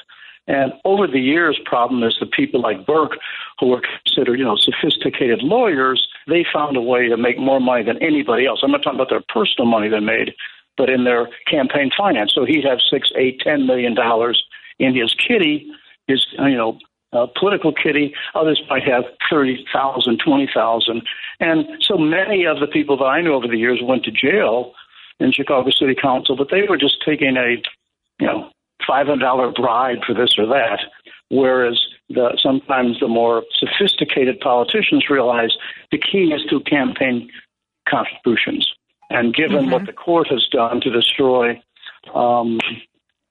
And 0.49 0.73
over 0.85 1.07
the 1.07 1.21
years, 1.21 1.59
problem 1.65 2.03
is 2.03 2.17
the 2.19 2.27
people 2.27 2.61
like 2.61 2.85
Burke, 2.85 3.13
who 3.61 3.73
are 3.75 3.83
considered, 4.05 4.39
you 4.39 4.45
know, 4.45 4.57
sophisticated 4.57 5.41
lawyers, 5.43 6.09
they 6.27 6.45
found 6.53 6.77
a 6.77 6.81
way 6.81 7.09
to 7.09 7.17
make 7.17 7.39
more 7.39 7.61
money 7.61 7.85
than 7.85 8.03
anybody 8.03 8.47
else. 8.47 8.61
I'm 8.63 8.73
not 8.73 8.83
talking 8.83 8.99
about 8.99 9.11
their 9.11 9.23
personal 9.29 9.71
money 9.71 9.89
they 9.89 10.01
made, 10.01 10.33
but 10.77 10.91
in 10.91 11.05
their 11.05 11.29
campaign 11.49 11.91
finance. 11.97 12.33
So 12.35 12.45
he'd 12.45 12.65
have 12.65 12.81
six, 12.81 13.11
eight, 13.17 13.41
ten 13.41 13.67
million 13.67 13.95
dollars 13.95 14.43
in 14.79 14.97
his 14.97 15.15
kitty, 15.15 15.71
his 16.09 16.27
you 16.39 16.57
know 16.57 16.79
uh, 17.13 17.27
political 17.39 17.73
kitty. 17.73 18.15
Others 18.35 18.63
might 18.69 18.85
have 18.85 19.05
thirty 19.31 19.65
thousand, 19.73 20.21
twenty 20.25 20.49
thousand, 20.53 21.03
and 21.41 21.67
so 21.81 21.97
many 21.97 22.45
of 22.47 22.61
the 22.61 22.67
people 22.67 22.97
that 22.99 23.05
I 23.05 23.21
knew 23.21 23.35
over 23.35 23.49
the 23.49 23.59
years 23.59 23.81
went 23.83 24.05
to 24.05 24.11
jail 24.11 24.73
in 25.21 25.33
Chicago 25.33 25.71
City 25.71 25.95
Council, 25.95 26.37
but 26.37 26.49
they 26.51 26.63
were 26.69 26.77
just 26.79 26.97
taking 27.05 27.37
a 27.37 27.63
you 28.21 28.27
know 28.27 28.51
$500 28.89 29.55
bribe 29.55 29.99
for 30.07 30.15
this 30.15 30.35
or 30.39 30.47
that. 30.47 30.81
Whereas 31.29 31.81
the, 32.09 32.37
sometimes 32.43 33.01
the 33.01 33.09
more 33.09 33.45
sophisticated 33.55 34.41
politicians 34.41 35.09
realize 35.09 35.57
the 35.91 35.99
key 35.99 36.33
is 36.33 36.43
to 36.51 36.61
campaign 36.61 37.31
contributions. 37.89 38.71
And 39.09 39.35
given 39.35 39.67
Mhm. 39.67 39.73
what 39.73 39.87
the 39.87 39.93
court 39.93 40.29
has 40.29 40.47
done 40.49 40.81
to 40.81 40.91
destroy 40.91 41.61
um, 42.15 42.59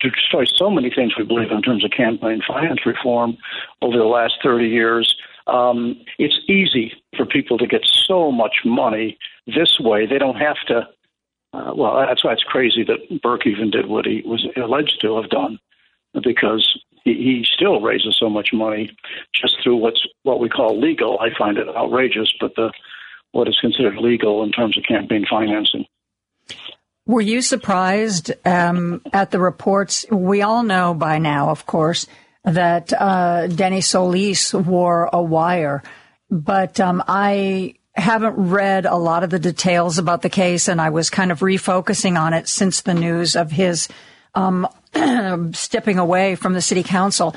to 0.01 0.09
destroy 0.09 0.45
so 0.45 0.69
many 0.69 0.89
things 0.89 1.13
we 1.17 1.23
believe 1.23 1.51
in 1.51 1.61
terms 1.61 1.85
of 1.85 1.91
campaign 1.91 2.41
finance 2.47 2.85
reform 2.85 3.37
over 3.81 3.97
the 3.97 4.03
last 4.03 4.35
30 4.43 4.67
years, 4.67 5.15
um, 5.47 5.99
it's 6.17 6.39
easy 6.47 6.93
for 7.15 7.25
people 7.25 7.57
to 7.57 7.67
get 7.67 7.81
so 7.85 8.31
much 8.31 8.57
money 8.65 9.17
this 9.47 9.79
way. 9.79 10.05
They 10.05 10.17
don't 10.17 10.37
have 10.37 10.57
to. 10.67 10.87
Uh, 11.53 11.73
well, 11.75 12.05
that's 12.07 12.23
why 12.23 12.31
it's 12.31 12.43
crazy 12.43 12.83
that 12.85 13.21
Burke 13.21 13.45
even 13.45 13.69
did 13.69 13.87
what 13.87 14.05
he 14.05 14.21
was 14.25 14.47
alleged 14.55 15.01
to 15.01 15.19
have 15.19 15.29
done, 15.29 15.59
because 16.23 16.79
he, 17.03 17.13
he 17.13 17.45
still 17.51 17.81
raises 17.81 18.15
so 18.17 18.29
much 18.29 18.49
money 18.53 18.95
just 19.33 19.57
through 19.61 19.75
what's 19.75 20.05
what 20.23 20.39
we 20.39 20.47
call 20.47 20.79
legal. 20.79 21.19
I 21.19 21.29
find 21.37 21.57
it 21.57 21.67
outrageous, 21.75 22.33
but 22.39 22.55
the 22.55 22.71
what 23.33 23.47
is 23.47 23.57
considered 23.59 23.97
legal 23.97 24.43
in 24.43 24.51
terms 24.51 24.77
of 24.77 24.83
campaign 24.83 25.25
financing. 25.29 25.85
Were 27.11 27.19
you 27.19 27.41
surprised 27.41 28.31
um, 28.45 29.01
at 29.11 29.31
the 29.31 29.39
reports? 29.41 30.05
We 30.09 30.43
all 30.43 30.63
know 30.63 30.93
by 30.93 31.17
now, 31.17 31.49
of 31.49 31.65
course, 31.65 32.07
that 32.45 32.93
uh, 32.93 33.47
Denny 33.47 33.81
Solis 33.81 34.53
wore 34.53 35.09
a 35.11 35.21
wire, 35.21 35.83
but 36.29 36.79
um, 36.79 37.03
I 37.09 37.75
haven't 37.97 38.35
read 38.37 38.85
a 38.85 38.95
lot 38.95 39.25
of 39.25 39.29
the 39.29 39.39
details 39.39 39.97
about 39.97 40.21
the 40.21 40.29
case, 40.29 40.69
and 40.69 40.79
I 40.79 40.91
was 40.91 41.09
kind 41.09 41.33
of 41.33 41.41
refocusing 41.41 42.17
on 42.17 42.33
it 42.33 42.47
since 42.47 42.79
the 42.79 42.93
news 42.93 43.35
of 43.35 43.51
his 43.51 43.89
um, 44.33 44.65
stepping 45.51 45.99
away 45.99 46.35
from 46.35 46.53
the 46.53 46.61
city 46.61 46.81
council. 46.81 47.35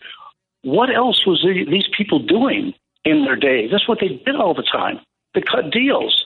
what 0.63 0.93
else 0.93 1.25
was 1.25 1.41
the, 1.41 1.65
these 1.69 1.87
people 1.95 2.19
doing 2.19 2.73
in 3.05 3.25
their 3.25 3.35
day? 3.35 3.67
That's 3.69 3.87
what 3.87 3.99
they 3.99 4.21
did 4.25 4.35
all 4.35 4.53
the 4.53 4.63
time. 4.63 4.99
They 5.33 5.41
cut 5.41 5.71
deals. 5.71 6.25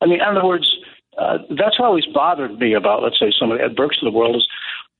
I 0.00 0.06
mean, 0.06 0.20
in 0.20 0.36
other 0.36 0.46
words, 0.46 0.76
uh, 1.18 1.38
that's 1.50 1.78
what 1.78 1.86
always 1.86 2.06
bothered 2.06 2.58
me 2.58 2.74
about, 2.74 3.02
let's 3.02 3.18
say, 3.18 3.32
some 3.38 3.50
of 3.50 3.58
the 3.58 3.64
Ed 3.64 3.76
Burkes 3.76 3.98
of 4.00 4.10
the 4.10 4.16
world 4.16 4.36
is 4.36 4.46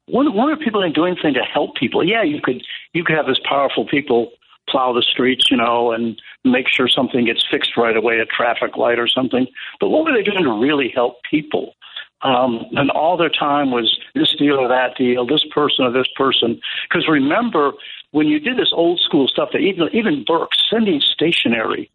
when, 0.06 0.34
when 0.34 0.50
are 0.50 0.56
people 0.56 0.80
doing 0.90 1.12
anything 1.12 1.34
to 1.34 1.42
help 1.42 1.76
people? 1.76 2.06
Yeah, 2.06 2.22
you 2.22 2.40
could 2.42 2.62
you 2.92 3.04
could 3.04 3.16
have 3.16 3.26
this 3.26 3.40
powerful 3.48 3.86
people 3.86 4.32
plow 4.70 4.92
the 4.92 5.02
streets, 5.02 5.50
you 5.50 5.56
know, 5.56 5.92
and 5.92 6.20
make 6.44 6.66
sure 6.68 6.88
something 6.88 7.24
gets 7.24 7.44
fixed 7.50 7.76
right 7.76 7.96
away, 7.96 8.18
a 8.18 8.26
traffic 8.26 8.76
light 8.76 8.98
or 8.98 9.08
something. 9.08 9.46
But 9.80 9.88
what 9.88 10.04
were 10.04 10.12
they 10.12 10.22
doing 10.22 10.44
to 10.44 10.52
really 10.52 10.90
help 10.94 11.16
people? 11.28 11.74
Um, 12.22 12.66
and 12.72 12.90
all 12.90 13.16
their 13.16 13.30
time 13.30 13.70
was 13.70 13.98
this 14.14 14.34
deal 14.38 14.56
or 14.56 14.68
that 14.68 14.96
deal, 14.96 15.26
this 15.26 15.44
person 15.54 15.86
or 15.86 15.90
this 15.90 16.08
person. 16.16 16.60
Because 16.88 17.08
remember, 17.08 17.72
when 18.10 18.26
you 18.26 18.38
did 18.38 18.58
this 18.58 18.72
old 18.72 19.00
school 19.00 19.26
stuff, 19.26 19.50
that 19.52 19.60
even 19.60 19.88
even 19.92 20.24
Burke 20.26 20.50
sending 20.70 21.00
stationery 21.00 21.90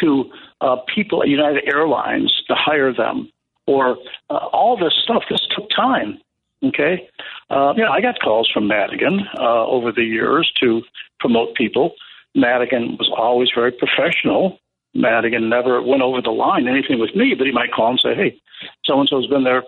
to 0.00 0.30
uh, 0.60 0.76
people 0.94 1.22
at 1.22 1.28
United 1.28 1.64
Airlines 1.66 2.42
to 2.48 2.54
hire 2.54 2.92
them, 2.92 3.30
or 3.66 3.96
uh, 4.28 4.34
all 4.52 4.76
this 4.76 4.94
stuff, 5.02 5.24
this 5.30 5.46
took 5.54 5.70
time. 5.70 6.18
Okay, 6.62 7.08
uh, 7.48 7.72
you 7.74 7.86
I 7.86 8.02
got 8.02 8.20
calls 8.20 8.50
from 8.52 8.68
Madigan 8.68 9.20
uh, 9.38 9.66
over 9.66 9.92
the 9.92 10.04
years 10.04 10.52
to 10.60 10.82
promote 11.20 11.54
people. 11.54 11.94
Madigan 12.34 12.96
was 12.98 13.10
always 13.16 13.50
very 13.54 13.72
professional. 13.72 14.58
Madigan 14.94 15.48
never 15.48 15.82
went 15.82 16.02
over 16.02 16.20
the 16.20 16.30
line 16.30 16.68
anything 16.68 16.98
with 16.98 17.14
me, 17.14 17.34
but 17.36 17.46
he 17.46 17.52
might 17.52 17.72
call 17.72 17.90
and 17.90 18.00
say, 18.00 18.14
"Hey, 18.14 18.40
so 18.84 18.98
and 18.98 19.08
so's 19.08 19.26
been 19.26 19.44
there 19.44 19.64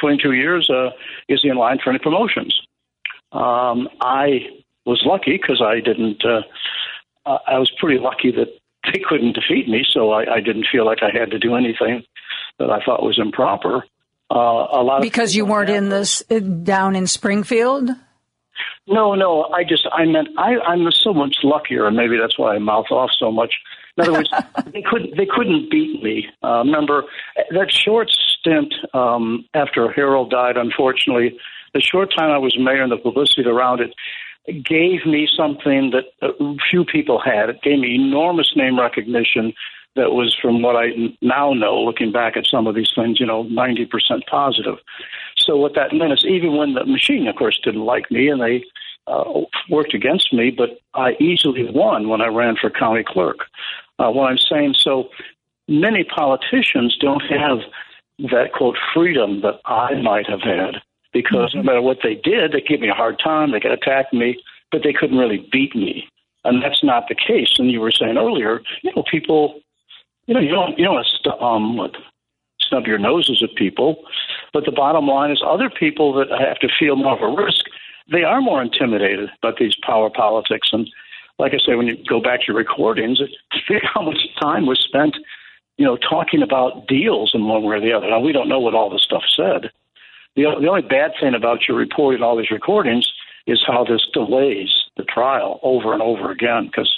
22 0.00 0.32
years. 0.32 0.68
Uh, 0.70 0.90
is 1.28 1.42
he 1.42 1.48
in 1.48 1.56
line 1.56 1.78
for 1.82 1.90
any 1.90 1.98
promotions?" 1.98 2.58
Um, 3.32 3.88
I 4.00 4.48
was 4.84 5.02
lucky 5.04 5.38
because 5.40 5.62
I 5.62 5.80
didn't. 5.80 6.24
Uh, 6.24 6.42
I 7.24 7.58
was 7.58 7.70
pretty 7.78 7.98
lucky 7.98 8.32
that 8.32 8.48
they 8.84 9.00
couldn't 9.06 9.34
defeat 9.34 9.68
me, 9.68 9.84
so 9.88 10.10
I, 10.10 10.34
I 10.34 10.40
didn't 10.40 10.66
feel 10.70 10.84
like 10.84 11.02
I 11.02 11.16
had 11.16 11.30
to 11.30 11.38
do 11.38 11.54
anything 11.54 12.02
that 12.58 12.70
I 12.70 12.80
thought 12.84 13.02
was 13.02 13.18
improper. 13.18 13.84
Uh, 14.30 14.66
a 14.72 14.82
lot 14.82 15.02
Because 15.02 15.36
you 15.36 15.44
weren't 15.44 15.70
in 15.70 15.88
this 15.88 16.22
down 16.62 16.96
in 16.96 17.06
Springfield? 17.06 17.90
No, 18.86 19.14
no. 19.14 19.44
I 19.54 19.64
just 19.64 19.86
I 19.92 20.04
meant 20.04 20.28
I 20.38 20.58
I'm 20.66 20.90
so 20.90 21.12
much 21.12 21.36
luckier, 21.42 21.86
and 21.86 21.96
maybe 21.96 22.16
that's 22.20 22.38
why 22.38 22.54
I 22.54 22.58
mouth 22.58 22.90
off 22.90 23.10
so 23.18 23.30
much. 23.30 23.54
In 23.96 24.04
other 24.04 24.12
words, 24.12 24.30
they 24.72 24.82
couldn't 24.82 25.16
they 25.16 25.26
couldn't 25.26 25.70
beat 25.70 26.02
me. 26.02 26.26
Uh, 26.42 26.58
remember 26.58 27.04
that 27.50 27.70
short 27.70 28.10
stint 28.10 28.74
um, 28.94 29.44
after 29.54 29.90
Harold 29.90 30.30
died. 30.30 30.56
Unfortunately, 30.56 31.38
the 31.74 31.80
short 31.80 32.12
time 32.16 32.30
I 32.30 32.38
was 32.38 32.56
mayor 32.58 32.82
and 32.82 32.92
the 32.92 32.96
publicity 32.96 33.48
around 33.48 33.80
it 33.80 33.94
gave 34.64 35.06
me 35.06 35.28
something 35.36 35.92
that 35.92 36.04
uh, 36.20 36.32
few 36.70 36.84
people 36.84 37.20
had. 37.20 37.48
It 37.50 37.62
gave 37.62 37.78
me 37.78 37.94
enormous 37.94 38.52
name 38.56 38.78
recognition. 38.78 39.54
That 39.94 40.12
was 40.12 40.34
from 40.40 40.62
what 40.62 40.74
I 40.74 40.88
now 41.20 41.52
know, 41.52 41.78
looking 41.78 42.12
back 42.12 42.36
at 42.38 42.46
some 42.46 42.66
of 42.66 42.74
these 42.74 42.90
things, 42.96 43.20
you 43.20 43.26
know, 43.26 43.44
90% 43.44 43.90
positive. 44.26 44.78
So 45.44 45.56
what 45.56 45.74
that 45.74 45.92
meant 45.92 46.12
is 46.12 46.24
even 46.24 46.56
when 46.56 46.74
the 46.74 46.84
machine, 46.84 47.26
of 47.28 47.36
course, 47.36 47.58
didn't 47.62 47.84
like 47.84 48.10
me 48.10 48.28
and 48.28 48.40
they 48.40 48.64
uh, 49.06 49.24
worked 49.68 49.94
against 49.94 50.32
me, 50.32 50.50
but 50.50 50.78
I 50.94 51.16
easily 51.20 51.68
won 51.70 52.08
when 52.08 52.20
I 52.20 52.28
ran 52.28 52.56
for 52.56 52.70
county 52.70 53.04
clerk. 53.04 53.40
Uh, 53.98 54.10
what 54.10 54.30
I'm 54.30 54.38
saying, 54.38 54.74
so 54.78 55.08
many 55.68 56.04
politicians 56.04 56.96
don't 57.00 57.22
have 57.22 57.58
that 58.30 58.52
quote 58.52 58.76
freedom 58.94 59.40
that 59.42 59.60
I 59.64 59.94
might 60.00 60.28
have 60.28 60.42
had 60.42 60.76
because 61.12 61.54
no 61.54 61.62
matter 61.62 61.82
what 61.82 61.98
they 62.02 62.14
did, 62.14 62.52
they 62.52 62.60
gave 62.60 62.80
me 62.80 62.88
a 62.88 62.94
hard 62.94 63.18
time, 63.22 63.52
they 63.52 63.60
could 63.60 63.72
attack 63.72 64.12
me, 64.12 64.40
but 64.70 64.82
they 64.82 64.92
couldn't 64.92 65.18
really 65.18 65.46
beat 65.52 65.74
me. 65.74 66.08
And 66.44 66.62
that's 66.62 66.82
not 66.82 67.08
the 67.08 67.14
case. 67.14 67.54
And 67.58 67.70
you 67.70 67.80
were 67.80 67.92
saying 67.92 68.16
earlier, 68.16 68.62
you 68.82 68.92
know, 68.96 69.04
people, 69.10 69.60
you 70.26 70.34
know, 70.34 70.40
you 70.40 70.50
don't, 70.50 70.78
you 70.78 70.84
don't 70.84 71.42
um, 71.42 71.76
what, 71.76 71.94
snub 72.72 72.86
your 72.86 72.98
noses 72.98 73.42
at 73.42 73.54
people. 73.56 74.02
But 74.52 74.64
the 74.64 74.72
bottom 74.72 75.06
line 75.06 75.30
is 75.30 75.42
other 75.46 75.70
people 75.70 76.12
that 76.14 76.28
have 76.30 76.58
to 76.60 76.68
feel 76.78 76.96
more 76.96 77.14
of 77.14 77.22
a 77.22 77.42
risk, 77.42 77.66
they 78.10 78.24
are 78.24 78.40
more 78.40 78.62
intimidated 78.62 79.30
by 79.42 79.52
these 79.58 79.76
power 79.82 80.10
politics. 80.10 80.70
And 80.72 80.88
like 81.38 81.52
I 81.54 81.58
say, 81.64 81.74
when 81.74 81.86
you 81.86 81.96
go 82.08 82.20
back 82.20 82.40
to 82.40 82.46
your 82.48 82.56
recordings, 82.56 83.20
think 83.68 83.82
how 83.94 84.02
much 84.02 84.18
time 84.40 84.66
was 84.66 84.80
spent, 84.80 85.16
you 85.76 85.84
know, 85.84 85.96
talking 85.96 86.42
about 86.42 86.88
deals 86.88 87.32
in 87.34 87.46
one 87.46 87.62
way 87.62 87.76
or 87.76 87.80
the 87.80 87.92
other. 87.92 88.08
Now, 88.08 88.20
we 88.20 88.32
don't 88.32 88.48
know 88.48 88.60
what 88.60 88.74
all 88.74 88.90
this 88.90 89.02
stuff 89.02 89.22
said. 89.34 89.70
The, 90.34 90.44
the 90.60 90.68
only 90.68 90.82
bad 90.82 91.12
thing 91.20 91.34
about 91.34 91.68
your 91.68 91.76
reporting 91.76 92.22
all 92.22 92.36
these 92.36 92.50
recordings 92.50 93.10
is 93.46 93.62
how 93.66 93.84
this 93.84 94.06
delays 94.12 94.74
the 94.96 95.04
trial 95.04 95.60
over 95.62 95.92
and 95.92 96.02
over 96.02 96.30
again 96.30 96.66
because, 96.66 96.90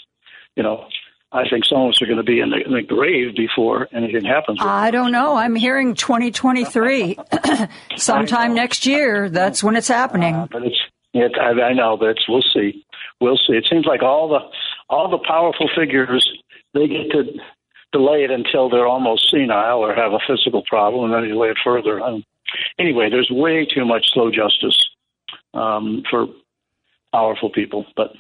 you 0.57 0.63
know, 0.63 0.87
I 1.35 1.49
think 1.49 1.65
some 1.65 1.83
of 1.83 1.89
us 1.91 2.01
are 2.01 2.07
going 2.07 2.19
to 2.19 2.23
be 2.23 2.39
in 2.39 2.51
the, 2.51 2.65
in 2.65 2.73
the 2.73 2.83
grave 2.83 3.35
before 3.35 3.89
anything 3.93 4.25
happens. 4.25 4.61
I 4.63 4.93
don't 4.93 5.11
know. 5.11 5.35
I'm 5.35 5.57
hearing 5.57 5.97
2023. 5.97 7.19
Sometime 7.97 8.55
next 8.55 8.87
year, 8.87 9.29
that's 9.29 9.63
when 9.63 9.75
it's 9.75 9.89
happening. 9.89 10.37
Uh, 10.37 10.47
but 10.49 10.63
it's, 10.63 10.79
it, 11.13 11.33
I, 11.37 11.61
I 11.61 11.73
know, 11.73 11.97
but 11.97 12.11
it's, 12.11 12.29
we'll 12.29 12.43
see. 12.43 12.87
We'll 13.21 13.37
see. 13.37 13.55
It 13.55 13.67
seems 13.69 13.85
like 13.85 14.03
all 14.03 14.29
the 14.29 14.39
all 14.89 15.11
the 15.11 15.19
powerful 15.27 15.69
figures 15.75 16.29
they 16.73 16.87
get 16.87 17.11
to 17.11 17.25
delay 17.93 18.25
it 18.25 18.31
until 18.31 18.69
they're 18.69 18.87
almost 18.87 19.31
senile 19.31 19.79
or 19.79 19.95
have 19.95 20.13
a 20.13 20.19
physical 20.29 20.63
problem, 20.67 21.05
and 21.05 21.15
then 21.15 21.29
delay 21.29 21.49
it 21.49 21.59
further. 21.65 22.01
Um, 22.01 22.25
anyway, 22.79 23.09
there's 23.11 23.31
way 23.31 23.67
too 23.67 23.85
much 23.85 24.07
slow 24.13 24.31
justice 24.31 24.89
um, 25.53 26.03
for 26.11 26.27
powerful 27.13 27.51
people, 27.51 27.87
but 27.97 28.13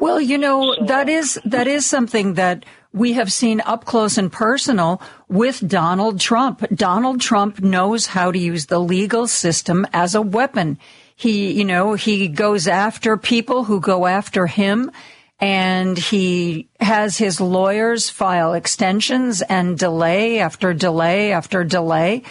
Well, 0.00 0.18
you 0.18 0.38
know, 0.38 0.74
that 0.86 1.10
is 1.10 1.38
that 1.44 1.66
is 1.66 1.84
something 1.84 2.34
that 2.34 2.64
we 2.90 3.12
have 3.12 3.30
seen 3.30 3.60
up 3.60 3.84
close 3.84 4.16
and 4.16 4.32
personal 4.32 5.02
with 5.28 5.68
Donald 5.68 6.18
Trump. 6.18 6.64
Donald 6.74 7.20
Trump 7.20 7.60
knows 7.60 8.06
how 8.06 8.32
to 8.32 8.38
use 8.38 8.64
the 8.64 8.80
legal 8.80 9.26
system 9.26 9.86
as 9.92 10.14
a 10.14 10.22
weapon. 10.22 10.78
He, 11.16 11.52
you 11.52 11.66
know, 11.66 11.92
he 11.92 12.28
goes 12.28 12.66
after 12.66 13.18
people 13.18 13.64
who 13.64 13.78
go 13.78 14.06
after 14.06 14.46
him 14.46 14.90
and 15.38 15.98
he 15.98 16.70
has 16.80 17.18
his 17.18 17.38
lawyers 17.38 18.08
file 18.08 18.54
extensions 18.54 19.42
and 19.42 19.78
delay 19.78 20.40
after 20.40 20.72
delay 20.72 21.30
after 21.30 21.62
delay. 21.62 22.22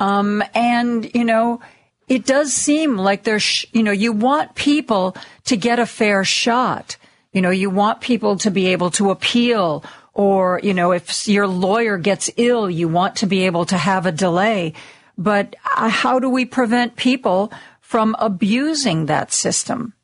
Um, 0.00 0.42
and, 0.56 1.08
you 1.14 1.24
know, 1.24 1.60
it 2.08 2.26
does 2.26 2.52
seem 2.52 2.96
like 2.96 3.22
there's, 3.22 3.64
you 3.72 3.84
know, 3.84 3.92
you 3.92 4.10
want 4.10 4.56
people 4.56 5.16
to 5.44 5.56
get 5.56 5.78
a 5.78 5.86
fair 5.86 6.24
shot. 6.24 6.96
You 7.32 7.40
know, 7.40 7.50
you 7.50 7.70
want 7.70 8.00
people 8.00 8.36
to 8.38 8.50
be 8.50 8.68
able 8.68 8.90
to 8.92 9.10
appeal 9.10 9.84
or, 10.14 10.60
you 10.62 10.74
know, 10.74 10.92
if 10.92 11.26
your 11.26 11.46
lawyer 11.46 11.96
gets 11.96 12.30
ill, 12.36 12.68
you 12.68 12.88
want 12.88 13.16
to 13.16 13.26
be 13.26 13.46
able 13.46 13.64
to 13.66 13.78
have 13.78 14.04
a 14.04 14.12
delay. 14.12 14.74
But 15.16 15.56
uh, 15.76 15.88
how 15.88 16.18
do 16.18 16.28
we 16.28 16.44
prevent 16.44 16.96
people 16.96 17.52
from 17.80 18.14
abusing 18.18 19.06
that 19.06 19.32
system? 19.32 19.94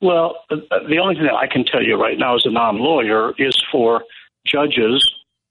Well, 0.00 0.36
uh, 0.50 0.56
the 0.88 0.98
only 0.98 1.16
thing 1.16 1.24
that 1.24 1.34
I 1.34 1.46
can 1.46 1.64
tell 1.64 1.82
you 1.82 2.00
right 2.00 2.18
now 2.18 2.36
as 2.36 2.46
a 2.46 2.50
non 2.50 2.78
lawyer 2.78 3.32
is 3.38 3.60
for 3.70 4.02
judges, 4.46 5.04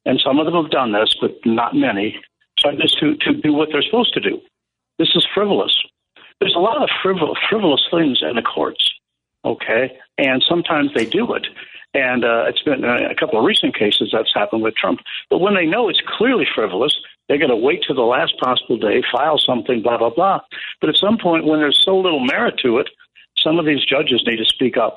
and 0.05 0.19
some 0.23 0.39
of 0.39 0.45
them 0.45 0.55
have 0.55 0.71
done 0.71 0.93
this, 0.93 1.15
but 1.19 1.31
not 1.45 1.75
many, 1.75 2.19
judges 2.57 2.95
to, 2.99 3.15
to 3.17 3.33
do 3.41 3.53
what 3.53 3.69
they're 3.71 3.83
supposed 3.83 4.13
to 4.13 4.19
do. 4.21 4.39
This 4.99 5.09
is 5.15 5.27
frivolous. 5.33 5.75
There's 6.39 6.55
a 6.55 6.59
lot 6.59 6.81
of 6.81 6.89
frivol- 7.03 7.35
frivolous 7.49 7.85
things 7.91 8.19
in 8.21 8.35
the 8.35 8.41
courts, 8.41 8.89
okay? 9.47 9.97
And 10.17 10.43
sometimes 10.47 10.93
they 10.93 11.05
do 11.05 11.33
it. 11.33 11.47
And 11.93 12.23
uh, 12.23 12.45
it's 12.47 12.61
been 12.61 12.83
uh, 12.83 13.09
a 13.09 13.15
couple 13.15 13.39
of 13.39 13.45
recent 13.45 13.75
cases 13.75 14.09
that's 14.11 14.33
happened 14.33 14.61
with 14.61 14.75
Trump. 14.75 14.99
But 15.29 15.39
when 15.39 15.55
they 15.55 15.65
know 15.65 15.89
it's 15.89 16.01
clearly 16.17 16.45
frivolous, 16.53 16.95
they're 17.27 17.39
going 17.39 17.49
to 17.49 17.55
wait 17.55 17.83
to 17.87 17.93
the 17.93 18.01
last 18.01 18.39
possible 18.39 18.77
day, 18.77 19.01
file 19.11 19.39
something, 19.39 19.81
blah, 19.81 19.97
blah, 19.97 20.11
blah. 20.11 20.41
But 20.79 20.89
at 20.89 20.97
some 20.97 21.17
point, 21.17 21.45
when 21.45 21.59
there's 21.59 21.81
so 21.83 21.97
little 21.97 22.25
merit 22.25 22.55
to 22.63 22.77
it, 22.77 22.89
some 23.37 23.59
of 23.59 23.65
these 23.65 23.83
judges 23.85 24.23
need 24.25 24.37
to 24.37 24.45
speak 24.45 24.77
up 24.77 24.95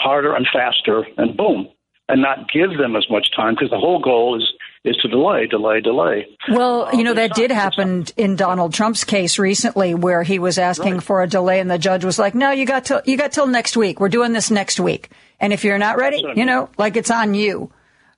harder 0.00 0.34
and 0.34 0.46
faster, 0.52 1.06
and 1.18 1.36
boom, 1.36 1.68
and 2.08 2.22
not 2.22 2.50
give 2.50 2.78
them 2.78 2.96
as 2.96 3.06
much 3.10 3.30
time 3.36 3.54
because 3.54 3.70
the 3.70 3.78
whole 3.78 4.00
goal 4.00 4.36
is 4.36 4.50
is 4.84 4.96
to 4.96 5.08
delay, 5.08 5.46
delay, 5.46 5.80
delay. 5.80 6.26
Well, 6.48 6.94
you 6.94 7.04
know, 7.04 7.12
that 7.14 7.34
did 7.34 7.50
happen 7.50 8.06
in 8.16 8.36
Donald 8.36 8.72
Trump's 8.72 9.04
case 9.04 9.38
recently 9.38 9.94
where 9.94 10.22
he 10.22 10.38
was 10.38 10.58
asking 10.58 10.94
right. 10.94 11.02
for 11.02 11.22
a 11.22 11.26
delay 11.26 11.60
and 11.60 11.70
the 11.70 11.78
judge 11.78 12.04
was 12.04 12.18
like, 12.18 12.34
no, 12.34 12.50
you 12.50 12.64
got 12.64 12.86
till, 12.86 13.02
you 13.04 13.18
got 13.18 13.32
till 13.32 13.46
next 13.46 13.76
week. 13.76 14.00
We're 14.00 14.08
doing 14.08 14.32
this 14.32 14.50
next 14.50 14.80
week. 14.80 15.10
And 15.38 15.52
if 15.52 15.64
you're 15.64 15.78
not 15.78 15.98
ready, 15.98 16.24
you 16.34 16.46
know, 16.46 16.70
like 16.78 16.96
it's 16.96 17.10
on 17.10 17.34
you. 17.34 17.70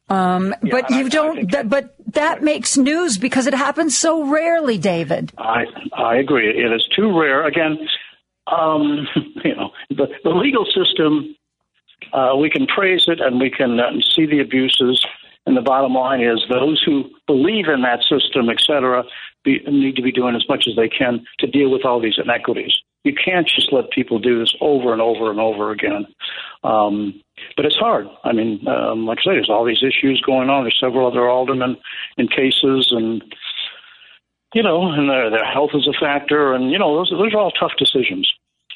Um, 0.09 0.55
yeah, 0.63 0.71
but 0.71 0.91
you 0.91 1.07
I, 1.07 1.09
don't, 1.09 1.55
I 1.55 1.63
but 1.65 1.97
that 2.15 2.35
right. 2.35 2.43
makes 2.43 2.77
news 2.77 3.19
because 3.19 3.47
it 3.47 3.55
happens 3.55 3.97
so 3.97 4.25
rarely, 4.25 4.79
David. 4.79 5.33
I, 5.39 5.65
I 5.97 6.17
agree. 6.17 6.49
It 6.49 6.73
is 6.73 6.87
too 6.95 7.19
rare. 7.19 7.47
Again, 7.47 7.79
um, 8.47 9.09
you 9.45 9.57
know, 9.57 9.71
the, 9.91 10.07
the 10.23 10.31
legal 10.31 10.65
system, 10.65 11.35
uh, 12.13 12.37
we 12.37 12.51
can 12.51 12.67
praise 12.67 13.05
it 13.09 13.21
and 13.21 13.41
we 13.41 13.51
can 13.51 13.81
uh, 13.81 13.91
see 14.15 14.27
the 14.27 14.41
abuses 14.41 15.05
and 15.47 15.57
the 15.57 15.63
bottom 15.63 15.95
line 15.95 16.21
is 16.21 16.45
those 16.49 16.83
who 16.85 17.05
believe 17.27 17.67
in 17.69 17.83
that 17.83 18.03
system, 18.03 18.49
et 18.49 18.61
cetera, 18.61 19.05
be, 19.45 19.61
need 19.67 19.97
to 19.97 20.03
be 20.03 20.13
doing 20.13 20.37
as 20.37 20.45
much 20.49 20.67
as 20.69 20.77
they 20.77 20.89
can 20.89 21.25
to 21.41 21.47
deal 21.47 21.71
with 21.71 21.85
all 21.85 22.01
these 22.01 22.19
inequities. 22.23 22.73
You 23.05 23.13
can't 23.13 23.49
just 23.49 23.73
let 23.73 23.91
people 23.91 24.21
do 24.21 24.39
this 24.39 24.55
over 24.61 24.93
and 24.93 25.03
over 25.03 25.31
and 25.31 25.41
over 25.41 25.73
again. 25.73 26.07
Um, 26.63 27.21
but 27.57 27.67
it's 27.67 27.77
hard. 27.77 28.07
I 28.23 28.33
mean, 28.33 28.67
um, 28.69 29.07
like 29.07 29.19
I 29.21 29.23
say, 29.23 29.31
there's 29.33 29.51
all 29.51 29.65
these 29.65 29.83
issues 29.83 30.23
going 30.25 30.49
on. 30.49 30.63
There's 30.63 30.79
several 30.79 31.09
other 31.09 31.29
aldermen 31.29 31.77
in 32.17 32.29
cases, 32.29 32.93
and 32.93 33.25
you 34.55 34.63
know, 34.63 34.93
and 34.93 35.11
their, 35.11 35.31
their 35.31 35.45
health 35.45 35.71
is 35.75 35.89
a 35.89 35.99
factor, 35.99 36.55
and 36.55 36.71
you 36.71 36.79
know, 36.79 36.95
those 36.95 37.11
those 37.11 37.35
are 37.35 37.39
all 37.39 37.51
tough 37.51 37.73
decisions. 37.77 38.31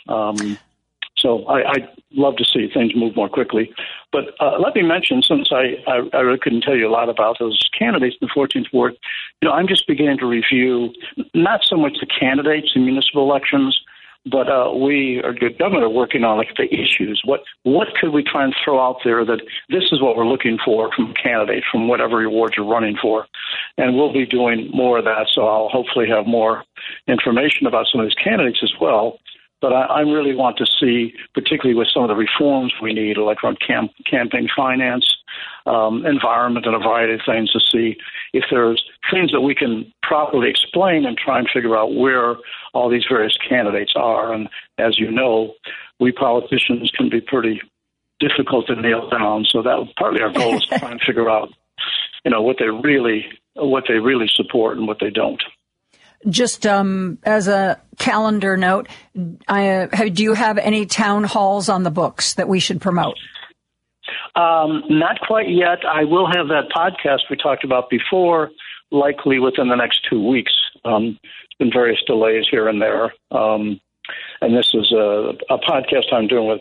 Um, 0.09 0.59
so 1.17 1.45
I, 1.45 1.71
I'd 1.71 1.89
love 2.13 2.37
to 2.37 2.45
see 2.45 2.69
things 2.73 2.93
move 2.97 3.15
more 3.15 3.29
quickly. 3.29 3.73
But 4.17 4.35
uh, 4.41 4.59
let 4.59 4.75
me 4.75 4.81
mention, 4.81 5.23
since 5.23 5.49
I, 5.53 5.77
I, 5.87 6.01
I 6.15 6.21
really 6.21 6.39
couldn't 6.39 6.63
tell 6.63 6.75
you 6.75 6.89
a 6.89 6.91
lot 6.91 7.11
about 7.11 7.39
those 7.39 7.61
candidates 7.79 8.17
in 8.19 8.29
the 8.29 8.33
14th 8.35 8.73
ward, 8.73 8.97
you 9.43 9.49
know, 9.49 9.55
I'm 9.55 9.69
just 9.69 9.87
beginning 9.87 10.17
to 10.21 10.27
review 10.27 10.95
not 11.35 11.61
so 11.65 11.77
much 11.77 11.99
the 12.01 12.07
candidates 12.07 12.73
in 12.75 12.87
municipal 12.87 13.31
elections, 13.31 13.79
but 14.25 14.49
uh, 14.49 14.73
we 14.75 15.21
are 15.23 15.35
the 15.35 15.51
government 15.51 15.85
are 15.85 15.91
working 15.91 16.25
on 16.25 16.39
like 16.39 16.57
the 16.57 16.65
issues. 16.73 17.21
What 17.27 17.43
what 17.65 17.89
could 18.01 18.15
we 18.15 18.25
try 18.25 18.43
and 18.43 18.57
throw 18.65 18.81
out 18.81 19.01
there 19.05 19.23
that 19.27 19.43
this 19.69 19.85
is 19.93 20.01
what 20.01 20.17
we're 20.17 20.27
looking 20.27 20.57
for 20.65 20.91
from 20.97 21.11
a 21.11 21.15
candidate, 21.15 21.63
from 21.71 21.87
whatever 21.87 22.25
awards 22.25 22.55
you're 22.57 22.67
running 22.67 22.97
for, 23.01 23.27
and 23.77 23.97
we'll 23.97 24.15
be 24.15 24.25
doing 24.25 24.71
more 24.73 24.99
of 24.99 25.05
that. 25.05 25.29
So 25.33 25.47
I'll 25.47 25.69
hopefully 25.69 26.09
have 26.09 26.27
more 26.27 26.65
information 27.07 27.67
about 27.67 27.87
some 27.93 28.01
of 28.01 28.07
these 28.07 28.15
candidates 28.15 28.61
as 28.63 28.73
well. 28.81 29.19
But 29.61 29.73
I, 29.73 29.83
I 29.83 30.01
really 30.01 30.35
want 30.35 30.59
to 30.59 30.67
see, 30.67 31.15
particularly 31.35 31.79
with 31.79 31.89
some 31.93 32.03
of 32.03 32.09
the 32.09 32.15
reforms 32.15 32.75
we 32.83 32.93
need, 32.93 33.17
like 33.17 33.43
around 33.43 33.59
camp, 33.67 33.93
campaign 34.09 34.49
finance, 34.55 35.17
um, 35.67 36.05
environment, 36.05 36.67
and 36.67 36.75
a 36.75 36.79
variety 36.79 37.15
of 37.15 37.21
things, 37.27 37.51
to 37.53 37.61
see 37.61 37.97
if 38.33 38.45
there's 38.51 38.85
things 39.11 39.33
that 39.33 39.41
we 39.41 39.55
can 39.55 39.93
properly 40.03 40.51
explain 40.51 41.07
and 41.07 41.17
try 41.17 41.39
and 41.39 41.49
figure 41.53 41.77
out 41.77 41.95
where 41.95 42.37
all 42.75 42.91
these 42.91 43.07
various 43.09 43.37
candidates 43.49 43.95
are. 43.97 44.33
And 44.33 44.49
as 44.79 44.99
you 44.99 45.11
know, 45.11 45.55
we 45.99 46.13
politicians 46.13 46.91
can 46.95 47.09
be 47.09 47.21
pretty 47.21 47.61
difficult 48.21 48.67
to 48.67 48.77
nail 48.77 49.09
down. 49.09 49.47
So 49.49 49.63
that 49.63 49.87
partly 49.99 50.23
our 50.23 50.33
goal 50.33 50.57
is 50.57 50.67
to 50.67 50.79
try 50.79 50.91
and 50.91 51.01
figure 51.01 51.31
out, 51.31 51.49
you 52.25 52.31
know, 52.31 52.43
what 52.43 52.57
they 52.59 52.69
really 52.69 53.27
what 53.55 53.85
they 53.89 53.95
really 53.95 54.29
support 54.29 54.77
and 54.77 54.87
what 54.87 54.99
they 55.01 55.09
don't. 55.09 55.43
Just 56.29 56.67
um, 56.67 57.19
as 57.25 57.49
a 57.49 57.81
calendar 57.99 58.57
note, 58.57 58.89
I, 59.49 59.69
uh, 59.69 60.09
do 60.13 60.23
you 60.23 60.35
have 60.35 60.59
any 60.59 60.87
town 60.87 61.25
halls 61.25 61.69
on 61.69 61.83
the 61.83 61.91
books 61.91 62.35
that 62.35 62.49
we 62.49 62.61
should 62.61 62.81
promote? 62.81 63.17
Um, 64.35 64.83
not 64.89 65.21
quite 65.21 65.49
yet. 65.49 65.85
I 65.89 66.05
will 66.05 66.27
have 66.27 66.49
that 66.49 66.69
podcast 66.75 67.31
we 67.31 67.37
talked 67.37 67.65
about 67.65 67.89
before, 67.91 68.51
likely 68.91 69.39
within 69.39 69.69
the 69.69 69.77
next 69.77 70.07
two 70.09 70.23
weeks. 70.23 70.53
Um, 70.85 71.19
there's 71.23 71.57
been 71.59 71.73
various 71.73 71.99
delays 72.07 72.45
here 72.51 72.69
and 72.69 72.81
there. 72.81 73.15
Um, 73.31 73.81
and 74.41 74.57
this 74.57 74.71
is 74.75 74.93
a, 74.93 75.33
a, 75.51 75.59
podcast 75.59 76.13
I'm 76.13 76.29
doing 76.29 76.47
with 76.47 76.61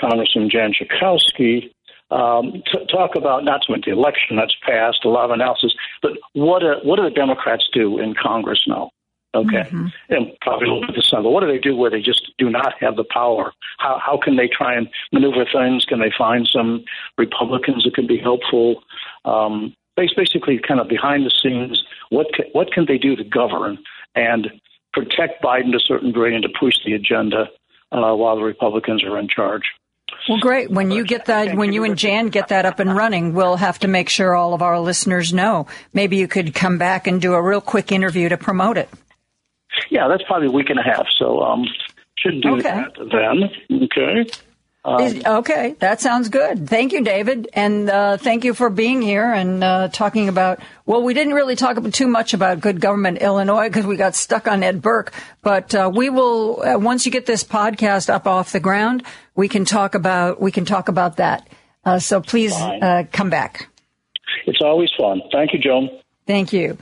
Congressman 0.00 0.48
Jan 0.50 0.72
Schakowsky. 0.72 1.70
Um, 2.10 2.62
to 2.72 2.86
talk 2.86 3.16
about 3.16 3.44
not 3.44 3.62
so 3.66 3.74
much 3.74 3.84
the 3.84 3.92
election 3.92 4.36
that's 4.36 4.54
passed, 4.66 5.04
a 5.04 5.10
lot 5.10 5.26
of 5.26 5.30
analysis, 5.32 5.74
but 6.00 6.12
what 6.32 6.60
do, 6.60 6.76
what 6.82 6.96
do 6.96 7.02
the 7.02 7.10
Democrats 7.10 7.68
do 7.74 7.98
in 7.98 8.14
Congress 8.14 8.64
now? 8.66 8.90
Okay, 9.34 9.56
mm-hmm. 9.56 9.86
and 10.08 10.26
probably 10.40 10.68
a 10.68 10.72
little 10.72 10.86
bit 10.86 10.96
of 10.96 11.04
some. 11.04 11.22
But 11.22 11.30
what 11.30 11.40
do 11.40 11.48
they 11.48 11.58
do 11.58 11.76
where 11.76 11.90
they 11.90 12.00
just 12.00 12.32
do 12.38 12.48
not 12.48 12.72
have 12.80 12.96
the 12.96 13.04
power? 13.04 13.52
How 13.78 14.00
how 14.04 14.18
can 14.22 14.36
they 14.36 14.48
try 14.48 14.74
and 14.74 14.88
maneuver 15.12 15.44
things? 15.52 15.84
Can 15.84 16.00
they 16.00 16.12
find 16.16 16.48
some 16.50 16.84
Republicans 17.18 17.84
that 17.84 17.94
can 17.94 18.06
be 18.06 18.18
helpful? 18.18 18.82
Um, 19.26 19.74
basically, 19.96 20.58
kind 20.66 20.80
of 20.80 20.88
behind 20.88 21.26
the 21.26 21.30
scenes, 21.42 21.82
what 22.10 22.28
can, 22.34 22.46
what 22.52 22.72
can 22.72 22.86
they 22.86 22.98
do 22.98 23.16
to 23.16 23.24
govern 23.24 23.78
and 24.14 24.48
protect 24.94 25.42
Biden 25.42 25.72
to 25.72 25.76
a 25.76 25.80
certain 25.80 26.08
degree 26.08 26.34
and 26.34 26.42
to 26.42 26.48
push 26.58 26.74
the 26.84 26.94
agenda 26.94 27.48
uh, 27.92 28.14
while 28.14 28.36
the 28.36 28.42
Republicans 28.42 29.04
are 29.04 29.18
in 29.18 29.28
charge? 29.28 29.64
Well, 30.28 30.38
great. 30.38 30.70
When 30.70 30.90
you 30.90 31.04
get 31.04 31.26
that, 31.26 31.54
when 31.54 31.72
you 31.72 31.84
and 31.84 31.96
Jan 31.96 32.28
get 32.28 32.48
that 32.48 32.64
up 32.64 32.80
and 32.80 32.94
running, 32.96 33.34
we'll 33.34 33.56
have 33.56 33.78
to 33.80 33.88
make 33.88 34.08
sure 34.08 34.34
all 34.34 34.54
of 34.54 34.62
our 34.62 34.80
listeners 34.80 35.32
know. 35.32 35.66
Maybe 35.92 36.16
you 36.16 36.28
could 36.28 36.54
come 36.54 36.78
back 36.78 37.06
and 37.06 37.20
do 37.20 37.34
a 37.34 37.42
real 37.42 37.60
quick 37.60 37.92
interview 37.92 38.28
to 38.30 38.36
promote 38.36 38.78
it. 38.78 38.88
Yeah, 39.90 40.08
that's 40.08 40.22
probably 40.24 40.48
a 40.48 40.52
week 40.52 40.70
and 40.70 40.78
a 40.78 40.82
half. 40.82 41.06
So 41.18 41.40
um, 41.40 41.64
should 42.18 42.40
do 42.42 42.56
okay. 42.56 42.62
that 42.62 42.94
then. 43.70 43.82
Okay. 43.84 44.30
Um, 44.84 45.20
okay, 45.26 45.74
that 45.80 46.00
sounds 46.00 46.28
good. 46.28 46.68
Thank 46.68 46.92
you, 46.92 47.02
David, 47.02 47.48
and 47.52 47.90
uh, 47.90 48.16
thank 48.16 48.44
you 48.44 48.54
for 48.54 48.70
being 48.70 49.02
here 49.02 49.30
and 49.30 49.62
uh, 49.62 49.88
talking 49.88 50.28
about. 50.28 50.60
Well, 50.86 51.02
we 51.02 51.14
didn't 51.14 51.34
really 51.34 51.56
talk 51.56 51.82
too 51.90 52.06
much 52.06 52.32
about 52.32 52.60
good 52.60 52.80
government 52.80 53.18
Illinois 53.18 53.68
because 53.68 53.84
we 53.84 53.96
got 53.96 54.14
stuck 54.14 54.48
on 54.48 54.62
Ed 54.62 54.80
Burke. 54.80 55.12
But 55.42 55.74
uh, 55.74 55.90
we 55.92 56.08
will 56.08 56.62
uh, 56.62 56.78
once 56.78 57.04
you 57.04 57.12
get 57.12 57.26
this 57.26 57.44
podcast 57.44 58.08
up 58.08 58.26
off 58.26 58.52
the 58.52 58.60
ground, 58.60 59.02
we 59.34 59.48
can 59.48 59.64
talk 59.64 59.94
about 59.94 60.40
we 60.40 60.52
can 60.52 60.64
talk 60.64 60.88
about 60.88 61.16
that. 61.16 61.48
Uh, 61.84 61.98
so 61.98 62.20
please 62.20 62.54
uh, 62.54 63.04
come 63.12 63.30
back. 63.30 63.68
It's 64.46 64.62
always 64.62 64.90
fun. 64.96 65.20
Thank 65.32 65.52
you, 65.52 65.58
Joan. 65.58 65.90
Thank 66.26 66.52
you. 66.52 66.78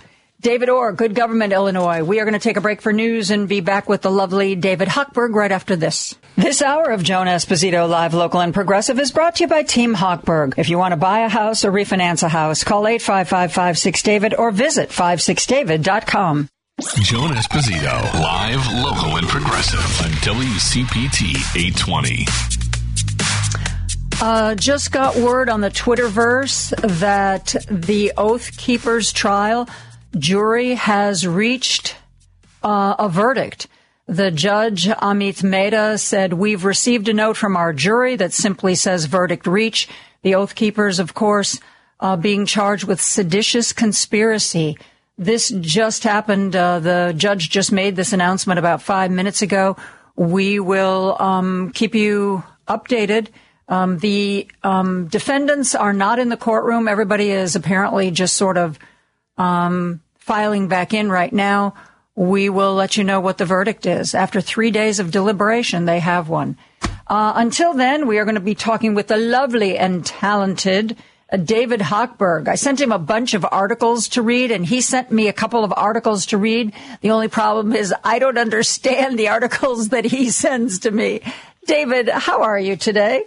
David 0.47 0.69
Orr, 0.69 0.93
Good 0.93 1.17
Government 1.17 1.53
Illinois. 1.53 2.05
We 2.05 2.21
are 2.21 2.25
going 2.25 2.35
to 2.35 2.39
take 2.39 2.57
a 2.57 2.61
break 2.61 2.81
for 2.81 2.93
news 2.93 3.33
and 3.33 3.49
be 3.49 3.61
back 3.61 3.89
with 3.89 4.03
the 4.03 4.13
lovely 4.13 4.55
David 4.55 4.87
Hochberg 4.87 5.35
right 5.35 5.51
after 5.51 5.75
this. 5.75 6.15
This 6.37 6.63
hour 6.63 6.85
of 6.91 7.03
Joan 7.03 7.27
Esposito 7.27 7.89
Live, 7.89 8.15
Local, 8.15 8.39
and 8.39 8.55
Progressive 8.55 9.01
is 9.01 9.11
brought 9.11 9.35
to 9.35 9.43
you 9.43 9.49
by 9.49 9.65
Team 9.65 9.93
Hochberg. 9.93 10.55
If 10.57 10.69
you 10.69 10.79
want 10.79 10.93
to 10.93 10.97
buy 10.97 11.23
a 11.23 11.29
house 11.29 11.65
or 11.65 11.73
refinance 11.73 12.23
a 12.23 12.29
house, 12.29 12.63
call 12.63 12.85
855-56-DAVID 12.85 14.39
or 14.39 14.53
visit 14.53 14.91
56david.com. 14.91 16.49
Joan 17.03 17.31
Esposito, 17.33 18.15
live, 18.15 18.73
local, 18.85 19.17
and 19.17 19.27
progressive 19.27 19.81
on 19.81 20.13
WCPT 20.23 21.57
820. 21.57 22.25
Uh, 24.21 24.55
just 24.55 24.93
got 24.93 25.17
word 25.17 25.49
on 25.49 25.61
the 25.61 25.71
Twitterverse 25.71 26.71
that 27.01 27.57
the 27.69 28.13
Oath 28.17 28.57
Keepers 28.57 29.13
trial 29.13 29.69
jury 30.19 30.75
has 30.75 31.27
reached 31.27 31.97
uh, 32.63 32.95
a 32.99 33.09
verdict. 33.09 33.69
The 34.07 34.31
judge, 34.31 34.87
Amit 34.87 35.43
Mehta, 35.43 35.99
said, 35.99 36.33
We've 36.33 36.65
received 36.65 37.09
a 37.09 37.13
note 37.13 37.37
from 37.37 37.57
our 37.57 37.73
jury 37.73 38.17
that 38.17 38.33
simply 38.33 38.75
says 38.77 39.07
verdict 39.07 39.47
reach. 39.47 39.89
The 40.23 40.37
Oath 40.37 40.55
Keepers, 40.55 40.99
of 40.99 41.15
course, 41.15 41.61
uh, 41.99 42.17
being 42.17 42.47
charged 42.47 42.85
with 42.85 43.01
seditious 43.01 43.73
conspiracy. 43.73 44.79
This 45.19 45.49
just 45.49 46.05
happened. 46.05 46.55
Uh, 46.55 46.79
the 46.79 47.15
judge 47.17 47.51
just 47.51 47.73
made 47.73 47.97
this 47.97 48.13
announcement 48.13 48.59
about 48.59 48.83
five 48.83 49.11
minutes 49.11 49.43
ago. 49.43 49.77
We 50.15 50.61
will 50.61 51.17
um, 51.19 51.73
keep 51.73 51.95
you 51.95 52.45
updated. 52.69 53.29
Um, 53.69 53.99
the 53.99 54.47
um, 54.63 55.09
defendants 55.09 55.75
are 55.75 55.93
not 55.93 56.19
in 56.19 56.29
the 56.29 56.37
courtroom. 56.37 56.87
Everybody 56.87 57.31
is 57.31 57.57
apparently 57.57 58.11
just 58.11 58.37
sort 58.37 58.57
of 58.57 58.79
um, 59.39 60.01
filing 60.19 60.69
back 60.69 60.95
in 60.95 61.11
right 61.11 61.33
now. 61.33 61.75
We 62.15 62.49
will 62.49 62.75
let 62.75 62.97
you 62.97 63.05
know 63.05 63.21
what 63.21 63.39
the 63.39 63.45
verdict 63.45 63.85
is. 63.85 64.15
After 64.15 64.41
three 64.41 64.71
days 64.71 64.99
of 64.99 65.11
deliberation, 65.11 65.85
they 65.85 66.01
have 66.01 66.29
one. 66.29 66.57
Uh, 67.07 67.35
until 67.37 67.75
then, 67.75 68.07
we 68.07 68.19
are 68.19 68.25
going 68.25 68.35
to 68.37 68.41
be 68.41 68.55
talking 68.55 68.95
with 68.95 69.07
the 69.09 69.17
lovely 69.17 69.79
and 69.79 70.05
talented 70.05 70.97
uh, 71.31 71.37
David 71.37 71.81
Hochberg. 71.81 72.49
I 72.49 72.55
sent 72.55 72.81
him 72.81 72.91
a 72.91 72.99
bunch 72.99 73.35
of 73.35 73.47
articles 73.51 74.09
to 74.11 74.23
read, 74.23 74.51
and 74.51 74.65
he 74.65 74.81
sent 74.81 75.13
me 75.13 75.29
a 75.29 75.33
couple 75.33 75.63
of 75.63 75.73
articles 75.77 76.27
to 76.27 76.39
read. 76.39 76.73
The 77.03 77.11
only 77.11 77.29
problem 77.29 77.75
is 77.75 77.95
I 78.03 78.19
don't 78.19 78.39
understand 78.39 79.19
the 79.19 79.29
articles 79.29 79.91
that 79.91 80.05
he 80.05 80.31
sends 80.31 80.81
to 80.81 80.91
me. 80.91 81.21
David, 81.67 82.09
how 82.09 82.43
are 82.43 82.59
you 82.59 82.77
today? 82.77 83.25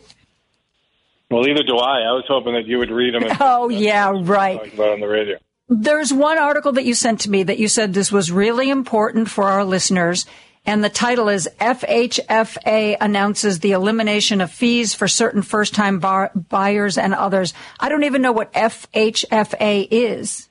Well, 1.30 1.48
either 1.48 1.64
do 1.64 1.78
I. 1.78 2.00
I 2.00 2.14
was 2.14 2.26
hoping 2.28 2.54
that 2.54 2.66
you 2.66 2.80
would 2.80 2.90
read 2.90 3.14
them. 3.14 3.24
oh, 3.40 3.70
yeah, 3.70 4.12
right. 4.16 4.74
About 4.74 4.90
on 4.90 5.00
the 5.00 5.08
radio. 5.08 5.38
There's 5.70 6.12
one 6.12 6.40
article 6.40 6.72
that 6.74 6.86
you 6.86 6.96
sent 6.96 7.22
to 7.22 7.30
me 7.30 7.44
that 7.44 7.60
you 7.60 7.68
said 7.68 7.94
this 7.94 8.12
was 8.12 8.32
really 8.32 8.72
important 8.72 9.30
for 9.30 9.46
our 9.46 9.64
listeners. 9.64 10.26
And 10.66 10.84
the 10.84 10.90
title 10.90 11.30
is 11.30 11.48
FHFA 11.60 12.98
announces 13.00 13.60
the 13.60 13.72
elimination 13.72 14.42
of 14.42 14.52
fees 14.52 14.94
for 14.94 15.08
certain 15.08 15.44
first 15.44 15.76
time 15.76 16.00
bar- 16.00 16.32
buyers 16.36 16.98
and 16.98 17.14
others. 17.14 17.54
I 17.80 17.90
don't 17.90 18.04
even 18.04 18.22
know 18.22 18.32
what 18.32 18.52
FHFA 18.54 19.88
is. 19.92 20.50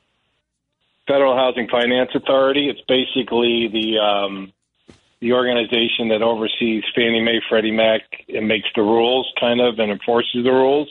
Federal 1.09 1.36
Housing 1.36 1.69
Finance 1.69 2.11
Authority. 2.15 2.69
It's 2.69 2.81
basically 2.86 3.69
the 3.69 3.99
um, 3.99 4.53
the 5.20 5.32
organization 5.32 6.09
that 6.09 6.23
oversees 6.23 6.85
Fannie 6.95 7.20
Mae, 7.20 7.40
Freddie 7.49 7.73
Mac, 7.73 8.03
and 8.28 8.47
makes 8.47 8.69
the 8.77 8.82
rules, 8.82 9.27
kind 9.40 9.61
of, 9.61 9.78
and 9.81 9.90
enforces 9.90 10.45
the 10.45 10.53
rules. 10.53 10.89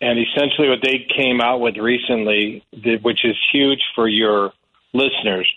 And 0.00 0.18
essentially, 0.18 0.68
what 0.68 0.80
they 0.82 1.06
came 1.16 1.40
out 1.40 1.60
with 1.60 1.76
recently, 1.76 2.64
which 3.02 3.24
is 3.24 3.36
huge 3.52 3.82
for 3.94 4.08
your 4.08 4.52
listeners, 4.92 5.48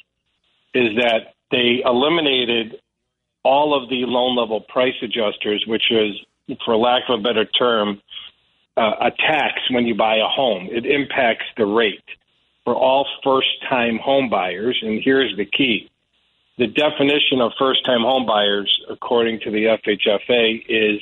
is 0.74 0.96
that 0.98 1.34
they 1.52 1.82
eliminated 1.86 2.80
all 3.44 3.76
of 3.76 3.90
the 3.90 4.06
loan 4.06 4.36
level 4.36 4.62
price 4.62 4.96
adjusters, 5.02 5.64
which 5.68 5.92
is, 5.92 6.16
for 6.66 6.76
lack 6.76 7.04
of 7.10 7.20
a 7.20 7.24
better 7.24 7.46
term, 7.46 8.02
uh, 8.78 8.94
a 9.02 9.12
tax 9.12 9.60
when 9.70 9.86
you 9.86 9.96
buy 9.96 10.16
a 10.16 10.28
home. 10.28 10.70
It 10.72 10.86
impacts 10.86 11.46
the 11.58 11.66
rate 11.66 12.04
for 12.64 12.76
all 12.76 13.06
first 13.24 13.50
time 13.70 13.98
home 13.98 14.30
buyers. 14.30 14.80
And 14.82 15.02
here's 15.04 15.36
the 15.38 15.46
key 15.46 15.90
the 16.58 16.68
definition 16.68 17.42
of 17.42 17.52
first 17.58 17.84
time 17.86 18.02
home 18.02 18.26
buyers, 18.26 18.72
according 18.90 19.40
to 19.42 19.52
the 19.52 19.78
FHFA, 19.84 20.64
is 20.70 21.02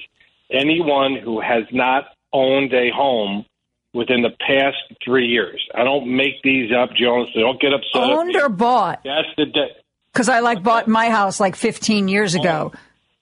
anyone 0.49 1.16
who 1.16 1.41
has 1.41 1.64
not 1.72 2.06
owned 2.34 2.73
a 2.73 2.89
home 2.91 3.45
within 3.93 4.22
the 4.22 4.30
past 4.30 4.77
three 5.03 5.27
years. 5.27 5.61
I 5.73 5.84
don't 5.84 6.15
make 6.15 6.41
these 6.43 6.72
up, 6.72 6.89
Jones. 6.95 7.30
So 7.34 7.41
don't 7.41 7.60
get 7.60 7.73
upset. 7.73 8.01
Owned 8.01 8.35
or 8.35 8.49
bought? 8.49 9.01
That's 9.03 9.27
the 9.38 9.45
de- 9.45 9.76
because 10.14 10.30
I 10.30 10.39
like 10.39 10.64
bought 10.64 10.88
my 10.88 11.10
house 11.10 11.39
like 11.39 11.56
15 11.56 12.07
years 12.07 12.35
ago. 12.35 12.73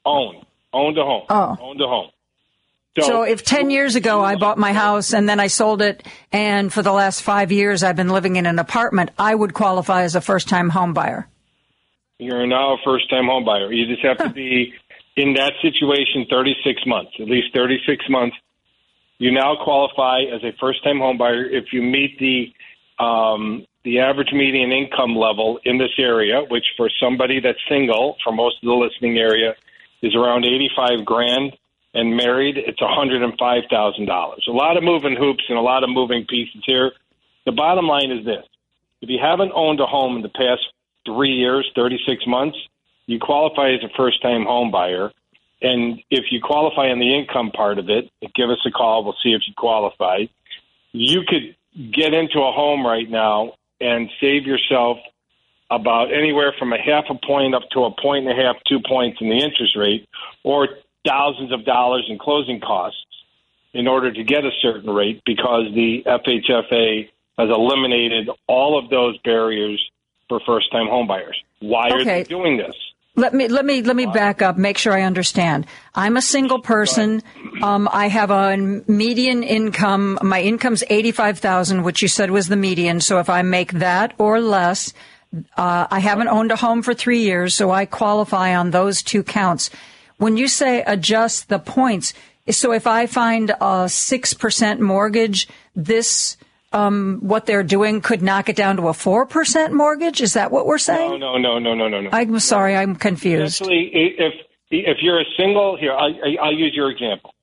Owned, 0.06 0.46
owned 0.74 0.98
a 0.98 1.04
home. 1.04 1.26
Oh, 1.30 1.58
owned 1.60 1.82
a 1.82 1.88
home. 1.88 2.10
So, 3.00 3.08
so, 3.08 3.22
if 3.24 3.44
10 3.44 3.70
years 3.70 3.96
ago 3.96 4.24
I 4.24 4.38
bought 4.38 4.58
my 4.58 4.74
house 4.74 5.14
and 5.14 5.30
then 5.30 5.40
I 5.40 5.48
sold 5.48 5.84
it, 5.84 6.02
and 6.32 6.74
for 6.74 6.82
the 6.82 6.92
last 6.92 7.22
five 7.22 7.52
years 7.52 7.84
I've 7.84 7.96
been 7.96 8.10
living 8.10 8.38
in 8.38 8.48
an 8.48 8.58
apartment, 8.58 9.12
I 9.20 9.36
would 9.36 9.54
qualify 9.54 10.02
as 10.02 10.16
a 10.16 10.22
first 10.22 10.50
time 10.50 10.70
home 10.70 10.94
buyer. 10.94 11.28
You're 12.18 12.48
now 12.48 12.74
a 12.74 12.78
first 12.84 13.10
time 13.12 13.26
home 13.26 13.46
buyer. 13.46 13.72
You 13.72 13.86
just 13.86 14.04
have 14.04 14.18
to 14.18 14.30
be 14.30 14.74
in 15.16 15.34
that 15.34 15.54
situation 15.62 16.26
36 16.30 16.82
months, 16.88 17.12
at 17.20 17.28
least 17.28 17.54
36 17.54 18.06
months. 18.10 18.36
You 19.20 19.32
now 19.32 19.56
qualify 19.64 20.22
as 20.34 20.44
a 20.44 20.56
first 20.60 20.84
time 20.84 21.00
home 21.00 21.18
buyer 21.18 21.46
if 21.46 21.74
you 21.74 21.82
meet 21.82 22.20
the 22.20 22.54
um, 23.04 23.66
the 23.84 24.00
average 24.00 24.34
median 24.34 24.72
income 24.72 25.16
level 25.16 25.60
in 25.64 25.78
this 25.78 25.94
area, 25.98 26.42
which 26.50 26.66
for 26.76 26.90
somebody 27.00 27.40
that's 27.40 27.60
single, 27.70 28.18
for 28.24 28.34
most 28.34 28.58
of 28.62 28.68
the 28.68 28.74
listening 28.74 29.18
area, 29.18 29.56
is 30.02 30.14
around 30.16 30.46
85 30.46 31.06
grand, 31.06 31.56
and 31.94 32.16
married, 32.16 32.58
it's 32.58 32.82
$105,000. 32.82 34.48
A 34.48 34.52
lot 34.52 34.78
of 34.78 34.84
moving 34.84 35.16
hoops 35.16 35.44
and 35.48 35.58
a 35.58 35.62
lot 35.62 35.84
of 35.84 35.90
moving 35.90 36.26
pieces 36.28 36.62
here. 36.66 36.92
The 37.46 37.52
bottom 37.54 37.88
line 37.88 38.12
is 38.12 38.26
this 38.26 38.44
if 39.02 39.10
you 39.10 39.20
haven't 39.22 39.52
owned 39.56 39.80
a 39.80 39.86
home 39.86 40.16
in 40.18 40.22
the 40.22 40.30
past 40.30 40.62
three 41.06 41.32
years, 41.32 41.70
36 41.76 42.28
months, 42.28 42.58
you 43.06 43.20
qualify 43.20 43.72
as 43.72 43.84
a 43.84 43.96
first 43.96 44.22
time 44.22 44.44
home 44.44 44.70
buyer. 44.70 45.12
And 45.62 46.00
if 46.10 46.26
you 46.32 46.40
qualify 46.42 46.90
on 46.90 47.00
the 47.00 47.16
income 47.16 47.52
part 47.52 47.80
of 47.80 47.90
it, 47.90 48.10
give 48.36 48.50
us 48.50 48.60
a 48.66 48.72
call. 48.72 49.04
We'll 49.04 49.18
see 49.24 49.34
if 49.34 49.42
you 49.48 49.54
qualify. 49.58 50.26
You 50.92 51.22
could 51.28 51.56
get 51.92 52.14
into 52.14 52.40
a 52.40 52.52
home 52.52 52.86
right 52.86 53.10
now 53.10 53.54
and 53.80 54.10
save 54.20 54.46
yourself 54.46 54.98
about 55.70 56.14
anywhere 56.14 56.54
from 56.58 56.74
a 56.74 56.78
half 56.78 57.06
a 57.10 57.16
point 57.26 57.54
up 57.54 57.64
to 57.72 57.86
a 57.86 57.92
point 57.92 58.28
and 58.28 58.40
a 58.40 58.42
half, 58.42 58.56
two 58.68 58.80
points 58.88 59.20
in 59.20 59.30
the 59.30 59.36
interest 59.36 59.76
rate, 59.76 60.08
or 60.44 60.68
thousands 61.06 61.52
of 61.52 61.66
dollars 61.66 62.06
in 62.10 62.18
closing 62.18 62.60
costs 62.60 63.06
in 63.74 63.88
order 63.88 64.12
to 64.12 64.24
get 64.24 64.46
a 64.46 64.52
certain 64.62 64.90
rate 64.90 65.22
because 65.26 65.66
the 65.74 66.04
FHFA 66.06 67.10
has 67.38 67.50
eliminated 67.50 68.30
all 68.48 68.78
of 68.78 68.90
those 68.90 69.18
barriers 69.20 69.84
for 70.30 70.40
first 70.46 70.72
time 70.72 70.88
homebuyers. 70.88 71.36
Why 71.60 71.90
are 71.90 72.02
okay. 72.02 72.24
they 72.24 72.24
doing 72.24 72.58
this? 72.58 72.76
Let 73.18 73.34
me 73.34 73.48
let 73.48 73.66
me 73.66 73.82
let 73.82 73.96
me 73.96 74.06
back 74.06 74.44
up. 74.44 74.58
Make 74.58 74.78
sure 74.78 74.94
I 74.94 75.02
understand. 75.02 75.66
I'm 75.96 76.18
a 76.18 76.22
single 76.22 76.62
person. 76.62 77.24
Um, 77.64 77.90
I 77.92 78.10
have 78.10 78.30
a 78.30 78.56
median 78.56 79.42
income. 79.42 80.20
My 80.22 80.40
income's 80.40 80.84
eighty 80.92 81.12
five 81.12 81.40
thousand, 81.40 81.82
which 81.82 82.04
you 82.04 82.10
said 82.10 82.30
was 82.30 82.48
the 82.48 82.56
median. 82.56 83.02
So 83.02 83.18
if 83.18 83.28
I 83.28 83.42
make 83.42 83.74
that 83.74 84.14
or 84.20 84.40
less, 84.40 84.94
uh, 85.58 85.88
I 85.90 85.98
haven't 85.98 86.28
owned 86.28 86.52
a 86.52 86.56
home 86.56 86.84
for 86.84 86.94
three 86.94 87.22
years, 87.22 87.56
so 87.56 87.72
I 87.72 87.88
qualify 87.88 88.56
on 88.56 88.70
those 88.70 89.02
two 89.02 89.24
counts. 89.24 89.72
When 90.18 90.38
you 90.38 90.48
say 90.48 90.84
adjust 90.86 91.50
the 91.50 91.58
points, 91.58 92.14
so 92.52 92.72
if 92.72 92.86
I 92.86 93.08
find 93.08 93.52
a 93.60 93.90
six 93.90 94.36
percent 94.36 94.80
mortgage, 94.80 95.48
this 95.76 96.37
um, 96.74 97.20
what 97.22 97.46
they're 97.46 97.64
doing 97.64 98.02
could 98.02 98.22
knock 98.22 98.50
it 98.50 98.56
down 98.56 98.78
to 98.78 98.88
a 98.90 98.92
4% 98.92 99.72
mortgage? 99.72 100.22
Is 100.22 100.34
that 100.34 100.52
what 100.52 100.66
we're 100.66 100.78
saying? 100.78 101.20
No, 101.20 101.38
no, 101.38 101.60
no, 101.60 101.74
no, 101.74 101.88
no, 101.88 102.02
no. 102.02 102.10
I'm 102.12 102.40
sorry, 102.40 102.76
I'm 102.76 102.96
confused. 102.96 103.62
Actually, 103.62 103.92
if, 103.94 104.34
if 104.70 104.98
you're 105.02 105.20
a 105.20 105.26
single, 105.38 105.78
here, 105.78 105.94
I, 105.94 106.36
I'll 106.42 106.54
use 106.54 106.74
your 106.76 106.92
example. 106.92 107.34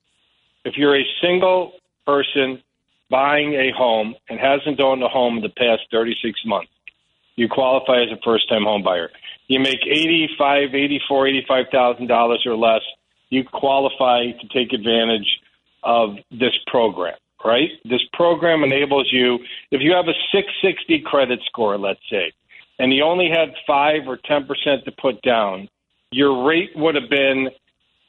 If 0.64 0.76
you're 0.76 0.98
a 0.98 1.04
single 1.22 1.72
person 2.06 2.62
buying 3.10 3.54
a 3.54 3.70
home 3.76 4.14
and 4.28 4.38
hasn't 4.38 4.80
owned 4.80 5.02
a 5.02 5.08
home 5.08 5.36
in 5.36 5.42
the 5.42 5.48
past 5.50 5.82
36 5.90 6.40
months, 6.46 6.70
you 7.36 7.48
qualify 7.48 8.02
as 8.02 8.10
a 8.12 8.20
first 8.24 8.48
time 8.48 8.64
home 8.64 8.82
buyer. 8.82 9.10
You 9.48 9.60
make 9.60 9.80
85, 9.86 10.74
84, 10.74 11.26
85,000 11.28 12.06
dollars 12.06 12.42
or 12.46 12.56
less, 12.56 12.82
you 13.28 13.44
qualify 13.44 14.30
to 14.30 14.48
take 14.48 14.72
advantage 14.72 15.40
of 15.82 16.16
this 16.30 16.54
program 16.66 17.16
right? 17.44 17.70
This 17.84 18.02
program 18.12 18.64
enables 18.64 19.08
you, 19.12 19.38
if 19.70 19.80
you 19.80 19.92
have 19.92 20.08
a 20.08 20.14
660 20.32 21.00
credit 21.00 21.40
score, 21.46 21.78
let's 21.78 22.00
say, 22.10 22.32
and 22.78 22.92
you 22.92 23.04
only 23.04 23.28
had 23.28 23.54
5 23.66 24.08
or 24.08 24.16
10% 24.18 24.84
to 24.84 24.92
put 24.92 25.22
down, 25.22 25.68
your 26.10 26.46
rate 26.46 26.70
would 26.74 26.94
have 26.94 27.10
been 27.10 27.50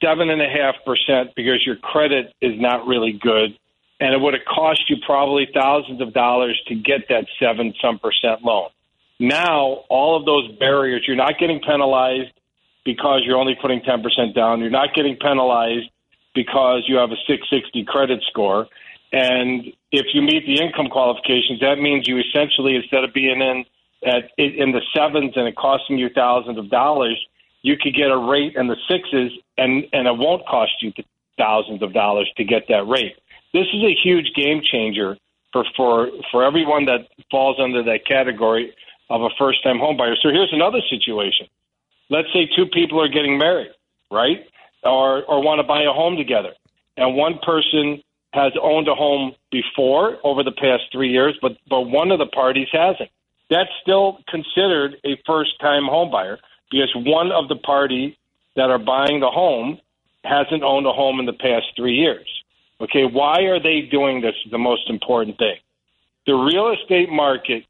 7.5% 0.03 1.35
because 1.35 1.65
your 1.65 1.75
credit 1.77 2.33
is 2.41 2.53
not 2.59 2.87
really 2.87 3.13
good. 3.13 3.57
And 3.99 4.13
it 4.13 4.19
would 4.19 4.33
have 4.33 4.43
cost 4.45 4.89
you 4.89 4.97
probably 5.05 5.47
thousands 5.53 6.01
of 6.01 6.13
dollars 6.13 6.61
to 6.67 6.75
get 6.75 7.07
that 7.09 7.25
7 7.39 7.73
some 7.81 7.99
percent 7.99 8.43
loan. 8.43 8.69
Now, 9.19 9.85
all 9.89 10.17
of 10.17 10.25
those 10.25 10.51
barriers, 10.57 11.03
you're 11.07 11.15
not 11.15 11.39
getting 11.39 11.61
penalized 11.61 12.31
because 12.83 13.21
you're 13.25 13.37
only 13.37 13.55
putting 13.59 13.79
10% 13.81 14.35
down. 14.35 14.59
You're 14.59 14.69
not 14.69 14.93
getting 14.93 15.15
penalized 15.15 15.89
because 16.33 16.83
you 16.87 16.97
have 16.97 17.11
a 17.11 17.17
660 17.27 17.85
credit 17.85 18.21
score. 18.27 18.67
And 19.15 19.71
if 19.93 20.07
you 20.13 20.21
meet 20.21 20.45
the 20.45 20.61
income 20.61 20.89
qualifications, 20.89 21.61
that 21.61 21.79
means 21.79 22.05
you 22.05 22.19
essentially, 22.19 22.75
instead 22.75 23.05
of 23.05 23.13
being 23.13 23.39
in 23.39 23.63
at 24.05 24.29
in 24.37 24.73
the 24.73 24.81
sevens 24.93 25.31
and 25.37 25.47
it 25.47 25.55
costing 25.55 25.97
you 25.97 26.09
thousands 26.09 26.57
of 26.57 26.69
dollars, 26.69 27.17
you 27.61 27.77
could 27.77 27.95
get 27.95 28.11
a 28.11 28.17
rate 28.17 28.57
in 28.57 28.67
the 28.67 28.75
sixes, 28.89 29.31
and 29.57 29.85
and 29.93 30.05
it 30.05 30.17
won't 30.17 30.45
cost 30.45 30.73
you 30.81 30.91
thousands 31.37 31.81
of 31.81 31.93
dollars 31.93 32.29
to 32.35 32.43
get 32.43 32.67
that 32.67 32.83
rate. 32.87 33.15
This 33.53 33.67
is 33.73 33.83
a 33.83 33.95
huge 34.03 34.33
game 34.35 34.61
changer 34.61 35.15
for 35.53 35.63
for 35.77 36.09
for 36.29 36.43
everyone 36.43 36.83
that 36.87 37.07
falls 37.31 37.55
under 37.57 37.83
that 37.83 38.05
category 38.05 38.75
of 39.09 39.21
a 39.21 39.29
first 39.39 39.63
time 39.63 39.79
home 39.79 39.95
buyer. 39.95 40.17
So 40.21 40.27
here's 40.27 40.51
another 40.51 40.81
situation. 40.89 41.47
Let's 42.09 42.27
say 42.33 42.49
two 42.53 42.65
people 42.65 43.01
are 43.01 43.07
getting 43.07 43.37
married, 43.37 43.71
right? 44.11 44.45
Or 44.83 45.23
or 45.23 45.41
want 45.41 45.59
to 45.59 45.63
buy 45.63 45.83
a 45.83 45.93
home 45.93 46.17
together. 46.17 46.51
And 46.97 47.15
one 47.15 47.39
person 47.39 48.03
has 48.35 48.51
owned 48.61 48.87
a 48.87 48.95
home 48.95 49.33
before 49.51 50.17
over 50.23 50.43
the 50.43 50.51
past 50.51 50.83
three 50.91 51.09
years, 51.09 51.37
but 51.41 51.53
but 51.69 51.81
one 51.81 52.11
of 52.11 52.19
the 52.19 52.27
parties 52.27 52.67
hasn't. 52.71 53.09
That's 53.49 53.69
still 53.81 54.19
considered 54.27 54.97
a 55.05 55.17
first 55.25 55.59
time 55.61 55.85
home 55.85 56.11
buyer 56.11 56.39
because 56.69 56.91
one 56.95 57.31
of 57.31 57.47
the 57.47 57.55
party 57.55 58.17
that 58.55 58.69
are 58.69 58.79
buying 58.79 59.19
the 59.19 59.29
home 59.29 59.79
hasn't 60.23 60.63
owned 60.63 60.85
a 60.85 60.91
home 60.91 61.19
in 61.19 61.25
the 61.25 61.33
past 61.33 61.67
three 61.75 61.95
years. 61.95 62.27
Okay, 62.81 63.05
why 63.05 63.43
are 63.43 63.61
they 63.61 63.81
doing 63.81 64.21
this? 64.21 64.35
Is 64.45 64.51
the 64.51 64.57
most 64.57 64.89
important 64.89 65.37
thing. 65.37 65.57
The 66.25 66.33
real 66.33 66.73
estate 66.73 67.09
market 67.09 67.63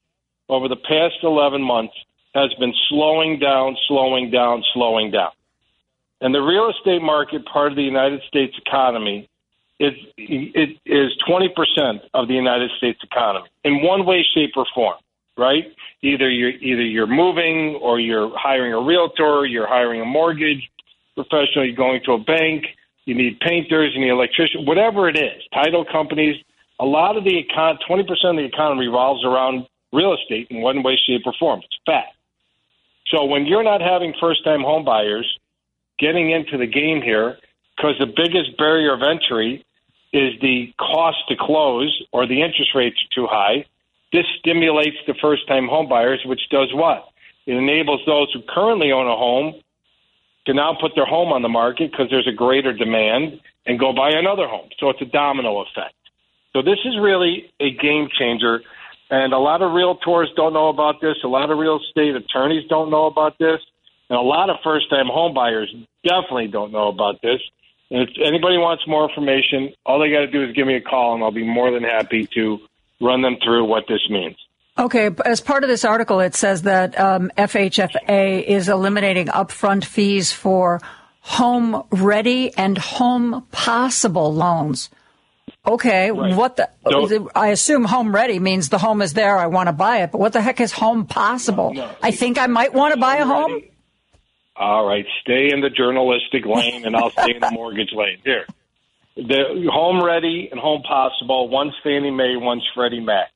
over 0.49 0.67
the 0.67 0.77
past 0.77 1.15
11 1.21 1.61
months 1.61 1.93
has 2.33 2.53
been 2.55 2.73
slowing 2.89 3.39
down, 3.39 3.77
slowing 3.87 4.31
down, 4.31 4.63
slowing 4.73 5.11
down. 5.11 5.31
And 6.21 6.33
the 6.33 6.39
real 6.39 6.69
estate 6.69 7.01
market 7.01 7.45
part 7.45 7.71
of 7.71 7.75
the 7.75 7.83
United 7.83 8.21
States 8.27 8.55
economy 8.65 9.29
it 9.79 10.77
is 10.85 11.11
20% 11.27 11.99
of 12.13 12.27
the 12.27 12.33
United 12.33 12.71
States 12.77 12.99
economy 13.03 13.49
in 13.63 13.81
one 13.81 14.05
way, 14.05 14.25
shape, 14.33 14.51
or 14.55 14.65
form. 14.73 14.95
Right? 15.37 15.65
Either 16.01 16.29
you're 16.29 16.51
either 16.51 16.81
you're 16.81 17.07
moving, 17.07 17.77
or 17.81 17.99
you're 17.99 18.31
hiring 18.37 18.71
a 18.71 18.79
realtor, 18.79 19.45
you're 19.45 19.67
hiring 19.67 19.99
a 19.99 20.05
mortgage 20.05 20.71
professional, 21.13 21.65
you're 21.65 21.75
going 21.75 21.99
to 22.05 22.13
a 22.13 22.17
bank, 22.17 22.63
you 23.03 23.15
need 23.15 23.41
painters, 23.41 23.91
you 23.93 23.99
need 23.99 24.11
electricians, 24.11 24.65
whatever 24.65 25.09
it 25.09 25.17
is, 25.17 25.43
title 25.53 25.83
companies. 25.83 26.37
A 26.79 26.85
lot 26.85 27.17
of 27.17 27.25
the 27.25 27.31
econ, 27.31 27.77
20% 27.89 28.01
of 28.29 28.35
the 28.37 28.45
economy 28.45 28.85
revolves 28.85 29.25
around 29.25 29.67
real 29.91 30.13
estate 30.13 30.47
in 30.49 30.61
one 30.61 30.83
way, 30.83 30.97
shape, 31.05 31.23
or 31.25 31.33
form. 31.37 31.59
It's 31.59 31.77
fact. 31.85 32.15
So 33.07 33.25
when 33.25 33.45
you're 33.45 33.63
not 33.63 33.81
having 33.81 34.13
first-time 34.19 34.61
home 34.61 34.85
buyers 34.85 35.37
getting 35.99 36.31
into 36.31 36.57
the 36.57 36.65
game 36.65 37.01
here, 37.01 37.37
because 37.75 37.95
the 37.99 38.07
biggest 38.07 38.57
barrier 38.57 38.93
of 38.93 39.01
entry 39.01 39.64
is 40.15 40.39
the 40.39 40.73
cost 40.79 41.17
to 41.27 41.35
close 41.37 41.91
or 42.13 42.25
the 42.25 42.41
interest 42.41 42.71
rates 42.73 42.95
are 43.03 43.11
too 43.13 43.27
high. 43.29 43.65
This 44.13 44.23
stimulates 44.39 44.95
the 45.07 45.13
first 45.21 45.45
time 45.45 45.67
home 45.67 45.89
buyers, 45.89 46.21
which 46.25 46.47
does 46.49 46.69
what? 46.73 47.09
It 47.45 47.53
enables 47.53 47.99
those 48.05 48.31
who 48.33 48.41
currently 48.47 48.93
own 48.93 49.07
a 49.07 49.15
home 49.15 49.55
to 50.45 50.53
now 50.53 50.77
put 50.79 50.93
their 50.95 51.05
home 51.05 51.33
on 51.33 51.41
the 51.41 51.49
market 51.49 51.91
because 51.91 52.07
there's 52.09 52.27
a 52.27 52.35
greater 52.35 52.71
demand 52.71 53.41
and 53.65 53.77
go 53.77 53.91
buy 53.91 54.11
another 54.11 54.47
home. 54.47 54.69
So 54.79 54.89
it's 54.89 55.01
a 55.01 55.05
domino 55.05 55.61
effect. 55.61 55.95
So 56.53 56.61
this 56.61 56.79
is 56.85 56.95
really 56.97 57.51
a 57.59 57.71
game 57.71 58.07
changer. 58.17 58.61
And 59.09 59.33
a 59.33 59.37
lot 59.37 59.61
of 59.61 59.71
realtors 59.71 60.33
don't 60.37 60.53
know 60.53 60.69
about 60.69 61.01
this. 61.01 61.17
A 61.25 61.27
lot 61.27 61.51
of 61.51 61.57
real 61.57 61.79
estate 61.79 62.15
attorneys 62.15 62.67
don't 62.69 62.89
know 62.89 63.05
about 63.07 63.37
this. 63.37 63.59
And 64.09 64.17
a 64.17 64.21
lot 64.21 64.49
of 64.49 64.57
first 64.63 64.89
time 64.89 65.07
home 65.07 65.33
buyers 65.33 65.73
definitely 66.03 66.47
don't 66.47 66.71
know 66.71 66.87
about 66.87 67.21
this. 67.21 67.41
And 67.91 68.01
if 68.01 68.09
anybody 68.25 68.57
wants 68.57 68.83
more 68.87 69.07
information, 69.07 69.73
all 69.85 69.99
they 69.99 70.09
got 70.09 70.21
to 70.21 70.27
do 70.27 70.43
is 70.43 70.53
give 70.53 70.65
me 70.65 70.75
a 70.75 70.81
call, 70.81 71.13
and 71.13 71.23
I'll 71.23 71.31
be 71.31 71.45
more 71.45 71.71
than 71.71 71.83
happy 71.83 72.27
to 72.33 72.59
run 72.99 73.21
them 73.21 73.37
through 73.43 73.65
what 73.65 73.83
this 73.87 74.09
means. 74.09 74.35
Okay, 74.77 75.09
as 75.23 75.39
part 75.39 75.63
of 75.63 75.69
this 75.69 75.85
article, 75.85 76.19
it 76.19 76.35
says 76.35 76.63
that 76.63 76.99
um, 76.99 77.31
FHFA 77.37 78.43
is 78.43 78.67
eliminating 78.67 79.27
upfront 79.27 79.85
fees 79.85 80.33
for 80.33 80.81
home 81.21 81.83
ready 81.91 82.53
and 82.57 82.77
home 82.77 83.45
possible 83.51 84.33
loans. 84.33 84.89
Okay, 85.65 86.11
right. 86.11 86.35
what 86.35 86.57
the? 86.57 86.69
I 87.33 87.49
assume 87.49 87.85
home 87.85 88.13
ready 88.13 88.39
means 88.39 88.69
the 88.69 88.77
home 88.77 89.01
is 89.01 89.13
there. 89.13 89.37
I 89.37 89.47
want 89.47 89.67
to 89.67 89.73
buy 89.73 90.01
it, 90.01 90.11
but 90.11 90.19
what 90.19 90.33
the 90.33 90.41
heck 90.41 90.59
is 90.59 90.71
home 90.71 91.05
possible? 91.05 91.73
No, 91.73 91.85
no. 91.85 91.95
I 92.01 92.11
think 92.11 92.37
I 92.37 92.47
might 92.47 92.73
want 92.73 92.93
to 92.93 92.99
buy 92.99 93.17
a 93.17 93.25
home. 93.25 93.53
Ready 93.53 93.71
all 94.55 94.85
right, 94.85 95.05
stay 95.21 95.51
in 95.51 95.61
the 95.61 95.69
journalistic 95.69 96.45
lane, 96.45 96.85
and 96.85 96.95
I'll 96.95 97.11
stay 97.11 97.35
in 97.35 97.41
the 97.41 97.51
mortgage 97.51 97.91
lane. 97.91 98.19
Here, 98.23 98.45
the 99.15 99.69
Home 99.71 100.03
Ready 100.03 100.49
and 100.51 100.59
Home 100.59 100.81
Possible. 100.81 101.49
One's 101.49 101.73
Fannie 101.83 102.11
Mae, 102.11 102.35
one's 102.37 102.65
Freddie 102.73 103.01
Mac. 103.01 103.31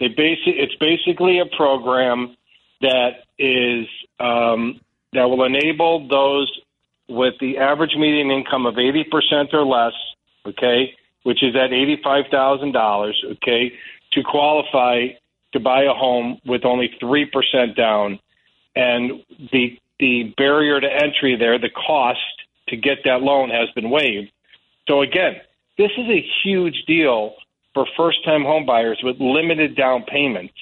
They 0.00 0.08
basic, 0.08 0.54
it's 0.56 0.74
basically 0.76 1.38
a 1.38 1.46
program 1.46 2.36
that 2.80 3.24
is 3.38 3.86
um, 4.18 4.80
that 5.12 5.24
will 5.24 5.44
enable 5.44 6.08
those 6.08 6.50
with 7.08 7.34
the 7.40 7.58
average 7.58 7.94
median 7.96 8.30
income 8.30 8.66
of 8.66 8.78
eighty 8.78 9.04
percent 9.04 9.50
or 9.52 9.64
less, 9.64 9.92
okay, 10.46 10.94
which 11.22 11.42
is 11.42 11.54
at 11.54 11.72
eighty-five 11.72 12.24
thousand 12.30 12.72
dollars, 12.72 13.22
okay, 13.32 13.72
to 14.12 14.22
qualify 14.22 15.08
to 15.52 15.60
buy 15.60 15.84
a 15.84 15.92
home 15.92 16.40
with 16.44 16.64
only 16.64 16.94
three 16.98 17.26
percent 17.26 17.76
down, 17.76 18.18
and 18.74 19.22
the 19.52 19.78
the 19.98 20.34
barrier 20.36 20.80
to 20.80 20.88
entry 20.88 21.36
there, 21.36 21.58
the 21.58 21.70
cost 21.70 22.18
to 22.68 22.76
get 22.76 22.98
that 23.04 23.22
loan 23.22 23.50
has 23.50 23.68
been 23.74 23.90
waived. 23.90 24.30
So 24.88 25.02
again, 25.02 25.36
this 25.78 25.90
is 25.96 26.08
a 26.08 26.26
huge 26.42 26.84
deal 26.86 27.34
for 27.74 27.86
first-time 27.96 28.42
homebuyers 28.42 29.02
with 29.02 29.16
limited 29.18 29.76
down 29.76 30.04
payments 30.04 30.54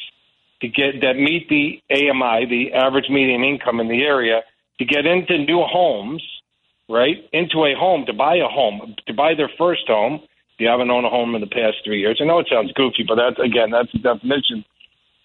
to 0.62 0.68
get 0.68 1.00
that 1.02 1.14
meet 1.16 1.48
the 1.48 1.82
AMI, 1.90 2.46
the 2.46 2.72
average 2.72 3.06
median 3.10 3.42
income 3.42 3.80
in 3.80 3.88
the 3.88 4.02
area, 4.02 4.42
to 4.78 4.84
get 4.84 5.04
into 5.04 5.38
new 5.38 5.62
homes, 5.62 6.22
right? 6.88 7.28
Into 7.32 7.64
a 7.64 7.74
home 7.74 8.06
to 8.06 8.12
buy 8.12 8.36
a 8.36 8.48
home, 8.48 8.94
to 9.06 9.12
buy 9.14 9.34
their 9.34 9.50
first 9.58 9.82
home. 9.86 10.20
If 10.54 10.60
you 10.60 10.68
haven't 10.68 10.90
owned 10.90 11.06
a 11.06 11.10
home 11.10 11.34
in 11.34 11.40
the 11.40 11.46
past 11.46 11.78
three 11.84 12.00
years, 12.00 12.18
I 12.20 12.24
know 12.24 12.38
it 12.38 12.46
sounds 12.50 12.72
goofy, 12.72 13.04
but 13.06 13.16
that's 13.16 13.38
again 13.38 13.70
that's 13.70 13.92
the 13.92 13.98
definition. 13.98 14.64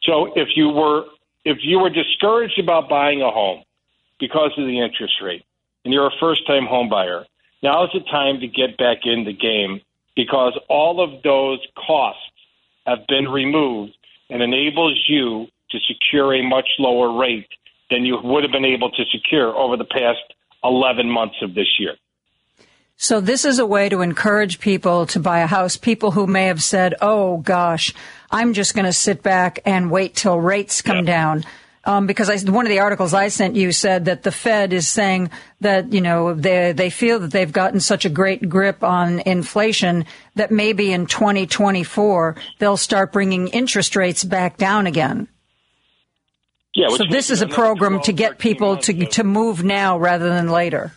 So 0.04 0.34
if 0.36 0.50
you 0.56 0.70
were 0.70 1.06
if 1.46 1.60
you 1.62 1.80
were 1.80 1.90
discouraged 1.90 2.60
about 2.60 2.90
buying 2.90 3.22
a 3.22 3.30
home, 3.32 3.64
because 4.20 4.52
of 4.58 4.66
the 4.66 4.80
interest 4.80 5.16
rate 5.24 5.44
and 5.86 5.94
you're 5.94 6.08
a 6.08 6.20
first 6.20 6.46
time 6.48 6.66
home 6.66 6.90
buyer, 6.90 7.26
now 7.64 7.84
is 7.84 7.90
the 7.94 8.02
time 8.12 8.40
to 8.40 8.48
get 8.48 8.78
back 8.78 9.00
in 9.04 9.24
the 9.24 9.34
game 9.34 9.82
because 10.16 10.60
all 10.70 11.02
of 11.04 11.24
those 11.24 11.60
costs 11.76 12.22
have 12.86 13.00
been 13.08 13.28
removed 13.28 13.94
and 14.30 14.42
enables 14.42 15.04
you 15.08 15.48
to 15.72 15.78
secure 15.88 16.34
a 16.34 16.42
much 16.42 16.68
lower 16.80 17.18
rate 17.18 17.48
than 17.90 18.04
you 18.04 18.18
would 18.24 18.44
have 18.44 18.52
been 18.52 18.66
able 18.66 18.90
to 18.92 19.04
secure 19.12 19.56
over 19.56 19.78
the 19.78 19.86
past 19.86 20.20
11 20.64 21.10
months 21.10 21.36
of 21.42 21.54
this 21.54 21.68
year. 21.80 21.96
So 22.98 23.22
this 23.22 23.46
is 23.46 23.60
a 23.60 23.66
way 23.66 23.90
to 23.90 24.02
encourage 24.02 24.60
people 24.60 25.06
to 25.08 25.20
buy 25.20 25.40
a 25.40 25.48
house. 25.48 25.78
People 25.78 26.12
who 26.12 26.26
may 26.26 26.46
have 26.46 26.64
said, 26.64 26.96
"Oh 27.00 27.38
gosh, 27.38 27.94
I'm 28.32 28.54
just 28.54 28.74
going 28.74 28.86
to 28.86 28.94
sit 28.94 29.22
back 29.22 29.60
and 29.66 29.92
wait 29.92 30.16
till 30.16 30.40
rates 30.40 30.82
come 30.82 31.06
down." 31.06 31.46
Um, 31.88 32.06
because 32.06 32.30
I, 32.30 32.52
one 32.52 32.66
of 32.66 32.70
the 32.70 32.80
articles 32.80 33.14
I 33.14 33.30
sent 33.30 33.56
you 33.56 33.72
said 33.72 34.06
that 34.06 34.24
the 34.24 34.32
Fed 34.32 34.74
is 34.74 34.90
saying 34.90 35.32
that 35.62 35.94
you 35.94 36.02
know 36.02 36.34
they 36.34 36.74
they 36.74 36.90
feel 36.90 37.20
that 37.20 37.32
they've 37.32 37.52
gotten 37.52 37.80
such 37.80 38.04
a 38.04 38.10
great 38.10 38.50
grip 38.50 38.84
on 38.84 39.20
inflation 39.22 40.06
that 40.36 40.52
maybe 40.52 40.92
in 40.92 41.06
2024 41.06 42.36
they'll 42.60 42.76
start 42.76 43.14
bringing 43.14 43.48
interest 43.48 43.96
rates 43.96 44.26
back 44.26 44.58
down 44.58 44.86
again. 44.86 45.30
Yeah, 46.76 46.90
so 46.90 47.06
this 47.10 47.30
is 47.30 47.42
a 47.42 47.48
program 47.48 48.02
to 48.02 48.12
get 48.12 48.38
people 48.38 48.76
to 48.80 49.06
to 49.06 49.24
move 49.24 49.64
now 49.64 49.98
rather 49.98 50.28
than 50.28 50.50
later. 50.50 50.92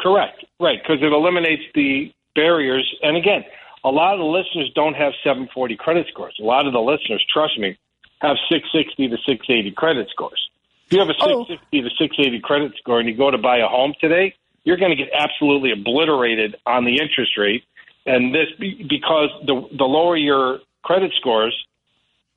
Correct, 0.00 0.44
right? 0.58 0.80
Because 0.82 1.00
it 1.00 1.12
eliminates 1.12 1.62
the 1.76 2.12
barriers. 2.34 2.92
And 3.02 3.16
again, 3.16 3.44
a 3.84 3.90
lot 3.90 4.14
of 4.14 4.18
the 4.18 4.24
listeners 4.24 4.72
don't 4.74 4.94
have 4.94 5.12
740 5.22 5.76
credit 5.76 6.08
scores. 6.10 6.36
A 6.40 6.44
lot 6.44 6.66
of 6.66 6.72
the 6.72 6.80
listeners, 6.80 7.24
trust 7.32 7.56
me, 7.56 7.78
have 8.20 8.36
660 8.48 9.08
to 9.08 9.16
680 9.16 9.70
credit 9.72 10.08
scores. 10.10 10.50
If 10.86 10.94
you 10.94 10.98
have 10.98 11.08
a 11.08 11.14
660 11.14 11.78
oh. 11.78 11.82
to 11.82 11.90
680 11.90 12.40
credit 12.40 12.72
score 12.78 13.00
and 13.00 13.08
you 13.08 13.16
go 13.16 13.30
to 13.30 13.38
buy 13.38 13.58
a 13.58 13.68
home 13.68 13.94
today, 14.00 14.34
you're 14.64 14.76
going 14.76 14.90
to 14.90 14.96
get 14.96 15.08
absolutely 15.12 15.72
obliterated 15.72 16.56
on 16.66 16.84
the 16.84 16.98
interest 17.00 17.38
rate. 17.38 17.64
And 18.06 18.34
this 18.34 18.48
because 18.58 19.30
the 19.46 19.68
the 19.76 19.84
lower 19.84 20.16
your 20.16 20.60
credit 20.82 21.12
scores, 21.16 21.54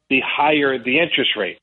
the 0.10 0.22
higher 0.22 0.77
the 0.77 0.99
interest 0.99 1.31
rate. 1.38 1.60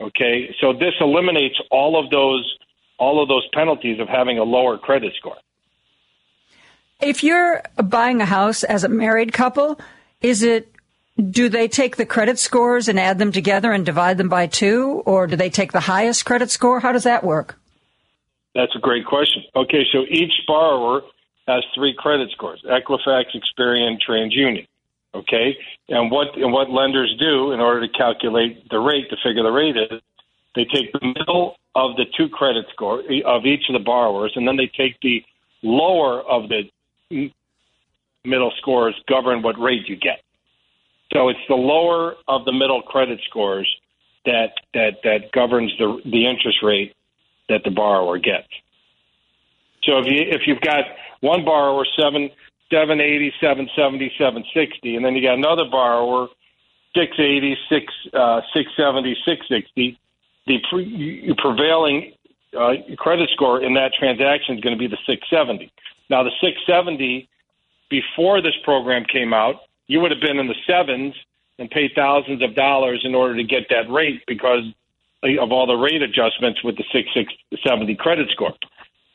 Okay, 0.00 0.54
so 0.60 0.72
this 0.72 0.94
eliminates 1.00 1.56
all 1.70 2.02
of 2.02 2.10
those 2.10 2.58
all 2.98 3.22
of 3.22 3.28
those 3.28 3.48
penalties 3.52 4.00
of 4.00 4.08
having 4.08 4.38
a 4.38 4.44
lower 4.44 4.78
credit 4.78 5.12
score. 5.18 5.36
If 7.00 7.22
you're 7.22 7.62
buying 7.82 8.20
a 8.20 8.26
house 8.26 8.64
as 8.64 8.84
a 8.84 8.88
married 8.88 9.32
couple, 9.32 9.80
is 10.20 10.42
it 10.42 10.72
do 11.18 11.48
they 11.48 11.66
take 11.66 11.96
the 11.96 12.06
credit 12.06 12.38
scores 12.38 12.88
and 12.88 12.98
add 12.98 13.18
them 13.18 13.32
together 13.32 13.72
and 13.72 13.84
divide 13.84 14.18
them 14.18 14.28
by 14.28 14.46
two, 14.46 15.02
or 15.04 15.26
do 15.26 15.36
they 15.36 15.50
take 15.50 15.72
the 15.72 15.80
highest 15.80 16.24
credit 16.24 16.50
score? 16.50 16.80
How 16.80 16.92
does 16.92 17.04
that 17.04 17.24
work? 17.24 17.58
That's 18.54 18.74
a 18.76 18.78
great 18.78 19.04
question. 19.04 19.42
Okay, 19.54 19.84
so 19.92 20.04
each 20.08 20.32
borrower 20.46 21.02
has 21.46 21.64
three 21.74 21.94
credit 21.96 22.30
scores: 22.30 22.62
Equifax, 22.64 23.24
Experian, 23.34 23.98
TransUnion. 24.00 24.66
Okay, 25.14 25.56
and 25.88 26.10
what 26.10 26.36
and 26.36 26.52
what 26.52 26.70
lenders 26.70 27.14
do 27.18 27.52
in 27.52 27.60
order 27.60 27.86
to 27.86 27.92
calculate 27.92 28.68
the 28.68 28.78
rate 28.78 29.08
to 29.10 29.16
figure 29.16 29.42
the 29.42 29.50
rate 29.50 29.76
is 29.76 30.00
they 30.54 30.64
take 30.64 30.92
the 30.92 31.00
middle 31.00 31.56
of 31.74 31.96
the 31.96 32.04
two 32.16 32.28
credit 32.28 32.66
score 32.72 33.00
of 33.24 33.46
each 33.46 33.68
of 33.68 33.72
the 33.72 33.84
borrowers, 33.84 34.32
and 34.36 34.46
then 34.46 34.56
they 34.56 34.66
take 34.66 35.00
the 35.00 35.24
lower 35.62 36.20
of 36.22 36.48
the 36.48 37.30
middle 38.24 38.52
scores 38.58 38.94
govern 39.08 39.42
what 39.42 39.58
rate 39.58 39.88
you 39.88 39.96
get. 39.96 40.20
So 41.12 41.28
it's 41.28 41.40
the 41.48 41.54
lower 41.54 42.14
of 42.26 42.44
the 42.44 42.52
middle 42.52 42.82
credit 42.82 43.20
scores 43.28 43.68
that 44.26 44.52
that 44.74 44.98
that 45.04 45.32
governs 45.32 45.72
the 45.78 46.00
the 46.04 46.26
interest 46.26 46.58
rate 46.62 46.94
that 47.48 47.62
the 47.64 47.70
borrower 47.70 48.18
gets. 48.18 48.48
So 49.84 49.98
if 49.98 50.06
you 50.06 50.20
if 50.20 50.42
you've 50.46 50.60
got 50.60 50.84
one 51.20 51.44
borrower 51.44 51.86
seven 51.98 52.30
seven 52.70 53.00
eighty, 53.00 53.32
seven 53.40 53.68
seventy, 53.74 54.12
seven 54.18 54.44
sixty, 54.52 54.96
and 54.96 55.04
then 55.04 55.14
you 55.14 55.22
got 55.22 55.38
another 55.38 55.64
borrower 55.70 56.28
six 56.94 57.12
eighty, 57.18 57.56
six 57.70 57.86
uh, 58.12 58.40
six 58.52 58.70
seventy, 58.76 59.16
six 59.24 59.46
sixty, 59.48 59.98
the 60.46 60.58
pre- 60.68 61.34
prevailing 61.38 62.12
uh, 62.58 62.74
credit 62.98 63.30
score 63.32 63.62
in 63.62 63.74
that 63.74 63.92
transaction 63.98 64.56
is 64.56 64.60
going 64.60 64.76
to 64.76 64.78
be 64.78 64.88
the 64.88 64.98
six 65.06 65.26
seventy. 65.30 65.72
Now 66.10 66.22
the 66.22 66.32
six 66.40 66.58
seventy 66.66 67.28
before 67.88 68.42
this 68.42 68.54
program 68.64 69.04
came 69.10 69.32
out, 69.32 69.56
you 69.88 70.00
would 70.00 70.10
have 70.10 70.20
been 70.20 70.38
in 70.38 70.46
the 70.46 70.54
sevens 70.66 71.14
and 71.58 71.68
paid 71.70 71.90
thousands 71.96 72.42
of 72.42 72.54
dollars 72.54 73.02
in 73.04 73.14
order 73.14 73.34
to 73.36 73.44
get 73.44 73.68
that 73.70 73.90
rate 73.90 74.22
because 74.26 74.62
of 75.22 75.50
all 75.50 75.66
the 75.66 75.74
rate 75.74 76.02
adjustments 76.02 76.62
with 76.62 76.76
the 76.76 76.84
670 76.92 77.96
credit 77.96 78.28
score. 78.30 78.54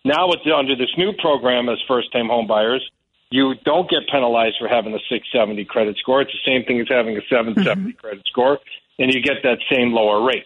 Now, 0.03 0.27
with 0.27 0.39
the, 0.43 0.53
under 0.53 0.75
this 0.75 0.91
new 0.97 1.13
program 1.13 1.69
as 1.69 1.77
first 1.87 2.11
time 2.11 2.27
home 2.27 2.47
buyers, 2.47 2.83
you 3.29 3.55
don't 3.63 3.89
get 3.89 4.01
penalized 4.11 4.55
for 4.59 4.67
having 4.67 4.93
a 4.93 4.99
670 5.09 5.63
credit 5.65 5.97
score. 5.97 6.21
It's 6.21 6.31
the 6.31 6.51
same 6.51 6.65
thing 6.65 6.81
as 6.81 6.87
having 6.89 7.15
a 7.15 7.21
770 7.29 7.63
mm-hmm. 7.65 7.97
credit 7.97 8.23
score, 8.27 8.59
and 8.99 9.13
you 9.13 9.21
get 9.21 9.37
that 9.43 9.59
same 9.71 9.93
lower 9.93 10.25
rate. 10.25 10.45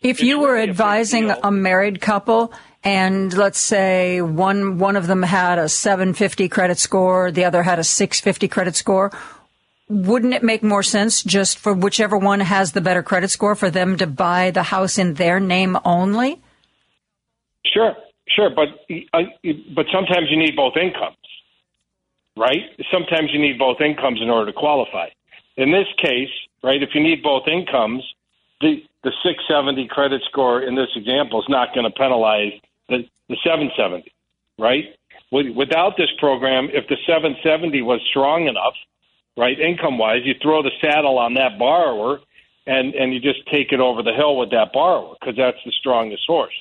If 0.00 0.22
you 0.22 0.40
were 0.40 0.56
advising 0.58 1.30
a 1.30 1.50
married 1.50 2.00
couple 2.00 2.52
and 2.86 3.34
let's 3.36 3.58
say 3.58 4.20
one 4.20 4.78
one 4.78 4.94
of 4.94 5.08
them 5.08 5.24
had 5.24 5.58
a 5.58 5.68
750 5.68 6.48
credit 6.48 6.78
score, 6.78 7.32
the 7.32 7.44
other 7.44 7.64
had 7.64 7.80
a 7.80 7.84
650 7.84 8.46
credit 8.46 8.76
score, 8.76 9.10
wouldn't 9.88 10.34
it 10.34 10.44
make 10.44 10.62
more 10.62 10.84
sense 10.84 11.24
just 11.24 11.58
for 11.58 11.74
whichever 11.74 12.16
one 12.16 12.38
has 12.38 12.72
the 12.72 12.80
better 12.80 13.02
credit 13.02 13.30
score 13.30 13.56
for 13.56 13.70
them 13.70 13.96
to 13.96 14.06
buy 14.06 14.52
the 14.52 14.62
house 14.62 14.98
in 14.98 15.14
their 15.14 15.40
name 15.40 15.76
only? 15.84 16.40
Sure, 17.66 17.96
sure, 18.28 18.50
but 18.50 18.68
uh, 19.12 19.22
but 19.74 19.86
sometimes 19.92 20.28
you 20.30 20.38
need 20.38 20.54
both 20.54 20.76
incomes, 20.76 21.16
right? 22.36 22.70
Sometimes 22.92 23.30
you 23.32 23.40
need 23.40 23.58
both 23.58 23.80
incomes 23.80 24.22
in 24.22 24.30
order 24.30 24.52
to 24.52 24.56
qualify. 24.56 25.08
In 25.56 25.72
this 25.72 25.88
case, 26.00 26.30
right, 26.62 26.80
if 26.80 26.90
you 26.94 27.02
need 27.02 27.20
both 27.20 27.48
incomes, 27.48 28.04
the 28.60 28.76
the 29.02 29.10
670 29.24 29.88
credit 29.88 30.22
score 30.30 30.62
in 30.62 30.76
this 30.76 30.90
example 30.94 31.40
is 31.40 31.48
not 31.48 31.74
going 31.74 31.84
to 31.84 31.90
penalize 31.90 32.52
the, 33.28 33.34
the 33.34 33.36
770, 33.44 34.12
right? 34.58 34.84
Without 35.30 35.96
this 35.96 36.10
program, 36.18 36.68
if 36.72 36.88
the 36.88 36.96
770 37.06 37.82
was 37.82 38.00
strong 38.10 38.46
enough, 38.46 38.74
right? 39.36 39.58
Income 39.58 39.98
wise, 39.98 40.20
you 40.24 40.34
throw 40.40 40.62
the 40.62 40.70
saddle 40.80 41.18
on 41.18 41.34
that 41.34 41.58
borrower 41.58 42.20
and, 42.66 42.94
and 42.94 43.12
you 43.12 43.20
just 43.20 43.46
take 43.52 43.72
it 43.72 43.80
over 43.80 44.02
the 44.02 44.12
hill 44.12 44.36
with 44.36 44.50
that 44.50 44.72
borrower 44.72 45.14
because 45.18 45.36
that's 45.36 45.58
the 45.64 45.72
strongest 45.72 46.22
horse. 46.26 46.54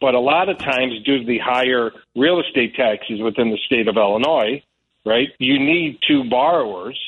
But 0.00 0.14
a 0.14 0.20
lot 0.20 0.48
of 0.48 0.58
times, 0.58 1.02
due 1.04 1.20
to 1.20 1.24
the 1.24 1.38
higher 1.38 1.92
real 2.14 2.40
estate 2.40 2.74
taxes 2.74 3.20
within 3.20 3.50
the 3.50 3.58
state 3.64 3.88
of 3.88 3.96
Illinois, 3.96 4.62
right, 5.06 5.28
you 5.38 5.58
need 5.58 5.98
two 6.06 6.24
borrowers 6.28 6.98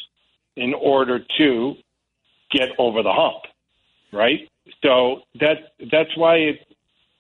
in 0.57 0.73
order 0.73 1.21
to 1.39 1.75
get 2.51 2.71
over 2.79 3.03
the 3.03 3.13
hump, 3.13 3.43
right? 4.13 4.49
So 4.83 5.23
that 5.41 5.73
that's 5.91 6.17
why 6.17 6.37
it, 6.37 6.61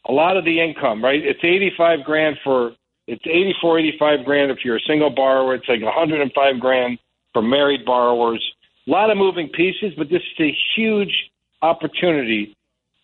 a 0.09 0.13
lot 0.13 0.37
of 0.37 0.45
the 0.45 0.61
income, 0.61 1.03
right? 1.03 1.23
It's 1.23 1.41
eighty 1.43 1.73
five 1.77 2.05
grand 2.05 2.37
for 2.45 2.73
it's 3.07 3.25
eighty 3.27 3.55
four, 3.61 3.79
eighty 3.79 3.95
five 3.99 4.25
grand 4.25 4.51
if 4.51 4.59
you're 4.65 4.77
a 4.77 4.87
single 4.87 5.11
borrower. 5.11 5.55
It's 5.55 5.69
like 5.69 5.83
one 5.83 5.93
hundred 5.93 6.21
and 6.21 6.33
five 6.33 6.61
grand 6.61 6.99
for 7.33 7.43
married 7.43 7.85
borrowers. 7.85 8.43
A 8.87 8.91
lot 8.91 9.11
of 9.11 9.17
moving 9.17 9.49
pieces, 9.49 9.93
but 9.97 10.09
this 10.09 10.23
is 10.23 10.41
a 10.41 10.57
huge 10.77 11.31
opportunity 11.63 12.55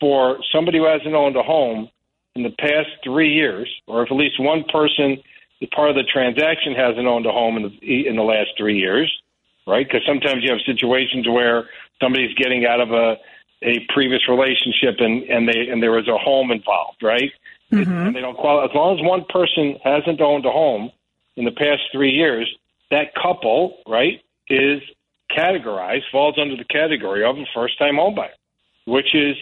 for 0.00 0.38
somebody 0.52 0.78
who 0.78 0.86
hasn't 0.86 1.14
owned 1.14 1.36
a 1.36 1.42
home 1.42 1.88
in 2.34 2.42
the 2.42 2.50
past 2.50 2.88
three 3.04 3.32
years, 3.32 3.68
or 3.86 4.02
if 4.02 4.10
at 4.10 4.16
least 4.16 4.40
one 4.40 4.64
person, 4.64 5.18
part 5.74 5.90
of 5.90 5.96
the 5.96 6.02
transaction, 6.04 6.74
hasn't 6.74 7.06
owned 7.06 7.26
a 7.26 7.30
home 7.30 7.56
in 7.56 7.62
the, 7.62 8.08
in 8.08 8.16
the 8.16 8.22
last 8.22 8.50
three 8.56 8.78
years, 8.78 9.12
right? 9.66 9.86
Because 9.86 10.02
sometimes 10.06 10.42
you 10.42 10.50
have 10.50 10.60
situations 10.64 11.28
where 11.28 11.68
somebody's 12.00 12.34
getting 12.34 12.66
out 12.66 12.80
of 12.80 12.90
a 12.90 13.16
a 13.62 13.86
previous 13.92 14.28
relationship 14.28 14.96
and 14.98 15.22
and 15.24 15.48
they 15.48 15.68
and 15.70 15.82
there 15.82 15.92
was 15.92 16.08
a 16.08 16.18
home 16.18 16.50
involved, 16.50 17.02
right? 17.02 17.30
Mm-hmm. 17.72 17.90
And 17.90 18.16
they 18.16 18.20
don't 18.20 18.36
qualify. 18.36 18.70
As 18.70 18.74
long 18.74 18.98
as 18.98 19.04
one 19.04 19.24
person 19.28 19.78
hasn't 19.82 20.20
owned 20.20 20.44
a 20.44 20.50
home 20.50 20.90
in 21.36 21.44
the 21.44 21.52
past 21.52 21.82
three 21.90 22.10
years, 22.10 22.54
that 22.90 23.14
couple, 23.14 23.78
right, 23.86 24.20
is 24.48 24.82
categorized, 25.30 26.02
falls 26.12 26.36
under 26.38 26.56
the 26.56 26.64
category 26.64 27.24
of 27.24 27.36
a 27.38 27.44
first 27.54 27.78
time 27.78 27.94
homebuyer, 27.94 28.28
which 28.86 29.14
is 29.14 29.36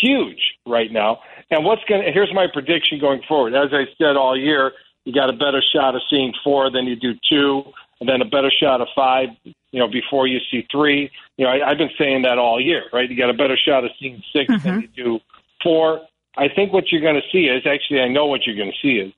huge 0.00 0.54
right 0.66 0.92
now. 0.92 1.18
And 1.50 1.64
what's 1.64 1.82
going 1.88 2.04
to, 2.04 2.12
here's 2.12 2.32
my 2.32 2.46
prediction 2.52 2.98
going 3.00 3.22
forward. 3.26 3.54
As 3.54 3.70
I 3.72 3.84
said 3.98 4.16
all 4.16 4.38
year, 4.38 4.72
you 5.04 5.12
got 5.12 5.28
a 5.28 5.32
better 5.32 5.62
shot 5.74 5.94
of 5.94 6.02
seeing 6.08 6.32
four 6.42 6.70
than 6.70 6.86
you 6.86 6.96
do 6.96 7.14
two, 7.28 7.62
and 8.00 8.08
then 8.08 8.22
a 8.22 8.24
better 8.24 8.50
shot 8.50 8.80
of 8.80 8.88
five, 8.94 9.28
you 9.74 9.80
know, 9.80 9.88
before 9.88 10.28
you 10.28 10.38
see 10.52 10.64
three. 10.70 11.10
You 11.36 11.44
know, 11.44 11.50
I, 11.50 11.68
I've 11.68 11.78
been 11.78 11.90
saying 11.98 12.22
that 12.22 12.38
all 12.38 12.60
year, 12.60 12.84
right? 12.92 13.10
You 13.10 13.16
got 13.16 13.28
a 13.28 13.34
better 13.34 13.56
shot 13.56 13.84
of 13.84 13.90
seeing 13.98 14.22
6 14.32 14.48
mm-hmm. 14.48 14.68
than 14.68 14.80
you 14.82 14.88
do 15.04 15.20
four. 15.64 16.00
I 16.36 16.46
think 16.48 16.72
what 16.72 16.92
you're 16.92 17.00
going 17.00 17.16
to 17.16 17.28
see 17.32 17.46
is 17.46 17.66
actually, 17.66 18.00
I 18.00 18.06
know 18.06 18.26
what 18.26 18.46
you're 18.46 18.54
going 18.54 18.70
to 18.70 18.78
see 18.80 19.00
is 19.02 19.12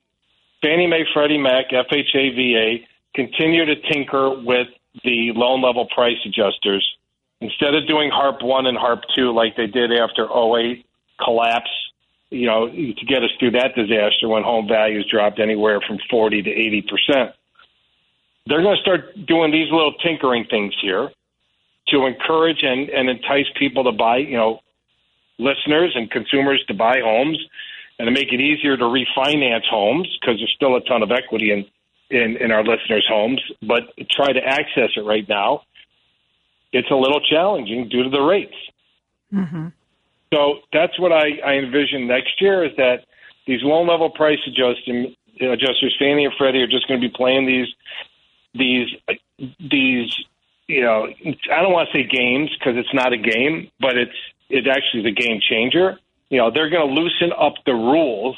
Fannie 0.62 0.86
Mae, 0.86 1.04
Freddie 1.12 1.36
Mac, 1.36 1.66
FHA, 1.72 2.34
VA 2.34 2.86
continue 3.14 3.66
to 3.66 3.76
tinker 3.92 4.30
with 4.30 4.68
the 5.04 5.32
loan 5.34 5.60
level 5.60 5.86
price 5.94 6.16
adjusters 6.24 6.86
instead 7.42 7.74
of 7.74 7.86
doing 7.86 8.10
HARP 8.10 8.42
1 8.42 8.66
and 8.66 8.78
HARP 8.78 9.02
2 9.14 9.34
like 9.34 9.56
they 9.56 9.66
did 9.66 9.92
after 9.92 10.24
08 10.24 10.86
collapse, 11.22 11.70
you 12.30 12.46
know, 12.46 12.66
to 12.68 13.04
get 13.06 13.22
us 13.22 13.30
through 13.38 13.50
that 13.50 13.74
disaster 13.74 14.26
when 14.26 14.42
home 14.42 14.66
values 14.66 15.06
dropped 15.10 15.38
anywhere 15.38 15.82
from 15.86 15.98
40 16.08 16.42
to 16.44 16.50
80%. 16.50 17.32
They're 18.46 18.62
going 18.62 18.76
to 18.76 18.82
start 18.82 19.26
doing 19.26 19.50
these 19.50 19.70
little 19.70 19.94
tinkering 19.94 20.46
things 20.48 20.74
here 20.80 21.10
to 21.88 22.06
encourage 22.06 22.62
and, 22.62 22.88
and 22.88 23.08
entice 23.08 23.46
people 23.58 23.84
to 23.84 23.92
buy, 23.92 24.18
you 24.18 24.36
know, 24.36 24.60
listeners 25.38 25.92
and 25.94 26.10
consumers 26.10 26.64
to 26.68 26.74
buy 26.74 27.00
homes 27.02 27.38
and 27.98 28.06
to 28.06 28.12
make 28.12 28.32
it 28.32 28.40
easier 28.40 28.76
to 28.76 28.84
refinance 28.84 29.66
homes 29.68 30.08
because 30.20 30.38
there's 30.38 30.52
still 30.54 30.76
a 30.76 30.80
ton 30.82 31.02
of 31.02 31.10
equity 31.10 31.52
in 31.52 31.66
in, 32.10 32.36
in 32.36 32.52
our 32.52 32.62
listeners' 32.62 33.06
homes, 33.08 33.42
but 33.62 33.82
try 34.10 34.32
to 34.32 34.40
access 34.40 34.90
it 34.96 35.04
right 35.04 35.28
now. 35.28 35.62
It's 36.72 36.90
a 36.90 36.94
little 36.94 37.20
challenging 37.20 37.88
due 37.88 38.04
to 38.04 38.10
the 38.10 38.20
rates. 38.20 38.54
Mm-hmm. 39.32 39.68
So 40.32 40.58
that's 40.72 40.98
what 41.00 41.12
I, 41.12 41.38
I 41.44 41.54
envision 41.54 42.06
next 42.06 42.40
year 42.40 42.64
is 42.64 42.72
that 42.76 43.06
these 43.46 43.60
loan 43.62 43.86
level 43.88 44.10
price 44.10 44.38
adjusting, 44.46 45.14
adjusters, 45.40 45.96
Fannie 45.98 46.24
and 46.24 46.34
Freddie, 46.36 46.62
are 46.62 46.66
just 46.66 46.86
going 46.88 47.00
to 47.00 47.08
be 47.08 47.12
playing 47.14 47.46
these 47.46 47.66
these 48.58 48.88
these 49.58 50.14
you 50.66 50.82
know 50.82 51.06
I 51.52 51.62
don't 51.62 51.72
want 51.72 51.88
to 51.92 51.98
say 51.98 52.04
games 52.04 52.50
because 52.58 52.76
it's 52.76 52.94
not 52.94 53.12
a 53.12 53.18
game, 53.18 53.70
but 53.80 53.96
it's 53.96 54.16
it 54.48 54.66
actually 54.68 55.00
is 55.00 55.06
a 55.06 55.10
game 55.10 55.40
changer. 55.40 55.98
You 56.30 56.38
know 56.38 56.50
they're 56.50 56.70
going 56.70 56.88
to 56.88 56.94
loosen 56.94 57.32
up 57.38 57.54
the 57.64 57.74
rules 57.74 58.36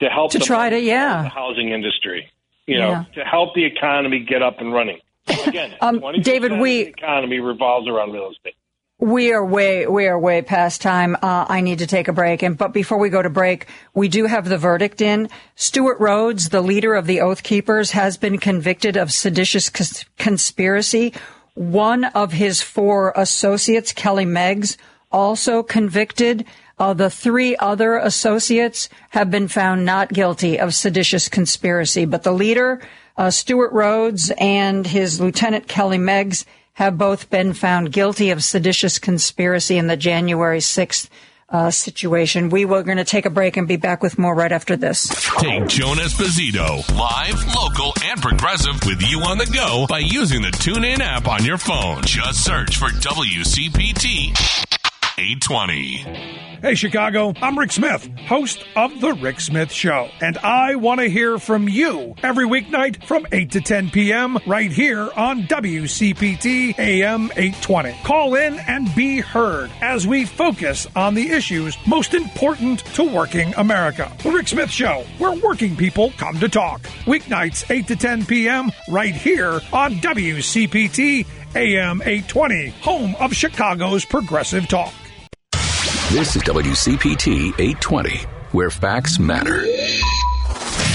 to 0.00 0.08
help 0.08 0.32
to 0.32 0.38
try 0.38 0.70
to 0.70 0.80
yeah 0.80 1.22
the 1.22 1.28
housing 1.28 1.70
industry 1.70 2.30
you 2.66 2.78
know, 2.78 2.90
yeah. 2.90 3.04
to 3.14 3.24
help 3.24 3.54
the 3.54 3.64
economy 3.64 4.20
get 4.20 4.42
up 4.42 4.60
and 4.60 4.72
running. 4.72 4.98
Again, 5.46 5.74
um, 5.80 6.02
David, 6.20 6.58
we 6.58 6.84
the 6.84 6.88
economy 6.90 7.40
revolves 7.40 7.88
around 7.88 8.12
real 8.12 8.30
estate. 8.30 8.56
We 8.98 9.34
are 9.34 9.44
way, 9.44 9.86
we 9.86 10.06
are 10.06 10.18
way 10.18 10.40
past 10.40 10.80
time. 10.80 11.16
Uh, 11.16 11.44
I 11.46 11.60
need 11.60 11.80
to 11.80 11.86
take 11.86 12.08
a 12.08 12.14
break. 12.14 12.42
And, 12.42 12.56
but 12.56 12.72
before 12.72 12.96
we 12.96 13.10
go 13.10 13.20
to 13.20 13.28
break, 13.28 13.66
we 13.92 14.08
do 14.08 14.24
have 14.24 14.48
the 14.48 14.56
verdict 14.56 15.02
in. 15.02 15.28
Stewart 15.54 16.00
Rhodes, 16.00 16.48
the 16.48 16.62
leader 16.62 16.94
of 16.94 17.06
the 17.06 17.20
Oath 17.20 17.42
Keepers, 17.42 17.90
has 17.90 18.16
been 18.16 18.38
convicted 18.38 18.96
of 18.96 19.12
seditious 19.12 19.68
cons- 19.68 20.06
conspiracy. 20.16 21.12
One 21.52 22.04
of 22.04 22.32
his 22.32 22.62
four 22.62 23.12
associates, 23.16 23.92
Kelly 23.92 24.24
Meggs, 24.24 24.78
also 25.12 25.62
convicted. 25.62 26.46
Uh, 26.78 26.94
the 26.94 27.10
three 27.10 27.54
other 27.56 27.98
associates 27.98 28.88
have 29.10 29.30
been 29.30 29.48
found 29.48 29.84
not 29.84 30.10
guilty 30.10 30.58
of 30.58 30.74
seditious 30.74 31.28
conspiracy, 31.28 32.06
but 32.06 32.22
the 32.22 32.32
leader, 32.32 32.80
uh, 33.18 33.30
Stewart 33.30 33.72
Rhodes, 33.72 34.32
and 34.38 34.86
his 34.86 35.20
lieutenant 35.20 35.68
Kelly 35.68 35.98
Meggs 35.98 36.46
have 36.76 36.98
both 36.98 37.30
been 37.30 37.54
found 37.54 37.90
guilty 37.90 38.30
of 38.30 38.44
seditious 38.44 38.98
conspiracy 38.98 39.78
in 39.78 39.86
the 39.86 39.96
January 39.96 40.58
6th 40.58 41.08
uh, 41.48 41.70
situation. 41.70 42.50
We 42.50 42.66
were 42.66 42.82
going 42.82 42.98
to 42.98 43.04
take 43.04 43.24
a 43.24 43.30
break 43.30 43.56
and 43.56 43.66
be 43.66 43.76
back 43.76 44.02
with 44.02 44.18
more 44.18 44.34
right 44.34 44.52
after 44.52 44.76
this. 44.76 45.08
Take 45.38 45.68
Joan 45.68 45.96
Esposito, 45.96 46.86
live, 46.94 47.54
local, 47.54 47.94
and 48.04 48.20
progressive 48.20 48.78
with 48.84 49.00
you 49.00 49.20
on 49.20 49.38
the 49.38 49.46
go 49.46 49.86
by 49.88 50.00
using 50.00 50.42
the 50.42 50.50
TuneIn 50.50 51.00
app 51.00 51.26
on 51.26 51.46
your 51.46 51.56
phone. 51.56 52.02
Just 52.02 52.44
search 52.44 52.76
for 52.76 52.88
WCPT 52.88 54.65
820. 55.18 56.36
Hey, 56.60 56.74
Chicago, 56.74 57.32
I'm 57.40 57.58
Rick 57.58 57.72
Smith, 57.72 58.06
host 58.26 58.62
of 58.76 59.00
The 59.00 59.14
Rick 59.14 59.40
Smith 59.40 59.72
Show, 59.72 60.10
and 60.20 60.36
I 60.38 60.74
want 60.74 61.00
to 61.00 61.08
hear 61.08 61.38
from 61.38 61.70
you 61.70 62.14
every 62.22 62.44
weeknight 62.44 63.02
from 63.04 63.26
8 63.32 63.50
to 63.52 63.62
10 63.62 63.90
p.m. 63.90 64.36
right 64.46 64.70
here 64.70 65.08
on 65.16 65.44
WCPT 65.44 66.78
AM 66.78 67.30
820. 67.34 67.98
Call 68.04 68.34
in 68.34 68.58
and 68.58 68.94
be 68.94 69.20
heard 69.20 69.70
as 69.80 70.06
we 70.06 70.26
focus 70.26 70.86
on 70.94 71.14
the 71.14 71.30
issues 71.30 71.78
most 71.86 72.12
important 72.12 72.80
to 72.96 73.04
working 73.04 73.54
America. 73.54 74.12
The 74.22 74.32
Rick 74.32 74.48
Smith 74.48 74.70
Show, 74.70 75.04
where 75.16 75.32
working 75.32 75.76
people 75.76 76.10
come 76.18 76.38
to 76.40 76.48
talk. 76.48 76.82
Weeknights, 77.06 77.70
8 77.70 77.86
to 77.86 77.96
10 77.96 78.26
p.m. 78.26 78.70
right 78.90 79.14
here 79.14 79.60
on 79.72 79.94
WCPT 79.94 81.26
AM 81.54 82.02
820, 82.02 82.68
home 82.82 83.14
of 83.18 83.34
Chicago's 83.34 84.04
progressive 84.04 84.68
talk. 84.68 84.92
This 86.12 86.36
is 86.36 86.42
WCPT 86.44 87.48
820, 87.58 88.18
where 88.52 88.70
facts 88.70 89.18
matter. 89.18 89.66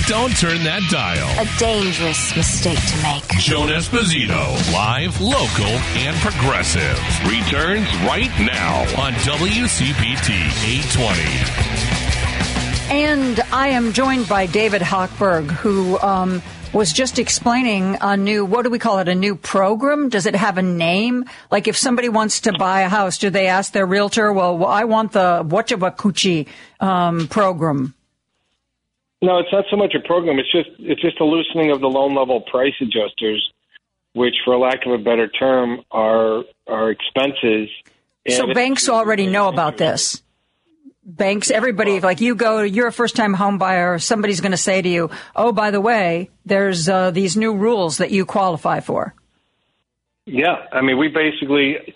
Don't 0.07 0.31
turn 0.37 0.63
that 0.63 0.81
dial. 0.89 1.27
A 1.37 1.45
dangerous 1.59 2.33
mistake 2.33 2.79
to 2.79 2.95
make. 3.03 3.27
Joan 3.37 3.67
Esposito, 3.67 4.55
live, 4.71 5.19
local, 5.19 5.65
and 5.99 6.15
progressive, 6.21 6.97
returns 7.27 7.93
right 8.07 8.31
now 8.39 8.79
on 9.03 9.11
WCPT 9.27 10.31
820. 12.89 12.97
And 12.97 13.41
I 13.51 13.67
am 13.67 13.91
joined 13.91 14.29
by 14.29 14.45
David 14.45 14.81
Hochberg, 14.81 15.51
who 15.51 15.99
um, 15.99 16.41
was 16.73 16.93
just 16.93 17.19
explaining 17.19 17.97
a 18.01 18.15
new, 18.15 18.45
what 18.45 18.63
do 18.63 18.69
we 18.69 18.79
call 18.79 18.99
it, 18.99 19.07
a 19.07 19.15
new 19.15 19.35
program? 19.35 20.09
Does 20.09 20.25
it 20.25 20.35
have 20.35 20.57
a 20.57 20.61
name? 20.61 21.25
Like 21.49 21.67
if 21.67 21.77
somebody 21.77 22.09
wants 22.09 22.41
to 22.41 22.53
buy 22.53 22.81
a 22.81 22.89
house, 22.89 23.17
do 23.17 23.29
they 23.29 23.47
ask 23.47 23.73
their 23.73 23.85
realtor, 23.85 24.31
well, 24.31 24.65
I 24.65 24.85
want 24.85 25.11
the 25.11 25.43
Wachawakuchi 25.45 26.47
um, 26.79 27.27
program? 27.27 27.93
No, 29.21 29.37
it's 29.37 29.51
not 29.51 29.65
so 29.69 29.77
much 29.77 29.93
a 29.93 29.99
program. 29.99 30.39
It's 30.39 30.51
just 30.51 30.69
it's 30.79 31.01
just 31.01 31.19
a 31.19 31.25
loosening 31.25 31.71
of 31.71 31.79
the 31.79 31.87
loan 31.87 32.15
level 32.15 32.41
price 32.41 32.73
adjusters, 32.81 33.51
which, 34.13 34.33
for 34.43 34.57
lack 34.57 34.83
of 34.87 34.93
a 34.93 34.97
better 34.97 35.27
term, 35.27 35.81
are 35.91 36.43
are 36.65 36.89
expenses. 36.89 37.69
So 38.27 38.51
banks 38.51 38.89
already 38.89 39.27
know 39.27 39.47
about 39.47 39.77
this. 39.77 40.23
Banks, 41.03 41.49
everybody, 41.49 41.99
like 41.99 42.21
you 42.21 42.35
go, 42.35 42.61
you're 42.61 42.87
a 42.87 42.91
first 42.91 43.15
time 43.15 43.33
home 43.33 43.57
buyer, 43.57 43.97
somebody's 43.97 44.39
going 44.39 44.51
to 44.51 44.57
say 44.57 44.83
to 44.83 44.87
you, 44.87 45.09
oh, 45.35 45.51
by 45.51 45.71
the 45.71 45.81
way, 45.81 46.29
there's 46.45 46.87
uh, 46.87 47.09
these 47.09 47.35
new 47.35 47.55
rules 47.55 47.97
that 47.97 48.11
you 48.11 48.23
qualify 48.23 48.81
for. 48.81 49.15
Yeah, 50.27 50.57
I 50.71 50.81
mean, 50.81 50.99
we 50.99 51.07
basically 51.07 51.95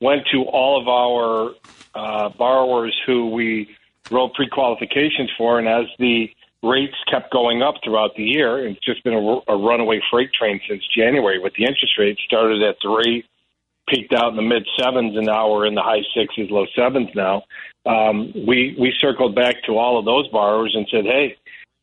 went 0.00 0.22
to 0.32 0.42
all 0.44 0.80
of 0.80 0.88
our 0.88 1.54
uh, 1.94 2.30
borrowers 2.30 2.94
who 3.06 3.28
we 3.30 3.76
wrote 4.10 4.32
pre-qualifications 4.32 5.30
for, 5.36 5.58
and 5.58 5.68
as 5.68 5.84
the 5.98 6.30
rates 6.62 6.96
kept 7.10 7.30
going 7.32 7.62
up 7.62 7.74
throughout 7.84 8.14
the 8.16 8.24
year, 8.24 8.66
it's 8.66 8.80
just 8.80 9.04
been 9.04 9.14
a, 9.14 9.52
a 9.52 9.56
runaway 9.56 10.00
freight 10.10 10.32
train 10.32 10.60
since 10.66 10.82
January. 10.96 11.38
With 11.38 11.52
the 11.58 11.64
interest 11.64 11.98
rates 11.98 12.20
started 12.26 12.62
at 12.62 12.76
three, 12.80 13.24
peaked 13.88 14.12
out 14.12 14.30
in 14.30 14.36
the 14.36 14.42
mid 14.42 14.66
sevens, 14.78 15.16
and 15.16 15.26
now 15.26 15.50
we're 15.50 15.66
in 15.66 15.74
the 15.74 15.82
high 15.82 16.02
sixes, 16.14 16.50
low 16.50 16.66
sevens 16.76 17.10
now. 17.14 17.42
Um, 17.84 18.32
we 18.46 18.76
we 18.78 18.92
circled 18.98 19.34
back 19.34 19.62
to 19.66 19.78
all 19.78 19.98
of 19.98 20.04
those 20.04 20.28
borrowers 20.28 20.74
and 20.74 20.86
said, 20.90 21.04
hey, 21.04 21.36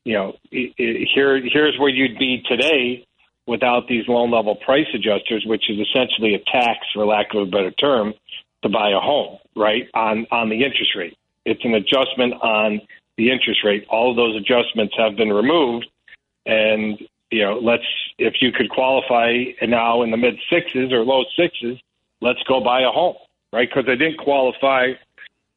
you 0.03 0.13
know, 0.13 0.35
here 0.51 1.41
here's 1.41 1.79
where 1.79 1.89
you'd 1.89 2.19
be 2.19 2.43
today 2.47 3.05
without 3.45 3.87
these 3.87 4.07
loan 4.07 4.31
level 4.31 4.55
price 4.55 4.87
adjusters, 4.93 5.43
which 5.45 5.69
is 5.69 5.77
essentially 5.79 6.35
a 6.35 6.39
tax, 6.51 6.79
for 6.93 7.05
lack 7.05 7.33
of 7.33 7.47
a 7.47 7.51
better 7.51 7.71
term, 7.71 8.13
to 8.63 8.69
buy 8.69 8.89
a 8.89 8.99
home, 8.99 9.37
right? 9.55 9.87
On 9.93 10.25
on 10.31 10.49
the 10.49 10.63
interest 10.63 10.95
rate. 10.95 11.17
It's 11.45 11.63
an 11.63 11.73
adjustment 11.75 12.33
on 12.41 12.81
the 13.17 13.31
interest 13.31 13.61
rate. 13.63 13.85
All 13.89 14.11
of 14.11 14.17
those 14.17 14.35
adjustments 14.35 14.93
have 14.97 15.15
been 15.15 15.31
removed, 15.31 15.87
and 16.45 16.99
you 17.31 17.43
know, 17.43 17.59
let's 17.59 17.83
if 18.17 18.35
you 18.41 18.51
could 18.51 18.69
qualify 18.69 19.43
now 19.61 20.03
in 20.03 20.11
the 20.11 20.17
mid 20.17 20.35
sixes 20.51 20.91
or 20.91 21.03
low 21.03 21.23
sixes, 21.35 21.79
let's 22.23 22.41
go 22.47 22.61
buy 22.61 22.81
a 22.81 22.89
home, 22.89 23.15
right? 23.51 23.67
Because 23.69 23.85
they 23.85 23.97
didn't 23.97 24.17
qualify 24.17 24.93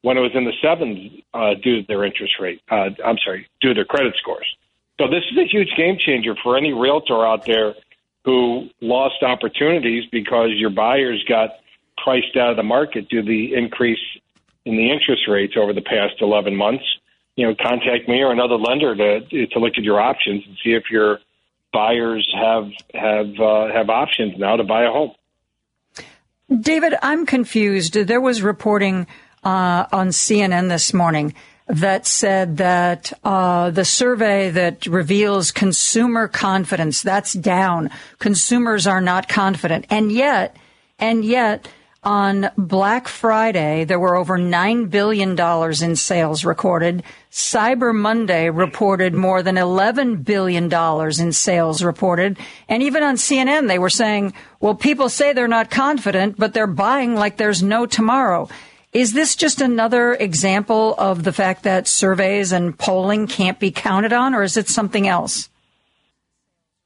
when 0.01 0.17
it 0.17 0.21
was 0.21 0.31
in 0.35 0.45
the 0.45 0.53
sevens 0.61 1.21
uh, 1.33 1.53
due 1.55 1.81
to 1.81 1.87
their 1.87 2.03
interest 2.03 2.35
rate. 2.39 2.61
Uh, 2.69 2.89
I'm 3.03 3.17
sorry, 3.23 3.47
due 3.61 3.69
to 3.69 3.73
their 3.73 3.85
credit 3.85 4.15
scores. 4.17 4.47
So 4.99 5.07
this 5.07 5.23
is 5.31 5.37
a 5.37 5.47
huge 5.47 5.73
game 5.77 5.97
changer 5.97 6.35
for 6.43 6.57
any 6.57 6.73
realtor 6.73 7.25
out 7.25 7.45
there 7.45 7.75
who 8.25 8.69
lost 8.81 9.23
opportunities 9.23 10.03
because 10.11 10.49
your 10.55 10.69
buyers 10.69 11.23
got 11.27 11.51
priced 12.03 12.35
out 12.35 12.51
of 12.51 12.57
the 12.57 12.63
market 12.63 13.07
due 13.09 13.21
to 13.21 13.27
the 13.27 13.53
increase 13.55 13.99
in 14.65 14.75
the 14.75 14.91
interest 14.91 15.27
rates 15.27 15.53
over 15.55 15.71
the 15.71 15.81
past 15.81 16.15
11 16.19 16.55
months. 16.55 16.83
You 17.37 17.47
know, 17.47 17.55
contact 17.55 18.09
me 18.09 18.21
or 18.21 18.31
another 18.31 18.55
lender 18.55 18.95
to 18.95 19.47
to 19.47 19.59
look 19.59 19.77
at 19.77 19.83
your 19.83 19.99
options 20.01 20.43
and 20.45 20.57
see 20.63 20.73
if 20.73 20.89
your 20.91 21.19
buyers 21.71 22.27
have 22.33 22.69
have 22.93 23.39
uh, 23.39 23.71
have 23.71 23.89
options 23.89 24.37
now 24.37 24.55
to 24.57 24.63
buy 24.63 24.83
a 24.83 24.91
home. 24.91 25.11
David, 26.49 26.95
I'm 27.01 27.25
confused. 27.25 27.93
There 27.93 28.21
was 28.21 28.41
reporting 28.41 29.05
uh, 29.43 29.85
on 29.91 30.09
CNN 30.09 30.69
this 30.69 30.93
morning 30.93 31.33
that 31.67 32.07
said 32.07 32.57
that 32.57 33.11
uh, 33.25 33.71
the 33.71 33.83
survey 33.83 34.49
that 34.51 34.85
reveals 34.85 35.51
consumer 35.51 36.29
confidence 36.29 37.01
that's 37.01 37.33
down. 37.33 37.89
Consumers 38.19 38.87
are 38.87 39.01
not 39.01 39.27
confident, 39.27 39.85
and 39.89 40.11
yet, 40.11 40.55
and 40.97 41.25
yet. 41.25 41.67
On 42.03 42.49
Black 42.57 43.09
Friday, 43.09 43.83
there 43.83 43.99
were 43.99 44.15
over 44.15 44.37
$9 44.37 44.89
billion 44.89 45.37
in 45.83 45.95
sales 45.97 46.45
recorded. 46.45 47.03
Cyber 47.37 47.93
Monday 47.93 48.49
reported 48.49 49.13
more 49.13 49.43
than 49.43 49.57
$11 49.57 50.25
billion 50.25 50.73
in 50.73 51.31
sales 51.31 51.83
reported. 51.83 52.39
And 52.67 52.81
even 52.81 53.03
on 53.03 53.15
CNN, 53.15 53.67
they 53.67 53.77
were 53.77 53.91
saying, 53.91 54.33
well, 54.59 54.73
people 54.73 55.07
say 55.07 55.33
they're 55.33 55.47
not 55.47 55.69
confident, 55.69 56.37
but 56.39 56.55
they're 56.55 56.65
buying 56.65 57.13
like 57.13 57.37
there's 57.37 57.61
no 57.61 57.85
tomorrow. 57.85 58.49
Is 58.91 59.13
this 59.13 59.35
just 59.35 59.61
another 59.61 60.15
example 60.15 60.95
of 60.97 61.23
the 61.23 61.31
fact 61.31 61.61
that 61.61 61.87
surveys 61.87 62.51
and 62.51 62.75
polling 62.75 63.27
can't 63.27 63.59
be 63.59 63.69
counted 63.69 64.13
on, 64.13 64.33
or 64.33 64.41
is 64.41 64.57
it 64.57 64.67
something 64.67 65.07
else? 65.07 65.47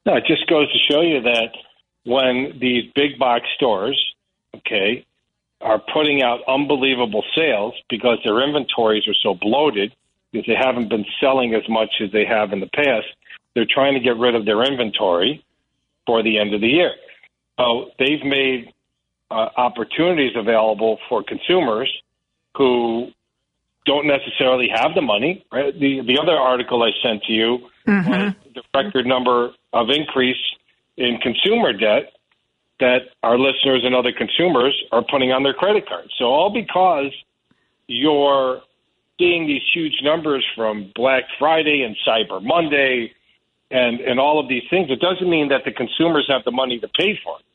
No, 0.06 0.18
it 0.18 0.26
just 0.28 0.49
goes 0.49 0.69
to 0.73 0.80
show 0.80 0.99
you 0.99 1.22
that 1.22 1.52
when 2.03 2.57
these 2.60 2.91
big 2.94 3.18
box 3.18 3.45
stores, 3.56 3.98
okay, 4.53 5.06
are 5.61 5.82
putting 5.94 6.22
out 6.22 6.41
unbelievable 6.45 7.23
sales 7.34 7.73
because 7.90 8.18
their 8.26 8.41
inventories 8.45 9.07
are 9.07 9.15
so 9.23 9.34
bloated 9.34 9.94
because 10.32 10.45
they 10.48 10.56
haven't 10.56 10.90
been 10.90 11.06
selling 11.20 11.53
as 11.53 11.68
much 11.70 11.90
as 12.02 12.12
they 12.12 12.26
have 12.26 12.53
in 12.53 12.60
the 12.60 12.70
past, 12.74 13.08
they're 13.53 13.68
trying 13.70 13.94
to 13.94 13.99
get 13.99 14.18
rid 14.18 14.36
of 14.36 14.45
their 14.45 14.64
inventory 14.64 15.44
for 16.06 16.24
the 16.24 16.40
end 16.40 16.53
of 16.53 16.62
the 16.62 16.68
year. 16.68 16.91
So 17.60 17.91
they've 17.99 18.24
made 18.24 18.74
uh, 19.30 19.49
opportunities 19.58 20.34
available 20.36 20.99
for 21.10 21.24
consumers 21.24 21.91
who 22.56 23.12
don't 23.86 24.08
necessarily 24.08 24.70
have 24.74 24.94
the 24.95 25.02
money. 25.02 25.45
Right? 25.52 25.74
The 25.74 26.02
the 26.02 26.20
other 26.22 26.34
article 26.34 26.84
I 26.84 26.91
sent 27.03 27.24
to 27.24 27.34
you 27.34 27.70
was 27.86 28.34
the 28.53 28.64
record 28.74 29.06
number 29.06 29.52
of 29.74 29.90
increase 29.90 30.41
in 30.98 31.18
consumer 31.18 31.74
debt 31.74 32.14
that 32.80 33.02
our 33.24 33.38
listeners 33.38 33.82
and 33.84 33.95
other 33.95 34.12
consumers 34.12 34.76
are 34.91 35.03
putting 35.03 35.32
on 35.32 35.44
their 35.44 35.53
credit 35.53 35.88
cards. 35.88 36.12
So 36.18 36.26
all 36.26 36.49
because 36.49 37.12
you're 37.88 38.62
seeing 39.22 39.45
these 39.45 39.61
huge 39.73 39.99
numbers 40.02 40.43
from 40.56 40.91
Black 40.95 41.23
Friday 41.38 41.84
and 41.84 41.95
Cyber 42.07 42.43
Monday 42.43 43.14
and 43.69 43.99
and 44.02 44.19
all 44.19 44.39
of 44.39 44.49
these 44.49 44.64
things, 44.69 44.89
it 44.89 44.99
doesn't 44.99 45.30
mean 45.30 45.49
that 45.49 45.61
the 45.64 45.72
consumers 45.72 46.26
have 46.27 46.43
the 46.43 46.52
money 46.52 46.80
to 46.80 46.88
pay 46.89 47.18
for 47.23 47.38
it, 47.39 47.45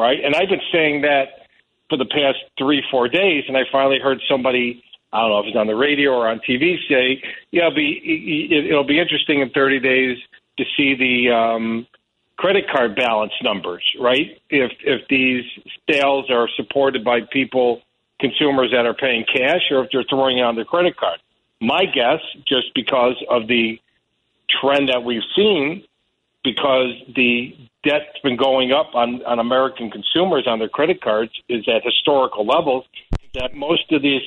right? 0.00 0.18
And 0.24 0.34
I've 0.36 0.48
been 0.48 0.66
saying 0.72 1.02
that 1.02 1.48
for 1.90 1.98
the 1.98 2.06
past 2.06 2.38
three, 2.56 2.82
four 2.90 3.08
days, 3.08 3.44
and 3.48 3.56
I 3.56 3.62
finally 3.70 3.98
heard 3.98 4.20
somebody, 4.28 4.82
I 5.12 5.20
don't 5.20 5.30
know 5.30 5.38
if 5.40 5.46
it's 5.46 5.56
on 5.56 5.66
the 5.66 5.74
radio 5.76 6.12
or 6.12 6.28
on 6.28 6.40
TV, 6.48 6.76
say, 6.88 7.22
"Yeah, 7.50 7.66
it'll 7.66 7.74
be 7.74 7.90
it- 8.50 8.66
it'll 8.66 8.84
be 8.84 8.98
interesting 8.98 9.40
in 9.40 9.50
30 9.50 9.80
days 9.80 10.18
to 10.58 10.64
see 10.76 10.94
the 10.94 11.30
um, 11.30 11.86
credit 12.38 12.68
card 12.68 12.94
balance 12.96 13.32
numbers, 13.42 13.84
right? 13.98 14.38
If 14.50 14.72
if 14.84 15.06
these 15.08 15.44
sales 15.90 16.30
are 16.30 16.48
supported 16.56 17.04
by 17.04 17.20
people, 17.32 17.82
consumers 18.18 18.70
that 18.72 18.86
are 18.86 18.94
paying 18.94 19.24
cash, 19.24 19.70
or 19.70 19.84
if 19.84 19.90
they're 19.92 20.04
throwing 20.08 20.40
on 20.40 20.54
their 20.54 20.64
credit 20.64 20.96
card." 20.96 21.18
My 21.60 21.86
guess, 21.86 22.20
just 22.46 22.74
because 22.74 23.16
of 23.28 23.46
the 23.46 23.80
trend 24.60 24.88
that 24.88 25.02
we've 25.02 25.24
seen, 25.34 25.84
because 26.44 26.92
the 27.14 27.56
debt's 27.82 28.18
been 28.22 28.36
going 28.36 28.72
up 28.72 28.94
on, 28.94 29.24
on 29.24 29.38
American 29.38 29.90
consumers 29.90 30.46
on 30.46 30.58
their 30.58 30.68
credit 30.68 31.00
cards 31.00 31.32
is 31.48 31.66
at 31.68 31.82
historical 31.84 32.46
levels. 32.46 32.84
That 33.34 33.54
most 33.54 33.92
of 33.92 34.02
these 34.02 34.22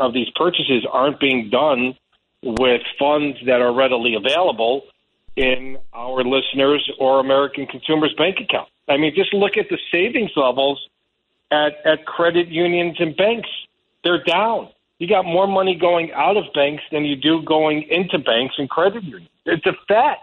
of 0.00 0.12
these 0.12 0.28
purchases 0.34 0.84
aren't 0.90 1.20
being 1.20 1.48
done 1.48 1.94
with 2.42 2.82
funds 2.98 3.38
that 3.46 3.60
are 3.60 3.72
readily 3.72 4.14
available 4.14 4.82
in 5.36 5.78
our 5.94 6.24
listeners 6.24 6.90
or 6.98 7.20
American 7.20 7.66
consumers' 7.66 8.12
bank 8.18 8.38
account. 8.40 8.68
I 8.88 8.96
mean, 8.96 9.14
just 9.14 9.32
look 9.32 9.56
at 9.56 9.68
the 9.70 9.78
savings 9.92 10.32
levels 10.36 10.88
at, 11.50 11.72
at 11.84 12.06
credit 12.06 12.48
unions 12.48 12.96
and 12.98 13.16
banks. 13.16 13.48
they're 14.04 14.22
down. 14.24 14.68
You 14.98 15.08
got 15.08 15.24
more 15.24 15.46
money 15.46 15.74
going 15.74 16.12
out 16.12 16.36
of 16.36 16.44
banks 16.54 16.82
than 16.92 17.04
you 17.04 17.16
do 17.16 17.42
going 17.42 17.82
into 17.90 18.18
banks 18.18 18.54
and 18.58 18.68
credit 18.68 19.02
unions. 19.02 19.30
It's 19.46 19.64
a 19.66 19.72
fact. 19.88 20.20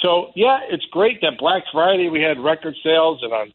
So 0.00 0.32
yeah, 0.34 0.60
it's 0.70 0.84
great 0.90 1.20
that 1.22 1.38
Black 1.38 1.64
Friday 1.72 2.08
we 2.08 2.22
had 2.22 2.38
record 2.38 2.74
sales, 2.82 3.20
and 3.22 3.32
on 3.32 3.52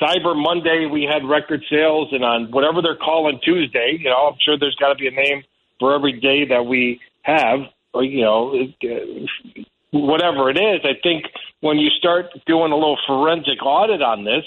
Cyber 0.00 0.36
Monday 0.36 0.86
we 0.90 1.04
had 1.04 1.26
record 1.28 1.62
sales, 1.70 2.08
and 2.12 2.24
on 2.24 2.50
whatever 2.50 2.82
they're 2.82 2.96
calling 2.96 3.40
Tuesday, 3.42 3.96
you 3.98 4.10
know, 4.10 4.28
I'm 4.28 4.38
sure 4.44 4.58
there's 4.58 4.76
got 4.76 4.88
to 4.88 4.94
be 4.94 5.08
a 5.08 5.10
name 5.10 5.42
for 5.80 5.94
every 5.94 6.18
day 6.20 6.46
that 6.46 6.64
we 6.64 7.00
have, 7.22 7.60
or 7.92 8.04
you 8.04 8.22
know, 8.22 8.52
whatever 9.92 10.50
it 10.50 10.58
is. 10.58 10.80
I 10.84 11.00
think 11.02 11.24
when 11.60 11.78
you 11.78 11.90
start 11.90 12.26
doing 12.46 12.72
a 12.72 12.76
little 12.76 12.98
forensic 13.06 13.64
audit 13.64 14.02
on 14.02 14.24
this 14.24 14.44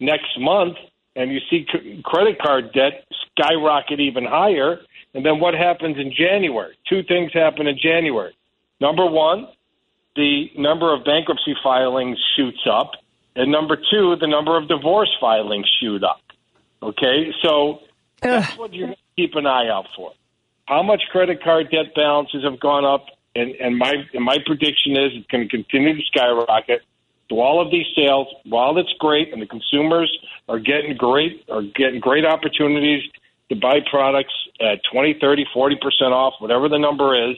next 0.00 0.38
month, 0.38 0.76
and 1.16 1.32
you 1.32 1.40
see 1.50 1.66
c- 1.70 2.02
credit 2.04 2.38
card 2.40 2.72
debt 2.72 3.04
skyrocket 3.30 4.00
even 4.00 4.24
higher, 4.24 4.78
and 5.14 5.24
then 5.24 5.40
what 5.40 5.54
happens 5.54 5.96
in 5.98 6.12
January? 6.12 6.76
Two 6.88 7.02
things 7.02 7.32
happen 7.32 7.66
in 7.66 7.78
January. 7.78 8.36
Number 8.80 9.06
one, 9.06 9.48
the 10.16 10.50
number 10.56 10.94
of 10.94 11.04
bankruptcy 11.04 11.54
filings 11.62 12.18
shoots 12.36 12.66
up, 12.70 12.92
and 13.36 13.50
number 13.50 13.76
two, 13.76 14.16
the 14.20 14.26
number 14.26 14.56
of 14.56 14.68
divorce 14.68 15.10
filings 15.20 15.66
shoot 15.80 16.02
up. 16.04 16.20
Okay, 16.82 17.32
so 17.42 17.80
that's 18.20 18.56
what 18.58 18.72
to 18.72 18.94
keep 19.16 19.34
an 19.34 19.46
eye 19.46 19.68
out 19.68 19.86
for. 19.96 20.12
How 20.66 20.82
much 20.82 21.02
credit 21.10 21.42
card 21.42 21.70
debt 21.70 21.94
balances 21.94 22.44
have 22.44 22.60
gone 22.60 22.84
up, 22.84 23.06
and, 23.34 23.52
and 23.56 23.78
my 23.78 23.94
and 24.12 24.24
my 24.24 24.38
prediction 24.44 24.92
is 24.92 25.12
it's 25.14 25.26
going 25.28 25.48
to 25.48 25.48
continue 25.48 25.94
to 25.94 26.02
skyrocket. 26.06 26.82
So 27.34 27.40
all 27.40 27.60
of 27.60 27.72
these 27.72 27.86
sales, 27.96 28.28
while 28.44 28.78
it's 28.78 28.92
great, 29.00 29.32
and 29.32 29.42
the 29.42 29.46
consumers 29.46 30.08
are 30.48 30.60
getting 30.60 30.96
great 30.96 31.42
are 31.50 31.62
getting 31.62 31.98
great 31.98 32.24
opportunities 32.24 33.02
to 33.48 33.56
buy 33.56 33.80
products 33.90 34.32
at 34.60 34.78
20, 34.92 35.18
30, 35.20 35.44
40 35.52 35.76
percent 35.82 36.12
off, 36.12 36.34
whatever 36.38 36.68
the 36.68 36.78
number 36.78 37.30
is, 37.30 37.36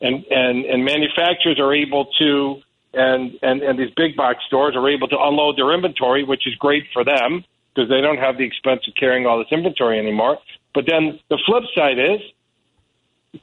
and 0.00 0.24
and 0.30 0.64
and 0.64 0.86
manufacturers 0.86 1.60
are 1.60 1.74
able 1.74 2.06
to 2.18 2.62
and 2.94 3.38
and 3.42 3.62
and 3.62 3.78
these 3.78 3.92
big 3.94 4.16
box 4.16 4.38
stores 4.46 4.74
are 4.74 4.88
able 4.88 5.08
to 5.08 5.18
unload 5.20 5.58
their 5.58 5.74
inventory, 5.74 6.24
which 6.24 6.46
is 6.46 6.54
great 6.54 6.84
for 6.94 7.04
them 7.04 7.44
because 7.74 7.90
they 7.90 8.00
don't 8.00 8.18
have 8.18 8.38
the 8.38 8.44
expense 8.44 8.88
of 8.88 8.94
carrying 8.94 9.26
all 9.26 9.36
this 9.38 9.52
inventory 9.52 9.98
anymore. 9.98 10.38
But 10.74 10.86
then 10.88 11.20
the 11.28 11.38
flip 11.44 11.64
side 11.74 11.98
is, 11.98 12.20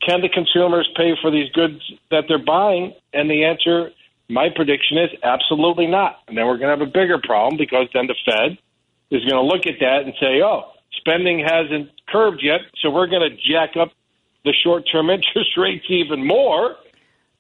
can 0.02 0.22
the 0.22 0.30
consumers 0.30 0.90
pay 0.96 1.14
for 1.22 1.30
these 1.30 1.52
goods 1.52 1.80
that 2.10 2.24
they're 2.28 2.44
buying? 2.44 2.96
And 3.14 3.30
the 3.30 3.44
answer, 3.44 3.92
my 4.30 4.50
prediction 4.56 4.98
is 4.98 5.10
absolutely 5.24 5.88
not. 5.88 6.20
And 6.28 6.38
then 6.38 6.46
we're 6.46 6.58
going 6.58 6.78
to 6.78 6.78
have 6.78 6.88
a 6.88 6.92
bigger 6.92 7.20
problem 7.22 7.58
because 7.58 7.88
then 7.94 8.08
the 8.08 8.16
Fed 8.26 8.58
is 9.12 9.24
going 9.26 9.42
to 9.42 9.48
look 9.48 9.68
at 9.68 9.80
that 9.80 10.04
and 10.04 10.14
say, 10.20 10.42
oh, 10.44 10.72
spending 10.98 11.40
hasn't 11.40 11.90
curbed 12.08 12.42
yet, 12.42 12.62
so 12.82 12.90
we're 12.90 13.08
going 13.08 13.30
to 13.30 13.36
jack 13.36 13.76
up 13.80 13.92
the 14.44 14.54
short-term 14.64 15.10
interest 15.10 15.52
rates 15.58 15.86
even 15.90 16.26
more. 16.26 16.76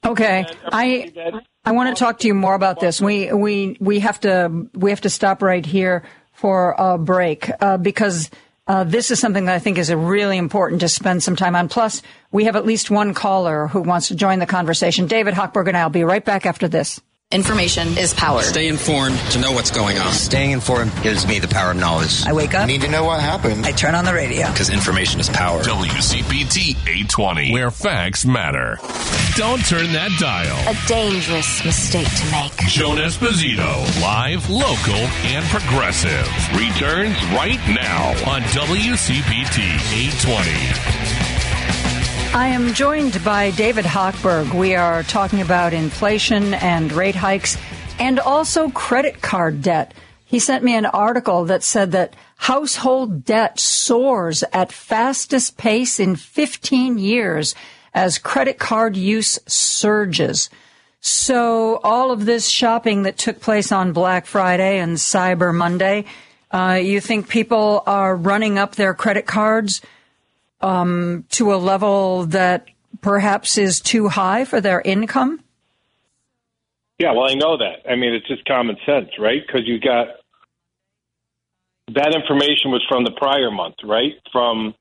Okay, 0.05 0.45
I 0.65 1.39
I 1.64 1.72
want 1.72 1.95
to 1.95 1.97
talk 1.97 2.19
to 2.19 2.27
you 2.27 2.34
more 2.34 2.55
about 2.55 2.81
this. 2.81 2.99
We 2.99 3.31
we 3.31 3.77
we 3.80 3.99
have 3.99 4.19
to 4.22 4.68
we 4.73 4.89
have 4.89 4.99
to 5.01 5.10
stop 5.10 5.41
right 5.41 5.65
here 5.65 6.03
for 6.34 6.76
a 6.77 6.97
break 6.97 7.49
uh, 7.61 7.77
because 7.77 8.30
uh, 8.65 8.84
this 8.84 9.11
is 9.11 9.19
something 9.19 9.45
that 9.45 9.56
I 9.56 9.60
think 9.60 9.77
is 9.77 9.94
really 9.94 10.38
important 10.38 10.81
to 10.81 10.90
spend 10.90 11.22
some 11.22 11.35
time 11.35 11.56
on. 11.56 11.68
Plus, 11.68 12.02
we 12.31 12.45
have 12.45 12.56
at 12.56 12.65
least 12.65 12.90
one 12.90 13.14
caller 13.14 13.68
who 13.68 13.81
wants 13.81 14.07
to 14.07 14.15
join 14.15 14.40
the 14.40 14.45
conversation. 14.45 15.07
David 15.07 15.34
Hochberg 15.34 15.68
and 15.68 15.76
I 15.76 15.84
will 15.84 15.90
be 15.90 16.03
right 16.03 16.23
back 16.23 16.45
after 16.45 16.68
this. 16.68 17.02
Information 17.34 17.97
is 17.97 18.14
power. 18.14 18.43
Stay 18.43 18.68
informed 18.68 19.18
to 19.31 19.39
know 19.39 19.51
what's 19.53 19.72
going 19.72 19.97
on. 19.97 20.14
Staying 20.14 20.51
informed 20.51 20.91
gives 21.01 21.26
me 21.26 21.39
the 21.39 21.47
power 21.47 21.72
of 21.72 21.77
knowledge. 21.77 22.23
I 22.27 22.34
wake 22.34 22.53
up. 22.53 22.61
I 22.61 22.65
need 22.65 22.81
to 22.81 22.88
know 22.88 23.05
what 23.05 23.22
happened. 23.22 23.65
I 23.65 23.72
turn 23.72 23.95
on 23.95 24.05
the 24.05 24.14
radio. 24.14 24.47
Because 24.51 24.69
information 24.69 25.19
is 25.19 25.30
power. 25.30 25.64
WCPT 25.64 26.77
820, 26.88 27.51
where 27.51 27.72
facts 27.72 28.23
matter. 28.23 28.77
Don't 29.35 29.65
turn 29.65 29.91
that 29.93 30.11
dial. 30.19 30.55
A 30.69 30.77
dangerous 30.88 31.65
mistake 31.65 32.05
to 32.05 32.31
make. 32.31 32.55
Joan 32.69 32.97
Esposito, 32.97 33.81
live, 33.99 34.47
local, 34.51 34.93
and 34.93 35.43
progressive, 35.45 36.30
returns 36.53 37.18
right 37.34 37.57
now 37.68 38.10
on 38.31 38.43
WCPT 38.53 39.73
820. 39.91 41.23
I 42.35 42.47
am 42.47 42.73
joined 42.73 43.23
by 43.23 43.51
David 43.51 43.85
Hochberg. 43.85 44.55
We 44.55 44.73
are 44.73 45.03
talking 45.03 45.39
about 45.39 45.72
inflation 45.72 46.55
and 46.55 46.91
rate 46.91 47.14
hikes 47.14 47.57
and 47.99 48.19
also 48.19 48.72
credit 48.72 49.22
card 49.22 49.61
debt. 49.61 49.93
He 50.26 50.39
sent 50.39 50.64
me 50.64 50.76
an 50.76 50.88
article 50.88 51.45
that 51.45 51.61
said 51.61 51.91
that 51.91 52.15
household 52.38 53.23
debt 53.23 53.60
soars 53.60 54.43
at 54.51 54.72
fastest 54.72 55.57
pace 55.57 55.99
in 55.99 56.15
15 56.15 56.97
years 56.97 57.53
as 57.93 58.18
credit 58.18 58.57
card 58.57 58.97
use 58.97 59.38
surges. 59.45 60.49
So 61.01 61.81
all 61.84 62.10
of 62.10 62.26
this 62.26 62.47
shopping 62.47 63.03
that 63.03 63.19
took 63.19 63.41
place 63.41 63.72
on 63.72 63.93
Black 63.93 64.26
Friday 64.26 64.80
and 64.80 64.97
Cyber 64.97 65.53
Monday, 65.53 66.05
uh, 66.49 66.80
you 66.81 66.99
think 66.99 67.30
people 67.30 67.84
are 67.85 68.15
running 68.15 68.57
up 68.57 68.73
their 68.73 68.95
credit 68.95 69.27
cards 69.27 69.81
um, 70.64 71.26
to 71.30 71.53
a 71.53 71.57
level 71.57 72.26
that 72.27 72.68
perhaps 73.02 73.57
is 73.57 73.81
too 73.81 74.07
high 74.07 74.45
for 74.45 74.61
their 74.61 74.81
income? 74.81 75.41
Yeah, 76.98 77.11
well, 77.11 77.30
I 77.30 77.35
know 77.35 77.57
that. 77.57 77.90
I 77.90 77.95
mean, 77.95 78.14
it's 78.14 78.27
just 78.27 78.45
common 78.45 78.77
sense, 78.85 79.10
right? 79.19 79.41
Because 79.45 79.68
you 79.68 79.80
got 79.80 80.07
that 81.94 82.15
information 82.15 82.72
was 82.72 82.84
from 82.88 83.03
the 83.03 83.11
prior 83.11 83.52
month, 83.52 83.76
right? 83.84 84.14
From 84.31 84.73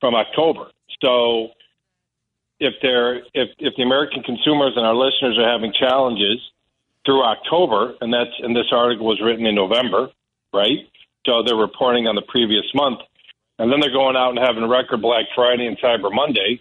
from 0.00 0.14
October. 0.14 0.66
So 1.00 1.48
if 2.58 2.74
they're 2.82 3.18
if 3.34 3.50
if 3.58 3.74
the 3.76 3.82
American 3.84 4.22
consumers 4.22 4.72
and 4.76 4.84
our 4.84 4.96
listeners 4.96 5.38
are 5.38 5.48
having 5.48 5.72
challenges 5.72 6.40
through 7.06 7.22
October, 7.22 7.94
and 8.00 8.12
that's 8.12 8.34
and 8.40 8.56
this 8.56 8.72
article 8.72 9.06
was 9.06 9.20
written 9.22 9.46
in 9.46 9.54
November, 9.54 10.08
right? 10.52 10.88
So 11.24 11.42
they're 11.46 11.56
reporting 11.56 12.08
on 12.08 12.16
the 12.16 12.26
previous 12.26 12.64
month 12.74 13.00
and 13.58 13.70
then 13.70 13.80
they're 13.80 13.92
going 13.92 14.16
out 14.16 14.30
and 14.30 14.38
having 14.38 14.62
a 14.62 14.68
record 14.68 15.00
Black 15.00 15.26
Friday 15.34 15.66
and 15.66 15.78
Cyber 15.78 16.12
Monday. 16.12 16.60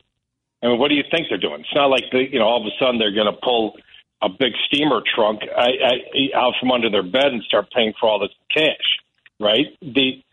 I 0.62 0.68
mean, 0.68 0.80
what 0.80 0.90
do 0.90 0.96
you 0.96 1.04
think 1.12 1.28
they're 1.30 1.38
doing? 1.38 1.62
It's 1.62 1.76
not 1.76 1.88
like 1.88 2.06
they, 2.12 2.30
you 2.32 2.40
know 2.40 2.46
all 2.46 2.62
of 2.62 2.68
a 2.68 2.76
sudden 2.80 3.00
they're 3.00 3.14
going 3.14 3.32
to 3.32 3.40
pull 3.42 3.76
a 4.22 4.30
big 4.30 4.54
steamer 4.68 5.02
trunk 5.14 5.42
I, 5.44 5.70
I, 5.84 6.38
out 6.38 6.54
from 6.60 6.72
under 6.72 6.90
their 6.90 7.04
bed 7.04 7.28
and 7.28 7.44
start 7.44 7.72
paying 7.72 7.94
for 8.00 8.08
all 8.08 8.20
this 8.20 8.32
cash, 8.54 9.00
right? 9.40 9.78
The 9.82 10.24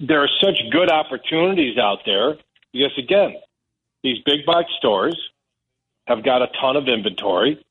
there 0.00 0.22
are 0.22 0.28
such 0.40 0.60
good 0.70 0.90
opportunities 0.90 1.76
out 1.76 1.98
there 2.06 2.36
because 2.72 2.96
again, 2.96 3.34
these 4.02 4.18
big 4.24 4.46
box 4.46 4.70
stores 4.78 5.18
have 6.06 6.24
got 6.24 6.42
a 6.42 6.46
ton 6.60 6.76
of 6.76 6.86
inventory 6.86 7.64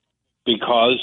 because 0.46 1.00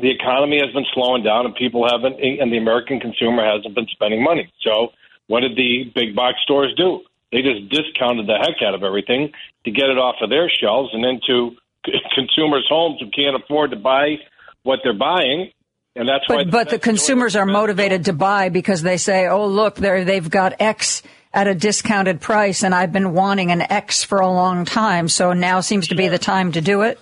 the 0.00 0.10
economy 0.10 0.60
has 0.62 0.72
been 0.72 0.86
slowing 0.92 1.22
down 1.22 1.46
and 1.46 1.54
people 1.54 1.88
haven't 1.88 2.20
and 2.20 2.52
the 2.52 2.58
American 2.58 3.00
consumer 3.00 3.44
hasn't 3.44 3.74
been 3.74 3.86
spending 3.88 4.22
money. 4.22 4.52
So 4.60 4.92
what 5.28 5.40
did 5.40 5.56
the 5.56 5.92
big 5.94 6.16
box 6.16 6.38
stores 6.42 6.74
do? 6.76 7.02
They 7.30 7.42
just 7.42 7.68
discounted 7.68 8.26
the 8.26 8.38
heck 8.40 8.66
out 8.66 8.74
of 8.74 8.82
everything 8.82 9.32
to 9.64 9.70
get 9.70 9.90
it 9.90 9.98
off 9.98 10.16
of 10.22 10.30
their 10.30 10.50
shelves 10.50 10.90
and 10.92 11.04
into 11.04 11.56
consumers' 12.14 12.66
homes 12.68 13.00
who 13.00 13.10
can't 13.10 13.40
afford 13.40 13.70
to 13.70 13.76
buy 13.76 14.16
what 14.62 14.80
they're 14.82 14.92
buying. 14.92 15.52
And 15.94 16.08
that's 16.08 16.24
but, 16.26 16.36
why. 16.36 16.44
The 16.44 16.50
but 16.50 16.70
the 16.70 16.78
consumers 16.78 17.36
are 17.36 17.46
motivated 17.46 18.06
to 18.06 18.12
buy 18.12 18.48
because 18.48 18.82
they 18.82 18.96
say, 18.96 19.26
"Oh, 19.26 19.46
look, 19.46 19.76
they 19.76 20.04
they've 20.04 20.28
got 20.28 20.60
X 20.60 21.02
at 21.34 21.46
a 21.46 21.54
discounted 21.54 22.20
price, 22.20 22.62
and 22.62 22.74
I've 22.74 22.92
been 22.92 23.12
wanting 23.12 23.50
an 23.50 23.60
X 23.60 24.04
for 24.04 24.18
a 24.20 24.28
long 24.28 24.64
time, 24.64 25.08
so 25.08 25.32
now 25.32 25.60
seems 25.60 25.88
to 25.88 25.94
be 25.94 26.08
the 26.08 26.18
time 26.18 26.52
to 26.52 26.60
do 26.60 26.82
it." 26.82 26.98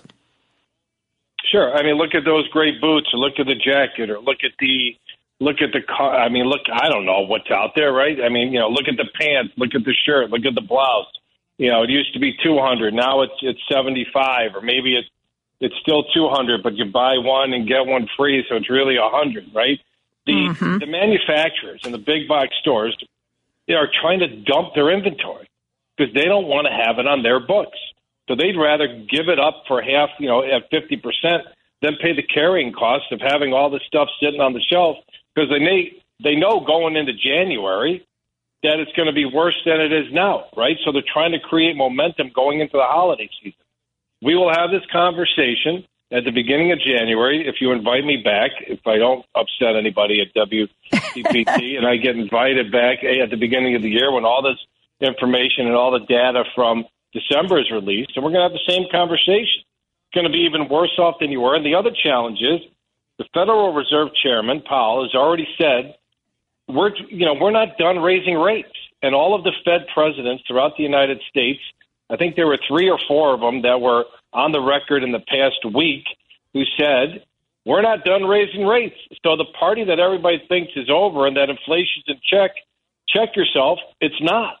Sure. 1.51 1.73
I 1.77 1.83
mean, 1.83 1.95
look 1.95 2.13
at 2.13 2.25
those 2.25 2.47
great 2.49 2.81
boots, 2.81 3.07
or 3.13 3.19
look 3.19 3.39
at 3.39 3.45
the 3.45 3.55
jacket, 3.55 4.09
or 4.09 4.19
look 4.19 4.39
at 4.43 4.51
the 4.59 4.97
look 5.39 5.57
at 5.61 5.71
the 5.71 5.81
car. 5.81 6.15
I 6.15 6.29
mean, 6.29 6.45
look, 6.45 6.61
I 6.71 6.89
don't 6.89 7.05
know 7.05 7.21
what's 7.21 7.49
out 7.51 7.71
there, 7.75 7.91
right? 7.91 8.17
I 8.23 8.29
mean, 8.29 8.51
you 8.51 8.59
know, 8.59 8.69
look 8.69 8.87
at 8.87 8.97
the 8.97 9.07
pants, 9.19 9.53
look 9.57 9.75
at 9.75 9.83
the 9.83 9.93
shirt, 10.05 10.29
look 10.29 10.45
at 10.45 10.55
the 10.55 10.61
blouse. 10.61 11.07
You 11.57 11.71
know, 11.71 11.83
it 11.83 11.89
used 11.89 12.13
to 12.13 12.19
be 12.19 12.35
200. 12.43 12.93
Now 12.93 13.21
it's, 13.21 13.33
it's 13.41 13.59
75 13.71 14.55
or 14.55 14.61
maybe 14.61 14.95
it's, 14.95 15.07
it's 15.59 15.75
still 15.81 16.03
200, 16.13 16.61
but 16.61 16.75
you 16.75 16.85
buy 16.85 17.17
one 17.17 17.53
and 17.53 17.67
get 17.67 17.85
one 17.85 18.07
free. 18.15 18.45
So 18.47 18.55
it's 18.55 18.69
really 18.69 18.97
a 18.97 19.09
hundred, 19.09 19.45
right? 19.53 19.79
The, 20.25 20.33
mm-hmm. 20.33 20.77
the 20.77 20.85
manufacturers 20.85 21.81
and 21.83 21.93
the 21.93 21.99
big 21.99 22.27
box 22.27 22.49
stores, 22.61 22.95
they 23.67 23.73
are 23.73 23.89
trying 24.01 24.19
to 24.19 24.27
dump 24.27 24.75
their 24.75 24.91
inventory 24.91 25.49
because 25.97 26.13
they 26.13 26.25
don't 26.25 26.47
want 26.47 26.67
to 26.67 26.73
have 26.73 26.99
it 26.99 27.07
on 27.07 27.23
their 27.23 27.39
books. 27.39 27.77
So 28.27 28.35
they'd 28.35 28.57
rather 28.57 28.87
give 28.87 29.29
it 29.29 29.39
up 29.39 29.63
for 29.67 29.81
half, 29.81 30.09
you 30.19 30.27
know, 30.27 30.43
at 30.43 30.69
50% 30.69 31.01
than 31.81 31.95
pay 32.01 32.13
the 32.13 32.23
carrying 32.23 32.73
cost 32.73 33.05
of 33.11 33.21
having 33.21 33.53
all 33.53 33.69
this 33.69 33.81
stuff 33.87 34.09
sitting 34.21 34.41
on 34.41 34.53
the 34.53 34.61
shelf 34.61 34.97
because 35.37 35.49
they 35.49 35.59
may 35.59 35.93
they 36.23 36.35
know 36.35 36.59
going 36.59 36.95
into 36.95 37.13
January 37.13 38.03
that 38.63 38.79
it's 38.79 38.91
going 38.93 39.05
to 39.05 39.13
be 39.13 39.25
worse 39.25 39.55
than 39.65 39.79
it 39.79 39.93
is 39.93 40.11
now, 40.11 40.45
right? 40.57 40.77
So 40.83 40.91
they're 40.91 41.03
trying 41.13 41.31
to 41.33 41.39
create 41.39 41.75
momentum 41.75 42.31
going 42.33 42.59
into 42.59 42.77
the 42.77 42.83
holiday 42.83 43.29
season. 43.39 43.59
We 44.23 44.35
will 44.35 44.51
have 44.51 44.71
this 44.71 44.81
conversation 44.91 45.85
at 46.11 46.23
the 46.23 46.31
beginning 46.31 46.71
of 46.71 46.79
January, 46.79 47.47
if 47.47 47.55
you 47.59 47.71
invite 47.71 48.03
me 48.03 48.17
back, 48.23 48.51
if 48.61 48.79
I 48.87 48.97
don't 48.97 49.25
upset 49.35 49.75
anybody 49.75 50.21
at 50.21 50.33
WCPT, 50.33 51.77
and 51.77 51.85
I 51.85 51.97
get 51.97 52.15
invited 52.15 52.71
back 52.71 53.03
eh, 53.03 53.21
at 53.21 53.29
the 53.29 53.35
beginning 53.35 53.75
of 53.75 53.81
the 53.81 53.89
year 53.89 54.11
when 54.11 54.23
all 54.23 54.41
this 54.41 54.57
information 55.01 55.67
and 55.67 55.75
all 55.75 55.91
the 55.91 56.05
data 56.05 56.45
from 56.55 56.85
December 57.13 57.59
is 57.59 57.69
released, 57.69 58.13
and 58.15 58.23
we're 58.23 58.31
going 58.31 58.49
to 58.49 58.49
have 58.49 58.57
the 58.57 58.71
same 58.71 58.87
conversation. 58.89 59.61
It's 59.61 60.15
going 60.15 60.25
to 60.25 60.31
be 60.31 60.45
even 60.45 60.69
worse 60.69 60.97
off 60.97 61.19
than 61.19 61.29
you 61.29 61.41
were. 61.41 61.55
And 61.55 61.65
the 61.65 61.75
other 61.75 61.91
challenge 61.91 62.39
is 62.41 62.61
the 63.17 63.25
Federal 63.33 63.73
Reserve 63.73 64.09
Chairman 64.21 64.61
Powell 64.61 65.03
has 65.03 65.15
already 65.15 65.47
said 65.59 65.95
we're 66.67 66.95
you 67.09 67.25
know 67.25 67.33
we're 67.33 67.51
not 67.51 67.77
done 67.77 67.99
raising 67.99 68.35
rates, 68.35 68.73
and 69.01 69.15
all 69.15 69.35
of 69.35 69.43
the 69.43 69.53
Fed 69.63 69.87
presidents 69.93 70.43
throughout 70.47 70.77
the 70.77 70.83
United 70.83 71.21
States, 71.29 71.61
I 72.09 72.17
think 72.17 72.35
there 72.35 72.47
were 72.47 72.59
three 72.67 72.89
or 72.89 72.99
four 73.07 73.33
of 73.33 73.39
them 73.39 73.61
that 73.63 73.81
were 73.81 74.05
on 74.33 74.51
the 74.51 74.61
record 74.61 75.03
in 75.03 75.11
the 75.11 75.19
past 75.27 75.63
week 75.73 76.03
who 76.53 76.63
said 76.77 77.23
we're 77.65 77.81
not 77.81 78.03
done 78.03 78.23
raising 78.23 78.65
rates. 78.65 78.95
So 79.23 79.35
the 79.35 79.45
party 79.59 79.83
that 79.85 79.99
everybody 79.99 80.41
thinks 80.47 80.71
is 80.75 80.89
over 80.89 81.27
and 81.27 81.35
that 81.37 81.49
inflation's 81.49 82.05
in 82.07 82.19
check, 82.23 82.51
check 83.07 83.35
yourself. 83.35 83.79
It's 83.99 84.21
not, 84.21 84.57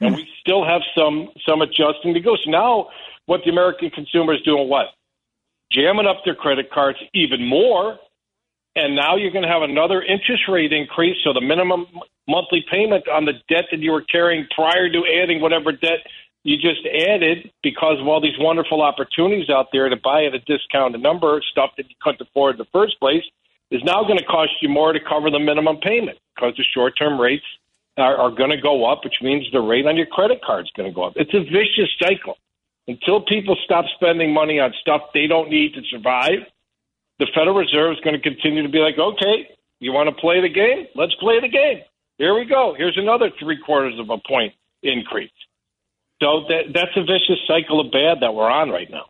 and 0.00 0.10
hmm. 0.10 0.16
we 0.16 0.28
still 0.40 0.64
have 0.64 0.82
some 0.96 1.28
some 1.46 1.62
adjusting 1.62 2.14
to 2.14 2.20
go. 2.20 2.36
So 2.44 2.50
now, 2.50 2.88
what 3.26 3.42
the 3.44 3.50
American 3.50 3.90
consumer 3.90 4.34
is 4.34 4.42
doing? 4.42 4.68
What 4.68 4.86
jamming 5.72 6.06
up 6.06 6.18
their 6.24 6.34
credit 6.34 6.70
cards 6.70 6.98
even 7.14 7.46
more. 7.46 7.98
And 8.74 8.94
now 8.94 9.16
you're 9.16 9.30
going 9.30 9.44
to 9.44 9.48
have 9.48 9.62
another 9.62 10.02
interest 10.02 10.44
rate 10.48 10.72
increase. 10.72 11.16
So 11.24 11.32
the 11.32 11.40
minimum 11.40 11.86
monthly 12.28 12.64
payment 12.70 13.08
on 13.08 13.24
the 13.24 13.32
debt 13.48 13.64
that 13.70 13.80
you 13.80 13.92
were 13.92 14.02
carrying 14.02 14.46
prior 14.54 14.90
to 14.90 15.02
adding 15.22 15.40
whatever 15.40 15.72
debt 15.72 16.00
you 16.42 16.56
just 16.56 16.86
added 16.86 17.50
because 17.62 17.98
of 18.00 18.06
all 18.06 18.20
these 18.20 18.38
wonderful 18.38 18.80
opportunities 18.80 19.50
out 19.50 19.66
there 19.72 19.88
to 19.88 19.96
buy 19.96 20.24
at 20.24 20.34
a 20.34 20.38
discounted 20.40 21.02
number, 21.02 21.42
stuff 21.50 21.70
that 21.76 21.88
you 21.90 21.96
couldn't 22.00 22.20
afford 22.20 22.54
in 22.54 22.58
the 22.58 22.66
first 22.72 23.00
place, 23.00 23.24
is 23.72 23.82
now 23.82 24.02
going 24.04 24.18
to 24.18 24.24
cost 24.24 24.52
you 24.60 24.68
more 24.68 24.92
to 24.92 25.00
cover 25.00 25.28
the 25.28 25.40
minimum 25.40 25.78
payment 25.78 26.18
because 26.36 26.54
the 26.56 26.62
short 26.72 26.94
term 26.96 27.20
rates 27.20 27.44
are, 27.96 28.16
are 28.16 28.30
going 28.30 28.50
to 28.50 28.60
go 28.60 28.84
up, 28.84 29.02
which 29.02 29.16
means 29.22 29.44
the 29.52 29.60
rate 29.60 29.86
on 29.86 29.96
your 29.96 30.06
credit 30.06 30.40
card 30.44 30.66
is 30.66 30.70
going 30.76 30.88
to 30.88 30.94
go 30.94 31.02
up. 31.04 31.14
It's 31.16 31.34
a 31.34 31.40
vicious 31.40 31.90
cycle. 31.98 32.36
Until 32.88 33.20
people 33.22 33.56
stop 33.64 33.84
spending 33.96 34.32
money 34.32 34.60
on 34.60 34.72
stuff 34.80 35.02
they 35.12 35.26
don't 35.26 35.50
need 35.50 35.74
to 35.74 35.82
survive, 35.90 36.46
the 37.18 37.26
Federal 37.34 37.56
Reserve 37.56 37.92
is 37.92 38.00
going 38.04 38.14
to 38.14 38.22
continue 38.22 38.62
to 38.62 38.68
be 38.68 38.78
like, 38.78 38.98
okay, 38.98 39.48
you 39.80 39.92
want 39.92 40.08
to 40.08 40.20
play 40.20 40.40
the 40.40 40.48
game? 40.48 40.86
Let's 40.94 41.14
play 41.16 41.40
the 41.40 41.48
game. 41.48 41.80
Here 42.18 42.34
we 42.34 42.44
go. 42.46 42.74
Here's 42.76 42.96
another 42.96 43.30
three 43.38 43.58
quarters 43.64 43.98
of 43.98 44.08
a 44.10 44.18
point 44.26 44.54
increase. 44.82 45.30
So 46.22 46.44
that, 46.48 46.72
that's 46.72 46.96
a 46.96 47.02
vicious 47.02 47.42
cycle 47.46 47.80
of 47.80 47.92
bad 47.92 48.18
that 48.20 48.34
we're 48.34 48.50
on 48.50 48.70
right 48.70 48.90
now. 48.90 49.06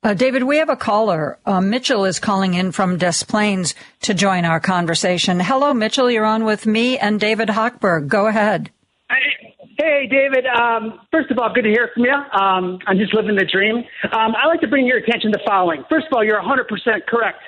Uh, 0.00 0.14
David, 0.14 0.44
we 0.44 0.58
have 0.58 0.68
a 0.68 0.76
caller. 0.76 1.38
Uh, 1.44 1.60
Mitchell 1.60 2.04
is 2.04 2.20
calling 2.20 2.54
in 2.54 2.70
from 2.70 2.98
Des 2.98 3.24
Plaines 3.26 3.74
to 4.02 4.14
join 4.14 4.44
our 4.44 4.60
conversation. 4.60 5.40
Hello, 5.40 5.74
Mitchell. 5.74 6.08
You're 6.08 6.24
on 6.24 6.44
with 6.44 6.66
me 6.66 6.96
and 6.96 7.18
David 7.18 7.48
Hochberg. 7.48 8.06
Go 8.06 8.26
ahead. 8.28 8.70
Hey, 9.10 9.56
David. 9.78 10.46
Um, 10.46 11.00
first 11.10 11.30
of 11.30 11.38
all, 11.38 11.52
good 11.54 11.62
to 11.62 11.70
hear 11.70 11.90
from 11.94 12.04
you. 12.04 12.12
Um, 12.12 12.78
I'm 12.86 12.98
just 12.98 13.14
living 13.14 13.36
the 13.36 13.44
dream. 13.44 13.76
Um, 14.12 14.34
I'd 14.34 14.48
like 14.48 14.60
to 14.60 14.68
bring 14.68 14.86
your 14.86 14.98
attention 14.98 15.30
to 15.32 15.38
the 15.38 15.44
following. 15.46 15.84
First 15.88 16.06
of 16.10 16.16
all, 16.16 16.24
you're 16.24 16.40
100% 16.40 16.66
correct. 17.06 17.38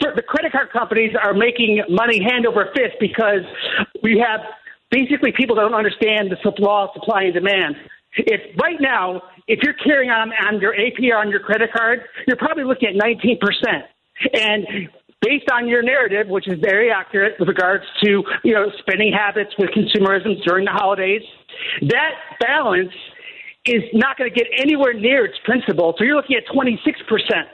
The 0.00 0.22
credit 0.22 0.52
card 0.52 0.70
companies 0.72 1.12
are 1.20 1.32
making 1.32 1.82
money 1.88 2.22
hand 2.22 2.46
over 2.46 2.68
fist 2.74 2.96
because 3.00 3.44
we 4.02 4.22
have 4.24 4.40
basically 4.90 5.32
people 5.32 5.56
that 5.56 5.62
don't 5.62 5.74
understand 5.74 6.30
the 6.30 6.52
law 6.58 6.92
supply 6.92 7.24
and 7.24 7.34
demand. 7.34 7.76
If 8.16 8.40
right 8.60 8.80
now, 8.80 9.22
if 9.46 9.60
you're 9.62 9.74
carrying 9.74 10.10
on 10.10 10.32
on 10.32 10.60
your 10.60 10.74
APR 10.74 11.20
on 11.20 11.30
your 11.30 11.40
credit 11.40 11.70
card, 11.72 12.02
you're 12.26 12.36
probably 12.36 12.64
looking 12.64 12.88
at 12.88 12.94
19%. 12.96 13.38
And 14.34 14.66
based 15.20 15.50
on 15.52 15.68
your 15.68 15.82
narrative, 15.82 16.28
which 16.28 16.48
is 16.48 16.58
very 16.60 16.90
accurate 16.90 17.34
with 17.38 17.48
regards 17.48 17.84
to 18.04 18.22
you 18.44 18.54
know 18.54 18.70
spending 18.78 19.12
habits 19.12 19.50
with 19.58 19.70
consumerism 19.70 20.42
during 20.44 20.64
the 20.64 20.72
holidays, 20.72 21.22
that 21.88 22.12
balance 22.40 22.92
is 23.66 23.82
not 23.92 24.16
going 24.16 24.32
to 24.32 24.34
get 24.34 24.48
anywhere 24.58 24.94
near 24.94 25.26
its 25.26 25.36
principal. 25.44 25.94
So 25.98 26.04
you're 26.04 26.16
looking 26.16 26.36
at 26.36 26.52
26 26.52 27.00
percent. 27.08 27.48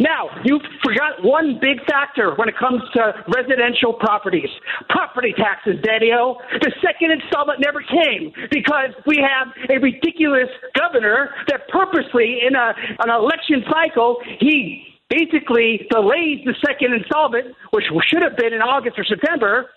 Now, 0.00 0.30
you 0.44 0.58
forgot 0.82 1.22
one 1.22 1.58
big 1.60 1.84
factor 1.84 2.34
when 2.36 2.48
it 2.48 2.56
comes 2.56 2.80
to 2.94 3.12
residential 3.36 3.92
properties. 3.92 4.48
Property 4.88 5.34
taxes, 5.36 5.76
Daddy-O. 5.82 6.38
The 6.62 6.72
second 6.80 7.10
installment 7.10 7.60
never 7.60 7.82
came 7.82 8.32
because 8.50 8.96
we 9.06 9.20
have 9.20 9.48
a 9.68 9.78
ridiculous 9.78 10.48
governor 10.78 11.30
that 11.48 11.68
purposely, 11.68 12.40
in 12.46 12.54
a, 12.54 12.72
an 13.00 13.10
election 13.10 13.64
cycle, 13.70 14.16
he 14.40 14.91
basically 15.12 15.86
delays 15.90 16.40
the 16.44 16.54
second 16.64 16.94
installment, 16.94 17.54
which 17.70 17.84
should 18.08 18.22
have 18.22 18.36
been 18.36 18.54
in 18.54 18.62
August 18.62 18.98
or 18.98 19.04
September, 19.04 19.68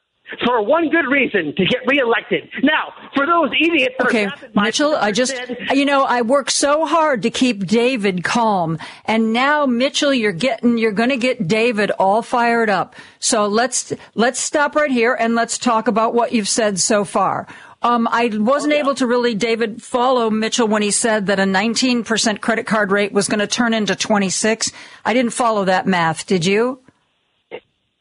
for 0.44 0.64
one 0.64 0.90
good 0.90 1.06
reason 1.07 1.53
to 1.56 1.66
get 1.66 1.82
reelected. 1.86 2.49
Now, 2.64 2.94
for 3.14 3.28
those 3.28 3.52
idiots 3.52 3.95
okay, 4.02 4.28
Mitchell, 4.56 4.95
I 4.95 5.12
just, 5.12 5.36
you 5.72 5.86
know, 5.86 6.03
I 6.03 6.24
work 6.24 6.49
so 6.49 6.86
hard 6.86 7.22
to 7.24 7.30
keep 7.30 7.68
David 7.68 8.24
calm. 8.24 8.80
And 9.06 9.34
now, 9.34 9.68
Mitchell, 9.68 10.14
you're 10.14 10.32
getting, 10.32 10.80
you're 10.80 10.94
going 10.94 11.10
to 11.10 11.18
get 11.18 11.48
David 11.48 11.91
all 11.91 12.24
fired 12.24 12.72
up. 12.72 12.95
So 13.20 13.45
let's, 13.45 13.94
let's 14.16 14.40
stop 14.40 14.76
right 14.76 14.90
here 14.90 15.14
and 15.14 15.36
let's 15.36 15.60
talk 15.60 15.88
about 15.88 16.16
what 16.16 16.32
you've 16.32 16.49
said 16.49 16.80
so 16.80 17.06
far. 17.06 17.48
Um, 17.86 18.07
I 18.12 18.32
wasn't 18.34 18.74
oh, 18.74 18.78
yeah. 18.78 18.82
able 18.82 18.95
to 18.95 19.06
really, 19.06 19.36
David, 19.36 19.84
follow 19.84 20.32
Mitchell 20.32 20.68
when 20.68 20.82
he 20.82 20.90
said 20.90 21.28
that 21.28 21.40
a 21.40 21.44
19% 21.44 22.41
credit 22.41 22.66
card 22.66 22.91
rate 22.91 23.12
was 23.12 23.28
going 23.28 23.41
to 23.41 23.48
turn 23.48 23.76
into 23.76 23.95
26. 23.95 24.72
I 25.06 25.14
didn't 25.14 25.34
follow 25.34 25.66
that 25.66 25.86
math. 25.86 26.26
Did 26.26 26.48
you? 26.48 26.80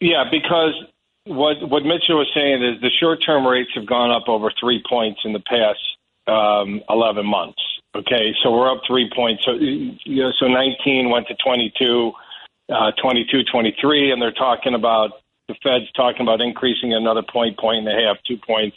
Yeah, 0.01 0.25
because 0.31 0.73
what 1.27 1.57
what 1.69 1.83
Mitchell 1.85 2.17
was 2.17 2.31
saying 2.35 2.63
is 2.63 2.81
the 2.81 2.89
short 2.99 3.23
term 3.25 3.47
rates 3.47 3.71
have 3.75 3.85
gone 3.85 4.11
up 4.11 4.27
over 4.27 4.51
three 4.59 4.83
points 4.89 5.21
in 5.27 5.35
the 5.35 5.41
past 5.41 5.81
um, 6.29 6.81
11 6.89 7.27
months. 7.27 7.61
Okay, 7.95 8.33
so 8.43 8.53
we're 8.53 8.73
up 8.73 8.81
three 8.87 9.11
points. 9.15 9.45
So, 9.45 9.53
you 9.53 10.23
know, 10.23 10.33
so 10.39 10.47
19 10.49 11.11
went 11.11 11.29
to 11.29 11.35
22, 11.45 12.13
uh, 12.71 12.91
22, 13.03 13.45
23, 13.45 14.13
and 14.13 14.21
they're 14.21 14.33
talking 14.33 14.75
about 14.75 15.11
the 15.47 15.55
Fed's 15.63 15.93
talking 15.93 16.23
about 16.23 16.41
increasing 16.41 16.95
another 16.95 17.23
point, 17.23 17.59
point 17.59 17.87
and 17.87 17.89
a 17.89 18.03
half, 18.03 18.17
two 18.27 18.39
points 18.39 18.77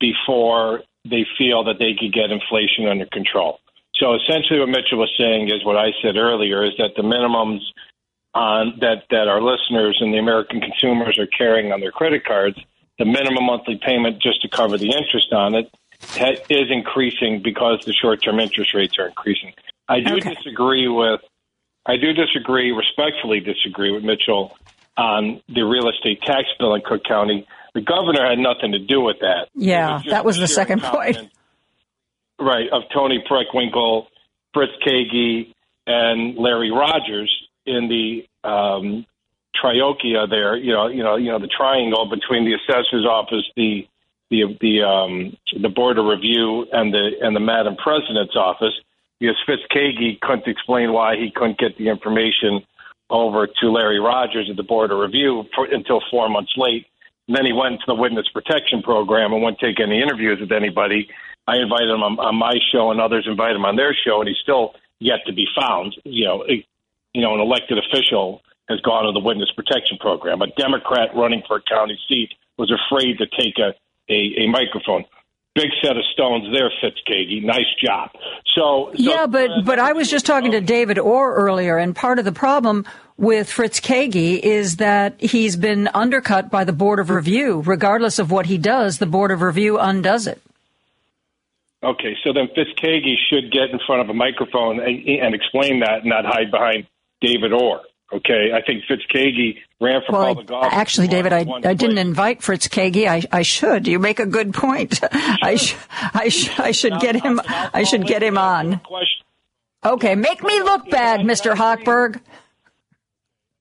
before 0.00 0.82
they 1.04 1.26
feel 1.38 1.64
that 1.64 1.78
they 1.78 1.94
could 1.98 2.12
get 2.12 2.30
inflation 2.30 2.86
under 2.88 3.06
control. 3.06 3.60
So 3.94 4.14
essentially, 4.14 4.60
what 4.60 4.68
Mitchell 4.68 4.98
was 4.98 5.12
saying 5.18 5.48
is 5.48 5.64
what 5.64 5.76
I 5.76 5.92
said 6.02 6.16
earlier: 6.16 6.64
is 6.64 6.72
that 6.78 6.92
the 6.96 7.02
minimums 7.02 7.60
on 8.34 8.78
that 8.80 9.04
that 9.10 9.28
our 9.28 9.40
listeners 9.40 9.98
and 10.00 10.12
the 10.12 10.18
American 10.18 10.60
consumers 10.60 11.18
are 11.18 11.26
carrying 11.26 11.72
on 11.72 11.80
their 11.80 11.92
credit 11.92 12.24
cards, 12.24 12.58
the 12.98 13.06
minimum 13.06 13.44
monthly 13.44 13.80
payment 13.82 14.20
just 14.20 14.42
to 14.42 14.48
cover 14.48 14.76
the 14.76 14.92
interest 14.92 15.32
on 15.32 15.54
it 15.54 15.70
is 16.50 16.70
increasing 16.70 17.42
because 17.42 17.82
the 17.86 17.92
short-term 17.92 18.38
interest 18.38 18.74
rates 18.74 18.98
are 18.98 19.08
increasing. 19.08 19.52
I 19.88 20.00
do 20.00 20.16
okay. 20.16 20.34
disagree 20.34 20.88
with 20.88 21.20
I 21.86 21.96
do 21.96 22.12
disagree, 22.12 22.72
respectfully 22.72 23.40
disagree 23.40 23.92
with 23.92 24.02
Mitchell 24.02 24.56
on 24.96 25.40
the 25.48 25.62
real 25.62 25.88
estate 25.88 26.20
tax 26.22 26.48
bill 26.58 26.74
in 26.74 26.82
Cook 26.82 27.04
County. 27.04 27.46
The 27.76 27.82
governor 27.82 28.26
had 28.26 28.38
nothing 28.38 28.72
to 28.72 28.78
do 28.78 29.02
with 29.02 29.18
that. 29.20 29.48
Yeah, 29.54 29.96
was 29.96 30.04
that 30.08 30.24
was 30.24 30.38
the 30.38 30.48
second 30.48 30.82
point. 30.82 31.18
Right, 32.40 32.70
of 32.72 32.84
Toni 32.94 33.22
Preckwinkle, 33.30 34.06
Fritz 34.54 34.72
Kaegi, 34.82 35.52
and 35.86 36.38
Larry 36.38 36.70
Rogers 36.70 37.30
in 37.66 37.90
the 37.90 38.48
um, 38.48 39.04
troika 39.60 40.26
there, 40.30 40.56
you 40.56 40.72
know, 40.72 40.86
you 40.86 41.02
know, 41.02 41.16
you 41.16 41.30
know, 41.30 41.38
the 41.38 41.48
triangle 41.48 42.08
between 42.08 42.46
the 42.46 42.54
assessor's 42.54 43.04
office, 43.04 43.44
the 43.56 43.86
the 44.30 44.56
the 44.58 44.82
um, 44.82 45.36
the 45.60 45.68
board 45.68 45.98
of 45.98 46.06
review, 46.06 46.66
and 46.72 46.94
the 46.94 47.10
and 47.20 47.36
the 47.36 47.40
madam 47.40 47.76
president's 47.76 48.36
office, 48.36 48.72
because 49.20 49.36
Fritz 49.44 49.64
Kaegi 49.70 50.18
couldn't 50.20 50.48
explain 50.48 50.94
why 50.94 51.16
he 51.16 51.30
couldn't 51.30 51.58
get 51.58 51.76
the 51.76 51.90
information 51.90 52.64
over 53.10 53.46
to 53.46 53.70
Larry 53.70 54.00
Rogers 54.00 54.48
at 54.48 54.56
the 54.56 54.62
board 54.62 54.92
of 54.92 54.98
review 54.98 55.44
for, 55.54 55.66
until 55.66 56.00
four 56.10 56.30
months 56.30 56.54
late. 56.56 56.86
Then 57.28 57.44
he 57.44 57.52
went 57.52 57.80
to 57.80 57.86
the 57.86 57.94
witness 57.94 58.26
protection 58.32 58.82
program 58.82 59.32
and 59.32 59.42
wouldn't 59.42 59.58
take 59.58 59.80
any 59.80 60.00
interviews 60.00 60.38
with 60.40 60.52
anybody. 60.52 61.08
I 61.46 61.56
invited 61.58 61.90
him 61.90 62.02
on, 62.02 62.18
on 62.18 62.36
my 62.36 62.54
show, 62.72 62.90
and 62.90 63.00
others 63.00 63.26
invited 63.28 63.56
him 63.56 63.64
on 63.64 63.76
their 63.76 63.94
show, 63.94 64.20
and 64.20 64.28
he's 64.28 64.38
still 64.42 64.74
yet 65.00 65.20
to 65.26 65.32
be 65.32 65.46
found. 65.58 65.96
You 66.04 66.24
know, 66.26 66.44
you 66.46 67.22
know, 67.22 67.34
an 67.34 67.40
elected 67.40 67.78
official 67.78 68.42
has 68.68 68.80
gone 68.80 69.04
to 69.06 69.12
the 69.12 69.24
witness 69.24 69.50
protection 69.54 69.96
program. 69.98 70.42
A 70.42 70.48
Democrat 70.58 71.10
running 71.14 71.42
for 71.46 71.56
a 71.56 71.62
county 71.62 71.98
seat 72.08 72.30
was 72.58 72.70
afraid 72.70 73.18
to 73.18 73.26
take 73.26 73.58
a, 73.58 73.74
a, 74.12 74.44
a 74.44 74.48
microphone. 74.48 75.04
Big 75.54 75.70
set 75.82 75.96
of 75.96 76.04
stones 76.12 76.44
there, 76.52 76.70
Fritz 76.80 77.00
Kaegi. 77.08 77.42
Nice 77.42 77.72
job. 77.82 78.10
So, 78.54 78.90
so 78.94 79.02
yeah, 79.02 79.26
but 79.26 79.50
uh, 79.50 79.62
but 79.64 79.78
I 79.78 79.92
was 79.94 80.10
just 80.10 80.26
talking 80.26 80.50
to 80.50 80.60
David 80.60 80.98
Orr 80.98 81.34
earlier, 81.34 81.78
and 81.78 81.96
part 81.96 82.18
of 82.18 82.26
the 82.26 82.32
problem 82.32 82.84
with 83.18 83.50
Fritz 83.50 83.80
Kaegi 83.80 84.38
is 84.38 84.76
that 84.76 85.20
he's 85.20 85.56
been 85.56 85.88
undercut 85.94 86.50
by 86.50 86.64
the 86.64 86.72
Board 86.72 86.98
of 86.98 87.10
Review. 87.10 87.62
Regardless 87.64 88.18
of 88.18 88.30
what 88.30 88.46
he 88.46 88.58
does, 88.58 88.98
the 88.98 89.06
Board 89.06 89.30
of 89.30 89.40
Review 89.42 89.78
undoes 89.78 90.26
it. 90.26 90.40
Okay, 91.82 92.16
so 92.24 92.32
then 92.32 92.48
Fritz 92.54 92.70
Kaegi 92.82 93.14
should 93.30 93.52
get 93.52 93.70
in 93.70 93.78
front 93.86 94.02
of 94.02 94.08
a 94.08 94.14
microphone 94.14 94.80
and, 94.80 95.06
and 95.08 95.34
explain 95.34 95.80
that, 95.80 96.00
and 96.00 96.06
not 96.06 96.24
hide 96.24 96.50
behind 96.50 96.86
David 97.20 97.52
Orr. 97.52 97.82
Okay, 98.12 98.50
I 98.54 98.62
think 98.62 98.84
Fritz 98.86 99.02
Kaegi 99.12 99.58
ran 99.80 100.00
for 100.06 100.12
Well, 100.12 100.26
public 100.36 100.50
office. 100.50 100.72
actually, 100.72 101.08
David, 101.08 101.32
I, 101.32 101.44
I 101.64 101.74
didn't 101.74 101.98
invite 101.98 102.40
Fritz 102.42 102.68
Kaegi. 102.68 103.08
I, 103.08 103.22
I 103.32 103.42
should. 103.42 103.86
You 103.88 103.98
make 103.98 104.20
a 104.20 104.26
good 104.26 104.54
point. 104.54 105.00
I, 105.12 105.56
sh- 105.56 105.74
I, 106.14 106.28
sh- 106.28 106.58
I 106.58 106.70
should 106.70 106.98
get 107.00 107.16
him. 107.16 107.40
I 107.46 107.82
should 107.82 108.06
get 108.06 108.22
him 108.22 108.38
on. 108.38 108.80
Okay, 109.84 110.14
make 110.14 110.42
me 110.42 110.62
look 110.62 110.88
bad, 110.88 111.20
Mr. 111.20 111.54
Hochberg. 111.54 112.20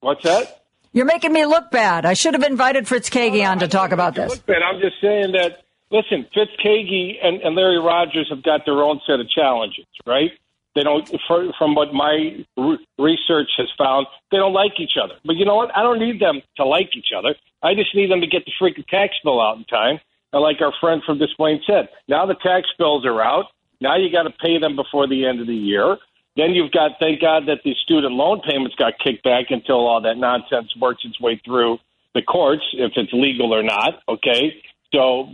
What's 0.05 0.21
that? 0.21 0.61
You're 0.93 1.05
making 1.05 1.33
me 1.33 1.47
look 1.47 1.71
bad. 1.71 2.05
I 2.05 2.13
should 2.13 2.35
have 2.35 2.43
invited 2.43 2.87
Fritz 2.87 3.09
Kaegi 3.09 3.43
on 3.43 3.57
to 3.57 3.67
talk 3.67 3.91
about 3.91 4.13
this. 4.13 4.29
Look, 4.29 4.45
Ben, 4.45 4.61
I'm 4.61 4.79
just 4.79 5.01
saying 5.01 5.31
that. 5.31 5.63
Listen, 5.89 6.27
Fritz 6.31 6.51
Kaegi 6.63 7.15
and, 7.23 7.41
and 7.41 7.55
Larry 7.55 7.79
Rogers 7.79 8.27
have 8.29 8.43
got 8.43 8.65
their 8.67 8.83
own 8.83 9.01
set 9.07 9.19
of 9.19 9.27
challenges, 9.29 9.85
right? 10.05 10.29
They 10.75 10.83
don't, 10.83 11.09
from 11.27 11.73
what 11.73 11.91
my 11.91 12.37
re- 12.55 12.87
research 12.99 13.49
has 13.57 13.67
found, 13.79 14.05
they 14.29 14.37
don't 14.37 14.53
like 14.53 14.79
each 14.79 14.93
other. 15.03 15.15
But 15.25 15.37
you 15.37 15.45
know 15.45 15.55
what? 15.55 15.75
I 15.75 15.81
don't 15.81 15.99
need 15.99 16.19
them 16.19 16.41
to 16.57 16.65
like 16.65 16.95
each 16.95 17.09
other. 17.17 17.33
I 17.63 17.73
just 17.73 17.95
need 17.95 18.11
them 18.11 18.21
to 18.21 18.27
get 18.27 18.45
the 18.45 18.51
freaking 18.61 18.85
tax 18.85 19.15
bill 19.23 19.41
out 19.41 19.57
in 19.57 19.63
time. 19.63 19.99
And 20.33 20.41
like 20.43 20.61
our 20.61 20.73
friend 20.79 21.01
from 21.03 21.17
Des 21.17 21.33
Moines 21.39 21.63
said, 21.65 21.89
now 22.07 22.27
the 22.27 22.35
tax 22.35 22.67
bills 22.77 23.07
are 23.07 23.23
out. 23.23 23.45
Now 23.81 23.97
you 23.97 24.11
got 24.11 24.23
to 24.23 24.31
pay 24.31 24.59
them 24.59 24.75
before 24.75 25.07
the 25.07 25.25
end 25.25 25.41
of 25.41 25.47
the 25.47 25.55
year. 25.55 25.97
Then 26.35 26.51
you've 26.51 26.71
got, 26.71 26.91
thank 26.99 27.21
God 27.21 27.43
that 27.47 27.59
the 27.63 27.73
student 27.83 28.13
loan 28.13 28.41
payments 28.41 28.75
got 28.75 28.93
kicked 28.99 29.23
back 29.23 29.45
until 29.49 29.87
all 29.87 30.01
that 30.01 30.17
nonsense 30.17 30.73
works 30.79 31.03
its 31.05 31.19
way 31.19 31.41
through 31.45 31.77
the 32.13 32.21
courts, 32.21 32.63
if 32.73 32.91
it's 32.95 33.13
legal 33.13 33.53
or 33.53 33.63
not. 33.63 34.01
Okay. 34.07 34.61
So 34.93 35.29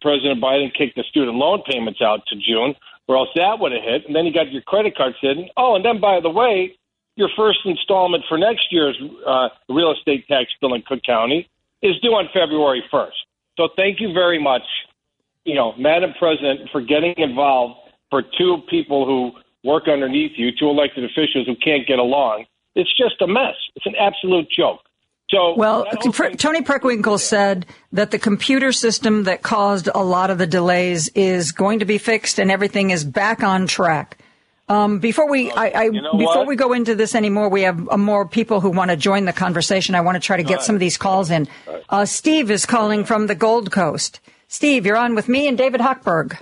President 0.00 0.42
Biden 0.42 0.72
kicked 0.72 0.96
the 0.96 1.04
student 1.08 1.36
loan 1.36 1.62
payments 1.68 2.00
out 2.02 2.20
to 2.28 2.36
June, 2.36 2.74
or 3.06 3.16
else 3.16 3.28
that 3.36 3.58
would 3.58 3.72
have 3.72 3.82
hit. 3.82 4.06
And 4.06 4.14
then 4.14 4.26
you 4.26 4.32
got 4.32 4.50
your 4.50 4.62
credit 4.62 4.96
card 4.96 5.14
sitting. 5.20 5.48
Oh, 5.56 5.76
and 5.76 5.84
then 5.84 6.00
by 6.00 6.20
the 6.20 6.30
way, 6.30 6.76
your 7.16 7.28
first 7.36 7.58
installment 7.64 8.24
for 8.28 8.38
next 8.38 8.66
year's 8.70 9.00
uh, 9.26 9.48
real 9.68 9.92
estate 9.92 10.26
tax 10.26 10.50
bill 10.60 10.74
in 10.74 10.82
Cook 10.82 11.02
County 11.04 11.48
is 11.82 11.98
due 12.00 12.10
on 12.10 12.28
February 12.32 12.82
1st. 12.92 13.10
So 13.56 13.68
thank 13.76 14.00
you 14.00 14.12
very 14.12 14.42
much, 14.42 14.62
you 15.44 15.54
know, 15.54 15.74
Madam 15.78 16.12
President, 16.18 16.70
for 16.72 16.80
getting 16.80 17.14
involved 17.16 17.78
for 18.10 18.22
two 18.36 18.58
people 18.68 19.06
who 19.06 19.32
work 19.64 19.88
underneath 19.88 20.32
you, 20.36 20.50
two 20.56 20.68
elected 20.68 21.04
officials 21.04 21.46
who 21.46 21.56
can't 21.56 21.86
get 21.86 21.98
along. 21.98 22.44
It's 22.74 22.94
just 22.96 23.20
a 23.20 23.26
mess. 23.26 23.54
It's 23.74 23.86
an 23.86 23.94
absolute 23.98 24.48
joke. 24.50 24.80
So 25.30 25.54
Well, 25.56 25.86
Toni 25.86 26.60
Preckwinkle 26.60 27.18
said 27.18 27.64
that 27.92 28.10
the 28.10 28.18
computer 28.18 28.72
system 28.72 29.24
that 29.24 29.42
caused 29.42 29.88
a 29.92 30.04
lot 30.04 30.30
of 30.30 30.38
the 30.38 30.46
delays 30.46 31.08
is 31.14 31.50
going 31.50 31.78
to 31.78 31.86
be 31.86 31.96
fixed 31.96 32.38
and 32.38 32.50
everything 32.50 32.90
is 32.90 33.04
back 33.04 33.42
on 33.42 33.66
track. 33.66 34.18
Um, 34.68 34.98
before 34.98 35.28
we, 35.28 35.50
I, 35.50 35.84
I 35.84 35.88
know 35.88 36.12
before 36.12 36.38
what? 36.38 36.46
we 36.46 36.56
go 36.56 36.72
into 36.72 36.94
this 36.94 37.14
anymore, 37.14 37.48
we 37.48 37.62
have 37.62 37.88
uh, 37.88 37.96
more 37.96 38.26
people 38.26 38.60
who 38.60 38.70
want 38.70 38.90
to 38.90 38.96
join 38.96 39.24
the 39.24 39.32
conversation. 39.32 39.94
I 39.94 40.00
want 40.00 40.16
to 40.16 40.20
try 40.20 40.36
to 40.36 40.42
get 40.42 40.62
some 40.62 40.74
of 40.74 40.80
these 40.80 40.96
calls 40.96 41.30
in. 41.30 41.48
Uh, 41.88 42.04
Steve 42.06 42.50
is 42.50 42.64
calling 42.64 43.04
from 43.04 43.26
the 43.26 43.34
Gold 43.34 43.70
Coast. 43.70 44.20
Steve, 44.48 44.86
you're 44.86 44.96
on 44.96 45.14
with 45.14 45.28
me 45.28 45.48
and 45.48 45.58
David 45.58 45.80
Hochberg. 45.80 46.40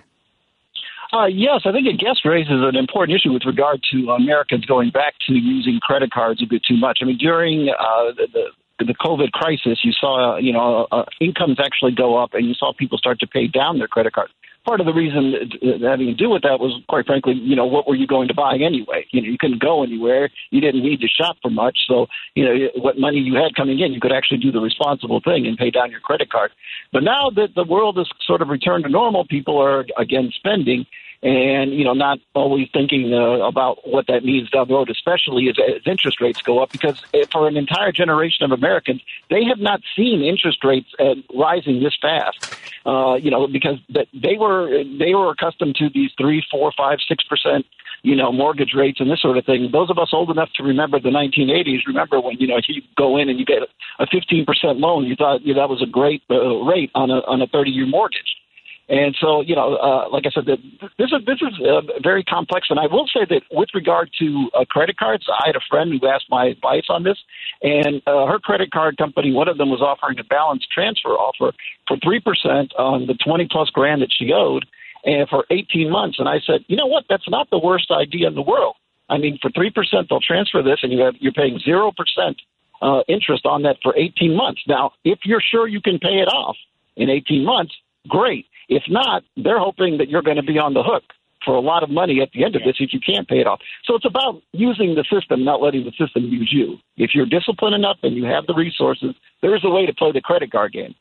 Uh, 1.12 1.26
yes, 1.26 1.60
I 1.66 1.72
think 1.72 1.86
a 1.86 1.92
guest 1.92 2.24
raises 2.24 2.50
an 2.50 2.74
important 2.74 3.20
issue 3.20 3.32
with 3.32 3.44
regard 3.44 3.82
to 3.92 4.12
Americans 4.12 4.64
going 4.64 4.90
back 4.90 5.14
to 5.28 5.34
using 5.34 5.78
credit 5.80 6.10
cards 6.10 6.42
a 6.42 6.46
bit 6.46 6.62
too 6.66 6.76
much. 6.76 7.00
I 7.02 7.04
mean, 7.04 7.18
during 7.18 7.68
uh, 7.68 8.12
the, 8.16 8.28
the 8.32 8.44
the 8.84 8.94
COVID 8.94 9.30
crisis, 9.32 9.80
you 9.84 9.92
saw 9.92 10.38
you 10.38 10.52
know 10.52 10.86
uh, 10.90 11.04
incomes 11.20 11.58
actually 11.60 11.92
go 11.92 12.16
up, 12.16 12.32
and 12.32 12.46
you 12.48 12.54
saw 12.54 12.72
people 12.72 12.96
start 12.96 13.20
to 13.20 13.26
pay 13.26 13.46
down 13.46 13.78
their 13.78 13.88
credit 13.88 14.14
cards. 14.14 14.32
Part 14.64 14.78
of 14.80 14.86
the 14.86 14.92
reason 14.92 15.50
having 15.82 16.06
to 16.06 16.14
do 16.14 16.30
with 16.30 16.42
that 16.42 16.60
was, 16.60 16.80
quite 16.88 17.04
frankly, 17.04 17.34
you 17.34 17.56
know, 17.56 17.66
what 17.66 17.88
were 17.88 17.96
you 17.96 18.06
going 18.06 18.28
to 18.28 18.34
buy 18.34 18.54
anyway? 18.54 19.04
You 19.10 19.20
know, 19.20 19.28
you 19.28 19.36
couldn't 19.38 19.60
go 19.60 19.82
anywhere. 19.82 20.30
You 20.50 20.60
didn't 20.60 20.82
need 20.82 21.00
to 21.00 21.08
shop 21.08 21.36
for 21.42 21.50
much. 21.50 21.78
So, 21.88 22.06
you 22.36 22.44
know, 22.44 22.68
what 22.76 22.96
money 22.96 23.18
you 23.18 23.34
had 23.34 23.56
coming 23.56 23.80
in, 23.80 23.92
you 23.92 24.00
could 24.00 24.12
actually 24.12 24.38
do 24.38 24.52
the 24.52 24.60
responsible 24.60 25.20
thing 25.20 25.46
and 25.46 25.58
pay 25.58 25.70
down 25.70 25.90
your 25.90 26.00
credit 26.00 26.30
card. 26.30 26.52
But 26.92 27.02
now 27.02 27.30
that 27.34 27.56
the 27.56 27.64
world 27.64 27.96
has 27.96 28.08
sort 28.24 28.40
of 28.40 28.48
returned 28.48 28.84
to 28.84 28.90
normal, 28.90 29.26
people 29.26 29.58
are 29.60 29.84
again 29.98 30.30
spending 30.32 30.86
and 31.22 31.72
you 31.72 31.84
know 31.84 31.92
not 31.92 32.18
always 32.34 32.68
thinking 32.72 33.12
uh, 33.14 33.46
about 33.46 33.78
what 33.86 34.06
that 34.08 34.24
means 34.24 34.50
down 34.50 34.68
the 34.68 34.74
road, 34.74 34.90
especially 34.90 35.48
as, 35.48 35.56
as 35.58 35.82
interest 35.86 36.20
rates 36.20 36.42
go 36.42 36.62
up. 36.62 36.72
Because 36.72 37.02
uh, 37.14 37.18
for 37.30 37.46
an 37.46 37.56
entire 37.56 37.92
generation 37.92 38.44
of 38.44 38.52
Americans, 38.52 39.00
they 39.30 39.44
have 39.44 39.58
not 39.58 39.80
seen 39.96 40.22
interest 40.22 40.64
rates 40.64 40.88
uh, 40.98 41.14
rising 41.34 41.82
this 41.82 41.96
fast. 42.00 42.56
Uh, 42.84 43.14
you 43.14 43.30
know, 43.30 43.46
because 43.46 43.78
that 43.90 44.08
they 44.12 44.36
were 44.36 44.82
they 44.98 45.14
were 45.14 45.30
accustomed 45.30 45.76
to 45.76 45.88
these 45.90 46.10
three, 46.18 46.44
four, 46.50 46.72
five, 46.76 46.98
six 47.08 47.22
percent 47.24 47.64
you 48.02 48.16
know, 48.16 48.32
mortgage 48.32 48.74
rates 48.74 48.98
and 49.00 49.08
this 49.08 49.20
sort 49.20 49.38
of 49.38 49.44
thing. 49.44 49.70
Those 49.72 49.88
of 49.88 49.98
us 49.98 50.08
old 50.12 50.30
enough 50.30 50.50
to 50.56 50.64
remember 50.64 50.98
the 50.98 51.10
1980s, 51.10 51.86
remember 51.86 52.20
when, 52.20 52.36
you 52.38 52.48
know, 52.48 52.58
you 52.66 52.82
go 52.96 53.16
in 53.16 53.28
and 53.28 53.38
you 53.38 53.44
get 53.44 53.62
a 54.00 54.06
15% 54.06 54.44
loan, 54.80 55.04
you 55.04 55.14
thought 55.14 55.42
you 55.42 55.54
know, 55.54 55.60
that 55.60 55.68
was 55.68 55.82
a 55.82 55.86
great 55.86 56.22
uh, 56.28 56.56
rate 56.64 56.90
on 56.96 57.10
a, 57.10 57.20
on 57.28 57.40
a 57.40 57.46
30 57.46 57.70
year 57.70 57.86
mortgage. 57.86 58.41
And 58.88 59.16
so, 59.20 59.40
you 59.40 59.54
know, 59.54 59.76
uh, 59.76 60.10
like 60.10 60.24
I 60.26 60.30
said, 60.30 60.46
that 60.46 60.58
this 60.98 61.10
is 61.12 61.24
this 61.24 61.40
is 61.40 61.54
uh, 61.64 61.80
very 62.02 62.24
complex. 62.24 62.66
And 62.68 62.80
I 62.80 62.86
will 62.86 63.06
say 63.06 63.24
that 63.30 63.42
with 63.50 63.68
regard 63.74 64.10
to 64.18 64.50
uh, 64.54 64.64
credit 64.64 64.98
cards, 64.98 65.24
I 65.30 65.46
had 65.46 65.56
a 65.56 65.64
friend 65.70 65.92
who 65.92 66.06
asked 66.08 66.26
my 66.28 66.46
advice 66.46 66.86
on 66.88 67.04
this, 67.04 67.16
and 67.62 68.02
uh, 68.06 68.26
her 68.26 68.38
credit 68.38 68.72
card 68.72 68.98
company, 68.98 69.32
one 69.32 69.48
of 69.48 69.56
them 69.56 69.70
was 69.70 69.80
offering 69.80 70.18
a 70.18 70.24
balance 70.24 70.66
transfer 70.66 71.10
offer 71.10 71.56
for 71.86 71.96
three 72.02 72.20
percent 72.20 72.74
on 72.76 73.06
the 73.06 73.14
twenty 73.14 73.46
plus 73.50 73.70
grand 73.70 74.02
that 74.02 74.10
she 74.12 74.32
owed, 74.32 74.66
and 75.04 75.28
for 75.28 75.46
eighteen 75.50 75.88
months. 75.88 76.18
And 76.18 76.28
I 76.28 76.40
said, 76.44 76.64
you 76.66 76.76
know 76.76 76.86
what? 76.86 77.04
That's 77.08 77.30
not 77.30 77.48
the 77.50 77.58
worst 77.58 77.90
idea 77.92 78.26
in 78.26 78.34
the 78.34 78.42
world. 78.42 78.74
I 79.08 79.16
mean, 79.16 79.38
for 79.40 79.50
three 79.52 79.70
percent, 79.70 80.08
they'll 80.10 80.20
transfer 80.20 80.60
this, 80.60 80.80
and 80.82 80.92
you 80.92 81.00
have 81.00 81.14
you're 81.20 81.32
paying 81.32 81.60
zero 81.60 81.92
percent 81.96 82.42
uh, 82.82 83.02
interest 83.08 83.46
on 83.46 83.62
that 83.62 83.76
for 83.80 83.96
eighteen 83.96 84.36
months. 84.36 84.60
Now, 84.66 84.90
if 85.04 85.20
you're 85.24 85.40
sure 85.40 85.68
you 85.68 85.80
can 85.80 85.98
pay 86.00 86.18
it 86.18 86.28
off 86.28 86.56
in 86.96 87.08
eighteen 87.08 87.44
months, 87.44 87.74
great. 88.08 88.46
If 88.74 88.84
not, 88.88 89.22
they're 89.36 89.58
hoping 89.58 89.98
that 89.98 90.08
you're 90.08 90.22
going 90.22 90.36
to 90.36 90.42
be 90.42 90.58
on 90.58 90.74
the 90.74 90.82
hook 90.82 91.04
for 91.44 91.54
a 91.54 91.60
lot 91.60 91.82
of 91.82 91.90
money 91.90 92.20
at 92.22 92.30
the 92.32 92.44
end 92.44 92.56
of 92.56 92.62
this 92.62 92.76
if 92.78 92.92
you 92.92 93.00
can't 93.00 93.28
pay 93.28 93.40
it 93.40 93.46
off. 93.46 93.60
So 93.84 93.94
it's 93.94 94.04
about 94.04 94.40
using 94.52 94.94
the 94.94 95.04
system, 95.12 95.44
not 95.44 95.60
letting 95.60 95.84
the 95.84 95.92
system 95.92 96.24
use 96.24 96.50
you. 96.52 96.78
If 96.96 97.10
you're 97.14 97.26
disciplined 97.26 97.74
enough 97.74 97.98
and 98.02 98.14
you 98.16 98.24
have 98.24 98.46
the 98.46 98.54
resources, 98.54 99.14
there 99.42 99.54
is 99.54 99.62
a 99.64 99.70
way 99.70 99.84
to 99.86 99.92
play 99.92 100.12
the 100.12 100.20
credit 100.20 100.52
card 100.52 100.72
game. 100.72 100.94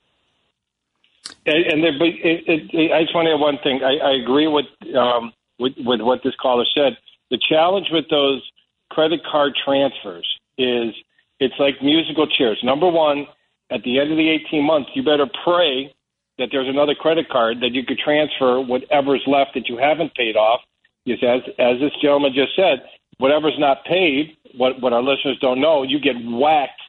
And, 1.46 1.66
and 1.66 1.84
there, 1.84 1.98
but 1.98 2.08
it, 2.08 2.44
it, 2.74 2.92
I 2.92 3.04
just 3.04 3.16
want 3.16 3.28
to 3.28 3.34
add 3.34 3.40
one 3.40 3.60
thing. 3.64 3.82
I, 3.84 3.98
I 3.98 4.14
agree 4.22 4.48
with, 4.48 4.66
um, 4.96 5.32
with 5.60 5.74
with 5.78 6.02
what 6.02 6.22
this 6.24 6.34
caller 6.42 6.66
said. 6.76 6.98
The 7.30 7.40
challenge 7.48 7.88
with 7.92 8.10
those 8.10 8.42
credit 8.90 9.22
card 9.24 9.54
transfers 9.64 10.28
is 10.58 10.94
it's 11.40 11.56
like 11.60 11.82
musical 11.82 12.28
chairs. 12.28 12.60
Number 12.64 12.90
one, 12.90 13.28
at 13.70 13.84
the 13.84 14.00
end 14.00 14.12
of 14.12 14.18
the 14.18 14.30
18 14.30 14.66
months, 14.66 14.90
you 14.96 15.04
better 15.04 15.28
pray 15.44 15.94
that 16.42 16.50
there's 16.52 16.68
another 16.68 16.96
credit 16.96 17.30
card 17.30 17.62
that 17.62 17.72
you 17.72 17.86
could 17.86 18.00
transfer 18.00 18.60
whatever's 18.60 19.24
left 19.28 19.52
that 19.54 19.70
you 19.70 19.78
haven't 19.78 20.14
paid 20.16 20.36
off. 20.36 20.60
Because 21.06 21.24
as 21.24 21.42
as 21.58 21.80
this 21.80 21.94
gentleman 22.02 22.34
just 22.36 22.56
said, 22.56 22.84
whatever's 23.18 23.58
not 23.58 23.86
paid, 23.86 24.38
what 24.58 24.82
what 24.82 24.94
our 24.94 25.02
listeners 25.02 25.38
don't 25.42 25.62
know, 25.62 25.84
you 25.84 26.00
get 26.00 26.16
whacked 26.26 26.82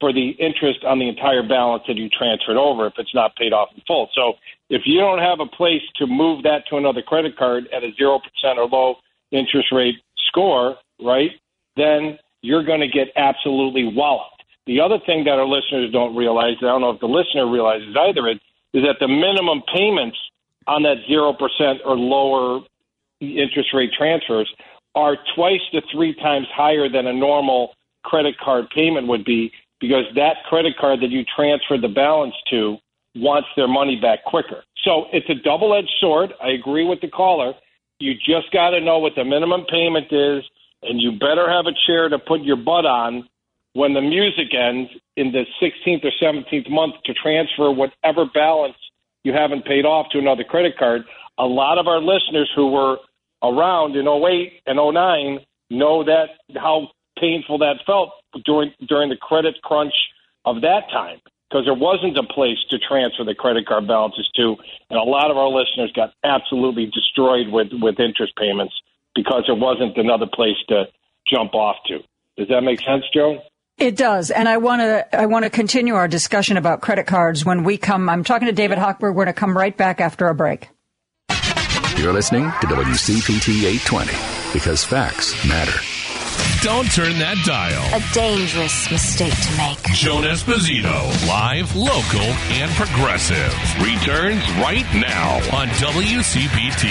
for 0.00 0.12
the 0.12 0.30
interest 0.38 0.84
on 0.84 0.98
the 0.98 1.08
entire 1.08 1.42
balance 1.42 1.82
that 1.88 1.96
you 1.96 2.08
transferred 2.08 2.56
over 2.56 2.86
if 2.86 2.92
it's 2.98 3.14
not 3.14 3.34
paid 3.34 3.52
off 3.52 3.68
in 3.74 3.82
full. 3.86 4.08
So 4.14 4.34
if 4.70 4.82
you 4.84 5.00
don't 5.00 5.18
have 5.18 5.40
a 5.40 5.46
place 5.46 5.82
to 5.96 6.06
move 6.06 6.44
that 6.44 6.62
to 6.70 6.76
another 6.76 7.02
credit 7.02 7.36
card 7.36 7.64
at 7.74 7.82
a 7.82 7.90
zero 7.96 8.20
percent 8.20 8.58
or 8.58 8.68
low 8.68 8.96
interest 9.32 9.68
rate 9.72 9.96
score, 10.28 10.76
right, 11.02 11.30
then 11.76 12.18
you're 12.42 12.64
going 12.64 12.80
to 12.80 12.88
get 12.88 13.08
absolutely 13.16 13.90
walloped. 13.92 14.44
The 14.66 14.80
other 14.80 14.98
thing 15.06 15.24
that 15.24 15.38
our 15.40 15.46
listeners 15.46 15.90
don't 15.92 16.14
realize, 16.14 16.56
I 16.60 16.66
don't 16.66 16.82
know 16.82 16.90
if 16.90 17.00
the 17.00 17.06
listener 17.06 17.50
realizes 17.50 17.96
either, 17.96 18.28
is, 18.28 18.38
is 18.78 18.84
that 18.84 18.96
the 19.00 19.08
minimum 19.08 19.62
payments 19.74 20.16
on 20.66 20.82
that 20.84 20.98
zero 21.08 21.32
percent 21.32 21.80
or 21.84 21.96
lower 21.96 22.60
interest 23.20 23.70
rate 23.74 23.90
transfers 23.96 24.48
are 24.94 25.16
twice 25.34 25.60
to 25.72 25.82
three 25.92 26.14
times 26.14 26.46
higher 26.54 26.88
than 26.88 27.06
a 27.06 27.12
normal 27.12 27.74
credit 28.04 28.38
card 28.38 28.70
payment 28.70 29.08
would 29.08 29.24
be 29.24 29.50
because 29.80 30.04
that 30.14 30.36
credit 30.48 30.74
card 30.78 31.00
that 31.00 31.10
you 31.10 31.24
transfer 31.36 31.76
the 31.76 31.88
balance 31.88 32.34
to 32.50 32.76
wants 33.16 33.48
their 33.56 33.68
money 33.68 33.98
back 34.00 34.24
quicker. 34.24 34.62
So 34.84 35.06
it's 35.12 35.28
a 35.28 35.34
double 35.34 35.74
edged 35.74 35.90
sword. 36.00 36.32
I 36.42 36.50
agree 36.50 36.86
with 36.86 37.00
the 37.00 37.08
caller. 37.08 37.54
You 37.98 38.14
just 38.14 38.52
got 38.52 38.70
to 38.70 38.80
know 38.80 38.98
what 38.98 39.14
the 39.16 39.24
minimum 39.24 39.64
payment 39.68 40.06
is, 40.12 40.44
and 40.82 41.00
you 41.00 41.18
better 41.18 41.50
have 41.50 41.66
a 41.66 41.74
chair 41.86 42.08
to 42.08 42.18
put 42.18 42.42
your 42.42 42.56
butt 42.56 42.86
on 42.86 43.28
when 43.74 43.94
the 43.94 44.00
music 44.00 44.54
ends 44.54 44.90
in 45.16 45.32
the 45.32 45.44
16th 45.62 46.04
or 46.04 46.12
17th 46.20 46.70
month 46.70 46.94
to 47.04 47.14
transfer 47.14 47.70
whatever 47.70 48.24
balance 48.32 48.76
you 49.24 49.32
haven't 49.32 49.64
paid 49.64 49.84
off 49.84 50.06
to 50.10 50.18
another 50.18 50.44
credit 50.44 50.78
card. 50.78 51.02
A 51.38 51.44
lot 51.44 51.78
of 51.78 51.86
our 51.86 52.00
listeners 52.00 52.50
who 52.54 52.70
were 52.70 52.98
around 53.42 53.96
in 53.96 54.08
08 54.08 54.52
and 54.66 54.78
09 54.78 55.40
know 55.70 56.04
that 56.04 56.30
how 56.56 56.88
painful 57.18 57.58
that 57.58 57.76
felt 57.86 58.10
during 58.44 58.72
during 58.88 59.10
the 59.10 59.16
credit 59.16 59.60
crunch 59.62 59.94
of 60.44 60.62
that 60.62 60.88
time 60.90 61.20
because 61.48 61.64
there 61.64 61.74
wasn't 61.74 62.16
a 62.16 62.22
place 62.22 62.58
to 62.70 62.78
transfer 62.78 63.24
the 63.24 63.34
credit 63.34 63.66
card 63.66 63.86
balances 63.86 64.28
to, 64.36 64.56
and 64.90 64.98
a 64.98 65.02
lot 65.02 65.30
of 65.30 65.36
our 65.36 65.48
listeners 65.48 65.90
got 65.94 66.12
absolutely 66.24 66.86
destroyed 66.86 67.48
with 67.48 67.68
with 67.72 67.98
interest 68.00 68.34
payments 68.36 68.74
because 69.14 69.44
there 69.46 69.56
wasn't 69.56 69.96
another 69.96 70.26
place 70.26 70.56
to 70.68 70.84
jump 71.26 71.54
off 71.54 71.76
to. 71.86 71.98
Does 72.36 72.48
that 72.48 72.62
make 72.62 72.80
sense, 72.80 73.04
Joe? 73.12 73.40
It 73.78 73.96
does, 73.96 74.32
and 74.32 74.48
I 74.48 74.56
want 74.56 74.80
to 74.82 75.16
I 75.16 75.26
want 75.26 75.44
to 75.44 75.50
continue 75.50 75.94
our 75.94 76.08
discussion 76.08 76.56
about 76.56 76.80
credit 76.80 77.06
cards 77.06 77.44
when 77.44 77.62
we 77.62 77.78
come. 77.78 78.08
I'm 78.08 78.24
talking 78.24 78.46
to 78.46 78.52
David 78.52 78.76
Hochberg. 78.76 79.14
We're 79.14 79.24
going 79.24 79.26
to 79.28 79.32
come 79.32 79.56
right 79.56 79.76
back 79.76 80.00
after 80.00 80.26
a 80.26 80.34
break. 80.34 80.68
You're 81.96 82.12
listening 82.12 82.44
to 82.60 82.66
WCPT 82.66 83.64
820 83.64 84.12
because 84.52 84.84
facts 84.84 85.32
matter. 85.46 85.78
Don't 86.62 86.90
turn 86.90 87.18
that 87.20 87.36
dial. 87.46 87.84
A 87.94 88.02
dangerous 88.12 88.90
mistake 88.90 89.32
to 89.32 89.56
make. 89.56 89.80
Joan 89.94 90.24
Esposito, 90.24 91.28
live, 91.28 91.76
local, 91.76 92.26
and 92.58 92.70
progressive, 92.72 93.54
returns 93.78 94.42
right 94.58 94.86
now 94.92 95.36
on 95.56 95.68
WCPT 95.78 96.90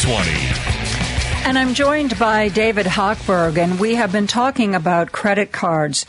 820. 0.00 1.46
And 1.46 1.58
I'm 1.58 1.74
joined 1.74 2.18
by 2.18 2.48
David 2.48 2.86
Hochberg, 2.86 3.58
and 3.58 3.78
we 3.78 3.96
have 3.96 4.12
been 4.12 4.26
talking 4.26 4.74
about 4.74 5.12
credit 5.12 5.52
cards. 5.52 6.06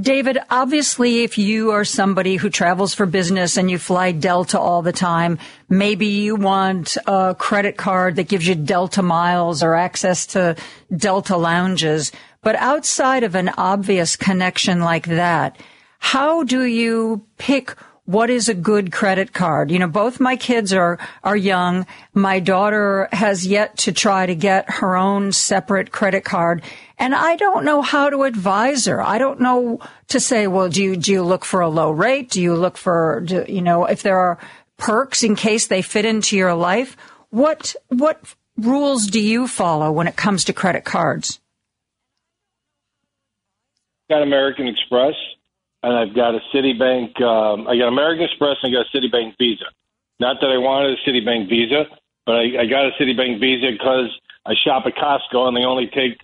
David, 0.00 0.38
obviously, 0.50 1.22
if 1.22 1.38
you 1.38 1.70
are 1.70 1.84
somebody 1.84 2.36
who 2.36 2.50
travels 2.50 2.94
for 2.94 3.06
business 3.06 3.56
and 3.56 3.70
you 3.70 3.78
fly 3.78 4.10
Delta 4.10 4.58
all 4.58 4.82
the 4.82 4.92
time, 4.92 5.38
maybe 5.68 6.06
you 6.06 6.34
want 6.34 6.96
a 7.06 7.36
credit 7.38 7.76
card 7.76 8.16
that 8.16 8.28
gives 8.28 8.46
you 8.46 8.56
Delta 8.56 9.02
miles 9.02 9.62
or 9.62 9.74
access 9.74 10.26
to 10.28 10.56
Delta 10.96 11.36
lounges. 11.36 12.10
But 12.42 12.56
outside 12.56 13.22
of 13.22 13.36
an 13.36 13.50
obvious 13.50 14.16
connection 14.16 14.80
like 14.80 15.06
that, 15.06 15.60
how 16.00 16.42
do 16.42 16.64
you 16.64 17.24
pick 17.38 17.76
what 18.06 18.30
is 18.30 18.48
a 18.48 18.54
good 18.54 18.92
credit 18.92 19.32
card? 19.32 19.70
You 19.70 19.78
know, 19.78 19.86
both 19.86 20.20
my 20.20 20.36
kids 20.36 20.72
are, 20.72 20.98
are 21.22 21.36
young. 21.36 21.86
My 22.12 22.40
daughter 22.40 23.08
has 23.12 23.46
yet 23.46 23.78
to 23.78 23.92
try 23.92 24.26
to 24.26 24.34
get 24.34 24.68
her 24.68 24.96
own 24.96 25.32
separate 25.32 25.92
credit 25.92 26.24
card. 26.24 26.62
And 26.98 27.14
I 27.14 27.36
don't 27.36 27.64
know 27.64 27.82
how 27.82 28.08
to 28.08 28.22
advise 28.22 28.84
her. 28.86 29.02
I 29.02 29.18
don't 29.18 29.40
know 29.40 29.80
to 30.08 30.20
say, 30.20 30.46
well, 30.46 30.68
do 30.68 30.82
you, 30.82 30.96
do 30.96 31.12
you 31.12 31.22
look 31.22 31.44
for 31.44 31.60
a 31.60 31.68
low 31.68 31.90
rate? 31.90 32.30
Do 32.30 32.40
you 32.40 32.54
look 32.54 32.76
for, 32.76 33.22
do, 33.24 33.44
you 33.48 33.62
know, 33.62 33.84
if 33.86 34.02
there 34.02 34.18
are 34.18 34.38
perks 34.76 35.22
in 35.22 35.34
case 35.34 35.66
they 35.66 35.82
fit 35.82 36.04
into 36.04 36.36
your 36.36 36.54
life? 36.54 36.96
What, 37.30 37.74
what 37.88 38.22
rules 38.56 39.08
do 39.08 39.20
you 39.20 39.48
follow 39.48 39.90
when 39.90 40.06
it 40.06 40.16
comes 40.16 40.44
to 40.44 40.52
credit 40.52 40.84
cards? 40.84 41.40
Got 44.08 44.22
American 44.22 44.68
Express 44.68 45.14
and 45.84 45.94
I've 45.94 46.14
got 46.14 46.34
a 46.34 46.40
Citibank. 46.54 47.20
Um, 47.20 47.68
I 47.68 47.76
got 47.76 47.88
American 47.88 48.24
Express 48.24 48.56
and 48.62 48.74
I 48.74 48.80
got 48.80 48.86
a 48.86 48.96
Citibank 48.96 49.34
Visa. 49.38 49.66
Not 50.18 50.40
that 50.40 50.48
I 50.48 50.58
wanted 50.58 50.96
a 50.98 51.10
Citibank 51.10 51.48
Visa, 51.48 51.84
but 52.24 52.36
I, 52.36 52.62
I 52.62 52.66
got 52.66 52.86
a 52.86 52.90
Citibank 53.00 53.40
Visa 53.40 53.72
because 53.72 54.08
I 54.46 54.54
shop 54.64 54.84
at 54.86 54.94
Costco 54.94 55.48
and 55.48 55.56
they 55.56 55.64
only 55.64 55.88
take, 55.88 56.18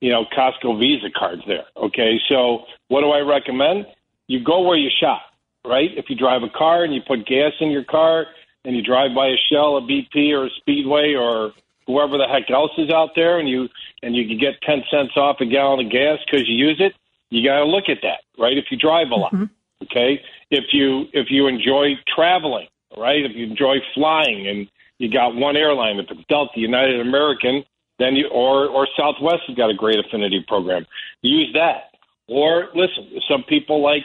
you 0.00 0.10
know, 0.10 0.24
Costco 0.36 0.78
Visa 0.78 1.08
cards 1.16 1.42
there. 1.46 1.64
Okay, 1.76 2.18
so 2.28 2.64
what 2.88 3.00
do 3.00 3.10
I 3.10 3.20
recommend? 3.20 3.86
You 4.28 4.42
go 4.42 4.62
where 4.62 4.76
you 4.76 4.90
shop, 5.00 5.22
right? 5.64 5.90
If 5.96 6.06
you 6.08 6.16
drive 6.16 6.42
a 6.42 6.50
car 6.50 6.84
and 6.84 6.94
you 6.94 7.00
put 7.06 7.26
gas 7.26 7.52
in 7.60 7.70
your 7.70 7.84
car 7.84 8.26
and 8.64 8.76
you 8.76 8.82
drive 8.82 9.14
by 9.14 9.28
a 9.28 9.36
Shell, 9.50 9.76
a 9.76 9.80
BP, 9.82 10.32
or 10.32 10.46
a 10.46 10.50
Speedway, 10.58 11.14
or 11.14 11.52
whoever 11.86 12.18
the 12.18 12.26
heck 12.26 12.50
else 12.50 12.72
is 12.78 12.90
out 12.90 13.10
there, 13.14 13.38
and 13.38 13.48
you 13.48 13.68
and 14.02 14.14
you 14.14 14.26
can 14.26 14.38
get 14.38 14.60
ten 14.62 14.82
cents 14.90 15.16
off 15.16 15.36
a 15.40 15.46
gallon 15.46 15.86
of 15.86 15.92
gas 15.92 16.18
because 16.26 16.48
you 16.48 16.54
use 16.54 16.78
it 16.80 16.92
you 17.30 17.46
got 17.46 17.58
to 17.58 17.64
look 17.64 17.88
at 17.88 17.98
that, 18.02 18.20
right? 18.38 18.56
If 18.56 18.66
you 18.70 18.76
drive 18.78 19.08
a 19.10 19.14
lot, 19.14 19.32
Mm-hmm. 19.32 19.84
okay. 19.84 20.20
If 20.50 20.64
you 20.72 21.06
if 21.12 21.26
you 21.30 21.48
enjoy 21.48 21.94
traveling, 22.14 22.68
right? 22.96 23.24
If 23.24 23.32
you 23.34 23.46
enjoy 23.46 23.76
flying, 23.94 24.46
and 24.46 24.68
you 24.98 25.10
got 25.10 25.34
one 25.34 25.56
airline, 25.56 25.98
if 25.98 26.06
it's 26.10 26.20
Delta, 26.28 26.52
United 26.54 27.00
American, 27.00 27.64
then 27.98 28.14
you 28.16 28.28
or 28.28 28.68
or 28.68 28.86
Southwest 28.96 29.42
has 29.46 29.56
got 29.56 29.70
a 29.70 29.74
great 29.74 29.98
affinity 29.98 30.44
program. 30.46 30.86
Use 31.22 31.50
that. 31.54 31.90
Or 32.28 32.68
listen, 32.74 33.20
some 33.30 33.44
people 33.44 33.82
like 33.82 34.04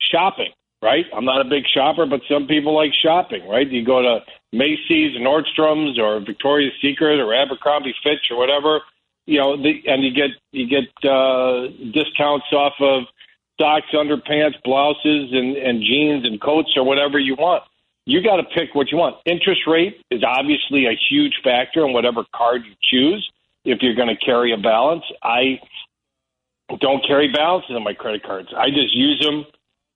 shopping, 0.00 0.50
right? 0.82 1.04
I'm 1.14 1.24
not 1.24 1.40
a 1.40 1.48
big 1.48 1.64
shopper, 1.72 2.06
but 2.06 2.20
some 2.28 2.46
people 2.46 2.74
like 2.74 2.92
shopping, 2.94 3.46
right? 3.46 3.68
You 3.68 3.84
go 3.84 4.00
to 4.00 4.20
Macy's, 4.52 5.16
Nordstrom's, 5.18 5.98
or 5.98 6.20
Victoria's 6.20 6.72
Secret, 6.80 7.20
or 7.20 7.34
Abercrombie 7.34 7.94
Fitch, 8.02 8.30
or 8.30 8.38
whatever 8.38 8.80
you 9.30 9.38
know, 9.38 9.56
the, 9.56 9.80
and 9.86 10.02
you 10.02 10.12
get 10.12 10.30
you 10.50 10.66
get 10.66 10.90
uh, 11.08 11.68
discounts 11.92 12.46
off 12.52 12.72
of 12.80 13.04
socks, 13.60 13.86
underpants, 13.94 14.60
blouses, 14.64 15.30
and, 15.32 15.56
and 15.56 15.82
jeans 15.82 16.26
and 16.26 16.40
coats 16.40 16.72
or 16.76 16.84
whatever 16.84 17.16
you 17.18 17.36
want. 17.36 17.62
You 18.10 18.22
got 18.22 18.36
to 18.36 18.42
pick 18.42 18.74
what 18.74 18.90
you 18.90 18.98
want. 18.98 19.16
Interest 19.24 19.60
rate 19.66 20.02
is 20.10 20.22
obviously 20.26 20.86
a 20.86 20.98
huge 21.08 21.34
factor 21.44 21.86
in 21.86 21.92
whatever 21.92 22.24
card 22.34 22.62
you 22.66 22.74
choose. 22.82 23.30
If 23.64 23.82
you're 23.82 23.94
going 23.94 24.08
to 24.08 24.16
carry 24.16 24.52
a 24.52 24.56
balance, 24.56 25.04
I 25.22 25.60
don't 26.80 27.06
carry 27.06 27.30
balances 27.32 27.76
on 27.76 27.84
my 27.84 27.94
credit 27.94 28.22
cards. 28.22 28.48
I 28.56 28.70
just 28.70 28.94
use 28.94 29.20
them 29.20 29.44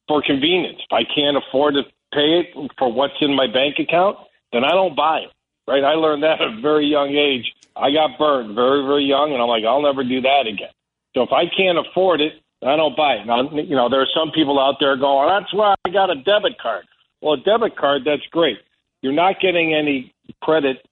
for 0.06 0.22
convenience. 0.22 0.78
If 0.78 0.92
I 0.92 1.02
can't 1.02 1.36
afford 1.36 1.74
to 1.74 1.82
pay 2.12 2.40
it 2.40 2.70
for 2.78 2.92
what's 2.92 3.14
in 3.20 3.34
my 3.34 3.46
bank 3.46 3.80
account, 3.80 4.18
then 4.52 4.64
I 4.64 4.70
don't 4.70 4.94
buy 4.94 5.20
it. 5.20 5.32
Right? 5.66 5.82
I 5.82 5.94
learned 5.94 6.22
that 6.22 6.40
at 6.40 6.58
a 6.58 6.60
very 6.60 6.86
young 6.86 7.16
age 7.16 7.52
I 7.76 7.90
got 7.90 8.18
burned 8.18 8.54
very, 8.54 8.86
very 8.86 9.04
young, 9.04 9.32
and 9.32 9.42
I'm 9.42 9.48
like, 9.48 9.64
I'll 9.64 9.82
never 9.82 10.04
do 10.04 10.20
that 10.20 10.46
again. 10.46 10.70
So 11.14 11.22
if 11.22 11.32
I 11.32 11.46
can't 11.46 11.78
afford 11.78 12.20
it, 12.20 12.34
I 12.62 12.76
don't 12.76 12.96
buy 12.96 13.14
it. 13.14 13.26
Now, 13.26 13.50
you 13.50 13.76
know, 13.76 13.88
there 13.88 14.00
are 14.00 14.14
some 14.14 14.30
people 14.30 14.60
out 14.60 14.76
there 14.80 14.96
going, 14.96 15.28
that's 15.28 15.52
why 15.52 15.74
I 15.84 15.90
got 15.90 16.10
a 16.10 16.14
debit 16.14 16.58
card. 16.58 16.86
Well, 17.20 17.34
a 17.34 17.38
debit 17.38 17.76
card, 17.76 18.02
that's 18.04 18.26
great. 18.30 18.58
You're 19.02 19.12
not 19.12 19.40
getting 19.40 19.74
any 19.74 20.14
credit 20.42 20.84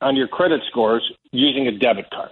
on 0.00 0.16
your 0.16 0.28
credit 0.28 0.60
scores 0.68 1.10
using 1.32 1.66
a 1.66 1.72
debit 1.72 2.10
card. 2.10 2.30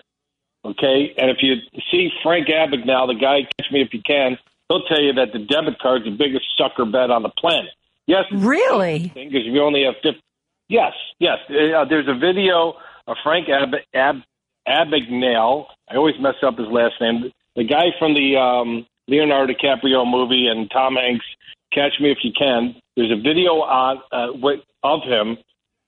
Okay? 0.65 1.15
And 1.17 1.31
if 1.31 1.39
you 1.41 1.57
see 1.91 2.11
Frank 2.23 2.49
Abagnale, 2.49 3.09
the 3.09 3.19
guy, 3.21 3.49
catch 3.59 3.71
me 3.73 3.83
if 3.83 3.93
you 3.93 4.01
can, 4.05 4.39
he'll 4.69 4.83
tell 4.85 5.01
you 5.01 5.13
that 5.15 5.33
the 5.33 5.39
debit 5.41 5.79
card's 5.79 6.05
the 6.05 6.11
biggest 6.11 6.45
sucker 6.57 6.85
bet 6.85 7.11
on 7.11 7.23
the 7.23 7.31
planet. 7.31 7.71
Yes. 8.07 8.25
Really? 8.33 9.11
Because 9.15 9.45
you 9.45 9.63
only 9.63 9.85
have 9.85 9.95
50. 10.03 10.21
Yes, 10.69 10.93
yes. 11.19 11.39
Uh, 11.49 11.85
there's 11.89 12.09
a 12.09 12.19
video 12.19 12.75
of 13.07 13.17
Frank 13.23 13.49
Ab- 13.49 13.75
Ab- 13.95 14.23
Abagnale. 14.67 15.67
I 15.91 15.97
always 15.97 16.15
mess 16.21 16.35
up 16.43 16.59
his 16.59 16.69
last 16.69 16.95
name. 17.01 17.31
The 17.57 17.65
guy 17.65 17.93
from 17.99 18.15
the 18.15 18.37
um, 18.37 18.87
Leonardo 19.09 19.53
DiCaprio 19.53 20.11
movie 20.11 20.47
and 20.49 20.71
Tom 20.71 20.97
Hanks. 20.97 21.27
Catch 21.73 22.01
Me 22.01 22.11
If 22.11 22.19
You 22.23 22.33
Can. 22.37 22.77
There's 22.97 23.11
a 23.11 23.21
video 23.21 23.63
on 23.63 23.99
uh, 24.13 24.31
of 24.83 25.03
him 25.03 25.39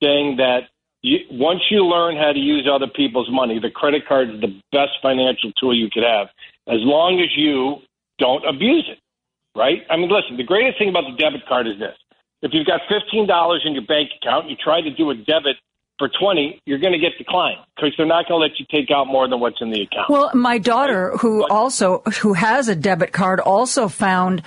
saying 0.03 0.37
that 0.39 0.69
you, 1.03 1.19
once 1.31 1.61
you 1.71 1.85
learn 1.85 2.17
how 2.17 2.33
to 2.33 2.39
use 2.39 2.69
other 2.71 2.89
people's 2.89 3.31
money, 3.31 3.61
the 3.61 3.71
credit 3.71 4.07
card 4.07 4.31
is 4.31 4.41
the 4.41 4.61
best 4.73 4.99
financial 5.03 5.53
tool 5.61 5.77
you 5.77 5.89
could 5.93 6.03
have, 6.03 6.29
as 6.67 6.81
long 6.83 7.21
as 7.21 7.29
you 7.37 7.77
don't 8.19 8.45
abuse 8.45 8.89
it. 8.91 8.99
Right? 9.57 9.83
I 9.89 9.97
mean, 9.97 10.11
listen. 10.11 10.37
The 10.37 10.45
greatest 10.45 10.79
thing 10.79 10.91
about 10.91 11.05
the 11.09 11.17
debit 11.17 11.47
card 11.49 11.67
is 11.67 11.79
this: 11.79 11.97
if 12.43 12.51
you've 12.53 12.67
got 12.67 12.81
fifteen 12.89 13.27
dollars 13.27 13.63
in 13.65 13.73
your 13.73 13.87
bank 13.87 14.11
account, 14.21 14.51
you 14.51 14.57
try 14.57 14.83
to 14.83 14.91
do 14.91 15.11
a 15.11 15.15
debit 15.15 15.57
for 15.99 16.11
20, 16.21 16.61
you're 16.67 16.79
going 16.79 16.93
to 16.93 16.99
get 16.99 17.17
declined 17.17 17.59
because 17.75 17.93
they're 17.97 18.07
not 18.07 18.29
going 18.29 18.41
to 18.41 18.47
let 18.47 18.61
you 18.61 18.67
take 18.71 18.91
out 18.91 19.07
more 19.07 19.29
than 19.29 19.41
what's 19.41 19.61
in 19.61 19.71
the 19.71 19.83
account. 19.83 20.11
Well, 20.11 20.31
my 20.35 20.59
daughter, 20.59 21.17
who 21.17 21.47
also, 21.49 22.03
who 22.21 22.35
has 22.35 22.69
a 22.69 22.77
debit 22.77 23.13
card, 23.13 23.41
also 23.41 23.89
found 23.89 24.43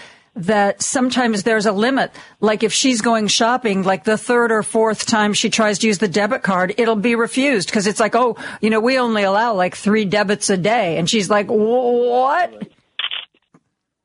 that 0.45 0.82
sometimes 0.82 1.44
there's 1.44 1.66
a 1.66 1.72
limit. 1.72 2.11
Like 2.40 2.64
if 2.64 2.74
she's 2.74 3.02
going 3.02 3.28
shopping, 3.28 3.84
like 3.84 4.03
the 4.03 4.18
third 4.18 4.52
or 4.52 4.64
fourth 4.64 5.06
time 5.06 5.34
she 5.34 5.49
tries 5.49 5.80
to 5.80 5.88
use 5.88 5.98
the 5.98 6.07
debit 6.07 6.44
card, 6.44 6.74
it'll 6.78 6.95
be 6.95 7.16
refused 7.16 7.70
because 7.70 7.88
it's 7.88 7.99
like, 7.99 8.16
oh, 8.16 8.38
you 8.61 8.70
know, 8.70 8.80
we 8.80 8.98
only 8.98 9.24
allow 9.24 9.53
like 9.53 9.76
three 9.76 10.06
debits 10.06 10.49
a 10.49 10.57
day. 10.57 10.98
And 10.98 11.10
she's 11.10 11.30
like, 11.30 11.48
what? 11.48 12.68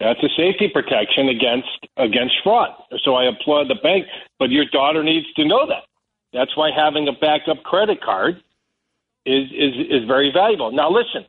That's 0.01 0.23
a 0.23 0.29
safety 0.37 0.69
protection 0.73 1.29
against 1.29 1.87
against 1.97 2.35
fraud. 2.43 2.71
So 3.05 3.15
I 3.15 3.27
applaud 3.27 3.69
the 3.69 3.77
bank, 3.83 4.07
but 4.39 4.51
your 4.51 4.65
daughter 4.67 5.03
needs 5.03 5.33
to 5.35 5.47
know 5.47 5.67
that. 5.67 5.85
That's 6.33 6.55
why 6.57 6.71
having 6.77 7.09
a 7.09 7.13
backup 7.13 7.63
credit 7.63 8.03
card 8.03 8.43
is 9.25 9.45
is 9.51 9.75
is 9.89 10.07
very 10.07 10.31
valuable. 10.33 10.73
Now, 10.73 10.91
listen, 10.91 11.25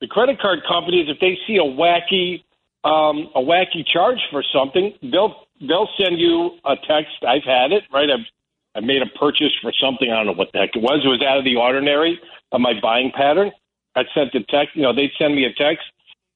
the 0.00 0.06
credit 0.06 0.40
card 0.40 0.60
companies, 0.66 1.08
if 1.08 1.18
they 1.20 1.36
see 1.46 1.56
a 1.56 1.64
wacky 1.64 2.44
um, 2.86 3.28
a 3.34 3.40
wacky 3.40 3.86
charge 3.86 4.18
for 4.30 4.42
something, 4.52 4.92
they'll 5.02 5.34
they'll 5.60 5.88
send 5.98 6.18
you 6.18 6.58
a 6.64 6.76
text. 6.88 7.24
I've 7.26 7.44
had 7.44 7.72
it 7.72 7.84
right. 7.92 8.08
I've 8.10 8.26
I 8.74 8.80
made 8.80 9.02
a 9.02 9.18
purchase 9.18 9.52
for 9.62 9.72
something. 9.80 10.10
I 10.10 10.16
don't 10.16 10.26
know 10.26 10.32
what 10.32 10.52
the 10.52 10.58
heck 10.58 10.76
it 10.76 10.82
was. 10.82 11.00
It 11.04 11.08
was 11.08 11.22
out 11.26 11.38
of 11.38 11.44
the 11.44 11.56
ordinary 11.56 12.20
of 12.52 12.60
my 12.60 12.74
buying 12.80 13.10
pattern. 13.14 13.50
I 13.94 14.04
sent 14.14 14.34
a 14.34 14.42
text. 14.44 14.76
You 14.76 14.82
know, 14.82 14.94
they'd 14.94 15.12
send 15.18 15.34
me 15.34 15.44
a 15.44 15.52
text. 15.54 15.84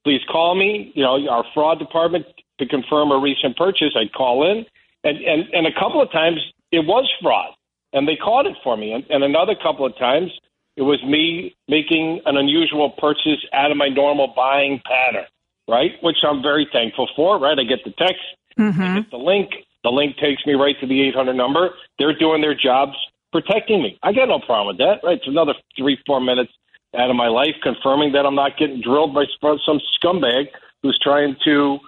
Please 0.05 0.21
call 0.31 0.55
me. 0.55 0.93
You 0.95 1.03
know, 1.05 1.29
our 1.29 1.45
fraud 1.53 1.79
department 1.79 2.25
to 2.59 2.67
confirm 2.67 3.11
a 3.11 3.19
recent 3.19 3.57
purchase. 3.57 3.95
I'd 3.95 4.13
call 4.13 4.51
in, 4.51 4.65
and 5.05 5.19
and 5.19 5.45
and 5.53 5.67
a 5.67 5.73
couple 5.79 6.01
of 6.03 6.11
times 6.11 6.41
it 6.73 6.87
was 6.87 7.09
fraud 7.23 7.55
and 7.93 8.07
they 8.07 8.17
caught 8.17 8.47
it 8.47 8.57
for 8.63 8.77
me. 8.77 8.93
And, 8.93 9.05
and 9.11 9.25
another 9.25 9.55
couple 9.61 9.85
of 9.85 9.97
times, 9.99 10.31
it 10.77 10.83
was 10.83 11.03
me 11.05 11.55
making 11.69 12.21
an 12.27 12.37
unusual 12.37 12.91
purchase 12.91 13.45
out 13.53 13.71
of 13.71 13.77
my 13.77 13.89
normal 13.89 14.33
buying 14.35 14.81
pattern, 14.85 15.27
right? 15.71 15.93
Which 16.03 16.19
I'm 16.29 16.43
very 16.43 16.69
thankful 16.73 17.09
for, 17.15 17.39
right? 17.39 17.59
I 17.59 17.65
get 17.65 17.85
the 17.85 17.95
text, 17.97 18.23
mm-hmm. 18.59 18.83
I 18.83 18.95
get 19.01 19.11
the 19.11 19.19
link. 19.19 19.51
The 19.83 19.91
link 19.91 20.17
takes 20.19 20.45
me 20.45 20.55
right 20.55 20.77
to 20.81 20.87
the 20.87 21.09
800 21.09 21.33
number. 21.35 21.71
They're 21.99 22.19
doing 22.19 22.43
their 22.43 22.55
jobs 22.55 22.93
protecting 23.33 23.83
me. 23.83 23.99
I 24.03 24.13
got 24.13 24.29
no 24.29 24.41
problem 24.41 24.77
with 24.77 24.79
that, 24.79 25.07
right? 25.07 25.17
It's 25.17 25.27
another 25.27 25.55
three, 25.79 25.97
four 26.07 26.21
minutes 26.21 26.53
out 26.97 27.09
of 27.09 27.17
my 27.17 27.29
life, 27.29 27.55
confirming 27.63 28.13
that 28.13 28.27
I'm 28.27 28.35
not 28.35 28.59
getting 28.59 28.83
drilled 28.83 29.15
by 29.15 29.25
some 29.41 29.81
scumbag 29.97 30.49
who's 30.83 30.99
trying 31.03 31.37
to 31.45 31.79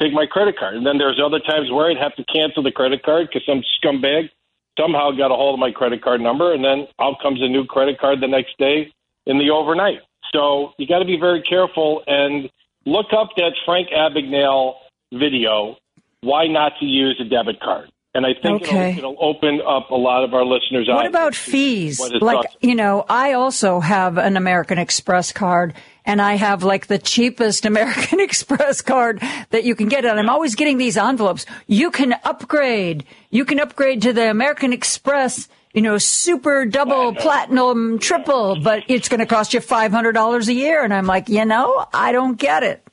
take 0.00 0.12
my 0.12 0.24
credit 0.24 0.56
card. 0.58 0.76
And 0.76 0.86
then 0.86 0.98
there's 0.98 1.20
other 1.22 1.40
times 1.40 1.70
where 1.70 1.90
I'd 1.90 1.98
have 1.98 2.14
to 2.16 2.24
cancel 2.32 2.62
the 2.62 2.72
credit 2.72 3.02
card 3.02 3.28
because 3.28 3.44
some 3.44 3.62
scumbag 3.82 4.30
somehow 4.78 5.10
got 5.10 5.30
a 5.30 5.34
hold 5.34 5.54
of 5.54 5.60
my 5.60 5.70
credit 5.72 6.02
card 6.02 6.20
number, 6.20 6.54
and 6.54 6.64
then 6.64 6.86
out 7.00 7.16
comes 7.20 7.42
a 7.42 7.48
new 7.48 7.64
credit 7.66 7.98
card 7.98 8.20
the 8.20 8.28
next 8.28 8.56
day 8.58 8.90
in 9.26 9.38
the 9.38 9.50
overnight. 9.50 9.98
So 10.32 10.72
you 10.78 10.86
got 10.86 11.00
to 11.00 11.04
be 11.04 11.18
very 11.18 11.42
careful 11.42 12.02
and 12.06 12.48
look 12.84 13.06
up 13.16 13.30
that 13.36 13.52
Frank 13.64 13.88
Abagnale 13.90 14.74
video. 15.12 15.76
Why 16.22 16.46
not 16.46 16.72
to 16.80 16.86
use 16.86 17.20
a 17.20 17.28
debit 17.28 17.60
card? 17.60 17.90
And 18.14 18.26
I 18.26 18.34
think 18.34 18.62
Okay. 18.62 18.90
it'll, 18.98 19.14
it'll 19.16 19.24
open 19.24 19.60
up 19.66 19.90
a 19.90 19.94
lot 19.94 20.22
of 20.22 20.34
our 20.34 20.44
listeners' 20.44 20.86
eyes. 20.88 20.94
What 20.94 21.06
about 21.06 21.34
fees? 21.34 21.98
what 21.98 22.20
Like, 22.20 22.46
you 22.60 22.74
know, 22.74 23.06
I 23.08 23.32
also 23.32 23.80
have 23.80 24.18
an 24.18 24.36
American 24.36 24.76
Express 24.78 25.32
card 25.32 25.72
and 26.04 26.20
I 26.20 26.34
have 26.34 26.62
like 26.62 26.88
the 26.88 26.98
cheapest 26.98 27.64
American 27.72 28.20
Express 28.20 28.82
card 28.82 29.22
that 29.50 29.64
you 29.64 29.74
can 29.74 29.88
get. 29.88 30.04
And 30.04 30.18
I'm 30.18 30.28
always 30.28 30.54
getting 30.54 30.76
these 30.76 30.98
envelopes. 30.98 31.46
You 31.66 31.90
can 31.90 32.14
upgrade. 32.24 33.04
You 33.30 33.46
can 33.46 33.58
upgrade 33.58 34.02
to 34.02 34.12
the 34.12 34.28
American 34.30 34.74
Express, 34.74 35.48
you 35.72 35.82
know, 35.82 35.98
super 35.98 36.66
double 36.66 37.14
platinum 37.14 37.98
triple, 37.98 38.60
but 38.60 38.84
it's 38.88 39.08
going 39.08 39.20
to 39.20 39.26
cost 39.26 39.54
you 39.54 39.60
$500 39.60 40.48
a 40.48 40.52
year. 40.52 40.84
And 40.84 40.92
I'm 40.92 41.06
like, 41.06 41.28
you 41.28 41.44
know, 41.44 41.86
I 41.92 42.12
don't 42.12 42.38
get 42.38 42.62
it. 42.62 42.86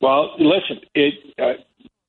Well, 0.00 0.34
listen, 0.38 0.80
it 0.94 1.14
uh, 1.38 1.62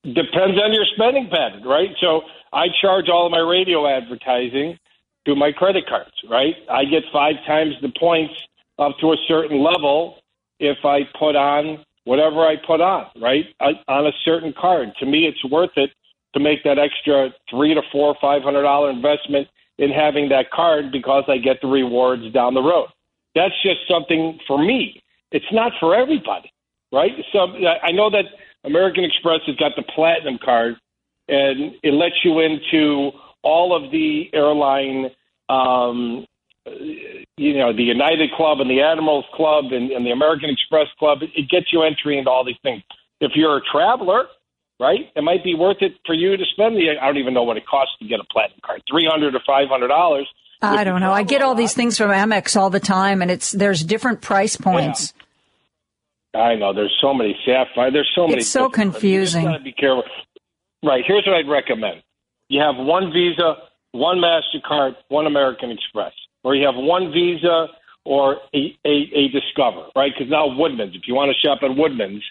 depends 0.03 0.59
on 0.59 0.73
your 0.73 0.85
spending 0.95 1.29
pattern, 1.29 1.63
right? 1.63 1.89
So 2.01 2.21
I 2.51 2.67
charge 2.81 3.09
all 3.09 3.27
of 3.27 3.31
my 3.31 3.39
radio 3.39 3.87
advertising 3.87 4.77
to 5.25 5.35
my 5.35 5.51
credit 5.51 5.85
cards, 5.87 6.11
right? 6.29 6.55
I 6.69 6.85
get 6.85 7.03
five 7.13 7.35
times 7.45 7.75
the 7.81 7.91
points 7.99 8.33
up 8.79 8.97
to 9.01 9.11
a 9.11 9.17
certain 9.27 9.63
level 9.63 10.17
if 10.59 10.77
I 10.83 11.01
put 11.17 11.35
on 11.35 11.83
whatever 12.05 12.45
I 12.45 12.55
put 12.65 12.79
on, 12.79 13.05
right? 13.21 13.45
I, 13.59 13.71
on 13.87 14.07
a 14.07 14.11
certain 14.23 14.53
card. 14.57 14.93
To 14.99 15.05
me, 15.05 15.27
it's 15.27 15.43
worth 15.51 15.71
it 15.75 15.91
to 16.37 16.43
make 16.43 16.63
that 16.63 16.77
extra 16.77 17.29
three 17.49 17.73
to 17.73 17.81
four, 17.91 18.15
five 18.21 18.43
hundred 18.43 18.63
dollar 18.63 18.89
investment 18.89 19.47
in 19.77 19.89
having 19.89 20.29
that 20.29 20.49
card 20.51 20.91
because 20.91 21.23
I 21.27 21.37
get 21.37 21.61
the 21.61 21.67
rewards 21.67 22.31
down 22.33 22.53
the 22.53 22.61
road. 22.61 22.87
That's 23.35 23.53
just 23.63 23.79
something 23.89 24.39
for 24.47 24.57
me. 24.57 25.01
It's 25.31 25.51
not 25.51 25.71
for 25.79 25.95
everybody, 25.95 26.51
right? 26.91 27.11
So 27.31 27.39
I 27.39 27.87
I 27.87 27.91
know 27.91 28.09
that 28.09 28.25
American 28.63 29.03
Express 29.03 29.41
has 29.47 29.55
got 29.55 29.73
the 29.75 29.83
platinum 29.83 30.37
card, 30.43 30.75
and 31.27 31.75
it 31.83 31.93
lets 31.93 32.15
you 32.23 32.39
into 32.39 33.11
all 33.43 33.75
of 33.75 33.91
the 33.91 34.29
airline, 34.33 35.09
um, 35.49 36.25
you 37.37 37.57
know, 37.57 37.71
the 37.71 37.83
United 37.83 38.31
Club 38.33 38.59
and 38.59 38.69
the 38.69 38.81
Admirals 38.81 39.25
Club 39.33 39.65
and, 39.71 39.91
and 39.91 40.05
the 40.05 40.11
American 40.11 40.49
Express 40.49 40.87
Club. 40.99 41.19
It, 41.21 41.29
it 41.35 41.49
gets 41.49 41.71
you 41.71 41.83
entry 41.83 42.17
into 42.17 42.29
all 42.29 42.43
these 42.43 42.61
things. 42.61 42.83
If 43.21 43.31
you're 43.35 43.57
a 43.57 43.61
traveler, 43.71 44.27
right, 44.79 45.11
it 45.15 45.23
might 45.23 45.43
be 45.43 45.55
worth 45.55 45.77
it 45.81 45.93
for 46.05 46.13
you 46.13 46.37
to 46.37 46.43
spend 46.51 46.75
the. 46.75 46.89
I 47.01 47.05
don't 47.05 47.17
even 47.17 47.33
know 47.33 47.43
what 47.43 47.57
it 47.57 47.65
costs 47.65 47.95
to 47.99 48.07
get 48.07 48.19
a 48.19 48.25
platinum 48.25 48.59
card, 48.65 48.81
three 48.89 49.07
hundred 49.09 49.35
or 49.35 49.41
five 49.45 49.67
hundred 49.69 49.89
dollars. 49.89 50.27
I 50.61 50.83
don't 50.83 51.01
know. 51.01 51.11
I 51.11 51.23
get 51.23 51.41
all 51.41 51.55
these 51.55 51.73
things 51.73 51.97
from 51.97 52.09
Amex 52.09 52.59
all 52.59 52.69
the 52.69 52.79
time 52.79 53.21
and 53.21 53.29
it's, 53.29 53.51
there's 53.51 53.83
different 53.83 54.21
price 54.21 54.55
points. 54.55 55.13
I 56.33 56.55
know 56.55 56.73
there's 56.73 56.95
so 57.01 57.13
many 57.13 57.37
sapphire. 57.45 57.91
There's 57.91 58.11
so 58.15 58.27
many. 58.27 58.41
It's 58.41 58.49
so 58.49 58.69
confusing. 58.69 59.43
You 59.43 59.49
gotta 59.49 59.63
be 59.63 59.71
careful. 59.71 60.03
Right. 60.83 61.03
Here's 61.05 61.25
what 61.25 61.35
I'd 61.35 61.49
recommend: 61.49 62.03
you 62.49 62.61
have 62.61 62.75
one 62.77 63.11
Visa, 63.11 63.55
one 63.91 64.17
Mastercard, 64.17 64.95
one 65.07 65.25
American 65.25 65.71
Express, 65.71 66.13
or 66.43 66.55
you 66.55 66.65
have 66.65 66.75
one 66.75 67.11
Visa 67.11 67.67
or 68.05 68.37
a, 68.53 68.77
a, 68.85 69.09
a 69.15 69.27
Discover. 69.29 69.87
Right? 69.95 70.11
Because 70.15 70.29
now 70.29 70.47
Woodman's. 70.47 70.95
If 70.95 71.07
you 71.07 71.15
want 71.15 71.31
to 71.33 71.47
shop 71.47 71.59
at 71.63 71.75
Woodman's, 71.75 72.23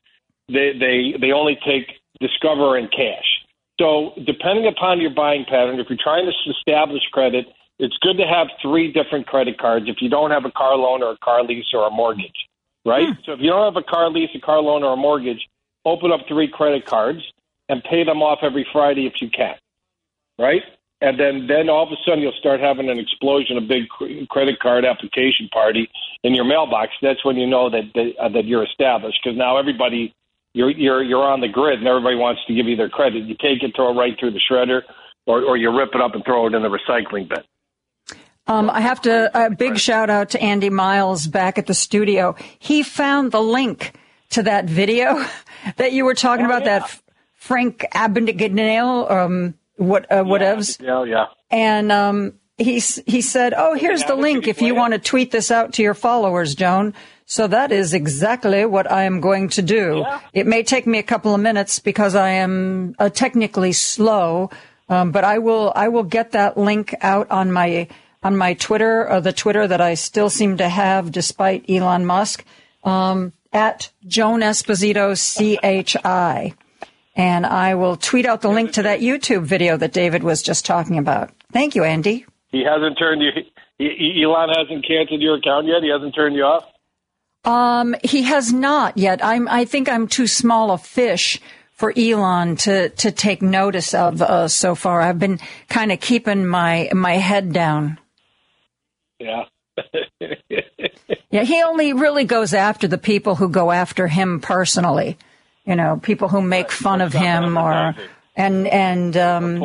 they 0.49 0.73
they 0.79 1.15
they 1.21 1.33
only 1.33 1.59
take 1.67 1.89
Discover 2.21 2.77
and 2.77 2.91
cash. 2.91 3.27
So 3.79 4.13
depending 4.25 4.67
upon 4.67 5.01
your 5.01 5.11
buying 5.11 5.45
pattern, 5.45 5.79
if 5.81 5.89
you're 5.89 5.99
trying 6.03 6.27
to 6.27 6.51
establish 6.51 7.03
credit, 7.13 7.47
it's 7.79 7.97
good 8.01 8.17
to 8.17 8.25
have 8.25 8.49
three 8.63 8.91
different 8.91 9.27
credit 9.27 9.59
cards 9.59 9.87
if 9.89 9.97
you 10.01 10.09
don't 10.09 10.31
have 10.31 10.47
a 10.47 10.51
car 10.51 10.77
loan 10.77 11.03
or 11.03 11.13
a 11.13 11.19
car 11.19 11.45
lease 11.45 11.67
or 11.75 11.87
a 11.87 11.91
mortgage 11.91 12.47
right? 12.87 13.09
So 13.25 13.33
if 13.33 13.41
you 13.41 13.51
don't 13.51 13.75
have 13.75 13.83
a 13.83 13.85
car 13.85 14.09
lease, 14.09 14.31
a 14.35 14.41
car 14.41 14.61
loan, 14.61 14.85
or 14.85 14.95
a 14.95 14.97
mortgage, 14.97 15.47
open 15.85 16.13
up 16.13 16.21
three 16.29 16.49
credit 16.49 16.87
cards 16.87 17.21
and 17.69 17.83
pay 17.83 18.05
them 18.05 18.23
off 18.23 18.39
every 18.43 18.67
Friday 18.73 19.07
if 19.07 19.15
you 19.21 19.29
can, 19.29 19.57
right? 20.39 20.63
And 21.03 21.21
then, 21.21 21.47
then 21.47 21.69
all 21.69 21.83
of 21.83 21.93
a 21.93 21.97
sudden 22.07 22.21
you'll 22.21 22.33
start 22.39 22.61
having 22.61 22.89
an 22.89 22.99
explosion, 22.99 23.59
a 23.59 23.61
big 23.61 23.89
cr- 23.89 24.25
credit 24.31 24.61
card 24.61 24.85
application 24.87 25.49
party 25.53 25.91
in 26.23 26.35
your 26.35 26.45
mailbox. 26.45 26.93
That's 27.03 27.23
when 27.25 27.37
you 27.37 27.47
know 27.47 27.69
that 27.69 27.93
that, 27.95 28.13
uh, 28.19 28.29
that 28.31 28.47
you're 28.47 28.65
established 28.65 29.19
because 29.23 29.37
now 29.37 29.59
everybody 29.59 30.15
you're 30.57 30.71
you're 30.71 31.03
you're 31.03 31.23
on 31.23 31.41
the 31.41 31.49
grid 31.49 31.79
and 31.79 31.87
everybody 31.87 32.17
wants 32.17 32.41
to 32.47 32.55
give 32.55 32.67
you 32.67 32.77
their 32.77 32.89
credit. 32.89 33.25
You 33.25 33.35
take 33.35 33.63
it, 33.63 33.77
throw 33.77 33.93
it 33.93 34.01
right 34.01 34.19
through 34.19 34.31
the 34.31 34.41
shredder, 34.51 34.81
or 35.27 35.43
or 35.43 35.57
you 35.57 35.77
rip 35.77 35.91
it 35.95 36.01
up 36.01 36.15
and 36.15 36.25
throw 36.25 36.47
it 36.47 36.55
in 36.55 36.63
the 36.63 36.69
recycling 36.71 37.29
bin. 37.29 37.45
Um, 38.49 38.71
I 38.71 38.81
have 38.81 39.03
to, 39.03 39.31
a 39.35 39.51
big 39.51 39.77
shout 39.77 40.09
out 40.09 40.31
to 40.31 40.41
Andy 40.41 40.71
Miles 40.71 41.27
back 41.27 41.59
at 41.59 41.67
the 41.67 41.75
studio. 41.75 42.37
He 42.61 42.85
found 42.85 43.33
the 43.33 43.41
link 43.41 43.99
to 44.31 44.45
that 44.45 44.67
video 44.67 45.25
that 45.77 45.93
you 45.93 46.05
were 46.05 46.15
talking 46.15 46.47
about, 46.47 46.65
that 46.65 46.83
F- 46.83 47.03
Frank 47.35 47.85
Abagnale, 47.93 49.11
um, 49.11 49.55
what, 49.79 50.11
uh, 50.13 50.23
whatevs. 50.23 50.81
Yeah, 50.81 51.03
yeah. 51.03 51.25
And, 51.51 51.91
um, 51.91 52.35
he, 52.57 52.79
he 52.79 53.21
said, 53.21 53.53
Oh, 53.55 53.75
here's 53.75 54.05
the 54.05 54.15
link 54.15 54.47
if 54.47 54.63
you 54.63 54.77
want 54.77 54.95
to 54.95 55.01
tweet 55.01 55.33
this 55.33 55.51
out 55.51 55.75
to 55.75 55.83
your 55.83 55.93
followers, 55.93 56.55
Joan. 56.55 56.95
So 57.27 57.49
that 57.49 57.73
is 57.73 57.93
exactly 57.93 58.65
what 58.65 58.91
I 58.91 59.03
am 59.03 59.21
going 59.21 59.49
to 59.51 59.63
do. 59.63 60.05
It 60.33 60.47
may 60.47 60.63
take 60.63 60.87
me 60.87 60.99
a 60.99 61.03
couple 61.03 61.35
of 61.35 61.41
minutes 61.41 61.81
because 61.81 62.15
I 62.15 62.31
am 62.31 62.95
uh, 63.01 63.09
technically 63.09 63.73
slow, 63.73 64.51
um, 64.89 65.11
but 65.11 65.25
I 65.25 65.39
will 65.39 65.73
I 65.75 65.89
will 65.89 66.05
get 66.05 66.33
that 66.33 66.57
link 66.57 66.95
out 67.03 67.29
on 67.33 67.51
my 67.51 67.89
on 68.23 68.37
my 68.37 68.55
Twitter, 68.55 69.11
uh, 69.11 69.19
the 69.19 69.33
Twitter 69.33 69.67
that 69.67 69.81
I 69.81 69.95
still 69.95 70.31
seem 70.31 70.57
to 70.59 70.69
have 70.69 71.11
despite 71.11 71.69
Elon 71.69 72.07
Musk, 72.07 72.45
um, 72.85 73.33
at 73.53 73.91
Joan 74.07 74.41
Esposito 74.41 75.15
CHI. 75.17 76.55
And 77.17 77.47
I 77.47 77.75
will 77.75 77.97
tweet 77.97 78.27
out 78.27 78.43
the 78.43 78.51
link 78.51 78.73
to 78.73 78.83
that 78.83 79.01
YouTube 79.01 79.45
video 79.45 79.77
that 79.79 79.93
David 79.93 80.23
was 80.23 80.43
just 80.43 80.65
talking 80.65 80.99
about. 80.99 81.31
Thank 81.53 81.75
you, 81.75 81.83
Andy. 81.83 82.25
He 82.53 82.63
hasn't 82.63 82.99
turned 82.99 83.23
you. 83.23 83.31
Elon 83.81 84.51
hasn't 84.51 84.87
canceled 84.87 85.23
your 85.23 85.37
account 85.37 85.67
yet. 85.67 85.83
He 85.83 85.91
hasn't 85.91 86.15
turned 86.15 86.37
you 86.37 86.43
off. 86.43 86.65
Um, 87.47 87.95
he 88.03 88.23
has 88.25 88.53
not 88.53 88.99
yet. 88.99 89.25
I'm, 89.25 89.49
I 89.49 89.65
think 89.65 89.89
I'm 89.89 90.09
too 90.09 90.27
small 90.27 90.73
a 90.73 90.79
fish 90.79 91.41
for 91.73 91.93
Elon 91.97 92.57
to, 92.57 92.89
to 92.89 93.11
take 93.13 93.41
notice 93.41 93.95
of, 93.95 94.21
uh, 94.21 94.49
so 94.49 94.75
far. 94.75 95.01
I've 95.01 95.19
been 95.19 95.39
kind 95.69 95.93
of 95.93 96.01
keeping 96.01 96.47
my, 96.47 96.91
my 96.93 97.15
head 97.15 97.53
down. 97.53 97.99
Yeah. 99.19 99.45
Yeah, 101.29 101.43
he 101.43 101.63
only 101.63 101.93
really 101.93 102.25
goes 102.25 102.55
after 102.55 102.89
the 102.89 102.97
people 102.97 103.35
who 103.35 103.51
go 103.51 103.71
after 103.71 104.07
him 104.07 104.41
personally. 104.41 105.19
You 105.67 105.75
know, 105.77 105.99
people 106.03 106.29
who 106.29 106.41
make 106.41 106.71
fun 106.71 107.03
of 107.03 107.13
him 107.13 107.59
or, 107.59 107.95
and, 108.37 108.67
and, 108.67 109.17
um, 109.19 109.65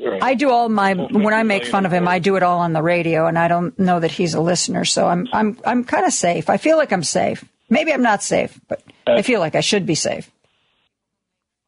I 0.00 0.34
do 0.34 0.50
all 0.50 0.68
my, 0.68 0.94
when 0.94 1.32
I 1.32 1.42
make 1.42 1.64
fun 1.64 1.86
of 1.86 1.92
him, 1.92 2.06
I 2.06 2.18
do 2.18 2.36
it 2.36 2.42
all 2.42 2.60
on 2.60 2.72
the 2.72 2.82
radio 2.82 3.26
and 3.26 3.38
I 3.38 3.48
don't 3.48 3.78
know 3.78 3.98
that 4.00 4.10
he's 4.10 4.34
a 4.34 4.40
listener. 4.40 4.84
So 4.84 5.06
I'm, 5.06 5.26
I'm, 5.32 5.58
I'm 5.64 5.84
kind 5.84 6.04
of 6.04 6.12
safe. 6.12 6.50
I 6.50 6.58
feel 6.58 6.76
like 6.76 6.92
I'm 6.92 7.02
safe. 7.02 7.44
Maybe 7.70 7.92
I'm 7.92 8.02
not 8.02 8.22
safe, 8.22 8.60
but 8.68 8.82
I 9.06 9.22
feel 9.22 9.40
like 9.40 9.54
I 9.54 9.60
should 9.60 9.86
be 9.86 9.94
safe. 9.94 10.30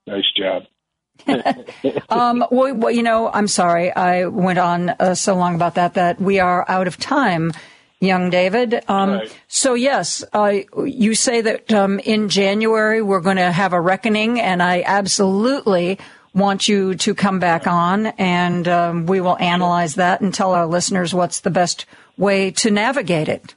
Nice 0.06 0.30
job. 0.36 0.64
Um, 2.10 2.44
well, 2.50 2.74
well, 2.74 2.90
you 2.90 3.02
know, 3.02 3.30
I'm 3.30 3.48
sorry 3.48 3.92
I 3.92 4.26
went 4.26 4.58
on 4.58 4.88
uh, 4.90 5.14
so 5.14 5.34
long 5.36 5.54
about 5.54 5.74
that 5.74 5.94
that 5.94 6.20
we 6.20 6.38
are 6.40 6.64
out 6.68 6.86
of 6.86 6.96
time, 6.96 7.52
young 8.00 8.30
David. 8.30 8.82
Um, 8.88 9.20
So 9.46 9.74
yes, 9.74 10.24
uh, 10.32 10.54
you 10.84 11.14
say 11.14 11.40
that 11.42 11.72
um, 11.72 11.98
in 11.98 12.28
January 12.28 13.02
we're 13.02 13.20
going 13.20 13.36
to 13.36 13.50
have 13.52 13.72
a 13.72 13.80
reckoning, 13.80 14.40
and 14.40 14.62
I 14.62 14.82
absolutely 14.86 15.98
want 16.34 16.68
you 16.68 16.94
to 16.96 17.14
come 17.14 17.38
back 17.38 17.66
on, 17.66 18.06
and 18.06 18.66
um, 18.68 19.06
we 19.06 19.20
will 19.20 19.38
analyze 19.38 19.96
that 19.96 20.20
and 20.20 20.32
tell 20.32 20.52
our 20.52 20.66
listeners 20.66 21.14
what's 21.14 21.40
the 21.40 21.50
best 21.50 21.86
way 22.16 22.50
to 22.52 22.70
navigate 22.70 23.28
it. 23.28 23.54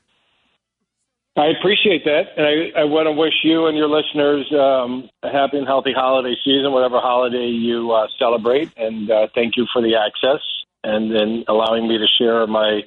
I 1.38 1.48
appreciate 1.48 2.03
that, 2.03 2.24
and 2.35 2.45
I, 2.45 2.82
I 2.82 2.83
want 2.83 3.08
to 3.08 3.14
wish 3.14 3.33
you 3.43 3.67
and 3.67 3.77
your 3.77 3.88
listeners 3.88 4.51
um, 4.51 5.09
a 5.24 5.32
happy 5.32 5.58
and 5.58 5.66
healthy 5.66 5.93
holiday 5.95 6.35
season, 6.43 6.74
whatever 6.74 7.00
holiday 7.00 7.48
you 7.48 7.91
uh, 7.91 8.08
celebrate. 8.19 8.69
And 8.75 9.09
uh, 9.09 9.27
thank 9.33 9.56
you 9.56 9.66
for 9.72 9.82
the 9.82 9.95
access 9.95 10.41
and 10.83 11.14
then 11.14 11.45
allowing 11.48 11.88
me 11.88 11.98
to 11.98 12.08
share 12.19 12.45
my 12.48 12.82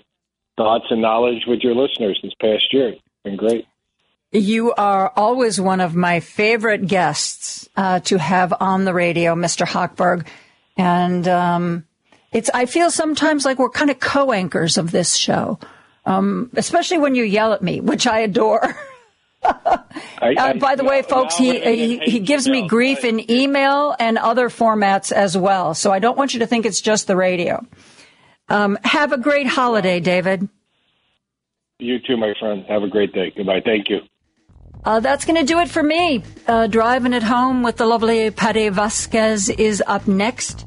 thoughts 0.56 0.86
and 0.90 1.00
knowledge 1.00 1.44
with 1.46 1.60
your 1.60 1.74
listeners 1.74 2.18
this 2.22 2.34
past 2.40 2.66
year. 2.72 2.88
It's 2.90 3.02
been 3.24 3.36
great. 3.36 3.66
You 4.34 4.74
are 4.74 5.12
always 5.14 5.60
one 5.60 5.80
of 5.80 5.94
my 5.94 6.18
favorite 6.18 6.88
guests 6.88 7.68
uh, 7.76 8.00
to 8.00 8.18
have 8.18 8.52
on 8.58 8.84
the 8.84 8.92
radio, 8.92 9.36
Mr. 9.36 9.64
Hochberg, 9.64 10.26
and 10.76 11.28
um, 11.28 11.84
it's. 12.32 12.50
I 12.52 12.66
feel 12.66 12.90
sometimes 12.90 13.44
like 13.44 13.60
we're 13.60 13.70
kind 13.70 13.90
of 13.90 14.00
co-anchors 14.00 14.76
of 14.76 14.90
this 14.90 15.14
show. 15.14 15.60
Um, 16.04 16.50
especially 16.56 16.98
when 16.98 17.14
you 17.14 17.22
yell 17.22 17.52
at 17.52 17.62
me, 17.62 17.80
which 17.80 18.06
I 18.06 18.20
adore. 18.20 18.76
Uh, 19.44 20.54
by 20.54 20.74
the 20.74 20.84
way, 20.84 21.02
folks, 21.02 21.36
he, 21.36 21.60
he 21.60 21.98
he 21.98 22.18
gives 22.18 22.48
me 22.48 22.66
grief 22.66 23.04
in 23.04 23.30
email 23.30 23.94
and 23.98 24.16
other 24.16 24.48
formats 24.48 25.12
as 25.12 25.36
well. 25.36 25.74
So 25.74 25.92
I 25.92 25.98
don't 25.98 26.16
want 26.16 26.32
you 26.32 26.40
to 26.40 26.46
think 26.46 26.64
it's 26.64 26.80
just 26.80 27.06
the 27.06 27.14
radio. 27.14 27.62
Um, 28.48 28.78
have 28.84 29.12
a 29.12 29.18
great 29.18 29.46
holiday, 29.46 30.00
David. 30.00 30.48
You 31.78 31.98
too, 31.98 32.16
my 32.16 32.32
friend. 32.40 32.64
Have 32.70 32.84
a 32.84 32.88
great 32.88 33.12
day. 33.12 33.34
Goodbye. 33.36 33.60
Thank 33.62 33.90
you. 33.90 33.98
Uh, 34.84 35.00
that's 35.00 35.24
going 35.24 35.40
to 35.40 35.46
do 35.46 35.58
it 35.60 35.68
for 35.68 35.82
me. 35.82 36.22
Uh, 36.46 36.66
driving 36.66 37.12
it 37.12 37.22
home 37.22 37.62
with 37.62 37.76
the 37.76 37.86
lovely 37.86 38.30
Patti 38.30 38.68
Vasquez 38.68 39.48
is 39.48 39.82
up 39.86 40.06
next. 40.06 40.66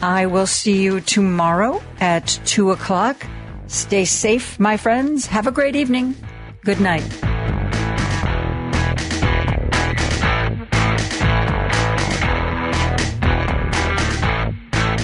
I 0.00 0.26
will 0.26 0.46
see 0.46 0.80
you 0.82 1.00
tomorrow 1.00 1.82
at 2.00 2.40
2 2.44 2.70
o'clock. 2.70 3.26
Stay 3.66 4.04
safe, 4.04 4.58
my 4.60 4.76
friends. 4.76 5.26
Have 5.26 5.46
a 5.46 5.52
great 5.52 5.74
evening. 5.74 6.14
Good 6.64 6.80
night. 6.80 7.27